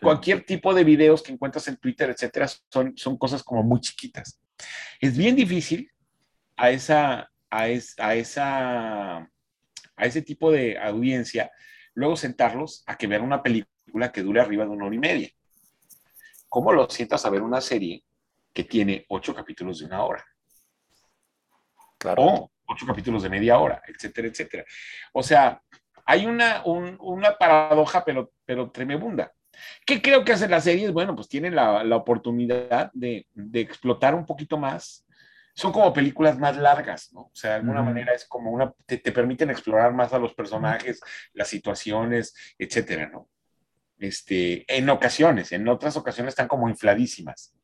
Cualquier 0.03 0.45
tipo 0.45 0.75
de 0.75 0.85
videos 0.85 1.23
que 1.23 1.33
encuentras 1.33 1.69
en 1.69 1.77
Twitter, 1.77 2.11
etcétera, 2.11 2.49
son, 2.71 2.93
son 2.97 3.17
cosas 3.17 3.43
como 3.43 3.63
muy 3.63 3.81
chiquitas. 3.81 4.41
Es 5.01 5.17
bien 5.17 5.35
difícil 5.37 5.91
a 6.57 6.71
esa, 6.71 7.31
a, 7.51 7.69
es- 7.69 7.95
a 7.99 8.15
esa, 8.15 9.17
a 9.19 9.29
ese 10.07 10.23
tipo 10.23 10.51
de 10.51 10.79
audiencia 10.79 11.51
luego 11.95 12.17
sentarlos 12.17 12.83
a 12.87 12.97
que 12.97 13.07
vean 13.07 13.23
una 13.23 13.43
película 13.43 14.11
que 14.13 14.23
dure 14.23 14.41
arriba 14.41 14.65
de 14.65 14.71
una 14.71 14.87
hora 14.87 14.95
y 14.95 14.99
media. 14.99 15.29
¿Cómo 16.49 16.73
lo 16.73 16.89
sientas 16.91 17.25
a 17.25 17.31
ver 17.31 17.43
una 17.43 17.61
serie 17.61 18.05
que 18.53 18.65
tiene 18.65 19.05
ocho 19.09 19.35
capítulos 19.35 19.79
de 19.81 19.87
una 19.87 20.03
hora? 20.05 20.25
Claro. 21.99 22.23
o 22.25 22.51
ocho 22.67 22.87
capítulos 22.87 23.23
de 23.23 23.29
media 23.31 23.59
hora, 23.59 23.83
etcétera, 23.87 24.29
etcétera. 24.29 24.65
O 25.13 25.23
sea, 25.23 25.63
hay 26.05 26.27
una, 26.27 26.63
un- 26.65 26.97
una 27.01 27.37
paradoja, 27.37 28.05
pero, 28.05 28.33
pero 28.45 28.71
tremenda. 28.71 29.33
¿Qué 29.87 30.01
creo 30.01 30.25
que 30.25 30.33
hacen 30.33 30.51
las 30.51 30.65
series? 30.65 30.93
Bueno, 30.93 31.15
pues 31.15 31.29
tienen 31.29 31.55
la, 31.55 31.85
la 31.85 31.97
oportunidad 31.97 32.91
de, 32.93 33.27
de 33.35 33.61
explotar 33.61 34.15
un 34.15 34.27
poquito 34.27 34.59
más. 34.59 35.07
Son 35.55 35.73
como 35.73 35.93
películas 35.93 36.39
más 36.39 36.57
largas, 36.57 37.13
¿no? 37.13 37.21
O 37.21 37.31
sea, 37.35 37.51
de 37.51 37.57
alguna 37.57 37.83
manera 37.83 38.15
es 38.15 38.25
como 38.27 38.51
una, 38.51 38.73
te, 38.87 38.99
te 38.99 39.13
permiten 39.13 39.51
explorar 39.51 39.93
más 39.93 40.13
a 40.13 40.19
los 40.19 40.35
personajes, 40.35 41.01
las 41.35 41.49
situaciones, 41.49 42.35
etcétera, 42.59 43.09
¿no? 43.09 43.29
Este, 43.99 44.65
en 44.67 44.89
ocasiones, 44.89 45.53
en 45.53 45.69
otras 45.69 45.97
ocasiones 45.97 46.33
están 46.33 46.49
como 46.49 46.69
infladísimas 46.69 47.55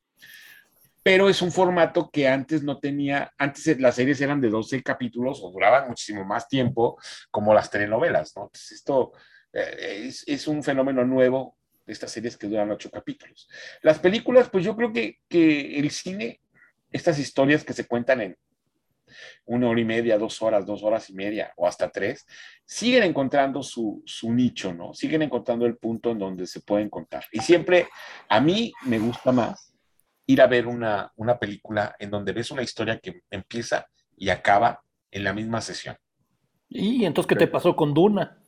pero 1.09 1.31
es 1.31 1.41
un 1.41 1.51
formato 1.51 2.11
que 2.11 2.29
antes 2.29 2.63
no 2.63 2.79
tenía, 2.79 3.33
antes 3.39 3.81
las 3.81 3.95
series 3.95 4.21
eran 4.21 4.43
de 4.43 4.51
12 4.51 4.83
capítulos 4.83 5.41
o 5.43 5.51
duraban 5.51 5.89
muchísimo 5.89 6.23
más 6.23 6.49
tiempo, 6.49 6.99
como 7.31 7.55
las 7.55 7.71
telenovelas, 7.71 8.37
¿no? 8.37 8.43
Entonces 8.43 8.73
esto 8.73 9.13
eh, 9.55 10.05
es, 10.07 10.25
es, 10.27 10.47
un 10.47 10.63
fenómeno 10.63 11.07
nuevo 11.07 11.57
de 11.89 11.95
estas 11.95 12.13
series 12.13 12.37
que 12.37 12.47
duran 12.47 12.71
8 12.71 12.91
capítulos. 12.91 13.49
Las 13.81 13.99
películas, 13.99 14.51
pues 14.51 14.63
yo 14.63 14.77
creo 14.77 14.93
que, 14.93 15.21
que 15.27 15.79
el 15.79 15.91
cine, 15.91 16.43
estas 16.93 17.19
historias 17.19 17.65
que 17.65 17.73
se 17.73 17.87
cuentan 17.87 18.21
en 18.21 18.37
una 19.47 19.71
hora 19.71 19.81
y 19.81 19.87
media, 19.87 20.19
dos 20.19 20.43
horas, 20.43 20.67
dos 20.67 20.83
horas 20.83 21.09
y 21.09 21.15
media 21.15 21.51
o 21.57 21.67
hasta 21.67 21.89
tres, 21.89 22.27
siguen 22.67 23.05
encontrando 23.05 23.63
su, 23.63 24.03
su 24.05 24.31
nicho, 24.35 24.75
¿no? 24.75 24.93
Siguen 24.93 25.23
encontrando 25.23 25.65
el 25.65 25.79
punto 25.79 26.11
en 26.11 26.19
donde 26.19 26.47
se 26.47 26.61
pueden 26.61 26.91
contar. 26.91 27.25
Y 27.33 27.41
siempre, 27.41 27.89
a 28.29 28.39
mí 28.39 28.71
me 28.83 28.99
gusta 28.99 29.33
más 29.33 29.75
ir 30.27 30.43
a 30.43 30.47
ver 30.47 30.67
una, 30.67 31.11
una 31.17 31.39
película 31.39 31.97
en 31.99 32.11
donde 32.11 32.33
ves 32.33 32.51
una 32.51 32.63
historia 32.63 32.99
que 32.99 33.23
empieza 33.31 33.87
y 34.15 34.29
acaba 34.29 34.83
en 35.11 35.25
la 35.25 35.33
misma 35.33 35.63
sesión. 35.63 35.97
¿Y 36.69 37.07
entonces 37.07 37.29
qué 37.29 37.37
te 37.37 37.47
pasó 37.47 37.75
con 37.75 37.95
Duna? 37.95 38.39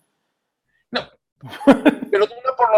No, 0.91 1.09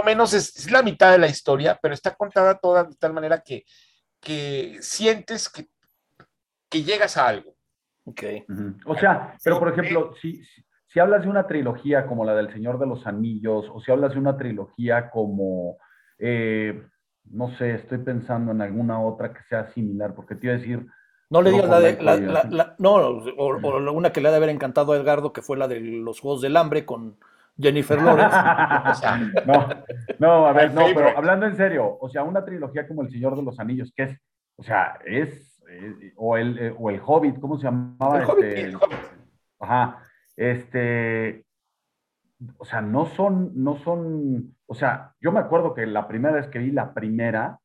menos 0.03 0.33
es, 0.35 0.57
es, 0.57 0.71
la 0.71 0.83
mitad 0.83 1.13
de 1.13 1.19
la 1.19 1.29
historia, 1.29 1.79
pero 1.81 1.95
está 1.95 2.15
contada 2.15 2.59
toda 2.59 2.85
de 2.85 2.95
tal 2.97 3.13
manera 3.13 3.41
que, 3.41 3.65
que 4.21 4.79
sientes 4.81 5.49
que, 5.49 5.67
que 6.69 6.83
llegas 6.83 7.17
a 7.17 7.29
algo. 7.29 7.55
Ok. 8.05 8.23
Uh 8.49 8.53
-huh. 8.53 8.81
O 8.87 8.97
sea, 8.97 9.37
pero 9.45 9.59
por 9.59 9.69
ejemplo, 9.69 10.15
si, 10.21 10.45
si, 10.45 10.65
si, 10.89 11.01
hablas 11.01 11.23
de 11.23 11.29
una 11.29 11.47
trilogía 11.47 12.07
como 12.07 12.25
la 12.25 12.35
del 12.35 12.53
Señor 12.53 12.79
de 12.79 12.87
los 12.87 13.07
Anillos, 13.07 13.67
o 13.73 13.81
si 13.81 13.93
hablas 13.93 14.13
de 14.13 14.19
una 14.19 14.37
trilogía 14.37 15.11
como... 15.11 15.79
Eh, 16.19 16.83
no 17.31 17.57
sé, 17.57 17.75
estoy 17.75 17.99
pensando 17.99 18.53
en 18.53 18.61
alguna 18.63 19.01
otra 19.01 19.33
que 19.33 19.43
sea 19.49 19.73
similar, 19.73 20.15
porque 20.15 20.35
te 20.35 20.47
iba 20.47 20.55
a 20.55 20.59
decir. 20.59 20.87
No 21.31 21.41
le 21.41 21.51
digas 21.51 21.69
la 21.69 21.81
de. 21.81 22.03
La, 22.03 22.17
la, 22.17 22.45
la, 22.51 22.75
no, 22.79 22.95
o, 22.95 23.57
o, 23.57 23.93
una 23.93 24.13
que 24.13 24.21
le 24.21 24.29
ha 24.29 24.31
de 24.31 24.37
haber 24.37 24.51
encantado 24.51 24.93
a 24.93 24.97
Edgardo, 24.97 25.33
que 25.33 25.43
fue 25.43 25.57
la 25.57 25.69
de 25.69 25.81
los 25.81 26.21
Juegos 26.21 26.43
del 26.43 26.57
Hambre 26.57 26.85
con 26.85 27.19
Jennifer 27.59 28.01
Lawrence. 28.01 28.37
no, 29.47 29.69
no, 30.19 30.47
a 30.47 30.53
ver, 30.53 30.73
no, 30.73 30.87
pero 30.95 31.17
hablando 31.17 31.47
en 31.47 31.57
serio, 31.57 31.99
o 32.01 32.09
sea, 32.09 32.23
una 32.23 32.45
trilogía 32.45 32.87
como 32.87 33.03
El 33.03 33.11
Señor 33.11 33.37
de 33.37 33.43
los 33.43 33.59
Anillos, 33.61 33.93
que 33.95 34.05
es, 34.05 34.19
o 34.57 34.63
sea, 34.63 34.99
es. 35.05 35.63
es 35.69 36.13
o, 36.17 36.37
el, 36.37 36.59
eh, 36.59 36.75
o 36.79 36.91
el 36.91 37.01
Hobbit, 37.05 37.39
¿cómo 37.41 37.57
se 37.59 37.65
llamaba? 37.65 38.17
El 38.17 38.23
este, 38.23 38.33
Hobbit, 38.33 38.59
el 38.59 38.77
Hobbit. 38.77 38.99
Ajá. 39.61 39.99
Este. 40.37 41.45
O 42.59 42.65
sea, 42.65 42.81
no 42.81 43.07
son, 43.07 43.53
no 43.55 43.77
son, 43.79 44.57
o 44.67 44.75
sea, 44.75 45.15
yo 45.21 45.31
me 45.31 45.39
acuerdo 45.39 45.75
que 45.75 45.87
la 45.87 46.09
primera 46.09 46.35
vez 46.35 46.49
que 46.49 46.59
vi 46.59 46.73
la 46.73 46.93
primera, 46.93 47.61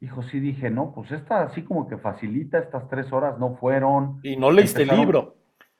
hijo, 0.00 0.22
sí 0.22 0.38
dije, 0.38 0.68
no, 0.68 0.92
pues 0.94 1.10
esta 1.12 1.44
así 1.44 1.62
como 1.62 1.88
que 1.88 1.96
facilita, 1.96 2.58
estas 2.58 2.88
tres 2.90 3.10
horas 3.10 3.38
no 3.38 3.56
fueron. 3.56 4.20
Y 4.22 4.36
no 4.36 4.50
leíste 4.50 4.82
el 4.82 4.94
libro. 4.94 5.36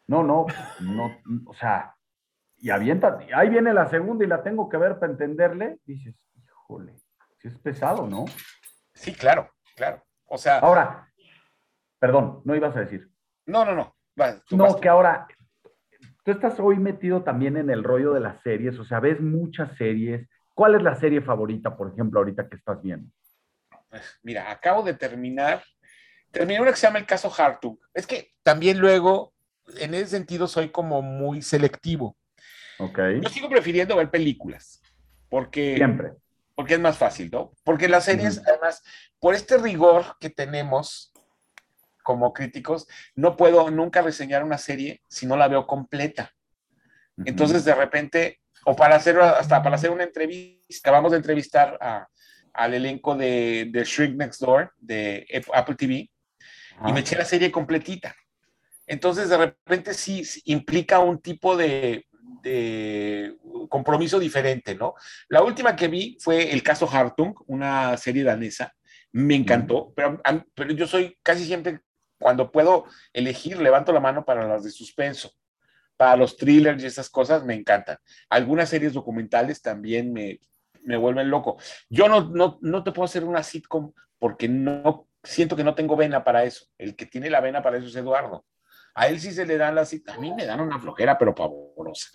No, 0.07 0.23
no, 0.23 0.47
no, 0.81 1.11
o 1.45 1.53
sea, 1.53 1.98
y 2.61 2.71
avienta, 2.71 3.19
ahí 3.35 3.49
viene 3.49 3.73
la 3.73 3.89
segunda 3.89 4.25
y 4.25 4.29
la 4.29 4.43
tengo 4.43 4.69
que 4.69 4.77
ver 4.77 4.99
para 4.99 5.13
entenderle, 5.13 5.79
dices, 5.85 6.15
híjole, 6.37 7.01
sí 7.39 7.49
es 7.49 7.59
pesado, 7.59 8.07
¿no? 8.07 8.25
Sí, 8.95 9.13
claro, 9.13 9.51
claro. 9.77 10.03
O 10.27 10.37
sea. 10.37 10.59
Ahora, 10.59 11.09
perdón, 11.99 12.43
no 12.45 12.55
ibas 12.57 12.77
a 12.77 12.81
decir. 12.81 13.09
No, 13.47 13.65
no, 13.65 13.75
no. 13.75 13.97
Vas, 14.17 14.43
no, 14.51 14.65
vas 14.65 14.77
que 14.77 14.89
ahora, 14.89 15.29
tú 16.25 16.33
estás 16.33 16.59
hoy 16.59 16.79
metido 16.79 17.23
también 17.23 17.57
en 17.57 17.71
el 17.71 17.85
rollo 17.85 18.13
de 18.13 18.21
las 18.21 18.43
series, 18.43 18.79
o 18.79 18.85
sea, 18.85 19.01
ves 19.01 19.21
muchas 19.21 19.77
series. 19.77 20.29
¿Cuál 20.55 20.75
es 20.75 20.83
la 20.83 20.97
serie 20.97 21.23
favorita, 21.23 21.77
por 21.77 21.93
ejemplo, 21.93 22.19
ahorita 22.19 22.49
que 22.49 22.57
estás 22.57 22.83
viendo? 22.83 23.11
Pues, 23.89 24.19
mira, 24.23 24.51
acabo 24.51 24.83
de 24.83 24.95
terminar, 24.95 25.63
terminé 26.33 26.61
una 26.61 26.73
que 26.73 26.77
se 26.77 26.87
llama 26.89 26.99
El 26.99 27.07
caso 27.07 27.33
Hartung. 27.35 27.79
Es 27.95 28.07
que 28.07 28.33
también 28.43 28.79
luego, 28.79 29.33
en 29.79 29.95
ese 29.95 30.09
sentido, 30.09 30.49
soy 30.49 30.71
como 30.71 31.01
muy 31.01 31.41
selectivo. 31.41 32.18
Ok. 32.79 32.99
Yo 33.23 33.29
sigo 33.29 33.49
prefiriendo 33.49 33.97
ver 33.97 34.11
películas, 34.11 34.81
porque... 35.29 35.77
Siempre. 35.77 36.13
Porque 36.55 36.75
es 36.75 36.81
más 36.81 36.99
fácil, 36.99 37.31
¿no? 37.31 37.53
Porque 37.63 37.89
las 37.89 38.05
series, 38.05 38.39
uh 38.39 38.41
-huh. 38.41 38.49
además, 38.49 38.83
por 39.21 39.35
este 39.35 39.59
rigor 39.59 40.17
que 40.19 40.29
tenemos 40.29 41.13
como 42.03 42.33
críticos, 42.33 42.89
no 43.15 43.37
puedo 43.37 43.71
nunca 43.71 44.03
reseñar 44.03 44.43
una 44.43 44.59
serie 44.59 45.03
si 45.09 45.27
no 45.27 45.37
la 45.37 45.47
veo 45.47 45.67
completa. 45.67 46.33
Uh 47.17 47.23
-huh. 47.23 47.29
Entonces, 47.29 47.65
de 47.65 47.75
repente, 47.75 48.41
o 48.65 48.75
para 48.75 48.97
hacer, 48.97 49.21
hasta 49.21 49.63
para 49.63 49.77
hacer 49.77 49.91
una 49.91 50.03
entrevista, 50.03 50.91
acabamos 50.91 51.13
de 51.13 51.19
entrevistar 51.19 51.79
a, 51.81 52.09
al 52.55 52.75
elenco 52.75 53.15
de, 53.15 53.69
de, 53.71 53.85
Shrink 53.85 54.17
Next 54.17 54.41
Door, 54.41 54.73
de 54.79 55.27
Apple 55.53 55.77
TV, 55.77 56.11
uh 56.81 56.83
-huh. 56.83 56.91
y 56.91 56.93
me 56.93 57.01
eché 57.01 57.15
la 57.15 57.25
serie 57.25 57.53
completita. 57.53 58.17
Entonces, 58.89 59.29
de 59.29 59.37
repente 59.37 59.95
sí 59.95 60.25
implica 60.47 60.99
un 60.99 61.21
tipo 61.21 61.57
de, 61.57 62.08
de, 62.43 63.37
compromiso 63.69 64.19
diferente, 64.19 64.75
¿no? 64.75 64.95
La 65.29 65.43
última 65.43 65.77
que 65.77 65.89
vi 65.89 66.17
fue 66.21 66.53
el 66.53 66.63
caso 66.63 66.89
Hartung, 66.91 67.35
una 67.47 67.97
serie 67.97 68.25
danesa, 68.25 68.75
me 69.13 69.35
encantó, 69.35 69.93
pero, 69.95 70.21
pero 70.55 70.73
yo 70.73 70.87
soy 70.87 71.19
casi 71.23 71.45
siempre 71.45 71.81
cuando 72.19 72.51
puedo 72.51 72.85
elegir, 73.13 73.61
levanto 73.61 73.93
la 73.93 74.01
mano 74.01 74.25
para 74.25 74.47
las 74.47 74.65
de 74.65 74.71
suspenso. 74.71 75.33
Para 75.97 76.17
los 76.17 76.37
thrillers 76.37 76.83
y 76.83 76.87
esas 76.87 77.11
cosas 77.11 77.45
me 77.45 77.55
encantan. 77.55 77.99
Algunas 78.29 78.69
series 78.69 78.93
documentales 78.93 79.63
también 79.63 80.13
me, 80.13 80.39
me 80.83 80.97
vuelven 80.97 81.29
loco. 81.29 81.59
Yo 81.89 82.09
no, 82.09 82.29
no, 82.31 82.59
no 82.63 82.85
te 82.85 82.93
puedo 82.93 83.05
hacer 83.05 83.25
una 83.25 83.43
sitcom 83.43 83.93
porque 84.19 84.49
no, 84.49 85.09
siento 85.23 85.57
que 85.57 85.65
no 85.65 85.75
tengo 85.75 85.97
vena 85.97 86.25
para 86.25 86.45
eso. 86.45 86.67
El 86.79 86.97
que 86.97 87.07
tiene 87.07 87.31
la 87.31 87.41
vena 87.41 87.63
para 87.63 87.79
eso 87.79 87.87
es 87.87 87.97
Eduardo. 87.97 88.45
A 88.99 89.07
él 89.09 89.21
sí 89.21 89.33
se 89.33 89.47
le 89.47 89.57
dan 89.57 89.75
las... 89.75 89.93
A 89.95 90.19
mí 90.19 90.33
me 90.35 90.45
dan 90.45 90.61
una 90.61 90.79
flojera, 90.79 91.17
pero 91.17 91.35
pavorosa. 91.35 92.09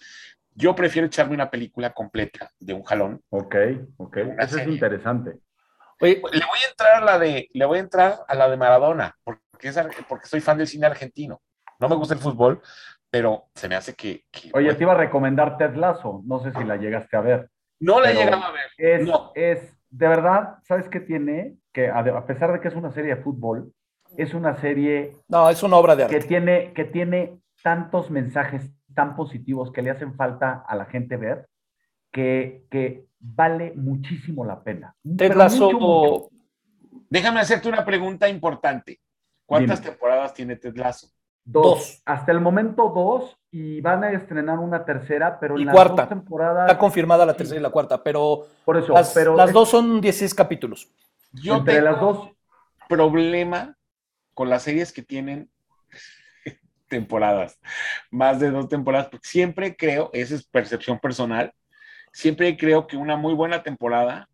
Yo 0.56 0.76
prefiero 0.76 1.08
echarme 1.08 1.34
una 1.34 1.50
película 1.50 1.92
completa 1.94 2.50
de 2.60 2.74
un 2.74 2.84
jalón. 2.84 3.22
Ok, 3.30 3.56
ok. 3.98 4.18
Eso 4.18 4.34
es 4.40 4.52
serie. 4.52 4.74
interesante. 4.74 5.40
Oye, 6.02 6.16
Le 6.32 6.46
voy 6.46 6.60
a 6.66 6.70
entrar 6.70 6.96
a 7.02 7.06
la 7.06 7.18
de, 7.20 7.48
le 7.54 7.66
voy 7.66 7.78
a 7.78 7.82
entrar 7.82 8.20
a 8.28 8.36
la 8.36 8.50
de 8.50 8.58
Maradona, 8.58 9.16
porque, 9.24 9.40
es, 9.70 9.80
porque 10.10 10.28
soy 10.28 10.42
fan 10.42 10.58
del 10.58 10.68
cine 10.68 10.86
argentino. 10.86 11.42
No 11.80 11.88
me 11.88 11.96
gusta 11.96 12.14
el 12.14 12.20
fútbol, 12.20 12.62
pero 13.10 13.46
se 13.56 13.70
me 13.70 13.76
hace 13.76 13.94
que... 13.96 14.26
que- 14.30 14.52
Oye, 14.54 14.74
te 14.76 14.84
iba 14.84 14.92
a 14.92 14.98
recomendar 14.98 15.58
Ted 15.58 15.76
Lasso. 15.76 16.22
No 16.26 16.40
sé 16.40 16.52
si 16.52 16.64
la 16.66 16.76
llegaste 16.76 17.16
a 17.16 17.22
ver. 17.22 17.50
no 17.80 18.00
la 18.02 18.12
llegado 18.12 18.44
a 18.44 18.52
ver. 18.52 18.70
Es, 18.78 19.08
No. 19.08 19.32
es, 19.36 19.76
de 19.90 20.08
verdad, 20.08 20.58
¿sabes 20.64 20.90
qué 20.90 21.00
tiene? 21.00 21.56
Que 21.72 21.90
a 21.90 22.26
pesar 22.26 22.52
de 22.52 22.60
que 22.60 22.68
es 22.68 22.76
una 22.76 22.92
serie 22.92 23.16
de 23.16 23.22
fútbol, 23.24 23.72
es 24.18 24.34
una 24.34 24.56
serie 24.60 25.16
no, 25.28 25.50
es 25.50 25.62
una 25.64 25.78
obra 25.78 25.96
de 25.96 26.08
que 26.08 26.16
arte. 26.18 26.28
tiene, 26.28 26.74
que 26.74 26.86
tiene 26.86 27.40
tantos 27.62 28.10
mensajes 28.12 28.72
tan 28.94 29.16
positivos 29.16 29.72
que 29.72 29.82
le 29.82 29.90
hacen 29.92 30.16
falta 30.16 30.64
a 30.68 30.76
la 30.76 30.86
gente 30.86 31.18
ver, 31.18 31.48
que, 32.12 32.66
que 32.70 33.06
vale 33.20 33.74
muchísimo 33.76 34.46
la 34.46 34.62
pena. 34.64 34.96
Ted 35.18 35.34
Lasso, 35.34 35.72
mucho. 35.72 36.30
Déjame 37.10 37.40
hacerte 37.40 37.70
una 37.70 37.84
pregunta 37.86 38.28
importante. 38.30 39.00
¿Cuántas 39.46 39.80
Dime. 39.82 39.92
temporadas 39.92 40.34
tiene 40.34 40.56
Ted 40.58 40.76
Lasso? 40.76 41.08
Dos. 41.46 41.64
Dos. 41.66 42.02
Hasta 42.06 42.32
el 42.32 42.40
momento 42.40 42.90
dos 42.90 43.38
y 43.52 43.82
van 43.82 44.04
a 44.04 44.12
estrenar 44.12 44.60
una 44.60 44.86
tercera, 44.86 45.40
pero 45.40 45.58
Y 45.58 45.62
en 45.62 45.68
las 45.68 45.76
cuarta. 45.76 46.04
dos 46.04 46.10
temporadas. 46.10 46.68
está 46.70 46.78
confirmada 46.80 47.26
la 47.26 47.34
tercera 47.34 47.60
y 47.60 47.64
la 47.64 47.70
cuarta, 47.70 48.02
pero 48.02 48.46
Por 48.64 48.78
eso, 48.78 48.94
las, 48.94 49.14
pero 49.14 49.36
las 49.36 49.50
es- 49.50 49.54
dos 49.54 49.70
son 49.70 50.00
16 50.00 50.34
capítulos. 50.34 50.88
Yo 51.34 51.58
entre 51.58 51.76
tengo 51.76 51.86
las 51.92 52.00
dos, 52.00 52.30
problema 52.88 53.76
con 54.34 54.50
las 54.50 54.64
series 54.64 54.92
que 54.94 55.02
tienen 55.04 55.50
temporadas, 56.88 57.60
más 58.12 58.40
de 58.40 58.52
dos 58.52 58.68
temporadas, 58.70 59.08
porque 59.10 59.28
siempre 59.28 59.76
creo, 59.76 60.10
esa 60.14 60.36
es 60.36 60.46
percepción 60.46 61.00
personal, 61.00 61.54
siempre 62.12 62.56
creo 62.58 62.86
que 62.88 62.98
una 62.98 63.16
muy 63.16 63.34
buena 63.34 63.64
temporada, 63.64 64.30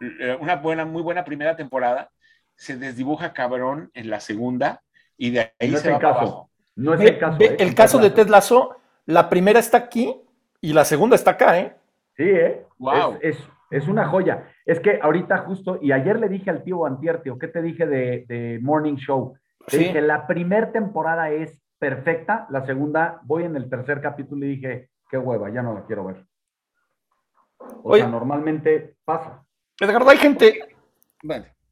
eh, 0.00 0.36
una 0.40 0.56
buena, 0.56 0.84
muy 0.84 1.02
buena 1.02 1.24
primera 1.24 1.56
temporada, 1.56 2.10
se 2.56 2.76
desdibuja 2.76 3.32
cabrón 3.32 3.90
en 3.94 4.10
la 4.10 4.20
segunda 4.20 4.82
y 5.16 5.30
de 5.30 5.52
ahí 5.60 5.70
No 5.70 5.76
es 5.76 5.82
se 5.82 5.88
el 5.88 5.94
va 5.94 5.98
para 6.00 6.14
caso. 6.14 6.20
abajo. 6.22 6.50
no 6.76 6.94
es 6.94 7.00
Ve- 7.00 7.08
el 7.08 7.18
caso. 7.18 7.38
ve 7.38 7.46
¿eh? 7.46 7.56
el 7.58 7.74
caso 7.74 7.98
de. 7.98 8.10
Ted 8.10 8.28
Lasso, 8.28 8.76
la 9.06 9.28
primera 9.28 9.58
está 9.58 9.78
aquí 9.78 10.16
y 10.60 10.72
la 10.72 10.84
segunda 10.84 11.14
está 11.16 11.32
acá, 11.32 11.58
¿eh? 11.58 11.76
Sí, 12.16 12.24
¿eh? 12.24 12.64
Wow. 12.78 13.18
Es, 13.22 13.36
es, 13.36 13.44
es 13.70 13.86
una 13.88 14.06
joya. 14.08 14.48
Es 14.64 14.80
que 14.80 14.98
ahorita 15.02 15.38
justo, 15.38 15.78
y 15.82 15.92
ayer 15.92 16.18
le 16.18 16.28
dije 16.28 16.50
al 16.50 16.62
tío 16.64 16.86
Antier, 16.86 17.22
tío, 17.22 17.38
¿qué 17.38 17.48
te 17.48 17.60
dije 17.62 17.86
de, 17.86 18.24
de 18.28 18.58
Morning 18.62 18.96
Show? 18.96 19.34
Te 19.66 19.76
Sí. 19.76 19.84
dije, 19.84 20.00
la 20.00 20.26
primera 20.26 20.72
temporada 20.72 21.30
es 21.30 21.60
perfecta, 21.78 22.46
la 22.50 22.64
segunda, 22.64 23.20
voy 23.24 23.44
en 23.44 23.56
el 23.56 23.68
tercer 23.68 24.00
capítulo 24.00 24.44
y 24.46 24.56
dije, 24.56 24.90
qué 25.10 25.18
hueva, 25.18 25.50
ya 25.50 25.62
no 25.62 25.74
la 25.74 25.84
quiero 25.84 26.04
ver. 26.06 26.24
O 27.58 27.92
Oye. 27.92 28.00
sea, 28.02 28.10
normalmente 28.10 28.94
pasa. 29.04 29.44
Edgardo, 29.80 30.08
hay 30.10 30.16
gente 30.18 30.76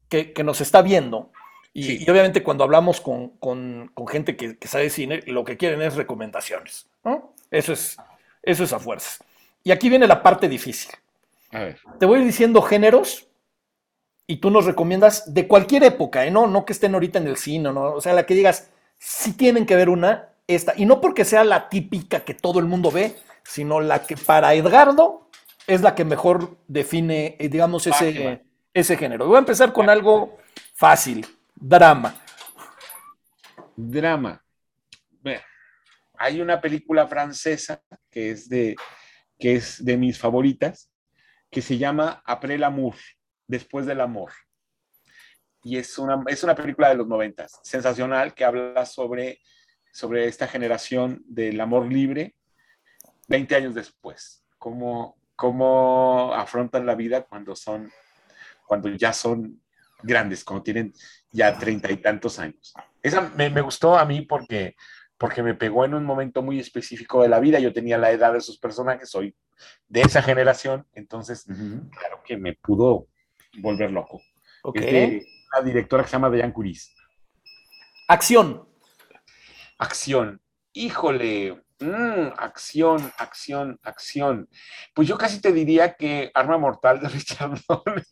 que, 0.09 0.33
que 0.33 0.43
nos 0.43 0.61
está 0.61 0.81
viendo 0.81 1.31
y, 1.73 1.83
Sí. 1.83 2.03
y 2.05 2.09
obviamente 2.09 2.43
cuando 2.43 2.63
hablamos 2.63 3.01
con, 3.01 3.29
con- 3.37 3.89
con 3.93 4.07
gente 4.07 4.35
que, 4.35 4.57
que 4.57 4.67
sabe 4.67 4.89
cine, 4.89 5.21
lo 5.27 5.43
que 5.43 5.57
quieren 5.57 5.81
es 5.81 5.95
recomendaciones, 5.95 6.89
¿no? 7.03 7.33
Eso 7.51 7.73
es, 7.73 7.97
eso 8.43 8.63
es 8.63 8.73
a 8.73 8.79
fuerzas. 8.79 9.23
Y 9.63 9.71
aquí 9.71 9.89
viene 9.89 10.07
la 10.07 10.21
parte 10.23 10.47
difícil. 10.47 10.91
A 11.57 11.63
ver. 11.63 11.79
Te 11.99 12.05
voy 12.05 12.17
a 12.17 12.21
ir 12.21 12.27
diciendo 12.27 12.61
géneros 12.61 13.27
y 14.27 14.37
tú 14.37 14.51
nos 14.51 14.65
recomiendas 14.65 15.33
de 15.33 15.47
cualquier 15.47 15.83
época, 15.83 16.25
¿eh? 16.25 16.31
no, 16.31 16.47
no 16.47 16.65
que 16.65 16.73
estén 16.73 16.93
ahorita 16.93 17.19
en 17.19 17.27
el 17.27 17.37
cine, 17.37 17.71
¿no? 17.71 17.93
o 17.93 18.01
sea, 18.01 18.13
la 18.13 18.25
que 18.25 18.35
digas, 18.35 18.69
si 18.97 19.33
tienen 19.33 19.65
que 19.65 19.75
ver 19.75 19.89
una, 19.89 20.29
esta, 20.47 20.73
y 20.75 20.85
no 20.85 21.01
porque 21.01 21.25
sea 21.25 21.43
la 21.43 21.69
típica 21.69 22.21
que 22.21 22.33
todo 22.33 22.59
el 22.59 22.65
mundo 22.65 22.91
ve, 22.91 23.15
sino 23.43 23.79
la 23.79 24.03
que 24.03 24.17
para 24.17 24.53
Edgardo 24.53 25.29
es 25.65 25.81
la 25.81 25.95
que 25.95 26.05
mejor 26.05 26.57
define, 26.67 27.35
eh, 27.39 27.49
digamos, 27.49 27.83
que 27.83 27.89
ese, 27.91 28.41
ese 28.73 28.97
género. 28.97 29.27
Voy 29.27 29.37
a 29.37 29.39
empezar 29.39 29.71
con 29.73 29.89
algo 29.89 30.37
fácil, 30.73 31.25
drama. 31.55 32.15
Drama. 33.75 34.43
Hay 36.19 36.41
una 36.41 36.59
película 36.59 37.07
francesa 37.07 37.81
que 38.09 38.31
es 38.31 38.49
de, 38.49 38.75
que 39.37 39.55
es 39.55 39.83
de 39.85 39.97
mis 39.97 40.17
favoritas, 40.17 40.89
que 41.49 41.61
se 41.61 41.77
llama 41.77 42.21
Après 42.25 42.57
l'amour, 42.57 42.95
Después 43.47 43.85
del 43.85 44.01
amor. 44.01 44.33
Y 45.63 45.77
es 45.77 45.97
una, 45.97 46.21
es 46.27 46.43
una 46.43 46.53
película 46.53 46.89
de 46.89 46.95
los 46.95 47.07
noventas, 47.07 47.59
sensacional, 47.63 48.33
que 48.33 48.43
habla 48.43 48.85
sobre, 48.85 49.39
sobre 49.91 50.27
esta 50.27 50.47
generación 50.47 51.23
del 51.25 51.59
amor 51.61 51.91
libre 51.91 52.35
20 53.27 53.55
años 53.55 53.75
después. 53.75 54.43
Cómo, 54.57 55.17
cómo 55.35 56.33
afrontan 56.33 56.85
la 56.85 56.95
vida 56.95 57.23
cuando 57.23 57.55
son, 57.55 57.91
cuando 58.65 58.89
ya 58.89 59.13
son 59.13 59.61
grandes, 60.03 60.43
cuando 60.43 60.63
tienen 60.63 60.93
ya 61.31 61.57
treinta 61.57 61.91
y 61.91 61.97
tantos 61.97 62.39
años. 62.39 62.73
Esa 63.01 63.21
me, 63.35 63.49
me 63.49 63.61
gustó 63.61 63.97
a 63.97 64.05
mí 64.05 64.21
porque, 64.21 64.75
porque 65.17 65.41
me 65.41 65.55
pegó 65.55 65.85
en 65.85 65.93
un 65.93 66.05
momento 66.05 66.41
muy 66.41 66.59
específico 66.59 67.21
de 67.21 67.29
la 67.29 67.39
vida. 67.39 67.59
Yo 67.59 67.73
tenía 67.73 67.97
la 67.97 68.11
edad 68.11 68.33
de 68.33 68.39
esos 68.39 68.57
personajes, 68.57 69.09
soy 69.09 69.35
de 69.87 70.01
esa 70.01 70.21
generación, 70.21 70.85
entonces 70.93 71.45
claro 71.45 72.21
que 72.25 72.37
me 72.37 72.53
pudo 72.53 73.07
volver 73.59 73.91
loco. 73.91 74.21
Ok. 74.63 74.77
Es 74.77 74.85
de 74.85 75.25
una 75.53 75.65
directora 75.65 76.03
que 76.03 76.09
se 76.09 76.13
llama 76.13 76.29
Diane 76.29 76.53
Curis. 76.53 76.93
Acción. 78.07 78.67
Acción. 79.77 80.41
Híjole. 80.73 81.63
mm, 81.79 82.33
acción, 82.37 83.11
acción, 83.17 83.79
acción. 83.83 84.49
Pues 84.93 85.07
yo 85.07 85.17
casi 85.17 85.41
te 85.41 85.51
diría 85.51 85.93
que 85.93 86.31
Arma 86.33 86.57
Mortal 86.57 86.99
de 86.99 87.09
Richard 87.09 87.59
Donner 87.67 88.05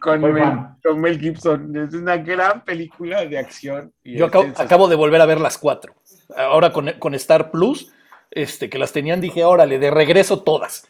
con, 0.00 0.20
Mel, 0.20 0.42
fan. 0.42 0.78
con 0.82 1.00
Mel 1.00 1.18
Gibson. 1.18 1.76
Es 1.76 1.94
una 1.94 2.16
gran 2.16 2.64
película 2.64 3.24
de 3.24 3.38
acción. 3.38 3.92
y 4.04 4.16
Yo 4.16 4.26
acabo, 4.26 4.46
acabo 4.56 4.88
de 4.88 4.96
volver 4.96 5.20
a 5.20 5.26
ver 5.26 5.40
las 5.40 5.58
cuatro. 5.58 5.94
Ahora 6.36 6.72
con, 6.72 6.92
con 6.98 7.14
Star 7.14 7.50
Plus, 7.50 7.92
este, 8.30 8.68
que 8.68 8.78
las 8.78 8.92
tenían, 8.92 9.20
dije, 9.20 9.44
órale, 9.44 9.78
de 9.78 9.90
regreso 9.90 10.42
todas. 10.42 10.88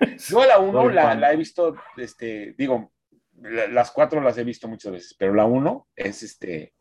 Yo 0.28 0.44
la 0.46 0.58
1 0.58 0.82
Soy 0.82 0.92
la, 0.94 1.32
he 1.32 1.36
visto, 1.36 1.74
este, 1.96 2.54
digo, 2.56 2.92
la- 3.40 3.66
las 3.68 3.90
cuatro 3.90 4.20
las 4.20 4.38
he 4.38 4.44
visto 4.44 4.68
muchas 4.68 4.92
veces, 4.92 5.14
pero 5.18 5.34
la 5.34 5.44
1 5.44 5.88
es 5.96 6.22
este 6.22 6.72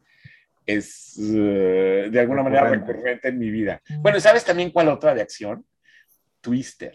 es 0.65 1.17
eh, 1.19 2.09
de 2.11 2.19
alguna 2.19 2.43
manera 2.43 2.69
Recurrente. 2.69 3.29
en 3.29 3.39
mi 3.39 3.49
vida. 3.49 3.81
Bueno, 3.99 4.19
¿sabes 4.19 4.43
también 4.43 4.69
cuál 4.71 4.89
otra 4.89 5.13
de 5.15 5.21
acción? 5.21 5.65
Twister, 6.41 6.93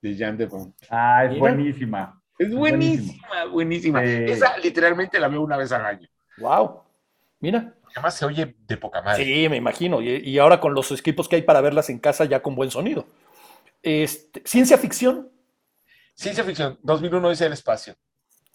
de 0.00 0.14
Jean 0.14 0.36
de 0.36 0.46
Bond. 0.46 0.72
Ah, 0.88 1.24
es 1.24 1.30
Mira. 1.30 1.40
buenísima. 1.40 2.22
Es 2.38 2.54
buenísima, 2.54 3.44
buenísima. 3.46 4.04
Esa 4.04 4.56
literalmente 4.58 5.18
la 5.18 5.26
veo 5.26 5.42
una 5.42 5.56
vez 5.56 5.72
al 5.72 5.84
año. 5.84 6.08
Wow. 6.38 6.82
Mira. 7.40 7.74
Además 7.94 8.14
se 8.16 8.24
oye 8.24 8.56
de 8.66 8.76
poca 8.76 9.02
madre. 9.02 9.24
Sí, 9.24 9.48
me 9.48 9.56
imagino. 9.56 10.00
Y, 10.00 10.16
y 10.16 10.38
ahora 10.38 10.60
con 10.60 10.74
los 10.74 10.90
equipos 10.92 11.28
que 11.28 11.36
hay 11.36 11.42
para 11.42 11.60
verlas 11.60 11.90
en 11.90 11.98
casa 11.98 12.24
ya 12.24 12.40
con 12.42 12.54
buen 12.54 12.70
sonido. 12.70 13.06
Este, 13.82 14.42
ciencia 14.44 14.76
ficción. 14.78 15.30
Ciencia 16.14 16.42
ficción, 16.44 16.78
2001 16.82 17.30
dice 17.30 17.46
el 17.46 17.52
espacio. 17.52 17.94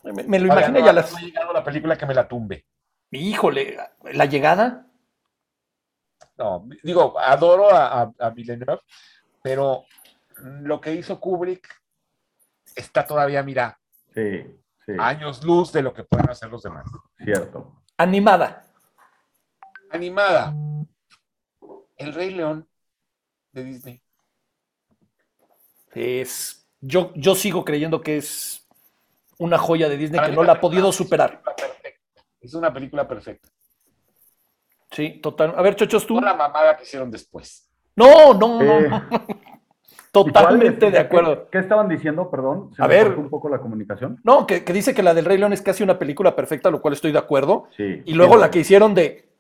Me, 0.04 0.12
me 0.24 0.40
lo 0.40 0.48
Todavía 0.48 0.68
imaginé 0.68 0.80
no, 0.82 0.86
ya 0.86 0.94
las. 0.94 1.12
no 1.12 1.18
ha 1.18 1.22
llegado 1.22 1.54
la 1.54 1.64
película 1.64 1.98
que 1.98 2.06
me 2.06 2.14
la 2.14 2.28
tumbe. 2.28 2.66
Híjole, 3.12 3.78
la 4.12 4.26
llegada. 4.26 4.88
No, 6.38 6.68
digo, 6.84 7.18
adoro 7.20 7.70
a, 7.74 8.02
a, 8.02 8.12
a 8.20 8.30
Villeneuve, 8.32 8.80
pero 9.42 9.86
lo 10.42 10.82
que 10.82 10.94
hizo 10.94 11.20
Kubrick 11.20 11.68
está 12.76 13.06
todavía, 13.06 13.44
mira, 13.44 13.80
Sí, 14.14 14.44
sí, 14.86 14.94
años 15.00 15.44
luz 15.44 15.72
de 15.72 15.84
lo 15.84 15.94
que 15.94 16.04
pueden 16.04 16.30
hacer 16.30 16.50
los 16.50 16.64
demás. 16.64 16.86
cierto. 17.24 17.84
Animada. 17.98 18.63
Animada. 19.94 20.54
El 21.98 22.14
Rey 22.14 22.32
León 22.32 22.68
de 23.52 23.64
Disney. 23.64 24.02
Es, 25.94 26.68
yo, 26.82 27.12
yo 27.16 27.36
sigo 27.36 27.64
creyendo 27.64 28.02
que 28.02 28.18
es 28.18 28.68
una 29.38 29.58
joya 29.60 29.88
de 29.90 29.98
Disney 29.98 30.18
Para 30.18 30.30
que 30.30 30.36
no 30.36 30.44
la 30.44 30.54
ha 30.54 30.56
una 30.56 30.62
podido 30.62 30.90
película 30.90 30.98
superar. 30.98 31.44
perfecta. 31.44 32.22
Es 32.42 32.54
una 32.56 32.74
película 32.74 33.08
perfecta. 33.08 33.50
Sí, 34.92 35.20
total. 35.22 35.54
A 35.56 35.62
ver, 35.62 35.76
chochos, 35.76 36.06
tú. 36.06 36.16
No 36.16 36.22
la 36.22 36.34
mamada 36.34 36.76
que 36.78 36.84
hicieron 36.84 37.12
después. 37.12 37.70
No, 37.96 38.34
no, 38.34 38.62
no. 38.62 38.80
Eh, 38.80 38.90
no. 38.90 39.02
¿y 39.06 39.12
cuál 39.12 39.34
Totalmente 40.12 40.92
de 40.92 41.00
acuerdo. 41.00 41.44
¿Qué, 41.46 41.50
qué 41.52 41.60
estaban 41.60 41.88
diciendo? 41.88 42.30
Perdón. 42.32 42.72
Se 42.76 42.84
A 42.84 42.88
me 42.88 42.96
ver. 42.96 43.18
un 43.18 43.30
poco 43.30 43.50
la 43.50 43.60
comunicación. 43.60 44.20
No, 44.24 44.46
que, 44.48 44.64
que 44.64 44.74
dice 44.74 44.94
que 44.94 45.04
la 45.04 45.14
del 45.14 45.26
Rey 45.26 45.38
León 45.38 45.54
es 45.54 45.62
casi 45.62 45.84
una 45.84 45.98
película 46.00 46.36
perfecta, 46.36 46.72
lo 46.72 46.82
cual 46.82 46.94
estoy 46.96 47.12
de 47.12 47.20
acuerdo. 47.20 47.68
Sí. 47.78 48.02
Y 48.06 48.14
luego 48.14 48.36
sí, 48.36 48.40
la 48.42 48.52
que 48.52 48.60
hicieron 48.60 48.94
de 48.96 49.33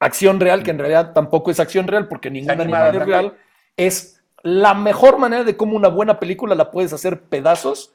acción 0.00 0.40
real, 0.40 0.62
que 0.62 0.70
en 0.72 0.78
realidad 0.78 1.12
tampoco 1.12 1.50
es 1.50 1.60
acción 1.60 1.86
real, 1.86 2.08
porque 2.08 2.30
ningún 2.30 2.50
animada 2.50 2.88
animal 2.88 3.02
es 3.02 3.06
real, 3.06 3.34
es 3.76 4.22
la 4.42 4.74
mejor 4.74 5.18
manera 5.18 5.44
de 5.44 5.56
cómo 5.56 5.76
una 5.76 5.88
buena 5.88 6.18
película 6.18 6.54
la 6.54 6.70
puedes 6.70 6.92
hacer 6.92 7.22
pedazos. 7.22 7.92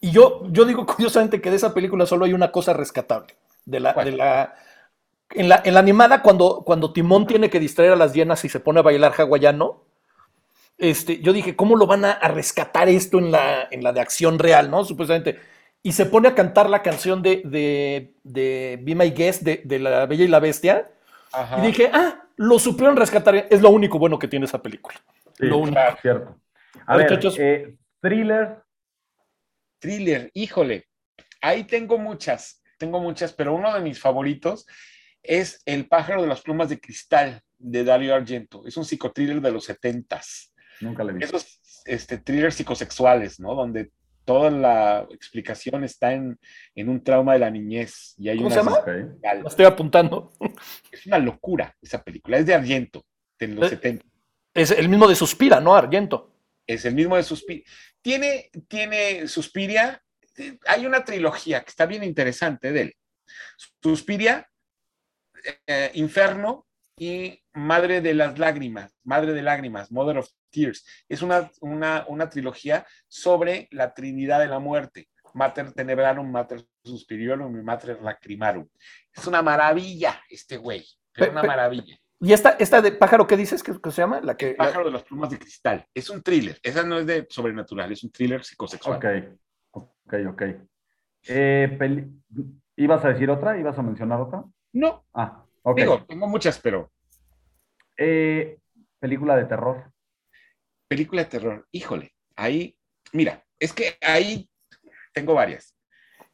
Y 0.00 0.12
yo, 0.12 0.42
yo 0.50 0.64
digo 0.64 0.86
curiosamente 0.96 1.40
que 1.40 1.50
de 1.50 1.56
esa 1.56 1.74
película 1.74 2.06
solo 2.06 2.24
hay 2.24 2.32
una 2.32 2.52
cosa 2.52 2.72
rescatable. 2.72 3.34
De 3.64 3.80
la, 3.80 3.92
de 3.94 4.12
la, 4.12 4.54
en, 5.30 5.48
la, 5.48 5.60
en 5.64 5.74
la 5.74 5.80
animada, 5.80 6.22
cuando, 6.22 6.62
cuando 6.64 6.92
Timón 6.92 7.26
tiene 7.26 7.50
que 7.50 7.58
distraer 7.58 7.92
a 7.92 7.96
las 7.96 8.12
hienas 8.12 8.44
y 8.44 8.48
se 8.48 8.60
pone 8.60 8.78
a 8.78 8.84
bailar 8.84 9.12
hawaiano, 9.12 9.82
este, 10.78 11.20
yo 11.20 11.32
dije, 11.32 11.56
¿cómo 11.56 11.74
lo 11.74 11.88
van 11.88 12.04
a, 12.04 12.12
a 12.12 12.28
rescatar 12.28 12.88
esto 12.88 13.18
en 13.18 13.32
la, 13.32 13.66
en 13.72 13.82
la 13.82 13.92
de 13.92 14.00
acción 14.00 14.38
real, 14.38 14.70
no? 14.70 14.84
Supuestamente. 14.84 15.40
Y 15.86 15.92
se 15.92 16.04
pone 16.04 16.26
a 16.26 16.34
cantar 16.34 16.68
la 16.68 16.82
canción 16.82 17.22
de, 17.22 17.42
de, 17.44 18.12
de 18.24 18.76
Be 18.82 18.96
My 18.96 19.10
Guest 19.10 19.42
de, 19.42 19.62
de 19.64 19.78
La 19.78 20.04
Bella 20.06 20.24
y 20.24 20.26
la 20.26 20.40
Bestia. 20.40 20.90
Ajá. 21.32 21.58
Y 21.62 21.68
dije, 21.68 21.90
ah, 21.92 22.24
lo 22.34 22.58
supieron 22.58 22.96
rescatar. 22.96 23.46
Es 23.48 23.62
lo 23.62 23.70
único 23.70 23.96
bueno 23.96 24.18
que 24.18 24.26
tiene 24.26 24.46
esa 24.46 24.60
película. 24.60 24.96
Sí, 25.38 25.46
Lo 25.46 25.58
único. 25.58 25.74
claro, 25.74 25.96
cierto. 26.02 26.40
A 26.86 26.96
ver, 26.96 27.20
eh, 27.38 27.76
thriller, 28.00 28.64
Thriller, 29.78 30.28
híjole, 30.34 30.88
ahí 31.40 31.62
tengo 31.62 31.98
muchas, 31.98 32.64
tengo 32.78 32.98
muchas, 32.98 33.32
pero 33.32 33.54
uno 33.54 33.72
de 33.72 33.80
mis 33.80 34.00
favoritos 34.00 34.66
es 35.22 35.62
El 35.66 35.86
pájaro 35.86 36.22
de 36.22 36.26
las 36.26 36.40
plumas 36.40 36.68
de 36.68 36.80
cristal 36.80 37.42
de 37.58 37.84
Dario 37.84 38.12
Argento. 38.12 38.66
Es 38.66 38.76
un 38.76 38.84
psicotriller 38.84 39.40
de 39.40 39.52
los 39.52 39.64
setentas. 39.64 40.52
nunca 40.80 41.04
le 41.04 41.12
vi. 41.12 41.22
Esos 41.22 41.60
este, 41.84 42.18
thrillers 42.18 42.56
psicosexuales, 42.56 43.38
¿no? 43.38 43.54
Donde 43.54 43.92
toda 44.26 44.50
la 44.50 45.06
explicación 45.10 45.84
está 45.84 46.12
en, 46.12 46.38
en 46.74 46.88
un 46.90 47.02
trauma 47.02 47.32
de 47.32 47.38
la 47.38 47.50
niñez. 47.50 48.14
Y 48.18 48.28
hay 48.28 48.36
¿Cómo 48.36 48.48
una 48.48 48.54
se 48.56 48.62
llama? 48.62 49.40
Lo 49.40 49.48
estoy 49.48 49.64
apuntando. 49.64 50.32
Es 50.92 51.06
una 51.06 51.18
locura 51.18 51.74
esa 51.80 52.02
película. 52.02 52.36
Es 52.36 52.44
de 52.44 52.54
Argento, 52.54 53.06
de 53.38 53.48
los 53.48 53.66
Eh. 53.66 53.76
70. 53.76 54.04
Es 54.52 54.70
el 54.72 54.88
mismo 54.88 55.06
de 55.08 55.14
Suspira, 55.14 55.60
¿no? 55.60 55.74
Argento. 55.74 56.34
Es 56.66 56.84
el 56.84 56.94
mismo 56.94 57.16
de 57.16 57.22
Suspiria. 57.22 57.64
Tiene, 58.02 58.50
tiene 58.68 59.28
Suspiria. 59.28 60.02
eh, 60.36 60.58
Hay 60.66 60.84
una 60.86 61.04
trilogía 61.04 61.62
que 61.62 61.70
está 61.70 61.86
bien 61.86 62.02
interesante 62.04 62.72
de 62.72 62.80
él. 62.82 62.94
Suspiria, 63.82 64.48
eh, 65.66 65.90
Inferno 65.94 66.66
y 66.98 67.40
Madre 67.52 68.00
de 68.00 68.14
las 68.14 68.38
Lágrimas, 68.38 68.92
Madre 69.04 69.32
de 69.32 69.42
Lágrimas, 69.42 69.92
Mother 69.92 70.18
of 70.18 70.28
Tears. 70.56 70.86
Es 71.08 71.20
una, 71.22 71.50
una, 71.60 72.04
una 72.08 72.28
trilogía 72.30 72.86
sobre 73.08 73.68
la 73.72 73.92
Trinidad 73.92 74.40
de 74.40 74.46
la 74.46 74.58
muerte. 74.58 75.08
Mater 75.34 75.72
Tenebrarum, 75.72 76.30
Mater 76.30 76.64
Suspiriorum 76.82 77.58
y 77.58 77.62
Mater 77.62 78.00
Lacrimarum. 78.00 78.66
Es 79.14 79.26
una 79.26 79.42
maravilla 79.42 80.18
este 80.30 80.56
güey, 80.56 80.82
pero 81.12 81.26
Pe- 81.26 81.32
una 81.32 81.42
maravilla. 81.42 81.96
¿Y 82.20 82.32
esta, 82.32 82.56
esta 82.58 82.80
de 82.80 82.92
pájaro 82.92 83.26
qué 83.26 83.36
dices 83.36 83.62
que, 83.62 83.78
que 83.78 83.90
se 83.90 84.00
llama? 84.00 84.22
La 84.22 84.34
que, 84.34 84.54
Pájaro 84.54 84.86
de 84.86 84.92
las 84.92 85.02
plumas 85.02 85.28
de 85.28 85.38
cristal. 85.38 85.86
Es 85.92 86.08
un 86.08 86.22
thriller. 86.22 86.58
Esa 86.62 86.82
no 86.84 86.98
es 86.98 87.06
de 87.06 87.26
sobrenatural, 87.28 87.92
es 87.92 88.02
un 88.02 88.10
thriller 88.10 88.42
psicosexual. 88.42 88.96
Ok, 88.96 89.84
ok, 90.06 90.14
ok. 90.30 90.42
Eh, 91.28 91.76
peli- 91.78 92.08
¿Ibas 92.76 93.04
a 93.04 93.08
decir 93.08 93.28
otra? 93.28 93.58
¿Ibas 93.58 93.78
a 93.78 93.82
mencionar 93.82 94.20
otra? 94.22 94.42
No, 94.72 95.04
Ah, 95.12 95.44
ok. 95.62 95.76
digo, 95.76 96.04
tengo 96.06 96.26
muchas, 96.28 96.58
pero 96.58 96.90
Eh, 97.98 98.58
película 98.98 99.36
de 99.36 99.44
terror. 99.44 99.92
Película 100.88 101.24
de 101.24 101.30
terror, 101.30 101.68
híjole, 101.70 102.14
ahí, 102.36 102.76
mira, 103.12 103.44
es 103.58 103.72
que 103.72 103.96
ahí 104.00 104.48
tengo 105.12 105.34
varias. 105.34 105.74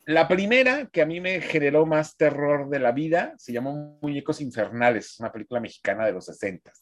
La 0.05 0.27
primera 0.27 0.87
que 0.87 1.01
a 1.01 1.07
mí 1.07 1.21
me 1.21 1.41
generó 1.41 1.87
más 1.87 2.17
terror 2.17 2.69
de 2.69 2.81
la 2.81 2.91
vida 2.91 3.35
se 3.39 3.53
llamó 3.53 3.99
Muñecos 4.03 4.41
Infernales, 4.41 5.21
una 5.21 5.31
película 5.31 5.61
mexicana 5.61 6.05
de 6.05 6.13
los 6.13 6.27
60 6.27 6.73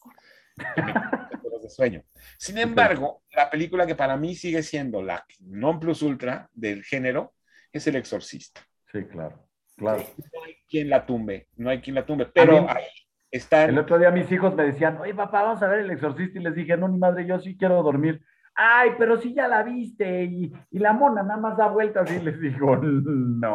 de 1.61 1.69
sueño. 1.69 2.03
Sin 2.39 2.57
embargo, 2.57 3.23
la 3.31 3.49
película 3.49 3.85
que 3.85 3.93
para 3.93 4.17
mí 4.17 4.33
sigue 4.33 4.63
siendo 4.63 5.03
la 5.03 5.23
non 5.41 5.79
plus 5.79 6.01
ultra 6.01 6.49
del 6.51 6.83
género 6.83 7.35
es 7.71 7.85
El 7.85 7.97
Exorcista. 7.97 8.61
Sí, 8.91 9.05
claro, 9.05 9.47
claro. 9.77 10.03
No 10.33 10.43
hay 10.43 10.55
quien 10.67 10.89
la 10.89 11.05
tumbe, 11.05 11.47
no 11.57 11.69
hay 11.69 11.79
quien 11.79 11.95
la 11.95 12.05
tumbe, 12.05 12.25
pero 12.25 12.67
ahí 12.67 12.85
están 13.31 13.69
El 13.69 13.77
otro 13.79 13.97
día 13.97 14.11
mis 14.11 14.31
hijos 14.31 14.53
me 14.55 14.63
decían, 14.63 14.97
oye 15.01 15.13
papá, 15.13 15.43
vamos 15.43 15.63
a 15.63 15.67
ver 15.67 15.79
el 15.79 15.91
exorcista 15.91 16.39
y 16.39 16.43
les 16.43 16.55
dije, 16.55 16.75
no, 16.77 16.87
ni 16.87 16.97
madre, 16.97 17.25
yo 17.25 17.39
sí 17.39 17.55
quiero 17.57 17.81
dormir. 17.83 18.21
Ay, 18.53 18.91
pero 18.97 19.17
si 19.19 19.33
ya 19.33 19.47
la 19.47 19.63
viste 19.63 20.25
y, 20.25 20.51
y 20.71 20.79
la 20.79 20.91
mona 20.91 21.23
nada 21.23 21.39
más 21.39 21.55
da 21.57 21.67
vueltas 21.69 22.11
y 22.11 22.19
les 22.19 22.39
digo, 22.41 22.75
no, 22.75 23.53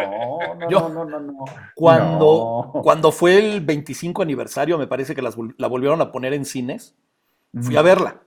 no, 0.57 0.71
Yo- 0.71 0.89
no, 0.89 1.05
no, 1.05 1.05
no, 1.05 1.21
no. 1.21 1.45
cuando, 1.75 2.71
No. 2.75 2.83
cuando 2.83 3.13
fue 3.13 3.39
el 3.39 3.61
25 3.61 4.23
aniversario, 4.23 4.79
me 4.79 4.87
parece 4.87 5.15
que 5.15 5.21
las 5.23 5.37
la 5.59 5.69
volvieron 5.69 6.01
a 6.01 6.11
poner 6.13 6.33
en 6.33 6.45
cines, 6.47 6.97
fui 7.61 7.77
a 7.77 7.83
verla. 7.83 8.23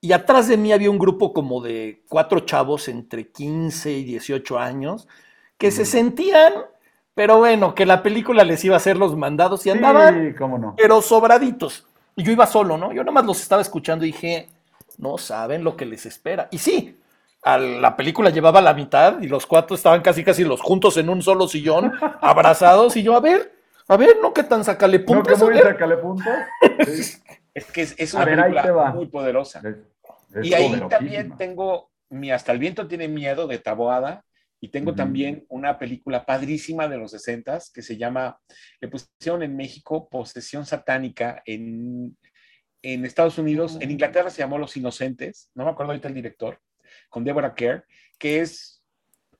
Y 0.00 0.12
atrás 0.12 0.48
de 0.48 0.56
mí 0.56 0.72
había 0.72 0.90
un 0.90 0.98
grupo 0.98 1.34
como 1.34 1.60
de 1.60 2.02
cuatro 2.08 2.40
chavos 2.40 2.88
entre 2.88 3.28
15 3.30 3.92
y 3.92 4.04
18 4.04 4.58
años 4.58 5.06
que 5.58 5.70
se 5.70 5.84
sentían, 5.84 6.54
pero 7.20 7.36
bueno, 7.36 7.74
que 7.74 7.84
la 7.84 8.02
película 8.02 8.44
les 8.44 8.64
iba 8.64 8.76
a 8.76 8.78
hacer 8.78 8.96
los 8.96 9.14
mandados 9.14 9.66
y 9.66 9.70
andaban, 9.70 10.30
Sí, 10.30 10.34
cómo 10.38 10.56
no. 10.56 10.74
pero 10.74 11.02
sobraditos. 11.02 11.86
Y 12.16 12.22
yo 12.22 12.32
iba 12.32 12.46
solo, 12.46 12.78
¿no? 12.78 12.94
Yo 12.94 13.02
nada 13.02 13.12
más 13.12 13.26
los 13.26 13.42
estaba 13.42 13.60
escuchando 13.60 14.06
y 14.06 14.12
dije, 14.12 14.48
no 14.96 15.18
saben 15.18 15.62
lo 15.62 15.76
que 15.76 15.84
les 15.84 16.06
espera. 16.06 16.48
Y 16.50 16.56
sí, 16.56 16.98
a 17.42 17.58
la 17.58 17.94
película 17.94 18.30
llevaba 18.30 18.62
la 18.62 18.72
mitad 18.72 19.20
y 19.20 19.28
los 19.28 19.44
cuatro 19.44 19.76
estaban 19.76 20.00
casi 20.00 20.24
casi 20.24 20.44
los 20.44 20.62
juntos 20.62 20.96
en 20.96 21.10
un 21.10 21.20
solo 21.20 21.46
sillón, 21.46 21.92
abrazados, 22.22 22.96
y 22.96 23.02
yo, 23.02 23.14
a 23.14 23.20
ver, 23.20 23.52
a 23.86 23.98
ver, 23.98 24.16
no 24.22 24.32
que 24.32 24.42
tan 24.44 24.64
sacale 24.64 25.04
¿No 25.06 25.22
que 25.22 25.36
muy 25.36 25.52
ver. 25.52 25.62
sacale 25.62 25.98
puntos? 25.98 26.32
Sí, 26.86 27.18
Es 27.52 27.64
que 27.66 27.82
es, 27.82 28.14
una 28.14 28.24
ver, 28.24 28.36
película 28.46 28.92
muy 28.94 29.08
poderosa. 29.08 29.60
es- 29.62 29.76
es 30.34 30.46
y 30.46 30.54
ahí 30.54 30.80
también 30.88 31.36
tengo 31.36 31.90
mi 32.08 32.30
Hasta 32.30 32.52
el 32.52 32.58
viento 32.58 32.88
tiene 32.88 33.08
miedo 33.08 33.46
de 33.46 33.58
Taboada 33.58 34.24
y 34.60 34.68
tengo 34.68 34.94
también 34.94 35.46
una 35.48 35.78
película 35.78 36.24
padrísima 36.26 36.86
de 36.88 36.98
los 36.98 37.10
60 37.12 37.58
que 37.72 37.82
se 37.82 37.96
llama, 37.96 38.38
le 38.80 38.88
pusieron 38.88 39.42
en 39.42 39.56
México 39.56 40.08
Posesión 40.08 40.66
Satánica, 40.66 41.42
en, 41.46 42.16
en 42.82 43.04
Estados 43.04 43.38
Unidos, 43.38 43.78
en 43.80 43.90
Inglaterra 43.90 44.30
se 44.30 44.42
llamó 44.42 44.58
Los 44.58 44.76
Inocentes, 44.76 45.50
no 45.54 45.64
me 45.64 45.70
acuerdo 45.70 45.92
ahorita 45.92 46.08
el 46.08 46.14
director, 46.14 46.58
con 47.08 47.24
Deborah 47.24 47.54
Kerr, 47.54 47.84
que 48.18 48.40
es 48.40 48.82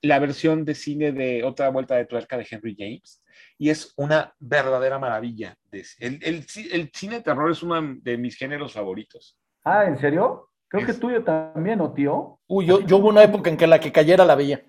la 0.01 0.17
versión 0.17 0.65
de 0.65 0.73
cine 0.73 1.11
de 1.11 1.43
Otra 1.43 1.69
Vuelta 1.69 1.95
de 1.95 2.05
Tuerca 2.05 2.35
de 2.37 2.47
Henry 2.49 2.75
James 2.77 3.23
y 3.59 3.69
es 3.69 3.93
una 3.97 4.33
verdadera 4.39 4.97
maravilla. 4.97 5.55
de- 5.71 5.85
El, 5.99 6.19
el 6.23 6.47
ci- 6.47 6.69
el 6.71 6.89
cine 6.93 7.17
de 7.17 7.21
terror 7.21 7.51
es 7.51 7.61
uno 7.61 7.79
de 8.01 8.17
mis 8.17 8.35
géneros 8.35 8.73
favoritos. 8.73 9.37
Ah, 9.63 9.85
¿en 9.85 9.97
serio? 9.99 10.49
Creo 10.67 10.83
que 10.85 10.91
Es- 10.91 10.99
tuyo 10.99 11.23
también, 11.23 11.79
¿o 11.81 11.93
tío? 11.93 12.39
Uy, 12.47 12.65
yo, 12.65 12.81
yo 12.81 12.97
hubo 12.97 13.09
una 13.09 13.21
época 13.23 13.51
en 13.51 13.57
que 13.57 13.67
la 13.67 13.79
que 13.79 13.91
cayera 13.91 14.25
la 14.25 14.33
veía. 14.35 14.63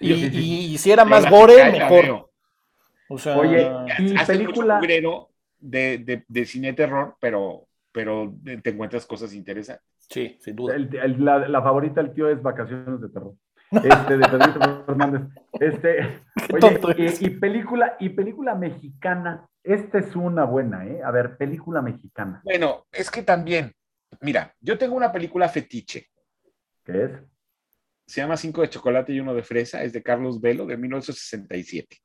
Y, 0.00 0.12
y- 0.12 0.64
y 0.74 0.78
si 0.78 0.90
era 0.90 1.04
más 1.04 1.28
gore, 1.30 1.70
mejor. 1.70 2.30
O 3.08 3.18
sea, 3.18 3.36
Oye, 3.38 3.70
Y 3.98 4.16
Hace 4.16 4.32
película- 4.34 4.80
de, 5.58 5.98
de, 5.98 6.24
de 6.26 6.44
cine 6.46 6.72
terror, 6.72 7.16
pero, 7.20 7.66
pero 7.92 8.34
te 8.62 8.70
encuentras 8.70 9.04
cosas 9.04 9.34
interesantes. 9.34 9.84
sí, 10.08 10.38
sin 10.40 10.56
duda. 10.56 10.74
El- 10.74 10.94
el- 10.96 11.24
la, 11.24 11.46
la 11.48 11.62
favorita 11.62 12.02
del 12.02 12.14
tío 12.14 12.28
es 12.30 12.40
Vacaciones 12.42 13.00
de 13.00 13.08
Terror. 13.10 13.34
Este, 13.72 14.16
de 14.18 14.26
Pedrito 14.28 14.60
Fernández. 14.86 15.22
Este, 15.60 16.22
oye, 16.52 17.14
y, 17.20 17.26
y 17.26 17.30
película, 17.30 17.96
y 18.00 18.08
película 18.08 18.54
mexicana. 18.54 19.46
Esta 19.62 19.98
es 19.98 20.16
una 20.16 20.44
buena, 20.44 20.86
¿eh? 20.86 21.00
A 21.04 21.10
ver, 21.10 21.36
película 21.36 21.82
mexicana. 21.82 22.40
Bueno, 22.42 22.86
es 22.90 23.10
que 23.10 23.22
también, 23.22 23.72
mira, 24.22 24.54
yo 24.60 24.78
tengo 24.78 24.96
una 24.96 25.12
película 25.12 25.48
fetiche, 25.48 26.08
¿Qué 26.84 27.04
es? 27.04 27.10
Se 28.10 28.20
llama 28.20 28.36
Cinco 28.36 28.62
de 28.62 28.70
chocolate 28.70 29.12
y 29.12 29.20
uno 29.20 29.34
de 29.34 29.42
fresa, 29.42 29.82
es 29.82 29.92
de 29.92 30.02
Carlos 30.02 30.40
Velo, 30.40 30.66
de 30.66 30.76
1967. 30.76 31.98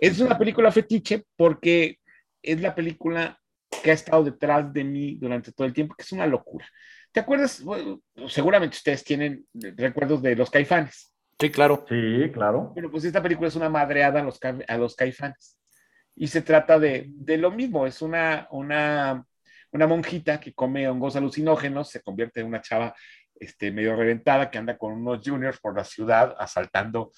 Es 0.00 0.18
una 0.20 0.36
película 0.38 0.70
fetiche 0.72 1.24
porque 1.36 1.98
es 2.42 2.60
la 2.60 2.74
película 2.74 3.38
que 3.82 3.90
ha 3.90 3.94
estado 3.94 4.24
detrás 4.24 4.72
de 4.72 4.84
mí 4.84 5.16
durante 5.16 5.52
todo 5.52 5.66
el 5.66 5.72
tiempo, 5.72 5.94
que 5.94 6.02
es 6.02 6.12
una 6.12 6.26
locura. 6.26 6.66
¿Te 7.12 7.20
acuerdas? 7.20 7.62
Bueno, 7.62 8.00
seguramente 8.28 8.76
ustedes 8.76 9.02
tienen 9.04 9.44
recuerdos 9.54 10.22
de 10.22 10.36
los 10.36 10.50
caifanes. 10.50 11.14
Sí, 11.40 11.50
claro. 11.50 11.84
Sí, 11.88 12.30
claro. 12.32 12.70
Bueno, 12.74 12.90
pues 12.90 13.04
esta 13.04 13.22
película 13.22 13.48
es 13.48 13.56
una 13.56 13.68
madreada 13.70 14.20
a 14.20 14.24
los, 14.24 14.38
ca- 14.38 14.58
a 14.66 14.76
los 14.76 14.94
caifanes. 14.96 15.58
Y 16.16 16.26
se 16.26 16.42
trata 16.42 16.78
de, 16.78 17.06
de 17.08 17.36
lo 17.38 17.50
mismo, 17.52 17.86
es 17.86 18.02
una, 18.02 18.48
una, 18.50 19.24
una 19.70 19.86
monjita 19.86 20.40
que 20.40 20.52
come 20.52 20.88
hongos 20.88 21.14
alucinógenos, 21.16 21.90
se 21.90 22.00
convierte 22.02 22.40
en 22.40 22.46
una 22.48 22.60
chava 22.60 22.94
este, 23.40 23.70
medio 23.70 23.96
reventada 23.96 24.50
que 24.50 24.58
anda 24.58 24.76
con 24.78 24.92
unos 24.92 25.20
juniors 25.24 25.58
por 25.60 25.76
la 25.76 25.84
ciudad 25.84 26.34
asaltando 26.38 27.12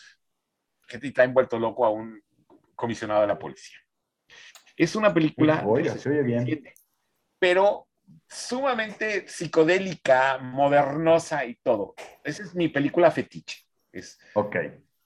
gente 0.89 1.07
y 1.07 1.11
está 1.11 1.25
envuelto 1.25 1.59
loco 1.59 1.85
a 1.85 1.91
un 1.91 2.21
comisionado 2.75 3.21
de 3.23 3.27
la 3.29 3.39
policía. 3.39 3.79
Es 4.77 4.97
una 4.97 5.13
película 5.13 5.61
se 5.61 6.09
oye 6.09 6.23
bien. 6.23 6.41
67, 6.47 6.75
pero 7.39 7.87
sumamente 8.29 9.29
psicodélica, 9.29 10.39
modernosa 10.39 11.45
y 11.45 11.57
todo. 11.57 11.95
Esa 12.25 12.43
es 12.43 12.55
mi 12.55 12.69
película 12.69 13.11
fetiche. 13.11 13.67
Es 13.93 14.19
Ok. 14.35 14.57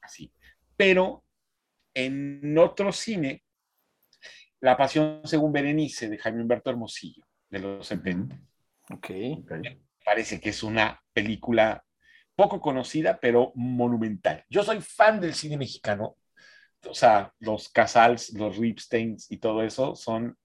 así. 0.00 0.32
Pero 0.76 1.24
en 1.94 2.56
otro 2.58 2.92
cine, 2.92 3.44
La 4.60 4.76
Pasión 4.76 5.20
según 5.24 5.52
Berenice 5.52 6.08
de 6.08 6.18
Jaime 6.18 6.42
Humberto 6.42 6.70
Hermosillo, 6.70 7.24
de 7.50 7.58
los 7.58 7.86
70, 7.86 8.36
Ok. 8.90 9.10
ok. 9.38 9.52
parece 10.04 10.40
que 10.40 10.50
es 10.50 10.62
una 10.62 11.03
película 11.14 11.84
poco 12.36 12.60
conocida, 12.60 13.18
pero 13.20 13.52
monumental. 13.54 14.44
Yo 14.50 14.62
soy 14.62 14.80
fan 14.80 15.20
del 15.20 15.34
cine 15.34 15.56
mexicano. 15.56 16.16
O 16.86 16.94
sea, 16.94 17.32
los 17.38 17.70
Casals, 17.70 18.34
los 18.34 18.58
Ripsteins 18.58 19.30
y 19.30 19.38
todo 19.38 19.62
eso 19.62 19.94
son 19.94 20.36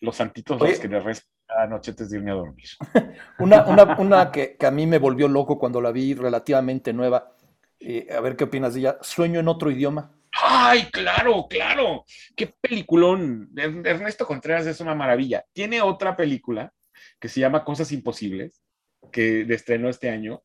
los 0.00 0.16
santitos 0.16 0.60
los 0.60 0.78
que 0.78 0.88
le 0.88 1.00
restan 1.00 1.28
cada 1.46 1.66
noche 1.66 1.90
antes 1.90 2.10
de 2.10 2.18
irme 2.18 2.30
a 2.30 2.34
dormir. 2.34 2.68
una, 3.38 3.64
una, 3.66 3.96
una 3.98 4.30
que, 4.30 4.56
que, 4.56 4.66
a 4.66 4.70
mí 4.70 4.86
me 4.86 4.98
volvió 4.98 5.28
loco 5.28 5.58
cuando 5.58 5.80
la 5.80 5.92
vi 5.92 6.14
relativamente 6.14 6.92
nueva. 6.92 7.32
Eh, 7.78 8.08
a 8.10 8.20
ver 8.20 8.36
qué 8.36 8.44
opinas 8.44 8.74
de 8.74 8.80
ella. 8.80 8.98
Sueño 9.02 9.40
en 9.40 9.48
otro 9.48 9.70
idioma. 9.70 10.12
¡Ay, 10.42 10.90
claro, 10.90 11.46
claro! 11.48 12.04
¡Qué 12.34 12.54
peliculón! 12.60 13.50
Ernesto 13.56 14.26
Contreras 14.26 14.66
es 14.66 14.80
una 14.80 14.94
maravilla. 14.94 15.44
Tiene 15.52 15.80
otra 15.80 16.16
película 16.16 16.72
que 17.18 17.28
se 17.28 17.40
llama 17.40 17.64
Cosas 17.64 17.90
Imposibles, 17.92 18.62
que 19.10 19.42
estrenó 19.52 19.88
este 19.88 20.10
año, 20.10 20.42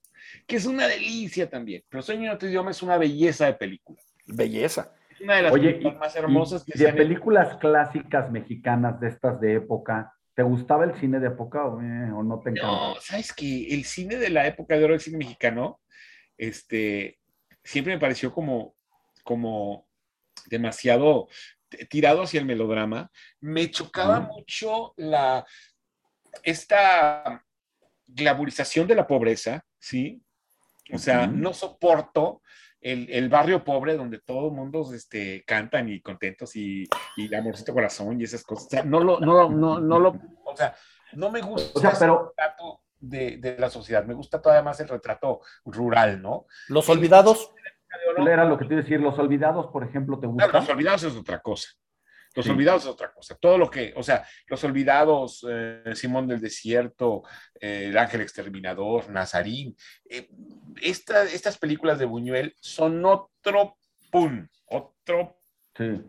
que 0.47 0.55
es 0.57 0.65
una 0.65 0.87
delicia 0.87 1.49
también. 1.49 1.83
Pero 1.89 2.01
Sueño 2.01 2.23
en 2.23 2.35
otro 2.35 2.47
idioma 2.47 2.71
es 2.71 2.81
una 2.81 2.97
belleza 2.97 3.45
de 3.45 3.53
película. 3.53 4.01
Belleza. 4.25 4.93
Es 5.09 5.21
una 5.21 5.35
de 5.35 5.41
las 5.43 5.53
Oye, 5.53 5.71
películas 5.71 5.99
más 5.99 6.15
hermosas 6.15 6.63
y, 6.63 6.71
que 6.71 6.77
y 6.77 6.79
de 6.79 6.85
se 6.85 6.89
han 6.89 6.97
películas 6.97 7.57
clásicas 7.57 8.31
mexicanas 8.31 8.99
de 8.99 9.09
estas 9.09 9.39
de 9.41 9.55
época, 9.55 10.13
¿te 10.33 10.43
gustaba 10.43 10.85
el 10.85 10.95
cine 10.99 11.19
de 11.19 11.27
época 11.27 11.65
o, 11.65 11.81
eh, 11.81 12.11
o 12.11 12.23
no 12.23 12.39
te 12.39 12.51
encanta? 12.51 12.67
No, 12.67 12.95
sabes 13.01 13.33
que 13.33 13.67
el 13.73 13.83
cine 13.83 14.15
de 14.15 14.29
la 14.29 14.47
época 14.47 14.77
de 14.77 14.83
oro 14.83 14.93
del 14.93 15.01
cine 15.01 15.17
mexicano, 15.17 15.81
este, 16.37 17.19
siempre 17.63 17.93
me 17.93 17.99
pareció 17.99 18.33
como, 18.33 18.75
como 19.23 19.87
demasiado 20.47 21.27
tirado 21.89 22.23
hacia 22.23 22.39
el 22.39 22.45
melodrama. 22.45 23.09
Me 23.39 23.69
chocaba 23.69 24.19
Ujú. 24.19 24.33
mucho 24.33 24.93
la 24.97 25.45
esta 26.43 27.45
glamorización 28.13 28.87
de 28.87 28.95
la 28.95 29.07
pobreza, 29.07 29.63
¿sí? 29.79 30.21
O 30.93 30.97
sea, 30.97 31.27
no 31.27 31.53
soporto 31.53 32.41
el, 32.81 33.09
el 33.09 33.29
barrio 33.29 33.63
pobre 33.63 33.95
donde 33.95 34.19
todo 34.19 34.47
el 34.47 34.53
mundo 34.53 34.85
este, 34.93 35.43
cantan 35.45 35.87
y 35.89 36.01
contentos 36.01 36.55
y, 36.55 36.87
y 37.15 37.33
amorcito 37.33 37.73
corazón 37.73 38.19
y 38.19 38.23
esas 38.25 38.43
cosas. 38.43 38.65
O 38.65 38.69
sea, 38.69 38.83
no 38.83 38.99
lo, 38.99 39.19
no, 39.19 39.49
no, 39.49 39.79
no 39.79 39.99
lo, 39.99 40.09
o 40.45 40.55
sea, 40.57 40.75
no 41.13 41.29
me 41.31 41.41
gusta 41.41 41.71
O 41.77 41.81
sea, 41.81 41.93
pero- 41.97 42.29
retrato 42.29 42.81
de, 42.99 43.37
de 43.37 43.57
la 43.57 43.69
sociedad. 43.69 44.03
Me 44.05 44.13
gusta 44.13 44.41
todavía 44.41 44.63
más 44.63 44.79
el 44.79 44.87
retrato 44.89 45.41
rural, 45.65 46.21
¿no? 46.21 46.45
Los 46.67 46.87
olvidados. 46.89 47.51
¿Cuál 48.15 48.27
era 48.27 48.45
lo 48.45 48.57
que 48.57 48.65
te 48.65 48.73
iba 48.73 48.79
a 48.81 48.83
decir? 48.83 48.99
Los 48.99 49.17
olvidados, 49.19 49.67
por 49.67 49.83
ejemplo, 49.83 50.15
¿te 50.19 50.27
Claro, 50.27 50.33
gustan? 50.33 50.61
los 50.61 50.69
olvidados 50.69 51.03
es 51.03 51.15
otra 51.15 51.39
cosa. 51.41 51.69
Los 52.35 52.45
Sí. 52.45 52.51
olvidados 52.51 52.83
es 52.83 52.89
otra 52.89 53.11
cosa. 53.11 53.35
Todo 53.39 53.57
lo 53.57 53.69
que, 53.69 53.93
o 53.95 54.03
sea, 54.03 54.23
los 54.47 54.63
olvidados, 54.63 55.45
eh, 55.49 55.83
Simón 55.95 56.27
del 56.27 56.39
Desierto, 56.39 57.23
eh, 57.59 57.87
El 57.89 57.97
Ángel 57.97 58.21
Exterminador, 58.21 59.09
Nazarín, 59.09 59.75
eh, 60.09 60.29
esta- 60.81 61.23
estas 61.23 61.57
películas 61.57 61.99
de 61.99 62.05
Buñuel 62.05 62.53
son 62.59 63.03
otro 63.05 63.75
pum, 64.11 64.47
otro, 64.67 65.37
Sí. 65.77 66.01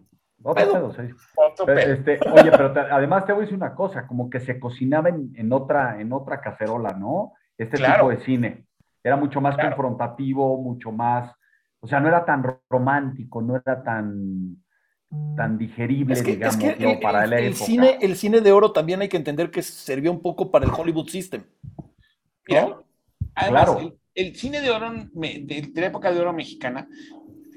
Otro 0.45 0.55
Pedo. 0.73 0.93
sí. 0.95 1.03
otro 1.37 1.67
pedo. 1.67 1.79
este, 1.93 2.19
oye, 2.33 2.51
pero 2.51 2.73
te- 2.73 2.81
además 2.81 3.25
te 3.25 3.33
voy 3.33 3.43
a 3.43 3.45
decir 3.45 3.57
una 3.57 3.75
cosa, 3.77 4.09
como 4.09 4.29
que 4.29 4.41
se 4.41 4.59
cocinaba 4.59 5.09
en, 5.09 5.33
en 5.37 5.53
otra, 5.53 6.01
en 6.01 6.13
otra 6.13 6.41
cacerola, 6.41 6.91
¿no? 6.99 7.33
Este 7.57 7.77
Claro. 7.77 8.09
tipo 8.09 8.11
de 8.11 8.25
cine. 8.25 8.67
Era 9.05 9.15
mucho 9.17 9.41
más 9.41 9.55
Claro. 9.55 9.71
confrontativo, 9.77 10.61
mucho 10.61 10.91
más, 10.91 11.33
o 11.81 11.87
sea, 11.87 12.01
no 12.01 12.09
era 12.09 12.25
tan 12.25 12.43
romántico, 12.69 13.41
no 13.41 13.55
era 13.57 13.85
tan, 13.85 14.57
tan 15.37 15.59
digerible, 15.59 16.15
Es 16.15 16.23
que, 16.23 16.33
es 16.33 16.37
digamos, 16.39 16.57
que 16.59 16.77
¿no? 16.85 16.91
el, 16.91 17.01
para 17.01 17.25
el- 17.25 17.31
la 17.31 17.39
el 17.39 17.47
época. 17.53 17.65
cine, 17.65 17.99
el 18.01 18.17
cine 18.17 18.41
de 18.41 18.53
oro 18.53 18.73
también 18.73 19.01
hay 19.03 19.09
que 19.09 19.17
entender 19.17 19.51
que 19.51 19.63
sirvió 19.63 20.11
un 20.11 20.21
poco 20.21 20.51
para 20.51 20.65
el 20.65 20.71
Hollywood 20.73 21.09
System. 21.09 21.43
Mira, 22.47 22.63
¿no? 22.67 22.85
además, 23.35 23.65
Claro. 23.71 23.81
el, 23.81 24.27
el 24.27 24.37
cine 24.37 24.61
de 24.61 24.71
oro, 24.71 24.91
me- 25.15 25.41
de, 25.41 25.63
de 25.73 25.81
la 25.81 25.87
época 25.89 26.13
de 26.13 26.21
oro 26.21 26.33
mexicana, 26.33 26.89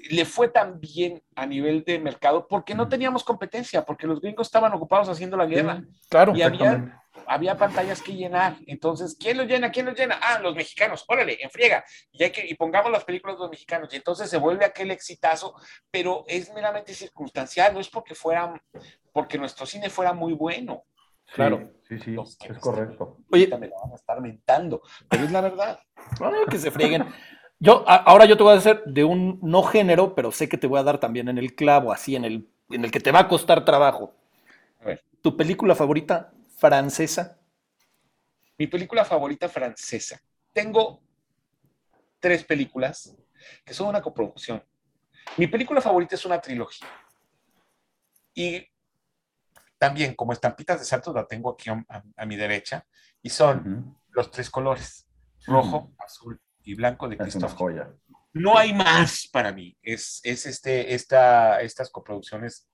le 0.10 0.26
fue 0.26 0.49
tan 0.49 0.80
bien 0.80 1.22
a 1.36 1.45
nivel 1.45 1.84
de 1.84 1.98
mercado 1.99 2.48
porque 2.48 2.76
no 2.76 2.88
teníamos 2.88 3.23
competencia, 3.23 3.84
porque 3.84 4.06
los 4.06 4.22
gringos 4.22 4.48
estaban 4.48 4.72
ocupados 4.73 5.10
haciendo 5.10 5.36
la 5.38 5.45
guerra. 5.48 5.84
Claro. 6.10 6.34
Y 6.36 6.41
había. 6.44 7.02
Había 7.28 7.58
pantallas 7.58 8.02
que 8.02 8.14
llenar. 8.14 8.58
Entonces, 8.68 9.16
¿quién 9.20 9.38
los 9.38 9.48
llena? 9.48 9.72
¿Quién 9.72 9.86
los 9.86 9.98
llena? 9.98 10.20
Ah, 10.22 10.40
los 10.40 10.56
mexicanos. 10.56 11.06
Órale, 11.08 11.38
en 11.42 11.50
friega. 11.50 11.84
Y, 12.12 12.24
hay 12.24 12.32
que, 12.32 12.46
y 12.46 12.54
pongamos 12.56 12.92
las 12.92 13.04
películas 13.04 13.38
de 13.38 13.42
los 13.44 13.52
mexicanos. 13.52 13.94
Y 13.94 13.98
entonces 13.98 14.30
se 14.30 14.38
vuelve 14.38 14.66
aquel 14.66 14.92
exitazo, 14.92 15.56
pero 15.92 16.24
es 16.28 16.54
meramente 16.54 16.94
circunstancial. 16.94 17.74
No 17.74 17.80
es 17.80 17.90
porque 17.90 18.16
fuera, 18.16 18.62
porque 19.12 19.38
nuestro 19.38 19.66
cine 19.66 19.90
fuera 19.90 20.14
muy 20.14 20.34
bueno. 20.34 20.84
Claro. 21.34 21.72
Sí, 21.88 22.00
sí, 22.00 22.12
Los 22.12 22.38
que 22.38 22.52
es 22.52 22.60
correcto. 22.60 23.18
Oye, 23.32 23.48
me 23.48 23.68
la 23.68 23.76
van 23.82 23.92
a 23.92 23.96
estar 23.96 24.20
mentando, 24.22 24.82
pero 25.10 25.24
es 25.24 25.32
la 25.32 25.42
verdad. 25.42 25.80
no, 26.20 26.46
que 26.46 26.58
se 26.58 26.72
frieguen. 26.72 27.06
Yo, 27.60 27.84
a- 27.88 27.96
ahora 27.96 28.26
yo 28.26 28.38
te 28.38 28.44
voy 28.44 28.54
a 28.54 28.58
hacer 28.58 28.84
de 28.86 29.04
un 29.04 29.40
no 29.42 29.64
género, 29.64 30.14
pero 30.14 30.32
sé 30.32 30.50
que 30.50 30.58
te 30.58 30.68
voy 30.68 30.80
a 30.80 30.84
dar 30.84 31.00
también 31.00 31.30
en 31.30 31.38
el 31.38 31.56
clavo, 31.56 31.92
así 31.92 32.16
en 32.16 32.26
el, 32.26 32.50
en 32.70 32.84
el 32.86 32.92
que 32.92 33.00
te 33.00 33.12
va 33.12 33.20
a 33.22 33.28
costar 33.28 33.66
trabajo. 33.66 34.14
A 34.82 34.86
ver. 34.86 35.04
¿Tu 35.22 35.36
película 35.38 35.74
favorita 35.74 36.32
francesa? 36.57 37.40
Mi 38.57 38.68
película 38.68 39.03
favorita 39.03 39.49
francesa. 39.49 40.19
Tengo 40.53 41.02
tres 42.19 42.44
películas 42.44 43.15
que 43.64 43.73
son 43.73 43.90
una 43.90 44.02
coproducción. 44.02 44.64
Mi 45.38 45.48
película 45.48 45.82
favorita 45.82 46.15
es 46.15 46.26
una 46.26 46.40
trilogía. 46.40 46.88
Y 48.34 48.65
también, 49.77 50.15
como 50.15 50.34
estampitas 50.34 50.80
de 50.80 50.86
saltos, 50.86 51.14
la 51.14 51.27
tengo 51.27 51.52
aquí 51.52 51.69
a, 51.69 52.26
mi 52.26 52.36
derecha. 52.36 52.86
Y 53.22 53.30
son 53.30 53.98
los 54.11 54.32
tres 54.32 54.49
colores: 54.49 55.07
rojo, 55.45 55.94
azul 55.98 56.40
y 56.64 56.76
blanco 56.76 57.07
de 57.07 57.18
joya. 57.56 57.94
No 58.34 58.57
hay 58.57 58.73
más 58.73 59.27
para 59.32 59.52
mí. 59.52 59.77
Es, 59.82 60.22
es 60.23 60.45
este, 60.45 60.94
esta, 60.94 61.61
estas 61.61 61.90
coproducciones 61.90 62.68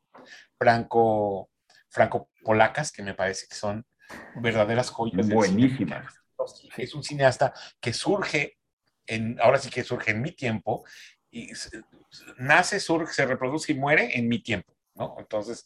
franco, 0.57 1.49
franco-polacas 1.91 2.91
que 2.91 3.03
me 3.03 3.13
parece 3.13 3.47
que 3.47 3.55
son 3.55 3.85
verdaderas 4.35 4.89
joyas. 4.89 5.29
Buenísimas. 5.29 6.05
Es 6.75 6.95
un 6.95 7.03
cineasta 7.03 7.53
que 7.79 7.93
surge, 7.93 8.57
en, 9.05 9.39
ahora 9.39 9.59
sí 9.59 9.69
que 9.69 9.83
surge 9.83 10.11
en 10.11 10.21
mi 10.21 10.31
tiempo, 10.31 10.83
y 11.29 11.51
nace, 12.39 12.79
surge, 12.79 13.13
se 13.13 13.25
reproduce 13.25 13.71
y 13.71 13.75
muere 13.75 14.17
en 14.17 14.27
mi 14.27 14.39
tiempo, 14.39 14.73
¿no? 14.95 15.15
Entonces, 15.19 15.65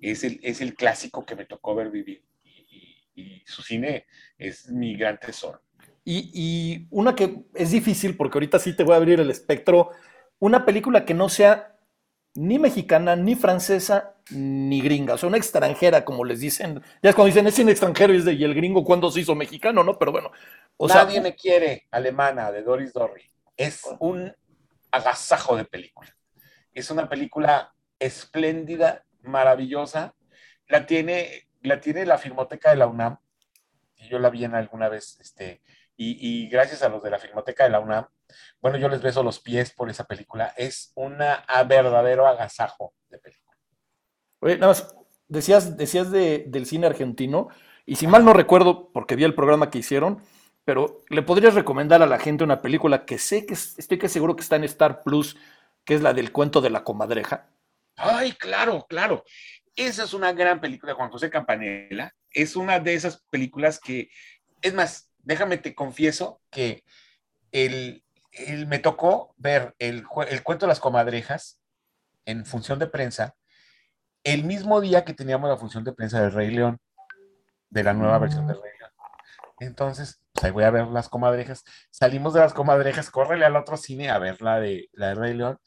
es 0.00 0.22
el, 0.22 0.38
es 0.42 0.60
el 0.60 0.74
clásico 0.74 1.24
que 1.24 1.34
me 1.34 1.44
tocó 1.46 1.74
ver 1.74 1.90
vivir. 1.90 2.22
Y, 2.44 2.50
y- 2.50 3.22
y 3.22 3.42
su 3.46 3.62
cine 3.62 4.06
es 4.38 4.68
mi 4.68 4.96
gran 4.96 5.18
tesoro. 5.18 5.62
Y, 6.04 6.30
y 6.34 6.86
una 6.90 7.14
que 7.14 7.44
es 7.54 7.70
difícil, 7.70 8.16
porque 8.16 8.36
ahorita 8.36 8.58
sí 8.58 8.74
te 8.76 8.84
voy 8.84 8.94
a 8.94 8.96
abrir 8.96 9.20
el 9.20 9.30
espectro, 9.30 9.90
una 10.38 10.64
película 10.64 11.04
que 11.04 11.14
no 11.14 11.28
sea 11.28 11.76
ni 12.34 12.58
mexicana, 12.58 13.14
ni 13.16 13.34
francesa, 13.34 14.16
ni 14.30 14.80
gringa, 14.80 15.14
o 15.14 15.18
sea, 15.18 15.28
una 15.28 15.38
extranjera, 15.38 16.04
como 16.04 16.24
les 16.24 16.40
dicen. 16.40 16.82
Ya 17.02 17.10
es 17.10 17.16
cuando 17.16 17.26
dicen, 17.26 17.46
es 17.46 17.54
cine 17.54 17.72
extranjero, 17.72 18.14
y, 18.14 18.18
es 18.18 18.24
de, 18.24 18.34
¿y 18.34 18.44
el 18.44 18.54
gringo 18.54 18.84
cuándo 18.84 19.10
se 19.10 19.20
hizo 19.20 19.34
mexicano, 19.34 19.82
no? 19.84 19.98
Pero 19.98 20.12
bueno, 20.12 20.30
Nadie 20.78 21.20
me 21.20 21.34
quiere, 21.34 21.86
alemana, 21.90 22.50
de 22.50 22.62
Doris 22.62 22.92
Dorry. 22.92 23.30
Es 23.56 23.82
un 24.00 24.34
agasajo 24.90 25.56
de 25.56 25.64
película. 25.64 26.14
Es 26.74 26.90
una 26.90 27.08
película 27.08 27.74
espléndida, 27.98 29.04
maravillosa. 29.22 30.14
La 30.68 30.86
tiene, 30.86 31.48
la 31.62 31.80
tiene 31.80 32.06
la 32.06 32.18
Filmoteca 32.18 32.70
de 32.70 32.76
la 32.76 32.86
UNAM. 32.86 33.18
Yo 34.08 34.18
la 34.18 34.30
vi 34.30 34.44
en 34.44 34.54
alguna 34.54 34.88
vez, 34.88 35.18
este, 35.20 35.62
y, 35.96 36.48
gracias 36.48 36.82
a 36.82 36.88
los 36.88 37.02
de 37.02 37.10
la 37.10 37.18
Filmoteca 37.18 37.64
de 37.64 37.70
la 37.70 37.78
UNAM, 37.78 38.06
bueno, 38.60 38.76
yo 38.78 38.88
les 38.88 39.02
beso 39.02 39.22
los 39.22 39.38
pies 39.40 39.72
por 39.72 39.88
esa 39.90 40.04
película. 40.04 40.52
Es 40.56 40.90
una 40.96 41.44
verdadero 41.68 42.26
agasajo 42.26 42.94
de 43.08 43.18
película. 43.18 43.51
Oye, 44.42 44.56
nada 44.58 44.68
más, 44.72 44.94
decías, 45.28 45.76
decías 45.76 46.10
de- 46.10 46.44
del 46.48 46.66
cine 46.66 46.86
argentino, 46.86 47.48
y 47.86 47.96
si 47.96 48.06
mal 48.08 48.24
no 48.24 48.32
recuerdo, 48.32 48.90
porque 48.92 49.16
vi 49.16 49.24
el 49.24 49.34
programa 49.34 49.70
que 49.70 49.78
hicieron, 49.78 50.22
pero 50.64 50.98
¿le 51.08 51.22
podrías 51.22 51.54
recomendar 51.54 52.02
a 52.02 52.06
la 52.06 52.18
gente 52.18 52.44
una 52.44 52.60
película 52.60 53.04
que 53.04 53.18
sé 53.18 53.46
que 53.46 53.54
es- 53.54 53.78
estoy 53.78 53.98
que 53.98 54.08
seguro 54.08 54.36
que 54.36 54.42
está 54.42 54.56
en 54.56 54.64
Star 54.64 55.02
Plus, 55.02 55.36
que 55.84 55.94
es 55.94 56.02
la 56.02 56.12
del 56.12 56.32
cuento 56.32 56.60
de 56.60 56.70
la 56.70 56.84
comadreja? 56.84 57.48
Ay, 57.96 58.32
claro, 58.32 58.84
claro. 58.88 59.24
Esa 59.76 60.04
es 60.04 60.12
una 60.14 60.32
gran 60.32 60.60
película 60.60 60.94
Juan 60.94 61.10
José 61.10 61.30
Campanella. 61.30 62.14
Es 62.30 62.56
una 62.56 62.80
de 62.80 62.94
esas 62.94 63.22
películas 63.30 63.80
que, 63.80 64.10
es 64.60 64.74
más, 64.74 65.10
déjame 65.18 65.58
te 65.58 65.74
confieso 65.74 66.40
que 66.50 66.84
el, 67.52 68.04
me 68.66 68.80
tocó 68.80 69.34
ver 69.38 69.74
el, 69.78 70.04
el 70.28 70.42
cuento 70.42 70.66
de 70.66 70.70
las 70.70 70.80
comadrejas 70.80 71.60
en 72.26 72.46
función 72.46 72.80
de 72.80 72.88
prensa 72.88 73.36
el 74.24 74.44
mismo 74.44 74.80
día 74.80 75.04
que 75.04 75.14
teníamos 75.14 75.48
la 75.48 75.56
función 75.56 75.84
de 75.84 75.92
prensa 75.92 76.20
del 76.20 76.32
Rey 76.32 76.50
León, 76.50 76.78
de 77.70 77.82
la 77.82 77.94
nueva 77.94 78.18
versión 78.18 78.46
del 78.46 78.60
Rey 78.60 78.72
León. 78.78 78.90
Entonces, 79.60 80.20
pues 80.32 80.44
ahí 80.44 80.50
voy 80.50 80.64
a 80.64 80.70
ver 80.70 80.86
las 80.88 81.08
comadrejas. 81.08 81.64
Salimos 81.90 82.34
de 82.34 82.40
las 82.40 82.52
comadrejas, 82.52 83.10
córrele 83.10 83.44
al 83.44 83.56
otro 83.56 83.76
cine 83.76 84.10
a 84.10 84.18
ver 84.18 84.42
la 84.42 84.60
de, 84.60 84.88
la 84.92 85.08
de 85.08 85.14
Rey 85.14 85.34
León 85.34 85.58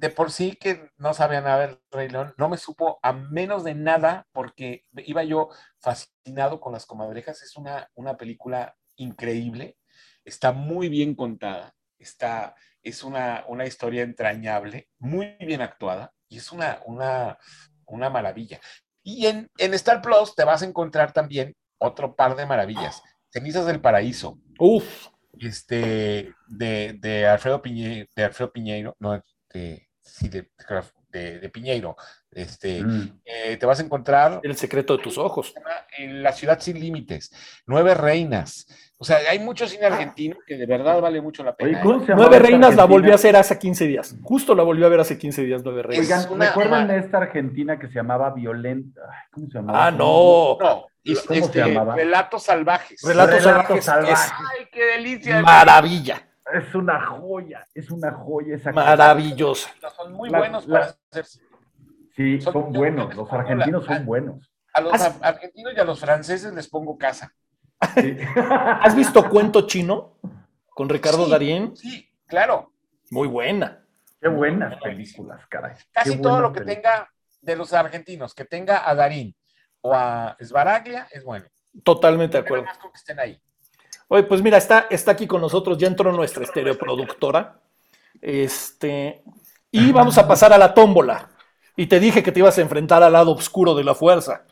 de 0.00 0.08
por 0.08 0.32
sí 0.32 0.56
que 0.56 0.90
no 0.96 1.12
sabía 1.12 1.42
nada 1.42 1.66
del 1.66 1.78
Rey 1.90 2.08
León, 2.08 2.32
no 2.38 2.48
me 2.48 2.56
supo 2.56 2.98
a 3.02 3.12
menos 3.12 3.64
de 3.64 3.74
nada 3.74 4.26
porque 4.32 4.86
iba 4.94 5.22
yo 5.24 5.50
fascinado 5.78 6.58
con 6.58 6.72
las 6.72 6.86
comadrejas. 6.86 7.42
Es 7.42 7.54
una, 7.56 7.90
una 7.94 8.16
película 8.16 8.76
increíble. 8.96 9.76
está 10.24 10.52
muy 10.52 10.88
bien 10.88 11.14
contada, 11.14 11.74
está, 11.98 12.54
es 12.82 13.04
una, 13.04 13.44
una 13.48 13.66
historia 13.66 14.02
entrañable, 14.02 14.88
muy 14.98 15.36
bien 15.40 15.60
actuada 15.60 16.14
y 16.30 16.38
es 16.38 16.50
una, 16.52 16.80
una, 16.86 17.36
una 17.84 18.08
maravilla. 18.08 18.58
Y 19.02 19.26
en, 19.26 19.50
en 19.58 19.74
Star 19.74 20.00
Plus 20.00 20.34
te 20.34 20.44
vas 20.44 20.62
a 20.62 20.66
encontrar 20.66 21.12
también 21.12 21.54
otro 21.78 22.14
par 22.14 22.36
de 22.36 22.46
maravillas. 22.46 23.02
Cenizas 23.30 23.66
del 23.66 23.80
Paraíso. 23.80 24.38
Uf. 24.58 25.08
Este, 25.38 26.32
de, 26.48 26.96
de 26.98 27.26
Alfredo 27.26 27.62
Piñeiro, 27.62 28.08
de 28.14 28.24
Alfredo 28.24 28.52
Piñeiro, 28.52 28.96
no, 28.98 29.22
de, 29.52 29.88
sí, 30.02 30.28
de, 30.28 30.50
de, 31.08 31.38
de 31.40 31.48
Piñeiro. 31.48 31.96
Este, 32.32 32.82
Mm. 32.82 33.20
eh, 33.24 33.56
te 33.56 33.66
vas 33.66 33.80
a 33.80 33.82
encontrar 33.82 34.38
El 34.44 34.54
secreto 34.56 34.96
de 34.96 35.02
tus 35.02 35.18
ojos. 35.18 35.52
en 35.98 36.22
La 36.22 36.32
Ciudad 36.32 36.60
Sin 36.60 36.78
Límites, 36.78 37.32
Nueve 37.66 37.94
Reinas. 37.94 38.66
O 38.98 39.04
sea, 39.04 39.18
hay 39.28 39.38
mucho 39.40 39.66
cine 39.66 39.86
argentino 39.86 40.36
que 40.46 40.56
de 40.56 40.66
verdad 40.66 41.00
vale 41.00 41.20
mucho 41.20 41.42
la 41.42 41.56
pena. 41.56 41.70
Oye, 41.70 41.78
¿eh? 41.78 41.82
¿cómo 41.82 42.00
se 42.00 42.06
llamaba 42.06 42.28
Nueve 42.28 42.38
Reinas 42.38 42.60
la 42.60 42.66
argentina? 42.82 42.86
volví 42.86 43.10
a 43.10 43.14
hacer 43.16 43.36
hace 43.36 43.58
15 43.58 43.86
días. 43.86 44.14
Justo 44.22 44.54
la 44.54 44.62
volví 44.62 44.84
a 44.84 44.88
ver 44.88 45.00
hace 45.00 45.18
15 45.18 45.42
días, 45.42 45.62
Nueve 45.64 45.82
Reinas. 45.82 46.06
Oigan, 46.30 46.40
¿recuerdan 46.48 46.84
una- 46.84 46.96
esta 46.96 47.18
argentina 47.18 47.78
que 47.78 47.88
se 47.88 47.94
llamaba 47.94 48.30
Violenta? 48.30 49.00
¿Cómo 49.32 49.46
se 49.48 49.54
llamaba? 49.58 49.86
Ah, 49.86 49.90
no. 49.90 49.96
No, 49.98 50.58
¿Cómo 50.60 50.86
se 51.02 51.38
este, 51.38 51.58
llamaba? 51.58 51.96
Relatos 51.96 52.42
salvajes. 52.44 53.00
Relatos 53.02 53.42
Relatos 53.42 53.84
salvajes. 53.84 53.84
salvajes. 53.84 54.32
Ay, 54.60 54.66
qué 54.70 54.84
delicia. 54.84 55.40
Maravilla. 55.42 56.22
Es 56.52 56.74
una 56.74 57.00
joya, 57.06 57.66
es 57.74 57.90
una 57.90 58.12
joya 58.12 58.56
esa 58.56 58.70
Maravillosa. 58.72 59.70
Son 59.96 60.12
muy 60.12 60.28
La- 60.30 60.38
buenos 60.38 60.66
la- 60.68 60.80
para 60.80 60.94
hacerse. 61.10 61.40
Sí, 62.20 62.38
Son- 62.42 62.52
son 62.52 62.72
buenos, 62.74 63.14
los 63.16 63.32
argentinos 63.32 63.86
son 63.86 64.04
buenos. 64.04 64.52
A 64.74 64.82
los 64.82 64.92
Has- 64.92 65.16
argentinos 65.22 65.72
y 65.74 65.80
a 65.80 65.84
los 65.84 65.98
franceses 66.00 66.52
les 66.52 66.68
pongo 66.68 66.98
casa. 66.98 67.32
Sí. 67.94 68.14
¿Has 68.82 68.94
visto 68.94 69.26
Cuento 69.30 69.66
Chino 69.66 70.18
con 70.68 70.90
Ricardo 70.90 71.24
Sí. 71.24 71.30
Darín? 71.30 71.74
Sí, 71.74 72.10
claro. 72.26 72.72
Muy 73.10 73.26
buena. 73.26 73.82
Qué 74.20 74.28
buenas 74.28 74.78
películas, 74.82 75.40
caray. 75.48 75.76
Casi 75.92 76.10
Qué 76.10 76.16
todo 76.18 76.40
lo 76.42 76.52
que 76.52 76.60
películas. 76.60 76.82
tenga 76.82 77.10
de 77.40 77.56
los 77.56 77.72
argentinos, 77.72 78.34
que 78.34 78.44
tenga 78.44 78.86
a 78.86 78.94
Darín 78.94 79.34
o 79.80 79.94
a 79.94 80.36
Sbaraglia, 80.44 81.08
es 81.10 81.24
bueno. 81.24 81.46
Totalmente 81.82 82.36
de 82.36 82.44
acuerdo. 82.44 82.64
más 82.66 82.76
con 82.76 82.92
que 82.92 82.98
estén 82.98 83.18
ahí. 83.18 83.40
Oye, 84.08 84.24
pues 84.24 84.42
mira, 84.42 84.58
está, 84.58 84.88
está 84.90 85.12
aquí 85.12 85.26
con 85.26 85.40
nosotros, 85.40 85.78
ya 85.78 85.86
entró 85.86 86.12
nuestra 86.12 86.44
estereoproductora. 86.44 87.60
Este, 88.20 89.22
y 89.70 89.90
vamos 89.90 90.18
a 90.18 90.28
pasar 90.28 90.52
a 90.52 90.58
la 90.58 90.74
tómbola. 90.74 91.29
Y 91.76 91.86
te 91.86 92.00
dije 92.00 92.22
que 92.22 92.32
te 92.32 92.40
ibas 92.40 92.58
a 92.58 92.62
enfrentar 92.62 93.02
al 93.02 93.12
lado 93.12 93.32
oscuro 93.32 93.74
de 93.74 93.84
la 93.84 93.94
fuerza. 93.94 94.44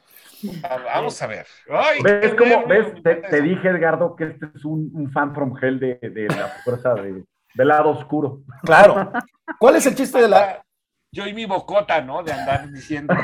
Ah, 0.62 0.78
Vamos 0.84 1.20
a 1.20 1.26
ver. 1.26 1.46
Ay, 1.70 2.00
¿Ves 2.02 2.34
cómo? 2.34 2.66
¿Ves? 2.66 2.94
me 3.04 3.14
Te, 3.14 3.42
dije, 3.42 3.68
Edgardo, 3.68 4.14
que 4.14 4.24
este 4.24 4.46
es 4.54 4.64
un, 4.64 4.90
un 4.94 5.10
fan 5.10 5.34
from 5.34 5.54
hell 5.60 5.80
de, 5.80 5.98
de 6.00 6.28
la 6.28 6.48
fuerza 6.64 6.94
de, 6.94 7.24
del 7.54 7.68
lado 7.68 7.90
oscuro. 7.90 8.42
Claro. 8.62 9.12
¿Cuál 9.58 9.76
es 9.76 9.86
el 9.86 9.94
chiste 9.94 10.20
de 10.20 10.28
la, 10.28 10.62
Yo 11.12 11.26
y 11.26 11.34
mi 11.34 11.44
bocota, 11.44 12.00
¿no? 12.00 12.22
De 12.22 12.32
andar 12.32 12.70
diciendo. 12.70 13.14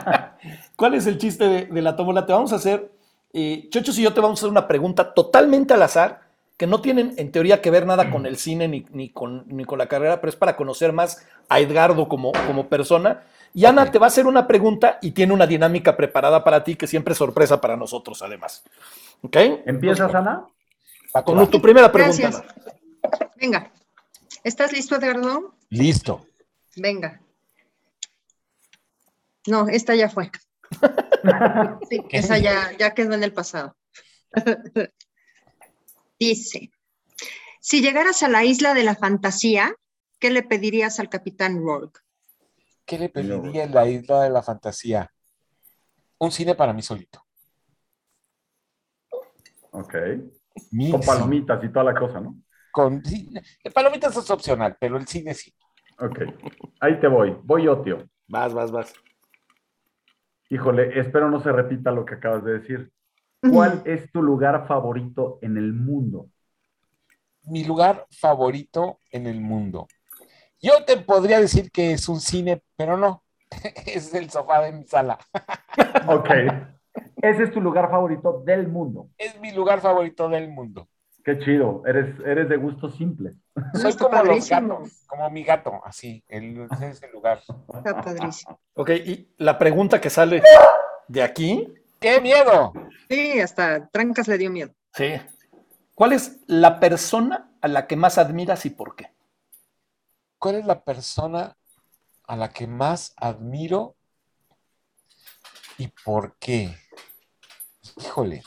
cuál 0.76 0.94
es 0.94 1.06
el 1.06 1.18
chiste 1.18 1.46
de, 1.46 1.66
de 1.66 1.82
la 1.82 1.94
tómbola? 1.94 2.26
Te 2.26 2.32
vamos 2.32 2.52
a 2.52 2.56
hacer, 2.56 2.90
eh, 3.32 3.68
Chochos 3.70 3.98
y 3.98 4.02
yo 4.02 4.12
te 4.12 4.20
vamos 4.20 4.38
a 4.38 4.40
hacer 4.40 4.50
una 4.50 4.66
pregunta 4.66 5.14
totalmente 5.14 5.74
al 5.74 5.82
azar, 5.82 6.20
que 6.60 6.66
no 6.66 6.82
tienen 6.82 7.14
en 7.16 7.32
teoría 7.32 7.62
que 7.62 7.70
ver 7.70 7.86
nada 7.86 8.10
con 8.10 8.26
el 8.26 8.36
cine 8.36 8.68
ni, 8.68 8.84
ni 8.90 9.08
con, 9.08 9.44
ni 9.46 9.64
con 9.64 9.78
la 9.78 9.86
carrera, 9.88 10.20
pero 10.20 10.28
es 10.28 10.36
para 10.36 10.56
conocer 10.56 10.92
más 10.92 11.26
a 11.48 11.58
Edgardo 11.58 12.06
como, 12.06 12.32
como 12.46 12.68
persona. 12.68 13.22
Y 13.54 13.64
Ana 13.64 13.90
te 13.90 13.98
va 13.98 14.04
a 14.04 14.08
hacer 14.08 14.26
una 14.26 14.46
pregunta 14.46 14.98
y 15.00 15.12
tiene 15.12 15.32
una 15.32 15.46
dinámica 15.46 15.96
preparada 15.96 16.44
para 16.44 16.62
ti 16.62 16.76
que 16.76 16.86
siempre 16.86 17.12
es 17.12 17.18
sorpresa 17.18 17.62
para 17.62 17.78
nosotros, 17.78 18.20
además. 18.20 18.62
¿Ok? 19.22 19.36
¿Empiezas, 19.64 20.14
Ana? 20.14 20.44
Con 21.24 21.38
tu- 21.38 21.46
tu 21.46 21.62
primera 21.62 21.90
pregunta. 21.90 22.20
Gracias. 22.28 22.44
Ana. 22.44 23.30
Venga. 23.40 23.72
¿Estás 24.44 24.70
listo, 24.74 24.96
Edgardo? 24.96 25.54
Listo. 25.70 26.26
Venga. 26.76 27.22
No, 29.46 29.66
esta 29.66 29.94
ya 29.94 30.10
fue. 30.10 30.30
Sí, 31.88 32.02
esa 32.10 32.36
ya, 32.36 32.70
ya 32.78 32.92
quedó 32.92 33.14
en 33.14 33.22
el 33.24 33.32
pasado. 33.32 33.74
Dice, 36.20 36.70
si 37.60 37.80
llegaras 37.80 38.22
a 38.22 38.28
la 38.28 38.44
isla 38.44 38.74
de 38.74 38.84
la 38.84 38.94
fantasía, 38.94 39.74
¿qué 40.18 40.28
le 40.30 40.42
pedirías 40.42 41.00
al 41.00 41.08
capitán 41.08 41.56
Rourke? 41.56 42.00
¿Qué 42.84 42.98
le 42.98 43.08
pediría 43.08 43.64
en 43.64 43.72
la 43.72 43.88
isla 43.88 44.24
de 44.24 44.28
la 44.28 44.42
fantasía? 44.42 45.10
Un 46.18 46.30
cine 46.30 46.54
para 46.54 46.74
mí 46.74 46.82
solito. 46.82 47.24
Ok. 49.70 49.94
Mi 50.72 50.90
Con 50.90 51.02
cine. 51.02 51.06
palomitas 51.14 51.64
y 51.64 51.72
toda 51.72 51.84
la 51.86 51.98
cosa, 51.98 52.20
¿no? 52.20 52.36
Con 52.70 53.02
palomitas 53.74 54.14
es 54.14 54.30
opcional, 54.30 54.76
pero 54.78 54.98
el 54.98 55.06
cine 55.06 55.32
sí. 55.32 55.54
Ok. 56.00 56.18
Ahí 56.80 57.00
te 57.00 57.08
voy. 57.08 57.34
Voy 57.44 57.64
yo, 57.64 57.80
tío. 57.80 58.06
Vas, 58.28 58.52
vas, 58.52 58.70
vas. 58.70 58.92
Híjole, 60.50 61.00
espero 61.00 61.30
no 61.30 61.42
se 61.42 61.50
repita 61.50 61.90
lo 61.90 62.04
que 62.04 62.16
acabas 62.16 62.44
de 62.44 62.58
decir. 62.58 62.92
¿Cuál 63.40 63.82
es 63.86 64.10
tu 64.12 64.22
lugar 64.22 64.66
favorito 64.66 65.38
en 65.42 65.56
el 65.56 65.72
mundo? 65.72 66.28
Mi 67.44 67.64
lugar 67.64 68.06
favorito 68.10 69.00
en 69.10 69.26
el 69.26 69.40
mundo. 69.40 69.88
Yo 70.60 70.84
te 70.84 70.98
podría 70.98 71.40
decir 71.40 71.70
que 71.70 71.92
es 71.92 72.08
un 72.08 72.20
cine, 72.20 72.62
pero 72.76 72.96
no. 72.96 73.24
Es 73.86 74.14
el 74.14 74.30
sofá 74.30 74.60
de 74.62 74.72
mi 74.72 74.84
sala. 74.84 75.18
Ok. 76.06 76.30
Ese 77.22 77.44
es 77.44 77.52
tu 77.52 77.60
lugar 77.60 77.90
favorito 77.90 78.42
del 78.44 78.66
mundo. 78.68 79.08
Es 79.16 79.38
mi 79.40 79.52
lugar 79.52 79.80
favorito 79.80 80.28
del 80.28 80.48
mundo. 80.48 80.88
Qué 81.24 81.38
chido. 81.38 81.82
Eres, 81.86 82.18
eres 82.24 82.48
de 82.48 82.56
gusto 82.56 82.88
simple. 82.88 83.34
Soy 83.74 83.94
como 83.94 84.22
los 84.22 84.48
gatos, 84.48 85.04
como 85.06 85.30
mi 85.30 85.44
gato, 85.44 85.80
así. 85.84 86.24
El, 86.28 86.66
ese 86.72 86.88
es 86.88 87.02
el 87.02 87.12
lugar. 87.12 87.40
Está 87.74 88.00
padrísimo. 88.00 88.58
Ok, 88.74 88.90
y 88.90 89.28
la 89.36 89.58
pregunta 89.58 90.00
que 90.00 90.10
sale 90.10 90.42
de 91.08 91.22
aquí, 91.22 91.72
¡Qué 92.00 92.20
miedo! 92.20 92.72
Sí, 93.08 93.40
hasta 93.40 93.88
Trancas 93.90 94.28
le 94.28 94.38
dio 94.38 94.50
miedo. 94.50 94.72
sí. 94.94 95.12
¿Cuál 95.94 96.12
es 96.14 96.38
la 96.46 96.80
persona 96.80 97.50
a 97.60 97.68
la 97.68 97.86
que 97.86 97.94
más 97.94 98.16
admiras 98.16 98.64
y 98.64 98.70
por 98.70 98.96
qué? 98.96 99.12
¿Cuál 100.38 100.54
es 100.54 100.64
la 100.64 100.82
persona 100.82 101.58
a 102.26 102.36
la 102.36 102.48
que 102.54 102.66
más 102.66 103.12
admiro 103.18 103.96
y 105.76 105.88
por 105.88 106.36
qué? 106.38 106.74
Híjole, 107.98 108.42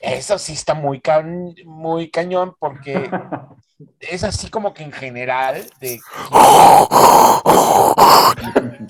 eso 0.00 0.38
sí 0.38 0.52
está 0.52 0.74
muy, 0.74 1.00
ca- 1.00 1.24
muy 1.64 2.10
cañón 2.10 2.54
porque 2.58 3.10
es 4.00 4.22
así 4.22 4.50
como 4.50 4.74
que 4.74 4.82
en 4.82 4.92
general 4.92 5.64
de 5.80 5.98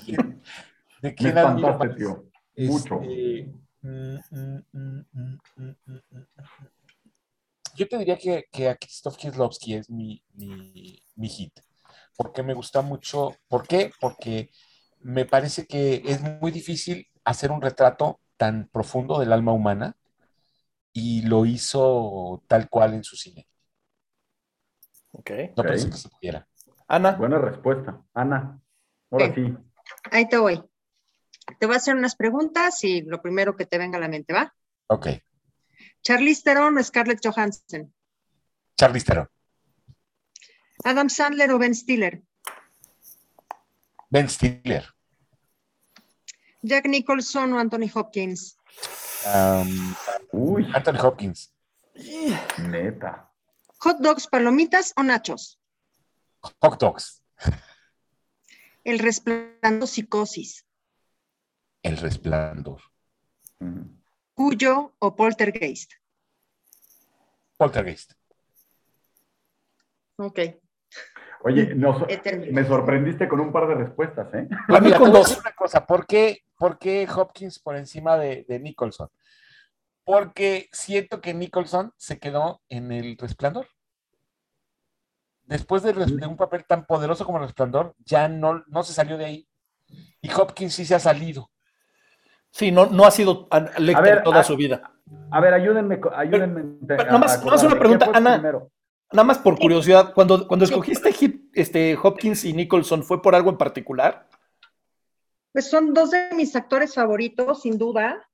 quién, 0.03 0.41
de 1.01 1.15
quién 1.15 1.37
admiro 1.37 1.69
espantaste, 1.69 1.87
más. 1.87 1.95
tío. 1.95 2.25
Mucho. 2.57 2.99
Este, 3.01 3.43
mm, 3.45 3.60
Yo 7.75 7.87
te 7.87 7.97
diría 7.97 8.17
que, 8.17 8.45
que 8.51 8.69
a 8.69 8.75
Krzysztof 8.75 9.17
Kieslowski 9.17 9.75
es 9.75 9.89
mi, 9.89 10.21
mi, 10.33 11.01
mi 11.15 11.29
hit, 11.29 11.53
porque 12.17 12.43
me 12.43 12.53
gusta 12.53 12.81
mucho. 12.81 13.35
¿Por 13.47 13.67
qué? 13.67 13.91
Porque 13.99 14.49
me 14.99 15.25
parece 15.25 15.65
que 15.65 16.01
es 16.05 16.21
muy 16.41 16.51
difícil 16.51 17.07
hacer 17.23 17.51
un 17.51 17.61
retrato 17.61 18.19
tan 18.37 18.67
profundo 18.71 19.19
del 19.19 19.33
alma 19.33 19.53
humana 19.53 19.95
y 20.93 21.23
lo 21.23 21.45
hizo 21.45 22.43
tal 22.47 22.69
cual 22.69 22.93
en 22.93 23.03
su 23.03 23.15
cine. 23.15 23.47
Ok. 25.13 25.31
No 25.55 25.63
Ok. 25.63 25.69
pensé 25.69 25.89
que 25.89 25.97
se 25.97 26.09
pudiera. 26.09 26.47
Ana, 26.87 27.17
Buena 27.17 27.37
respuesta. 27.39 28.01
Ana. 28.13 28.59
Ahora 29.11 29.27
Ok. 29.27 29.35
sí. 29.35 29.57
Ahí 30.11 30.27
te 30.27 30.37
voy. 30.37 30.61
Te 31.59 31.65
voy 31.65 31.75
a 31.75 31.77
hacer 31.77 31.95
unas 31.95 32.15
preguntas 32.15 32.83
y 32.83 33.01
lo 33.01 33.21
primero 33.21 33.55
que 33.55 33.65
te 33.65 33.77
venga 33.77 33.97
a 33.97 34.01
la 34.01 34.07
mente, 34.07 34.33
¿va? 34.33 34.53
Ok. 34.87 35.07
Charlize 36.01 36.43
Theron 36.43 36.77
o 36.77 36.83
Scarlett 36.83 37.19
Johansson. 37.23 37.93
Charlize 38.77 39.05
Theron. 39.05 39.29
Adam 40.83 41.09
Sandler 41.09 41.51
o 41.51 41.59
Ben 41.59 41.75
Stiller. 41.75 42.23
Ben 44.09 44.27
Stiller. 44.29 44.85
Jack 46.61 46.85
Nicholson 46.85 47.53
o 47.53 47.59
Anthony 47.59 47.89
Hopkins. 47.93 48.57
Um, 49.25 49.95
Uy, 50.31 50.71
Anthony 50.73 50.99
Hopkins. 50.99 51.53
neta. 52.57 53.31
Hot 53.83 53.97
dogs, 53.99 54.27
palomitas 54.27 54.93
o 54.95 55.03
nachos. 55.03 55.59
Hot 56.41 56.79
Dogs. 56.79 57.21
El 58.83 58.99
resplandor 58.99 59.87
psicosis. 59.87 60.65
El 61.83 61.97
Resplandor. 61.97 62.81
Cuyo 64.33 64.93
o 64.99 65.15
poltergeist. 65.15 65.93
Poltergeist. 67.57 68.13
Ok. 70.17 70.39
Oye, 71.43 71.73
no, 71.75 72.05
me 72.51 72.65
sorprendiste 72.65 73.27
con 73.27 73.39
un 73.39 73.51
par 73.51 73.67
de 73.67 73.75
respuestas, 73.75 74.33
¿eh? 74.33 74.47
a 74.67 74.79
mí 74.79 74.91
con 74.97 75.11
dos. 75.11 75.39
una 75.39 75.53
cosa, 75.53 75.85
¿por 75.85 76.05
qué, 76.05 76.43
por 76.57 76.77
qué 76.77 77.07
Hopkins 77.13 77.59
por 77.59 77.75
encima 77.75 78.17
de, 78.17 78.45
de 78.47 78.59
Nicholson? 78.59 79.09
porque 80.03 80.69
siento 80.71 81.21
que 81.21 81.33
Nicholson 81.33 81.93
se 81.97 82.19
quedó 82.19 82.61
en 82.69 82.91
el 82.91 83.17
resplandor. 83.17 83.67
Después 85.43 85.83
de, 85.83 85.93
de 85.93 86.27
un 86.27 86.37
papel 86.37 86.65
tan 86.65 86.85
poderoso 86.85 87.25
como 87.25 87.37
el 87.37 87.45
resplandor, 87.45 87.95
ya 87.99 88.27
no, 88.27 88.63
no 88.67 88.83
se 88.83 88.93
salió 88.93 89.17
de 89.17 89.25
ahí. 89.25 89.47
Y 90.21 90.31
Hopkins 90.31 90.73
sí 90.73 90.85
se 90.85 90.95
ha 90.95 90.99
salido. 90.99 91.50
Sí, 92.51 92.71
no, 92.71 92.85
no 92.87 93.05
ha 93.05 93.11
sido 93.11 93.47
ver, 93.79 94.23
toda 94.23 94.41
a- 94.41 94.43
su 94.43 94.55
vida. 94.55 94.91
A 95.31 95.39
ver, 95.39 95.53
ayúdenme, 95.53 95.99
ayúdenme. 96.15 96.77
pero 96.87 97.01
a- 97.01 97.05
nada 97.05 97.17
más- 97.17 97.33
a 97.35 97.37
nada 97.39 97.51
más 97.51 97.63
una 97.63 97.79
pregunta, 97.79 98.05
¿quién 98.05 98.13
fue 98.13 98.17
Ana. 98.29 98.33
primero? 98.35 98.71
Nada 99.13 99.23
más 99.25 99.37
por 99.39 99.59
curiosidad, 99.59 100.13
cuando, 100.13 100.47
cuando 100.47 100.65
escogiste 100.65 101.09
Hip- 101.19 101.49
este, 101.53 101.97
Hopkins 102.01 102.45
y 102.45 102.53
Nicholson, 102.53 103.03
¿fue 103.03 103.21
por 103.21 103.35
algo 103.35 103.49
en 103.49 103.57
particular? 103.57 104.27
Pues 105.51 105.69
son 105.69 105.93
dos 105.93 106.11
de 106.11 106.29
mis 106.35 106.55
actores 106.55 106.93
favoritos, 106.93 107.61
sin 107.61 107.77
duda. 107.77 108.29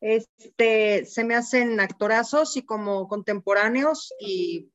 Este, 0.00 1.04
se 1.06 1.24
me 1.24 1.34
hacen 1.34 1.80
actorazos 1.80 2.56
y 2.56 2.64
como 2.64 3.08
contemporáneos 3.08 4.12
y 4.20 4.70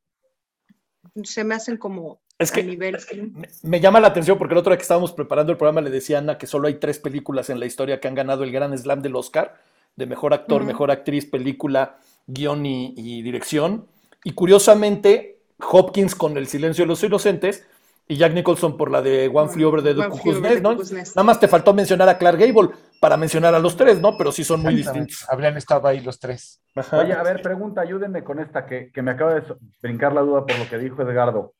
se 1.23 1.43
me 1.45 1.55
hacen 1.55 1.77
como 1.77 2.21
Es 2.41 2.51
que 2.51 2.63
nivel. 2.63 2.97
me, 3.33 3.47
me 3.63 3.79
llama 3.79 3.99
la 3.99 4.07
atención 4.07 4.37
porque 4.37 4.53
el 4.53 4.57
otro 4.57 4.71
día 4.71 4.77
que 4.77 4.83
estábamos 4.83 5.13
preparando 5.13 5.51
el 5.51 5.57
programa 5.57 5.81
le 5.81 5.89
decía 5.89 6.17
a 6.17 6.19
Ana 6.19 6.37
que 6.37 6.47
solo 6.47 6.67
hay 6.67 6.75
tres 6.75 6.99
películas 6.99 7.49
en 7.49 7.59
la 7.59 7.65
historia 7.65 7.99
que 7.99 8.07
han 8.07 8.15
ganado 8.15 8.43
el 8.43 8.51
Gran 8.51 8.77
Slam 8.77 9.01
del 9.01 9.15
Oscar, 9.15 9.55
de 9.95 10.05
mejor 10.05 10.33
actor, 10.33 10.63
mejor 10.63 10.91
actriz, 10.91 11.25
película, 11.25 11.97
guion 12.27 12.65
y, 12.65 12.93
y 12.97 13.21
dirección. 13.21 13.87
Y 14.23 14.33
curiosamente, 14.33 15.39
Hopkins 15.59 16.15
con 16.15 16.37
El 16.37 16.47
silencio 16.47 16.83
de 16.83 16.87
los 16.89 17.03
inocentes 17.03 17.65
y 18.07 18.17
Jack 18.17 18.33
Nicholson 18.33 18.75
por 18.75 18.91
la 18.91 19.01
de 19.01 19.31
One 19.33 19.49
Flew 19.49 19.69
Over 19.69 19.83
the 19.83 19.91
One 19.91 20.07
Over 20.07 20.41
Nest, 20.41 20.61
¿no? 20.61 20.73
Nada 20.75 21.23
más 21.23 21.39
te 21.39 21.47
faltó 21.47 21.73
mencionar 21.73 22.09
a 22.09 22.17
Clark 22.17 22.37
Gable 22.37 22.71
para 22.99 23.15
mencionar 23.15 23.55
a 23.55 23.59
los 23.59 23.77
tres, 23.77 24.01
¿no? 24.01 24.17
Pero 24.17 24.31
sí 24.31 24.43
son 24.43 24.61
muy 24.61 24.75
distintos. 24.75 25.25
Habrían 25.29 25.55
estado 25.55 25.87
ahí 25.87 26.01
los 26.01 26.19
tres. 26.19 26.61
Ajá. 26.75 26.99
Oye, 26.99 27.13
a 27.13 27.23
ver, 27.23 27.41
pregunta, 27.41 27.81
ayúdenme 27.81 28.23
con 28.23 28.39
esta 28.39 28.65
que, 28.65 28.91
que 28.91 29.01
me 29.01 29.11
acaba 29.11 29.35
de 29.35 29.43
brincar 29.81 30.11
la 30.11 30.21
duda 30.21 30.45
por 30.45 30.59
lo 30.59 30.67
que 30.69 30.77
dijo 30.77 31.01
Edgardo. 31.01 31.53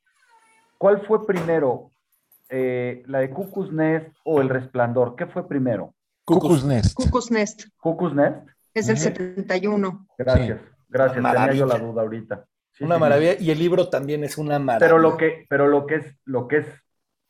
¿Cuál 0.81 1.05
fue 1.05 1.27
primero? 1.27 1.91
eh, 2.49 3.03
¿La 3.05 3.19
de 3.19 3.29
Cuckoo's 3.29 3.71
Nest 3.71 4.07
o 4.25 4.41
El 4.41 4.49
Resplandor? 4.49 5.15
¿Qué 5.15 5.27
fue 5.27 5.47
primero? 5.47 5.93
Cuckoo's 6.25 6.65
Nest. 6.65 6.95
Cuckoo's 6.95 7.29
Nest 7.29 7.65
¿Cuckoo's 7.77 8.15
Nest? 8.15 8.47
es 8.73 8.87
del 8.87 8.95
Ujú. 8.95 9.03
71. 9.03 10.07
Gracias, 10.17 10.59
gracias. 10.89 11.23
Tenía 11.23 11.53
yo 11.53 11.67
la 11.67 11.77
duda 11.77 12.01
ahorita. 12.01 12.47
Sí, 12.71 12.83
Una 12.83 12.95
sí, 12.95 12.97
sí. 12.97 12.99
maravilla. 12.99 13.33
Y 13.39 13.51
el 13.51 13.59
libro 13.59 13.89
también 13.89 14.23
es 14.23 14.39
una 14.39 14.57
maravilla. 14.57 14.87
Pero 14.87 14.97
lo 14.97 15.17
que, 15.17 15.45
pero 15.47 15.67
lo 15.67 15.85
que 15.85 15.95
es, 15.97 16.15
lo 16.25 16.47
que 16.47 16.57
es, 16.57 16.65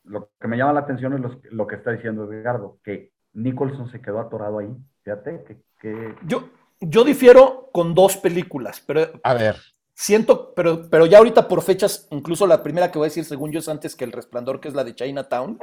lo 0.04 0.30
que 0.40 0.48
me 0.48 0.56
llama 0.56 0.72
la 0.72 0.80
atención 0.80 1.12
es 1.12 1.20
lo, 1.52 1.66
que 1.66 1.74
está 1.74 1.90
diciendo 1.92 2.32
Edgardo, 2.32 2.78
que 2.82 3.12
Nicholson 3.34 3.90
se 3.90 4.00
quedó 4.00 4.18
atorado 4.18 4.60
ahí. 4.60 4.74
Fíjate 5.02 5.44
que, 5.44 5.56
que- 5.78 6.14
Yo, 6.26 6.48
yo 6.80 7.04
difiero 7.04 7.68
con 7.70 7.94
dos 7.94 8.16
películas, 8.16 8.82
pero 8.86 9.10
A 9.22 9.34
ver, 9.34 9.56
siento, 9.94 10.52
pero, 10.54 10.88
pero 10.88 11.06
ya 11.06 11.18
ahorita 11.18 11.48
por 11.48 11.62
fechas, 11.62 12.06
incluso 12.10 12.46
la 12.46 12.62
primera 12.62 12.90
que 12.90 12.98
voy 12.98 13.06
a 13.06 13.08
decir, 13.08 13.24
según 13.24 13.52
yo, 13.52 13.60
es 13.60 13.68
antes 13.68 13.94
que 13.94 14.04
El 14.04 14.12
Resplandor, 14.12 14.60
que 14.60 14.68
es 14.68 14.74
la 14.74 14.84
de 14.84 14.94
Chinatown, 14.94 15.58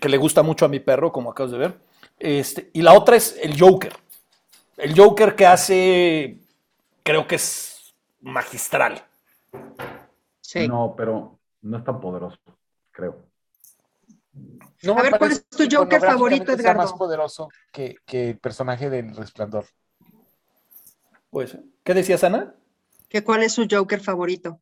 que 0.00 0.08
le 0.08 0.16
gusta 0.16 0.42
mucho 0.42 0.64
a 0.64 0.68
mi 0.68 0.80
perro, 0.80 1.12
como 1.12 1.30
acabas 1.30 1.52
de 1.52 1.58
ver. 1.58 1.78
Este, 2.18 2.70
y 2.72 2.82
la 2.82 2.94
otra 2.94 3.16
es 3.16 3.36
El 3.40 3.58
Joker. 3.58 3.92
El 4.76 4.98
Joker 4.98 5.36
que 5.36 5.46
hace, 5.46 6.38
creo 7.02 7.26
que 7.26 7.36
es 7.36 7.94
magistral. 8.20 9.04
Sí. 10.40 10.68
no, 10.68 10.94
pero 10.96 11.38
no 11.62 11.78
es 11.78 11.84
tan 11.84 12.00
poderoso, 12.00 12.38
creo. 12.90 13.24
no 14.82 14.98
A 14.98 15.02
ver, 15.02 15.18
¿cuál 15.18 15.32
es 15.32 15.48
tu 15.48 15.64
Joker 15.70 16.00
favorito, 16.00 16.52
Edgardo? 16.52 16.82
más 16.82 16.92
poderoso 16.92 17.48
que, 17.72 17.96
que 18.04 18.30
el 18.30 18.38
personaje 18.38 18.90
del 18.90 19.14
resplandor. 19.16 19.66
Pues, 21.30 21.56
¿qué 21.82 21.94
decías, 21.94 22.22
Ana? 22.24 22.54
¿Que 23.14 23.22
¿Cuál 23.22 23.44
es 23.44 23.52
su 23.52 23.68
Joker 23.70 24.00
favorito? 24.00 24.60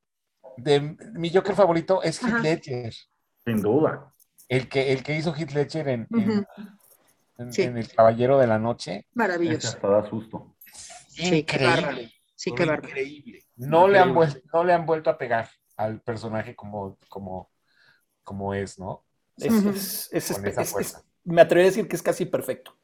De, 0.58 0.78
mi 1.14 1.30
Joker 1.32 1.54
favorito 1.54 2.02
es 2.02 2.22
Heath 2.22 2.34
Ajá. 2.34 2.42
Ledger. 2.42 2.92
Sin 3.46 3.62
duda. 3.62 4.12
El 4.46 4.68
que, 4.68 4.92
el 4.92 5.02
que 5.02 5.16
hizo 5.16 5.34
Heath 5.34 5.52
Ledger 5.52 5.88
en, 5.88 6.06
en- 6.10 6.30
Ujú. 6.30 6.44
en- 7.38 7.50
Sí. 7.54 7.62
en 7.62 7.78
El 7.78 7.88
Caballero 7.90 8.36
de 8.36 8.46
la 8.46 8.58
Noche. 8.58 9.06
Maravilloso. 9.14 9.68
hasta 9.68 9.88
da 9.88 10.06
susto. 10.06 10.54
Sí, 11.08 11.44
qué 11.44 11.64
bárbaro. 11.64 11.92
Increíble. 11.92 12.12
Sí, 12.34 12.52
qué 12.54 12.66
bárbaro. 12.66 12.88
Increíble. 12.90 13.46
No 13.56 13.88
le, 13.88 13.98
han 13.98 14.12
vuelto, 14.14 14.38
no 14.52 14.64
le 14.64 14.74
han 14.74 14.84
vuelto 14.84 15.08
a 15.08 15.16
pegar 15.16 15.48
al 15.78 16.02
personaje 16.02 16.54
como, 16.54 16.98
como, 17.08 17.50
como 18.22 18.52
es, 18.52 18.78
¿no? 18.78 19.02
Es- 19.38 20.10
es- 20.12 20.38
fuerza. 20.70 21.02
me 21.24 21.40
atrevería 21.40 21.68
a 21.68 21.72
decir 21.72 21.88
que 21.88 21.96
es 21.96 22.02
casi 22.02 22.26
perfecto, 22.26 22.76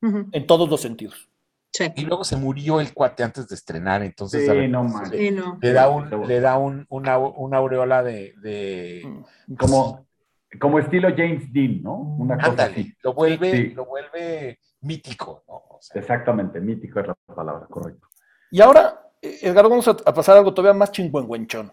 en 0.00 0.46
todos 0.46 0.70
los 0.70 0.80
sentidos. 0.80 1.29
Sí. 1.72 1.84
Y 1.94 2.04
luego 2.04 2.24
se 2.24 2.36
murió 2.36 2.80
el 2.80 2.92
cuate 2.92 3.22
antes 3.22 3.46
de 3.48 3.54
estrenar, 3.54 4.02
entonces 4.02 4.42
Sí, 4.42 4.48
no 4.68 4.82
le- 4.82 4.88
manches. 4.88 5.20
Sí, 5.20 5.30
no. 5.30 5.56
le 5.60 5.72
da, 5.72 5.88
un, 5.88 6.26
le 6.26 6.40
da 6.40 6.58
un, 6.58 6.84
una, 6.88 7.16
una 7.18 7.58
aureola 7.58 8.02
de, 8.02 8.34
de- 8.42 9.02
Mm. 9.46 9.54
Como, 9.56 10.06
como 10.60 10.78
estilo 10.80 11.08
James 11.16 11.52
Dean, 11.52 11.80
¿no? 11.82 11.94
Una 11.94 12.36
cosa 12.36 12.50
ándale, 12.50 12.72
así. 12.72 12.94
lo 13.02 13.14
vuelve, 13.14 13.50
Sí. 13.52 13.68
lo 13.74 13.84
vuelve 13.86 14.58
mítico, 14.80 15.44
¿no? 15.46 15.54
O 15.54 15.78
sea, 15.80 16.00
Exactamente, 16.00 16.60
mítico 16.60 17.00
es 17.00 17.06
la 17.06 17.14
palabra, 17.34 17.66
correcto. 17.68 18.08
Y 18.50 18.60
ahora, 18.60 19.08
eh, 19.22 19.38
Edgardo, 19.42 19.70
vamos 19.70 19.86
a, 19.86 19.92
a 19.92 20.12
pasar 20.14 20.34
a 20.34 20.38
algo 20.38 20.52
todavía 20.52 20.76
más 20.76 20.90
chingüengüenchón. 20.90 21.72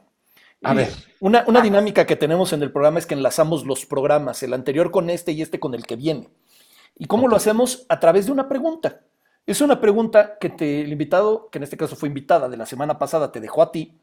A 0.64 0.74
ver. 0.74 0.90
Una, 1.20 1.44
una 1.48 1.62
dinámica 1.62 2.06
que 2.06 2.16
tenemos 2.16 2.52
en 2.54 2.62
el 2.64 2.72
programa 2.72 2.98
es 3.00 3.06
que 3.06 3.14
enlazamos 3.16 3.66
los 3.66 3.86
programas, 3.86 4.42
el 4.44 4.54
anterior 4.54 4.90
con 4.92 5.10
este 5.10 5.32
y 5.32 5.42
este 5.42 5.60
con 5.60 5.74
el 5.76 5.86
que 5.86 5.96
viene. 5.96 6.30
¿Y 6.96 7.06
cómo 7.06 7.28
lo 7.28 7.36
hacemos? 7.36 7.86
A 7.90 8.00
través 8.00 8.26
de 8.28 8.32
una 8.32 8.48
pregunta. 8.50 9.02
Es 9.48 9.62
una 9.62 9.80
pregunta 9.80 10.38
que 10.40 10.50
te, 10.50 10.82
el 10.82 10.92
invitado, 10.92 11.50
que 11.50 11.58
en 11.58 11.64
este 11.64 11.78
caso 11.78 11.96
fue 11.96 12.10
invitada 12.10 12.50
de 12.50 12.58
la 12.58 12.66
semana 12.66 13.00
pasada, 13.00 13.32
te 13.32 13.40
dejó 13.40 13.62
a 13.62 13.72
ti, 13.72 13.98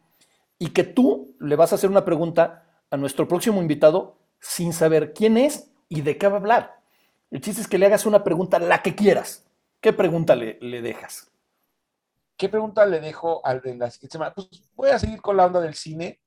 y 0.58 0.70
que 0.70 0.84
tú 0.84 1.36
le 1.38 1.54
vas 1.54 1.70
a 1.70 1.74
hacer 1.74 1.90
una 1.90 2.06
pregunta 2.06 2.64
a 2.90 2.96
nuestro 2.96 3.28
próximo 3.28 3.60
invitado 3.60 4.16
sin 4.40 4.72
saber 4.72 5.12
quién 5.12 5.36
es 5.36 5.70
y 5.90 6.00
de 6.00 6.16
qué 6.16 6.28
va 6.28 6.36
a 6.36 6.40
hablar. 6.40 6.80
El 7.30 7.42
chiste 7.42 7.60
es 7.60 7.68
que 7.68 7.76
le 7.76 7.84
hagas 7.84 8.06
una 8.06 8.24
pregunta, 8.24 8.58
la 8.58 8.80
que 8.80 8.94
quieras. 8.94 9.46
¿Qué 9.82 9.92
pregunta 9.92 10.34
le, 10.34 10.58
le 10.62 10.80
dejas? 10.80 11.30
¿Qué 12.38 12.48
pregunta 12.48 12.86
le 12.86 13.00
dejo 13.00 13.44
al 13.44 13.60
de 13.60 13.76
la 13.76 13.90
siguiente 13.90 14.12
semana? 14.12 14.32
Pues 14.32 14.48
voy 14.74 14.88
a 14.90 14.98
seguir 14.98 15.20
con 15.20 15.36
la 15.36 15.44
onda 15.44 15.60
del 15.60 15.74
cine. 15.74 16.22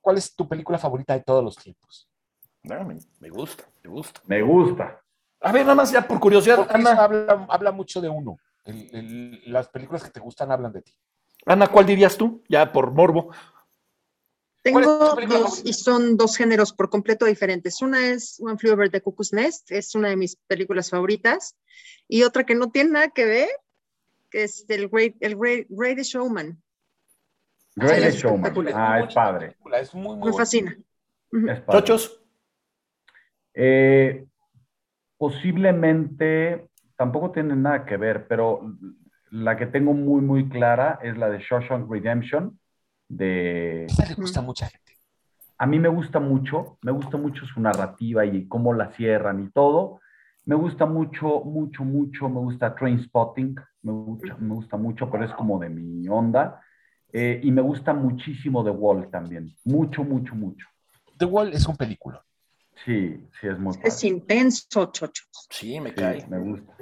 ¿Cuál 0.00 0.18
es 0.18 0.34
tu 0.34 0.48
película 0.48 0.78
favorita 0.78 1.14
de 1.14 1.20
todos 1.20 1.44
los 1.44 1.56
tiempos? 1.56 2.08
Ah, 2.68 2.82
me, 2.82 2.98
me 3.20 3.28
gusta, 3.28 3.64
me 3.84 3.90
gusta. 3.90 4.20
Me 4.26 4.42
gusta. 4.42 5.03
A 5.44 5.52
ver, 5.52 5.62
nada 5.62 5.74
más 5.74 5.92
ya 5.92 6.08
por 6.08 6.18
curiosidad, 6.18 6.56
Porque 6.56 6.74
Ana, 6.74 6.90
habla, 6.92 7.46
habla 7.50 7.70
mucho 7.70 8.00
de 8.00 8.08
uno. 8.08 8.38
El- 8.64 8.88
el- 8.94 9.42
las 9.52 9.68
películas 9.68 10.02
que 10.02 10.10
te 10.10 10.18
gustan 10.18 10.50
hablan 10.50 10.72
de 10.72 10.80
ti. 10.80 10.96
Ana, 11.44 11.66
¿cuál 11.66 11.84
dirías 11.84 12.16
tú? 12.16 12.42
Ya 12.48 12.72
por 12.72 12.90
morbo. 12.92 13.30
Tengo 14.62 14.80
¿Cuál 14.80 14.84
es 14.84 15.10
tu 15.10 15.14
película 15.16 15.38
dos, 15.40 15.60
y 15.62 15.74
son 15.74 16.16
dos 16.16 16.38
géneros 16.38 16.72
por 16.72 16.88
completo 16.88 17.26
diferentes. 17.26 17.82
Una 17.82 18.08
es 18.08 18.40
One 18.40 18.56
Flew 18.56 18.72
Over 18.72 18.90
the 18.90 19.02
Cuckoo's 19.02 19.34
Nest, 19.34 19.70
es 19.70 19.94
una 19.94 20.08
de 20.08 20.16
mis 20.16 20.36
películas 20.46 20.88
favoritas, 20.88 21.54
y 22.08 22.22
otra 22.22 22.44
que 22.46 22.54
no 22.54 22.70
tiene 22.70 22.90
nada 22.92 23.08
que 23.10 23.26
ver, 23.26 23.48
que 24.30 24.44
es 24.44 24.64
el 24.68 24.88
Great, 24.88 25.16
el 25.20 25.36
Great, 25.36 25.66
Greatest 25.68 26.12
Showman. 26.12 26.62
Greatest 27.76 28.16
es 28.16 28.22
Showman. 28.22 28.54
Ah, 28.74 29.00
es 29.06 29.12
padre. 29.14 29.56
Es 29.78 29.94
muy, 29.94 30.16
muy 30.16 30.30
Me 30.30 30.36
fascina. 30.38 30.78
Ujú. 31.30 31.48
Es 31.50 31.60
padre. 31.60 31.80
Chochos, 31.80 32.20
Eh, 33.52 34.26
posiblemente 35.24 36.68
tampoco 36.96 37.30
tiene 37.30 37.56
nada 37.56 37.86
que 37.86 37.96
ver, 37.96 38.26
pero 38.28 38.60
la 39.30 39.56
que 39.56 39.64
tengo 39.64 39.94
muy, 39.94 40.20
muy 40.20 40.50
clara 40.50 40.98
es 41.02 41.16
la 41.16 41.30
de 41.30 41.38
Shawshank 41.38 41.90
Redemption. 41.90 42.60
De... 43.08 43.86
Esa 43.86 44.04
le 44.04 44.16
gusta 44.16 44.40
a 44.40 44.42
mucha 44.42 44.66
gente. 44.66 44.92
A 45.56 45.64
mí 45.64 45.78
me 45.78 45.88
gusta 45.88 46.20
mucho, 46.20 46.76
me 46.82 46.92
gusta 46.92 47.16
mucho 47.16 47.46
su 47.46 47.58
narrativa 47.58 48.26
y 48.26 48.46
cómo 48.48 48.74
la 48.74 48.90
cierran 48.96 49.42
y 49.42 49.50
todo. 49.50 50.02
Me 50.44 50.56
gusta 50.56 50.84
mucho, 50.84 51.40
mucho, 51.40 51.84
mucho, 51.84 52.28
me 52.28 52.40
gusta 52.40 52.74
Train 52.74 53.02
Spotting, 53.02 53.56
me 53.80 53.92
gusta, 53.92 54.36
me 54.38 54.54
gusta 54.54 54.76
mucho, 54.76 55.10
pero 55.10 55.24
es 55.24 55.32
como 55.32 55.58
de 55.58 55.70
mi 55.70 56.06
onda. 56.06 56.60
Eh, 57.10 57.40
y 57.42 57.50
me 57.50 57.62
gusta 57.62 57.94
muchísimo 57.94 58.62
The 58.62 58.72
Wall 58.72 59.08
también, 59.10 59.56
mucho, 59.64 60.04
mucho, 60.04 60.34
mucho. 60.34 60.66
The 61.16 61.24
Wall 61.24 61.54
es 61.54 61.66
un 61.66 61.78
película. 61.78 62.22
Sí, 62.84 63.16
sí, 63.40 63.46
es 63.48 63.58
muy 63.58 63.74
Es 63.82 63.94
padre. 63.94 64.08
intenso, 64.08 64.86
chocho. 64.86 65.24
sí, 65.50 65.80
me 65.80 65.90
Sí, 65.90 65.96
cae. 65.96 66.26
me 66.28 66.38
gusta. 66.38 66.72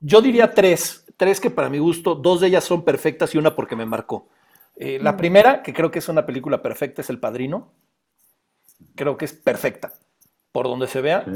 Yo 0.00 0.20
diría 0.22 0.52
tres, 0.54 1.04
tres 1.16 1.40
que 1.40 1.50
para 1.50 1.68
mi 1.68 1.78
gusto, 1.78 2.14
dos 2.14 2.40
de 2.40 2.46
ellas 2.48 2.64
son 2.64 2.84
perfectas 2.84 3.34
y 3.34 3.38
una 3.38 3.54
porque 3.56 3.76
me 3.76 3.84
marcó. 3.86 4.28
Eh, 4.76 4.98
la 5.00 5.12
Mm. 5.12 5.16
primera, 5.16 5.62
que 5.62 5.74
creo 5.74 5.90
que 5.90 5.98
es 5.98 6.08
una 6.08 6.24
película 6.24 6.62
perfecta, 6.62 7.02
es 7.02 7.10
El 7.10 7.18
Padrino. 7.20 7.72
Creo 8.94 9.16
que 9.18 9.26
es 9.26 9.32
perfecta, 9.34 9.92
por 10.52 10.66
donde 10.66 10.86
se 10.86 11.00
vea. 11.02 11.24
Sí. 11.24 11.32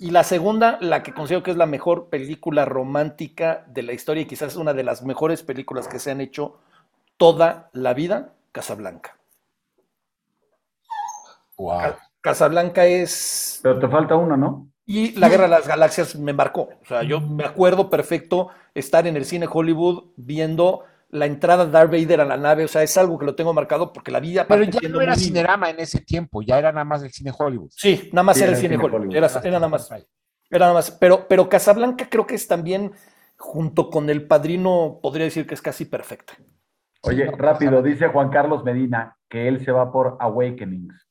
Y 0.00 0.10
la 0.10 0.22
segunda, 0.24 0.78
la 0.80 1.02
que 1.02 1.14
considero 1.14 1.42
que 1.42 1.50
es 1.50 1.56
la 1.56 1.66
mejor 1.66 2.08
película 2.10 2.64
romántica 2.64 3.64
de 3.68 3.82
la 3.82 3.92
historia 3.92 4.22
y 4.22 4.26
quizás 4.26 4.56
una 4.56 4.74
de 4.74 4.82
las 4.84 5.02
mejores 5.02 5.42
películas 5.42 5.88
que 5.88 5.98
se 5.98 6.10
han 6.10 6.20
hecho 6.20 6.58
toda 7.16 7.70
la 7.72 7.94
vida, 7.94 8.34
Casablanca. 8.52 9.16
Wow. 11.56 11.94
Casablanca 12.24 12.86
es... 12.86 13.60
Pero 13.62 13.78
te 13.78 13.86
falta 13.86 14.16
uno, 14.16 14.34
¿no? 14.38 14.70
Y 14.86 15.12
La 15.12 15.28
Guerra 15.28 15.42
de 15.42 15.50
las 15.50 15.68
Galaxias 15.68 16.16
me 16.16 16.32
marcó. 16.32 16.70
O 16.80 16.86
sea, 16.88 17.02
yo 17.02 17.20
me 17.20 17.44
acuerdo 17.44 17.90
perfecto 17.90 18.48
estar 18.72 19.06
en 19.06 19.16
el 19.16 19.26
cine 19.26 19.46
Hollywood 19.46 20.12
viendo 20.16 20.84
la 21.10 21.26
entrada 21.26 21.66
de 21.66 21.72
Darth 21.72 21.90
Vader 21.90 22.22
a 22.22 22.24
la 22.24 22.38
nave. 22.38 22.64
O 22.64 22.68
sea, 22.68 22.82
es 22.82 22.96
algo 22.96 23.18
que 23.18 23.26
lo 23.26 23.34
tengo 23.34 23.52
marcado 23.52 23.92
porque 23.92 24.10
la 24.10 24.20
vida. 24.20 24.46
Pero 24.48 24.64
ya 24.64 24.88
no 24.88 25.02
era 25.02 25.16
Cinerama 25.16 25.68
en 25.68 25.80
ese 25.80 26.00
tiempo, 26.00 26.40
ya 26.40 26.58
era 26.58 26.72
nada 26.72 26.86
más 26.86 27.02
el 27.02 27.12
cine 27.12 27.30
Hollywood. 27.38 27.68
Sí, 27.70 28.08
nada 28.10 28.22
más 28.22 28.38
Sí, 28.38 28.42
era 28.42 28.52
el 28.52 28.54
era 28.54 28.60
cine 28.62 28.74
cine 28.74 28.84
Hollywood. 28.84 29.00
Hollywood. 29.00 29.16
Era, 29.16 29.40
era 29.42 29.58
nada 29.58 29.68
más. 29.68 29.90
Era 29.90 30.60
nada 30.60 30.72
más. 30.72 30.90
Pero, 30.92 31.28
pero 31.28 31.46
Casablanca 31.50 32.08
creo 32.08 32.26
que 32.26 32.36
es 32.36 32.48
también, 32.48 32.92
junto 33.36 33.90
con 33.90 34.08
El 34.08 34.26
Padrino, 34.26 34.98
podría 35.02 35.24
decir 35.26 35.46
que 35.46 35.52
es 35.52 35.60
casi 35.60 35.84
perfecta. 35.84 36.32
Oye, 37.02 37.30
rápido, 37.36 37.82
dice 37.82 38.08
Juan 38.08 38.30
Carlos 38.30 38.64
Medina 38.64 39.14
que 39.28 39.46
él 39.46 39.62
se 39.62 39.72
va 39.72 39.92
por 39.92 40.16
Awakenings. 40.20 41.04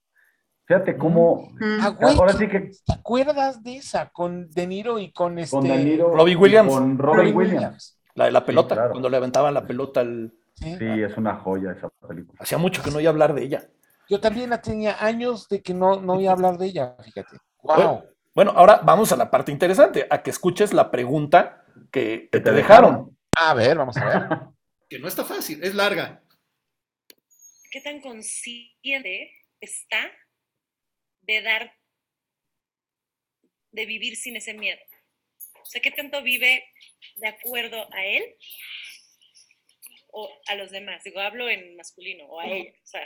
Fíjate 0.65 0.97
cómo. 0.97 1.49
Mm. 1.59 1.77
Ah, 1.81 1.89
güey, 1.89 2.15
Ahora 2.17 2.33
sí 2.33 2.47
que 2.47 2.71
¿Te 2.85 2.93
acuerdas 2.93 3.63
de 3.63 3.77
esa? 3.77 4.09
Con 4.09 4.49
De 4.49 4.65
Niro 4.65 4.97
y 4.99 5.11
con 5.11 5.37
este. 5.39 5.55
con 5.55 5.67
Danilo. 5.67 6.15
Robbie 6.15 6.35
Williams. 6.35 6.73
Con 6.73 6.97
Robin 6.97 7.35
Williams. 7.35 7.99
La 8.15 8.25
de 8.25 8.31
la 8.31 8.45
pelota, 8.45 8.75
claro. 8.75 8.91
cuando 8.91 9.09
le 9.09 9.17
aventaban 9.17 9.53
la 9.53 9.65
pelota 9.65 10.01
al. 10.01 10.33
Sí. 10.55 10.77
Sí, 10.77 10.85
es 11.01 11.17
una 11.17 11.35
joya 11.35 11.71
esa 11.71 11.89
película. 12.07 12.39
Hacía 12.41 12.57
mucho 12.57 12.83
que 12.83 12.91
no 12.91 12.99
iba 12.99 13.09
a 13.09 13.11
hablar 13.11 13.33
de 13.33 13.43
ella. 13.43 13.67
Yo 14.07 14.19
también 14.19 14.51
la 14.51 14.61
tenía 14.61 15.03
años 15.03 15.49
de 15.49 15.61
que 15.61 15.73
no, 15.73 15.99
no 15.99 16.21
iba 16.21 16.31
a 16.31 16.35
hablar 16.35 16.57
de 16.57 16.67
ella, 16.67 16.95
fíjate. 17.03 17.37
Wow. 17.63 18.03
Bueno, 18.35 18.51
ahora 18.55 18.81
vamos 18.83 19.11
a 19.11 19.15
la 19.15 19.31
parte 19.31 19.51
interesante, 19.51 20.05
a 20.09 20.21
que 20.21 20.29
escuches 20.29 20.73
la 20.73 20.91
pregunta 20.91 21.65
que, 21.91 22.29
que 22.31 22.37
Que 22.37 22.39
te 22.39 22.51
dejaron. 22.51 23.17
A 23.35 23.53
ver, 23.53 23.77
vamos 23.77 23.97
a 23.97 24.05
ver. 24.05 24.29
Que 24.89 24.99
no 24.99 25.07
está 25.07 25.25
fácil, 25.25 25.63
es 25.63 25.73
larga. 25.73 26.21
¿Qué 27.71 27.81
tan 27.81 27.99
consciente 27.99 29.31
está 29.59 29.97
de 31.23 31.41
dar, 31.41 31.77
de 33.71 33.85
vivir 33.85 34.15
sin 34.15 34.35
ese 34.35 34.53
miedo? 34.53 34.79
O 35.61 35.65
sea, 35.65 35.81
¿qué 35.81 35.91
tanto 35.91 36.21
vive 36.21 36.65
de 37.15 37.27
acuerdo 37.27 37.87
a 37.93 38.05
él 38.05 38.35
o 40.11 40.29
a 40.47 40.55
los 40.55 40.71
demás? 40.71 41.03
Digo, 41.03 41.19
hablo 41.19 41.49
en 41.49 41.75
masculino 41.75 42.25
o 42.25 42.39
a 42.39 42.47
ella. 42.47 42.71
O 42.83 42.85
sea, 42.85 43.01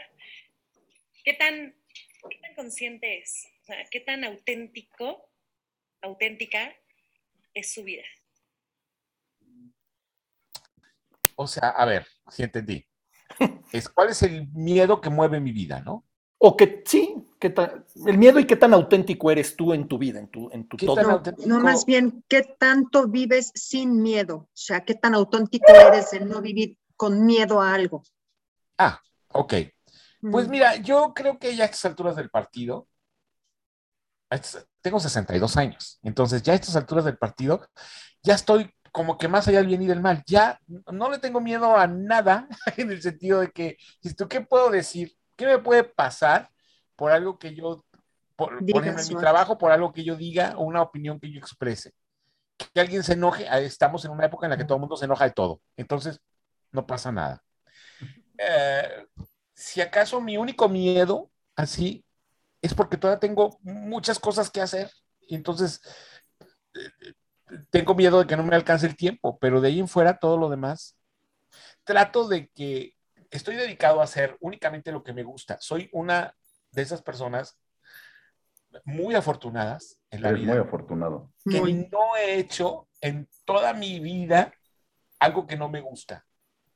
¿qué 1.24 1.34
tan, 1.34 1.76
qué 2.30 2.38
tan 2.40 2.56
consciente 2.56 3.20
es? 3.20 3.48
O 3.62 3.66
sea, 3.66 3.86
¿qué 3.92 4.00
tan 4.00 4.24
auténtico, 4.24 5.32
auténtica 6.02 6.76
es 7.54 7.74
su 7.74 7.84
vida? 7.84 8.06
O 11.36 11.48
sea, 11.48 11.70
a 11.70 11.86
ver, 11.86 12.08
si 12.32 12.44
entendí. 12.44 12.86
Es, 13.72 13.90
¿Cuál 13.90 14.10
es 14.10 14.24
el 14.24 14.48
miedo 14.54 15.00
que 15.02 15.10
mueve 15.10 15.40
mi 15.40 15.52
vida, 15.52 15.82
no? 15.82 16.08
O 16.40 16.56
que 16.56 16.84
sí, 16.86 17.16
tan- 17.40 17.84
el 18.06 18.18
miedo 18.18 18.40
y 18.40 18.46
qué 18.46 18.56
tan 18.56 18.74
auténtico 18.74 19.32
eres 19.32 19.56
tú 19.56 19.74
en 19.74 19.88
tu 19.88 19.98
vida, 19.98 20.20
en 20.20 20.28
tu, 20.28 20.50
en 20.52 20.68
tu 20.68 20.78
¿Qué 20.78 20.86
todo. 20.86 21.22
No, 21.46 21.60
más 21.60 21.86
bien, 21.86 22.24
¿qué 22.28 22.44
tanto 22.60 23.08
vives 23.08 23.52
sin 23.56 24.02
miedo? 24.02 24.36
O 24.36 24.50
sea, 24.54 24.86
¿qué 24.86 24.96
tan 24.96 25.16
auténtico 25.16 25.66
eres 25.70 26.12
de 26.12 26.20
no 26.22 26.42
vivir 26.42 26.78
con 26.96 27.26
miedo 27.26 27.62
a 27.62 27.74
algo? 27.74 28.04
Ah, 28.78 29.02
ok. 29.30 29.54
Pues 30.22 30.48
mira, 30.50 30.76
yo 30.78 31.14
creo 31.16 31.40
que 31.40 31.56
ya 31.56 31.64
a 31.64 31.68
estas 31.68 31.86
alturas 31.86 32.16
del 32.16 32.30
partido, 32.30 32.88
tengo 34.82 35.00
62 35.00 35.58
años, 35.58 36.00
entonces 36.04 36.42
ya 36.44 36.54
a 36.54 36.56
estas 36.56 36.76
alturas 36.76 37.06
del 37.06 37.18
partido, 37.18 37.68
ya 38.24 38.36
estoy 38.36 38.70
como 38.92 39.18
que 39.18 39.28
más 39.28 39.48
allá 39.48 39.60
del 39.60 39.68
bien 39.68 39.82
y 39.84 39.88
del 39.88 40.02
mal, 40.02 40.24
ya 40.26 40.60
no 40.92 41.10
le 41.12 41.20
tengo 41.20 41.40
miedo 41.40 41.76
a 41.78 41.88
nada 41.88 42.48
en 42.78 42.92
el 42.92 43.02
sentido 43.02 43.42
de 43.42 43.52
que, 43.52 43.78
tú, 44.18 44.28
¿qué 44.28 44.42
puedo 44.42 44.70
decir? 44.70 45.17
¿Qué 45.38 45.46
me 45.46 45.60
puede 45.60 45.84
pasar 45.84 46.50
por 46.96 47.12
algo 47.12 47.38
que 47.38 47.56
yo, 47.56 47.86
por, 48.36 48.54
ejemplo, 48.54 49.02
en 49.02 49.08
mi 49.08 49.16
trabajo, 49.16 49.58
por 49.58 49.72
algo 49.72 49.94
que 49.94 50.04
yo 50.04 50.16
diga 50.16 50.56
o 50.58 50.64
una 50.64 50.82
opinión 50.82 51.20
que 51.20 51.32
yo 51.32 51.40
exprese? 51.40 51.94
Que 52.74 52.82
alguien 52.82 53.04
se 53.04 53.14
enoje, 53.14 53.48
estamos 53.64 54.04
en 54.04 54.12
una 54.12 54.26
época 54.26 54.48
en 54.48 54.50
la 54.50 54.58
que 54.58 54.66
todo 54.66 54.76
el 54.76 54.82
mundo 54.82 54.98
se 54.98 55.06
enoja 55.06 55.26
de 55.26 55.32
todo, 55.32 55.62
entonces 55.78 56.20
no 56.72 56.86
pasa 56.86 57.12
nada. 57.12 57.44
Eh, 58.38 59.06
si 59.54 59.80
acaso 59.80 60.20
mi 60.20 60.38
único 60.38 60.68
miedo, 60.68 61.30
así, 61.56 62.04
es 62.62 62.74
porque 62.74 62.98
todavía 62.98 63.20
tengo 63.20 63.60
muchas 63.62 64.20
cosas 64.20 64.50
que 64.50 64.62
hacer 64.62 64.92
y 65.22 65.36
entonces 65.36 65.82
eh, 66.74 67.14
tengo 67.70 67.94
miedo 67.94 68.20
de 68.20 68.28
que 68.28 68.36
no 68.36 68.44
me 68.44 68.56
alcance 68.56 68.88
el 68.88 68.96
tiempo, 68.96 69.38
pero 69.40 69.62
de 69.62 69.70
ahí 69.70 69.80
en 69.80 69.88
fuera 69.88 70.18
todo 70.18 70.38
lo 70.38 70.50
demás, 70.50 70.98
trato 71.84 72.28
de 72.28 72.50
que 72.50 72.97
estoy 73.32 73.56
dedicado 73.56 74.02
a 74.02 74.06
hacer 74.06 74.38
únicamente 74.40 74.92
lo 74.92 75.04
que 75.04 75.14
me 75.14 75.24
gusta. 75.24 75.58
Soy 75.60 75.90
una 75.94 76.36
de 76.72 76.82
esas 76.82 77.02
personas 77.02 77.60
muy 78.86 79.16
afortunadas 79.16 80.00
en 80.12 80.22
la 80.22 80.30
Eres 80.30 80.42
vida 80.42 80.54
muy 80.54 80.62
afortunado. 80.62 81.32
que 81.50 81.60
Muy. 81.60 81.74
no 81.92 82.16
he 82.18 82.36
hecho 82.40 82.90
en 83.02 83.28
toda 83.46 83.74
mi 83.74 84.00
vida 84.00 84.54
algo 85.20 85.48
que 85.48 85.58
no 85.58 85.70
me 85.70 85.82
gusta. 85.82 86.26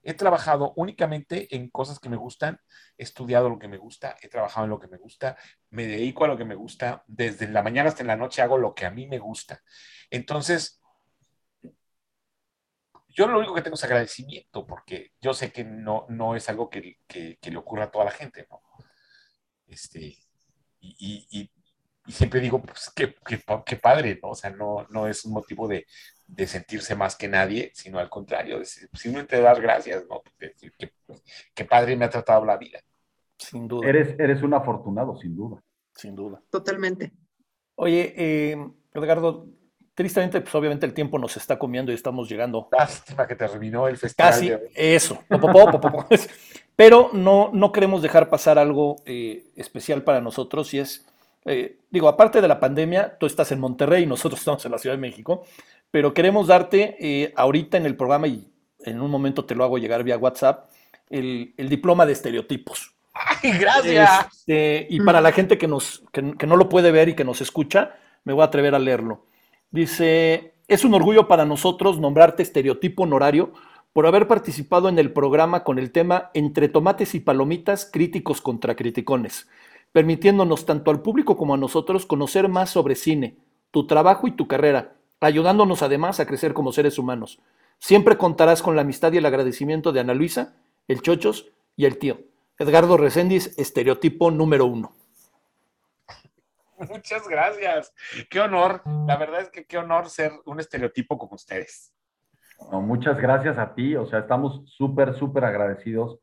He 0.04 0.16
trabajado 0.16 0.74
únicamente 0.78 1.56
en 1.56 1.70
cosas 1.70 2.00
que 2.00 2.10
me 2.10 2.18
gustan, 2.18 2.60
he 2.98 3.04
estudiado 3.04 3.50
lo 3.50 3.60
que 3.60 3.68
me 3.68 3.78
gusta, 3.78 4.16
he 4.22 4.30
trabajado 4.30 4.64
en 4.64 4.72
lo 4.72 4.80
que 4.80 4.88
me 4.88 4.98
gusta, 4.98 5.38
me 5.70 5.86
dedico 5.86 6.26
a 6.26 6.28
lo 6.28 6.38
que 6.38 6.46
me 6.46 6.56
gusta, 6.56 7.04
desde 7.06 7.48
la 7.48 7.62
mañana 7.62 7.90
hasta 7.90 8.04
la 8.04 8.16
noche 8.16 8.42
hago 8.42 8.58
lo 8.58 8.74
que 8.74 8.88
a 8.88 8.92
mí 8.92 9.06
me 9.06 9.20
gusta. 9.20 9.62
Entonces, 10.10 10.81
yo 13.16 13.28
lo 13.28 13.40
único 13.40 13.54
que 13.56 13.62
tengo 13.62 13.76
es 13.76 13.84
agradecimiento, 13.84 14.66
porque 14.66 15.12
yo 15.22 15.34
sé 15.34 15.52
que 15.52 15.64
no, 15.64 16.06
no 16.10 16.36
es 16.36 16.50
algo 16.50 16.70
que, 16.70 16.98
que- 17.08 17.38
que 17.42 17.52
le 17.52 17.58
ocurra 17.58 17.86
a 17.86 17.92
toda 17.92 18.06
la 18.06 18.12
gente, 18.12 18.48
¿no? 18.50 18.62
Este, 19.68 20.00
y, 20.80 20.96
y- 21.00 21.28
y- 21.32 21.52
y 22.08 22.12
siempre 22.12 22.40
digo, 22.40 22.62
pues 22.62 22.92
qué, 22.96 23.16
qué 23.26 23.42
qué 23.66 23.76
padre, 23.78 24.20
¿no? 24.22 24.30
O 24.32 24.36
sea, 24.36 24.50
no, 24.50 24.88
no 24.90 25.08
es 25.08 25.24
un 25.24 25.34
motivo 25.34 25.68
de, 25.68 25.86
de 26.28 26.48
sentirse 26.48 26.96
más 26.96 27.16
que 27.16 27.28
nadie, 27.28 27.72
sino 27.76 28.00
al 28.00 28.10
contrario, 28.10 28.58
de 28.60 28.66
simplemente 28.66 29.40
dar 29.40 29.62
gracias, 29.62 30.04
¿no? 30.10 30.22
De 30.40 30.48
decir, 30.50 30.74
qué, 30.78 30.92
qué 31.54 31.66
padre 31.66 31.96
me 31.96 32.06
ha 32.06 32.10
tratado 32.10 32.44
la 32.44 32.58
vida. 32.58 32.80
Sin 33.38 33.68
duda, 33.68 33.88
Eres, 33.90 34.20
eres 34.20 34.42
un 34.42 34.54
afortunado, 34.54 35.16
sin 35.16 35.36
duda. 35.36 35.62
sin 35.96 36.16
duda. 36.16 36.42
Totalmente. 36.50 37.12
Oye, 37.76 38.14
eh, 38.18 38.58
Edgardo, 38.94 39.48
tristemente, 39.94 40.42
pues 40.42 40.54
obviamente 40.56 40.86
el 40.86 40.94
tiempo 40.94 41.20
nos 41.20 41.38
está 41.38 41.60
comiendo 41.60 41.92
y 41.92 41.96
estamos 41.96 42.30
llegando 42.30 42.68
Lástima 42.72 43.28
que 43.28 43.36
terminó 43.36 43.88
el 43.88 43.98
festival. 43.98 44.32
Casi 44.32 44.50
de 44.50 44.72
eso. 44.76 45.24
Pero 46.76 47.10
no, 47.14 47.52
no 47.54 47.72
queremos 47.72 48.02
dejar 48.02 48.30
pasar 48.30 48.58
algo 48.58 48.96
eh, 49.06 49.46
especial 49.56 50.04
para 50.04 50.22
nosotros 50.22 50.74
y 50.74 50.80
es, 50.80 51.06
eh, 51.46 51.78
digo, 51.90 52.08
aparte 52.08 52.42
de 52.42 52.48
la 52.48 52.60
pandemia, 52.60 53.18
tú 53.20 53.26
estás 53.26 53.52
en 53.52 53.60
Monterrey 53.60 54.04
y 54.04 54.08
nosotros 54.08 54.40
estamos 54.40 54.66
en 54.66 54.72
la 54.72 54.78
Ciudad 54.78 54.96
de 54.96 55.02
México, 55.02 55.44
pero 55.92 56.14
queremos 56.14 56.48
darte 56.48 56.96
eh, 57.00 57.34
ahorita 57.36 57.78
en 57.78 57.86
el 57.86 57.96
programa 57.96 58.28
y 58.28 58.52
en 58.80 59.02
un 59.02 59.12
momento 59.12 59.46
te 59.46 59.54
lo 59.54 59.64
hago 59.64 59.78
llegar 59.78 60.04
vía 60.04 60.18
WhatsApp, 60.18 60.72
el, 61.10 61.54
el 61.58 61.70
diploma 61.70 62.06
de 62.06 62.14
estereotipos. 62.14 62.96
¡Ay, 63.14 63.52
gracias! 63.60 64.28
Este, 64.32 64.88
y 64.90 65.02
para 65.02 65.20
la 65.20 65.34
gente 65.34 65.58
que, 65.58 65.68
nos, 65.68 66.04
que, 66.12 66.36
que 66.38 66.48
no 66.48 66.56
lo 66.56 66.70
puede 66.70 66.92
ver 66.92 67.10
y 67.10 67.16
que 67.16 67.26
nos 67.26 67.42
escucha, 67.42 67.96
me 68.24 68.34
voy 68.34 68.42
a 68.42 68.46
atrever 68.46 68.74
a 68.74 68.80
leerlo. 68.80 69.26
Dice, 69.72 70.54
es 70.68 70.84
un 70.84 70.94
orgullo 70.94 71.30
para 71.30 71.46
nosotros 71.46 71.98
nombrarte 71.98 72.44
estereotipo 72.44 73.04
honorario 73.04 73.54
por 73.94 74.06
haber 74.06 74.28
participado 74.28 74.90
en 74.90 75.00
el 75.00 75.14
programa 75.14 75.64
con 75.64 75.80
el 75.80 75.92
tema 75.92 76.30
Entre 76.34 76.68
tomates 76.68 77.16
y 77.16 77.22
palomitas, 77.22 77.90
críticos 77.92 78.42
contra 78.42 78.76
criticones, 78.76 79.48
permitiéndonos 79.94 80.66
tanto 80.66 80.92
al 80.92 81.02
público 81.02 81.38
como 81.38 81.54
a 81.54 81.58
nosotros 81.58 82.06
conocer 82.06 82.50
más 82.50 82.70
sobre 82.70 82.96
cine, 82.96 83.38
tu 83.72 83.88
trabajo 83.88 84.28
y 84.28 84.32
tu 84.32 84.48
carrera, 84.48 84.96
ayudándonos 85.22 85.84
además 85.84 86.20
a 86.20 86.26
crecer 86.26 86.54
como 86.54 86.74
seres 86.74 86.98
humanos. 86.98 87.40
Siempre 87.80 88.18
contarás 88.18 88.62
con 88.62 88.76
la 88.76 88.82
amistad 88.82 89.14
y 89.14 89.18
el 89.18 89.26
agradecimiento 89.26 89.94
de 89.94 90.02
Ana 90.02 90.14
Luisa, 90.14 90.56
el 90.88 91.02
Chochos 91.02 91.48
y 91.78 91.86
el 91.86 91.98
tío. 91.98 92.20
Edgardo 92.60 92.98
Reséndiz, 92.98 93.58
estereotipo 93.58 94.32
número 94.32 94.66
uno. 94.66 94.94
Muchas 96.90 97.28
gracias. 97.28 97.94
Qué 98.30 98.40
honor. 98.40 98.82
La 99.08 99.18
verdad 99.18 99.42
es 99.42 99.50
que 99.50 99.66
qué 99.66 99.78
honor 99.78 100.10
ser 100.10 100.32
un 100.46 100.60
estereotipo 100.60 101.18
como 101.18 101.36
ustedes. 101.36 101.94
No, 102.72 102.82
muchas 102.82 103.20
gracias 103.20 103.58
a 103.58 103.74
ti. 103.74 103.96
O 103.96 104.06
sea, 104.06 104.20
estamos 104.20 104.64
súper, 104.66 105.14
súper 105.16 105.46
agradecidos 105.46 106.20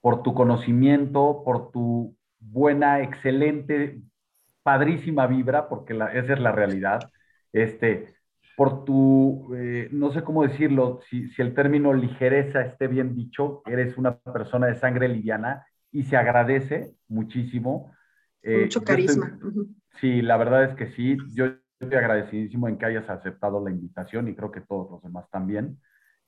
por 0.00 0.22
tu 0.22 0.34
conocimiento, 0.34 1.42
por 1.44 1.70
tu 1.70 2.16
buena, 2.38 3.02
excelente, 3.02 4.00
padrísima 4.62 5.26
vibra, 5.26 5.68
porque 5.68 5.94
la, 5.94 6.12
esa 6.12 6.32
es 6.34 6.40
la 6.40 6.52
realidad. 6.52 7.00
Este, 7.52 8.14
por 8.56 8.84
tu, 8.84 9.54
eh, 9.56 9.88
no 9.90 10.12
sé 10.12 10.22
cómo 10.22 10.42
decirlo, 10.42 11.00
si, 11.08 11.28
si 11.30 11.42
el 11.42 11.54
término 11.54 11.92
ligereza 11.92 12.62
esté 12.62 12.86
bien 12.86 13.14
dicho, 13.14 13.62
eres 13.66 13.96
una 13.98 14.18
persona 14.18 14.66
de 14.66 14.74
sangre 14.76 15.08
liviana 15.08 15.66
y 15.92 16.04
se 16.04 16.16
agradece 16.16 16.94
muchísimo. 17.08 17.92
Eh, 18.42 18.62
Mucho 18.62 18.80
yo 18.80 18.94
estoy- 18.94 18.96
carisma. 18.96 19.38
Sí, 20.00 20.22
la 20.22 20.36
verdad 20.36 20.64
es 20.64 20.74
que 20.76 20.92
sí. 20.92 21.16
Yo 21.34 21.46
estoy 21.80 21.98
agradecidísimo 21.98 22.68
en 22.68 22.78
que 22.78 22.86
hayas 22.86 23.08
aceptado 23.08 23.62
la 23.64 23.70
invitación 23.70 24.28
y 24.28 24.34
creo 24.34 24.50
que 24.50 24.60
todos 24.60 24.90
los 24.90 25.02
demás 25.02 25.28
también. 25.30 25.80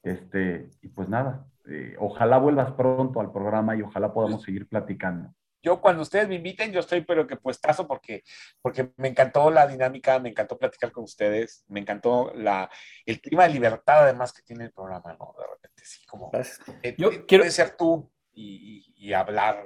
Este, 0.03 0.69
y 0.81 0.89
pues 0.89 1.09
nada, 1.09 1.47
eh, 1.69 1.95
ojalá 1.99 2.39
vuelvas 2.39 2.73
pronto 2.73 3.21
al 3.21 3.31
programa 3.31 3.77
y 3.77 3.83
ojalá 3.83 4.13
podamos 4.13 4.43
seguir 4.43 4.67
platicando. 4.67 5.33
yo 5.63 5.81
cuando 5.81 6.03
ustedes 6.03 6.27
me 6.29 6.35
inviten, 6.35 6.73
yo 6.73 6.81
estoy 6.81 7.03
pero 7.03 7.25
que 7.25 7.37
puestazo 7.37 7.87
porque, 7.87 8.25
porque 8.61 8.91
me 8.97 9.09
encantó 9.09 9.49
la 9.49 9.65
dinámica, 9.69 10.19
me 10.19 10.31
encantó 10.31 10.59
platicar 10.59 10.91
con 10.91 11.05
ustedes, 11.05 11.65
me 11.69 11.79
encantó 11.79 12.33
la, 12.35 12.69
el 13.07 13.21
clima 13.21 13.45
de 13.45 13.51
libertad 13.51 14.03
además 14.03 14.33
que 14.33 14.43
tiene 14.43 14.65
el 14.65 14.73
programa, 14.73 15.17
¿no? 15.17 15.35
De 15.39 15.47
repente, 15.47 15.83
sí, 15.85 16.05
como 16.07 16.33
eh, 16.83 16.97
yo 16.99 17.13
eh, 17.13 17.25
quiero 17.25 17.49
ser 17.49 17.77
tú 17.77 18.11
y, 18.33 18.93
y, 18.97 19.13
hablar 19.13 19.65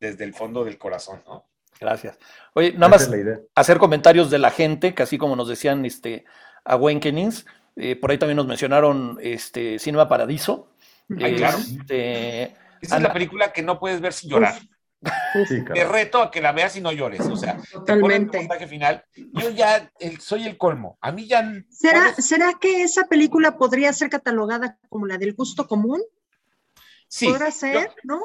desde 0.00 0.24
el 0.24 0.34
fondo 0.34 0.64
del 0.64 0.78
corazón, 0.78 1.22
¿no? 1.26 1.48
Gracias. 1.80 2.18
Oye, 2.54 2.72
nada 2.72 2.88
más 2.88 3.10
hacer 3.54 3.78
comentarios 3.78 4.30
de 4.30 4.38
la 4.38 4.50
gente, 4.50 4.94
que 4.94 5.02
así 5.02 5.18
como 5.18 5.36
nos 5.36 5.48
decían 5.48 5.84
este, 5.84 6.24
Awakenings, 6.64 7.46
eh, 7.76 7.96
por 7.96 8.10
ahí 8.10 8.18
también 8.18 8.36
nos 8.36 8.46
mencionaron 8.46 9.18
este, 9.20 9.78
Cinema 9.78 10.08
Paradiso. 10.08 10.70
claro. 11.08 11.58
Este, 11.58 12.42
Esa 12.80 12.96
es 12.96 13.02
la 13.02 13.12
película 13.12 13.52
que 13.52 13.62
no 13.62 13.78
puedes 13.78 14.00
ver 14.00 14.12
sin 14.12 14.30
llorar. 14.30 14.54
Te 15.74 15.84
reto 15.84 16.22
a 16.22 16.30
que 16.30 16.40
la 16.40 16.52
veas 16.52 16.76
y 16.76 16.80
no 16.80 16.90
llores. 16.90 17.20
O 17.20 17.36
sea, 17.36 17.58
Totalmente. 17.70 18.38
montaje 18.38 18.66
final. 18.66 19.04
Yo 19.14 19.50
ya 19.50 19.90
soy 20.18 20.46
el 20.46 20.56
colmo. 20.56 20.98
A 21.00 21.12
mí 21.12 21.26
ya. 21.26 21.52
¿Será, 21.68 22.14
¿Será 22.14 22.54
que 22.60 22.82
esa 22.82 23.04
película 23.04 23.56
podría 23.56 23.92
ser 23.92 24.08
catalogada 24.10 24.78
como 24.88 25.06
la 25.06 25.18
del 25.18 25.34
gusto 25.34 25.68
común? 25.68 26.02
Sí. 27.08 27.28
Podrá 27.28 27.50
ser, 27.50 27.94
¿no? 28.02 28.20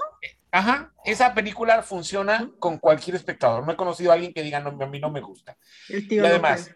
Ajá, 0.52 0.92
esa 1.06 1.34
película 1.34 1.82
funciona 1.82 2.52
con 2.60 2.78
cualquier 2.78 3.16
espectador. 3.16 3.66
No 3.66 3.72
he 3.72 3.78
conocido 3.78 4.12
a 4.12 4.16
alguien 4.16 4.34
que 4.34 4.44
diga, 4.44 4.60
no, 4.60 4.70
a 4.84 4.88
mí 4.88 5.00
no 5.00 5.10
me 5.10 5.22
gusta. 5.22 5.58
y 5.88 6.20
además, 6.20 6.74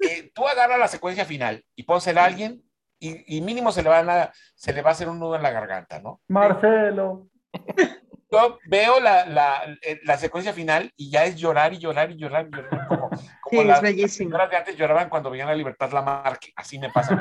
eh, 0.00 0.32
tú 0.34 0.46
agarras 0.46 0.78
la 0.78 0.88
secuencia 0.88 1.24
final 1.24 1.64
y 1.76 1.84
pónsela 1.84 2.22
a 2.22 2.26
alguien 2.26 2.62
y, 2.98 3.36
y, 3.36 3.40
mínimo 3.40 3.70
se 3.70 3.82
le, 3.82 3.88
van 3.88 4.08
a, 4.08 4.32
se 4.54 4.72
le 4.72 4.82
va 4.82 4.90
a 4.90 4.92
hacer 4.92 5.08
un 5.08 5.18
nudo 5.18 5.36
en 5.36 5.42
la 5.42 5.50
garganta, 5.50 6.00
¿no? 6.00 6.20
Marcelo. 6.28 7.28
Yo 8.34 8.58
veo 8.66 9.00
la, 9.00 9.26
la, 9.26 9.76
eh, 9.82 10.00
la 10.04 10.16
secuencia 10.16 10.52
final 10.52 10.90
y 10.96 11.10
ya 11.10 11.24
es 11.24 11.36
llorar 11.36 11.72
y 11.72 11.78
llorar 11.78 12.10
y 12.10 12.16
llorar. 12.16 12.46
Y 12.46 12.50
llorar 12.50 12.86
como, 12.88 13.10
como 13.10 13.20
sí, 13.62 13.64
las, 13.64 13.76
es 13.78 13.82
bellísimo. 13.82 14.36
Las 14.36 14.50
de 14.50 14.56
antes 14.56 14.76
lloraban 14.76 15.08
cuando 15.08 15.30
veían 15.30 15.48
a 15.48 15.54
Libertad 15.54 15.92
Lamarque. 15.92 16.52
Así 16.56 16.78
me 16.78 16.90
pasa. 16.90 17.14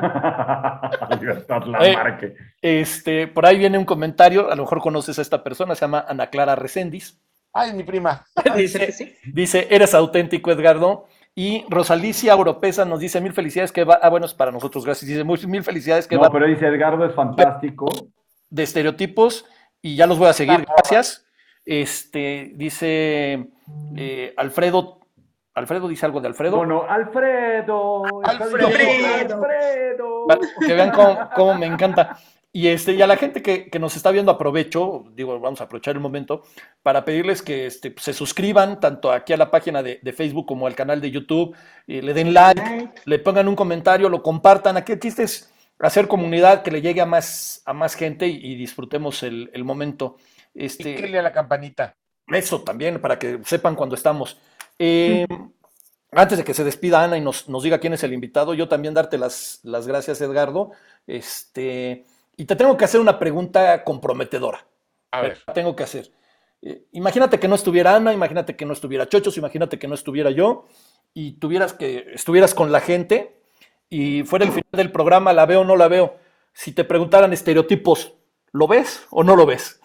Libertad 1.20 1.64
Lamarque. 1.64 2.26
Eh, 2.62 2.82
este, 2.82 3.28
por 3.28 3.46
ahí 3.46 3.58
viene 3.58 3.78
un 3.78 3.86
comentario, 3.86 4.52
a 4.52 4.56
lo 4.56 4.64
mejor 4.64 4.82
conoces 4.82 5.20
a 5.20 5.22
esta 5.22 5.44
persona, 5.44 5.76
se 5.76 5.82
llama 5.82 6.06
Ana 6.08 6.28
Clara 6.28 6.56
Recendis. 6.56 7.20
Ay, 7.54 7.74
mi 7.74 7.84
prima. 7.84 8.26
dice, 8.56 9.16
dice, 9.32 9.68
eres 9.70 9.94
auténtico, 9.94 10.52
Edgardo. 10.52 11.08
Y 11.36 11.66
Rosalicia 11.70 12.36
Oropesa 12.36 12.86
nos 12.86 13.00
dice 13.00 13.20
mil 13.20 13.34
felicidades 13.34 13.72
que 13.72 13.84
va. 13.84 14.00
Ah, 14.02 14.10
bueno, 14.10 14.26
es 14.26 14.34
para 14.34 14.52
nosotros, 14.52 14.86
gracias. 14.86 15.10
Dice 15.10 15.48
mil 15.48 15.64
felicidades 15.64 16.08
que 16.08 16.16
no, 16.16 16.22
va. 16.22 16.32
pero 16.32 16.48
dice 16.48 16.68
Edgardo 16.68 17.06
es 17.06 17.14
fantástico. 17.16 17.88
De 18.50 18.62
estereotipos, 18.62 19.46
y 19.84 19.98
ya 19.98 20.08
los 20.08 20.18
voy 20.18 20.30
a 20.30 20.34
seguir, 20.34 20.66
gracias. 20.66 21.26
Este, 21.66 22.54
dice 22.56 23.50
eh, 23.96 24.34
Alfredo. 24.38 25.00
Alfredo 25.54 25.88
dice 25.88 26.06
algo 26.06 26.22
de 26.22 26.30
Alfredo. 26.30 26.58
Bueno, 26.58 26.86
Alfredo. 26.90 28.04
Alfredo. 28.24 28.68
Alfredo. 29.06 30.28
Que 30.66 30.74
vean 30.74 30.92
cómo, 30.92 31.30
cómo 31.36 31.54
me 31.56 31.66
encanta. 31.66 32.18
Y, 32.54 32.68
este, 32.68 32.94
y 32.94 33.02
a 33.02 33.08
la 33.08 33.18
gente 33.18 33.42
que, 33.42 33.70
que, 33.70 33.80
nos 33.80 33.96
está 33.96 34.12
viendo, 34.12 34.32
aprovecho, 34.32 35.06
digo, 35.16 35.40
vamos 35.40 35.60
a 35.60 35.66
aprovechar 35.66 35.96
el 35.96 36.02
momento 36.02 36.44
para 36.82 37.04
pedirles 37.04 37.42
que 37.42 37.66
este, 37.66 37.94
se 37.98 38.14
suscriban 38.14 38.80
tanto 38.80 39.12
aquí 39.12 39.34
a 39.34 39.38
la 39.38 39.52
página 39.52 39.84
de, 39.84 40.00
de 40.02 40.14
Facebook 40.14 40.46
como 40.46 40.68
al 40.68 40.76
canal 40.76 41.02
de 41.02 41.12
YouTube, 41.12 41.56
eh, 41.88 42.02
le 42.02 42.14
den 42.14 42.34
like, 42.34 42.62
like, 42.62 43.02
le 43.06 43.20
pongan 43.20 43.48
un 43.48 43.56
comentario, 43.56 44.08
lo 44.08 44.22
compartan. 44.22 44.78
Aquí 44.78 44.94
el 44.94 45.00
chiste 45.00 45.24
es 45.24 45.53
hacer 45.88 46.08
comunidad, 46.08 46.64
que 46.64 46.72
le 46.72 46.82
llegue 46.82 47.02
a 47.02 47.06
más, 47.06 47.62
a 47.66 47.74
más 47.74 47.96
gente 47.96 48.28
y, 48.28 48.40
y 48.44 48.56
disfrutemos 48.56 49.24
el, 49.24 49.50
el, 49.54 49.64
momento. 49.64 50.18
Este, 50.54 51.10
y 51.10 51.16
a 51.16 51.22
la 51.22 51.32
campanita. 51.32 51.96
Eso 52.28 52.62
también, 52.62 53.02
para 53.02 53.20
que 53.20 53.40
sepan 53.44 53.76
cuando 53.76 53.96
estamos. 53.96 54.40
Eh, 54.80 55.28
antes 56.12 56.38
de 56.38 56.44
que 56.44 56.54
se 56.54 56.64
despida 56.64 57.04
Ana 57.04 57.18
y 57.18 57.22
nos, 57.22 57.50
nos, 57.50 57.64
diga 57.64 57.80
quién 57.80 57.94
es 57.94 58.04
el 58.04 58.14
invitado, 58.14 58.54
yo 58.54 58.68
también 58.68 58.94
darte 58.94 59.18
las, 59.18 59.60
las 59.64 59.88
gracias, 59.88 60.22
Edgardo. 60.22 60.72
Este 61.08 62.06
y 62.36 62.46
te 62.46 62.56
tengo 62.56 62.76
que 62.78 62.86
hacer 62.86 63.00
una 63.00 63.20
pregunta 63.20 63.84
comprometedora. 63.84 64.66
A 65.12 65.22
ver. 65.22 65.40
Tengo 65.54 65.76
que 65.76 65.84
hacer. 65.84 66.12
Eh, 66.62 66.86
imagínate 66.94 67.40
que 67.40 67.48
no 67.48 67.56
estuviera 67.56 67.96
Ana, 67.96 68.14
imagínate 68.14 68.56
que 68.56 68.66
no 68.66 68.74
estuviera 68.74 69.08
Chochos, 69.08 69.38
imagínate 69.38 69.78
que 69.78 69.88
no 69.88 69.96
estuviera 69.96 70.32
yo 70.32 70.66
y 71.14 71.34
tuvieras 71.34 71.74
que 71.74 72.12
estuvieras 72.14 72.54
con 72.54 72.72
la 72.72 72.80
gente 72.80 73.43
y 73.90 74.24
fuera 74.24 74.46
el 74.46 74.52
final 74.52 74.70
del 74.72 74.92
programa, 74.92 75.34
la 75.34 75.46
veo 75.46 75.62
o 75.62 75.66
no 75.66 75.76
la 75.76 75.88
veo. 75.88 76.18
Si 76.54 76.72
te 76.72 76.84
preguntaran 76.84 77.34
estereotipos, 77.34 78.14
¿lo 78.52 78.68
ves 78.68 79.06
o 79.10 79.24
no 79.24 79.36
lo 79.36 79.46
ves? 79.46 79.82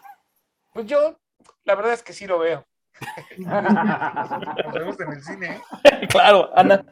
Pues 0.72 0.86
yo, 0.86 1.18
la 1.64 1.74
verdad 1.74 1.92
es 1.92 2.02
que 2.02 2.12
sí 2.12 2.26
lo 2.26 2.38
veo. 2.38 2.66
Nos 3.38 4.74
vemos 4.74 5.00
en 5.00 5.12
el 5.12 5.22
cine. 5.22 5.60
claro, 6.10 6.50
Ana. 6.54 6.84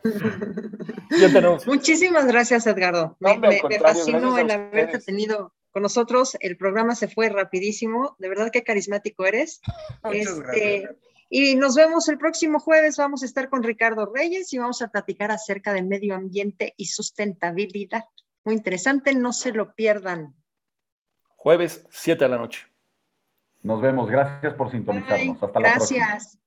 Ya 1.11 1.33
tenemos. 1.33 1.67
Muchísimas 1.67 2.27
gracias, 2.27 2.67
Edgardo. 2.67 3.17
No, 3.21 3.37
me, 3.37 3.61
me, 3.69 3.81
fascinó 3.81 4.39
el 4.39 4.51
haberte 4.51 4.99
tenido 5.01 5.53
con 5.71 5.83
nosotros. 5.83 6.37
El 6.41 6.57
programa 6.57 6.95
se 6.95 7.09
fue 7.09 7.29
rapidísimo. 7.29 8.17
De 8.19 8.29
verdad 8.29 8.51
que 8.51 8.63
carismático 8.63 9.27
eres. 9.27 9.61
Muchas 10.03 10.39
este, 10.39 10.81
gracias. 10.81 10.97
Y 11.29 11.57
nos 11.57 11.75
vemos 11.75 12.09
el 12.09 12.19
próximo 12.19 12.61
jueves. 12.61 12.97
Vamos 12.97 13.23
a 13.23 13.27
estar 13.27 13.49
con 13.49 13.63
Ricardo 13.63 14.11
Reyes 14.13 14.53
y 14.53 14.59
vamos 14.59 14.83
a 14.83 14.89
platicar 14.89 15.31
acerca 15.31 15.73
del 15.73 15.87
medio 15.87 16.15
ambiente 16.15 16.75
y 16.77 16.87
sustentabilidad. 16.87 18.05
Muy 18.45 18.55
interesante, 18.55 19.15
no 19.15 19.33
se 19.33 19.53
lo 19.53 19.75
pierdan. 19.75 20.35
Jueves, 21.37 21.87
7 21.91 22.25
de 22.25 22.31
la 22.31 22.39
noche. 22.39 22.67
Nos 23.63 23.81
vemos. 23.81 24.09
Gracias 24.09 24.55
por 24.55 24.71
sintonizarnos. 24.71 25.43
Hasta 25.43 25.61
la 25.61 25.75
próxima. 25.75 26.07
Gracias. 26.07 26.39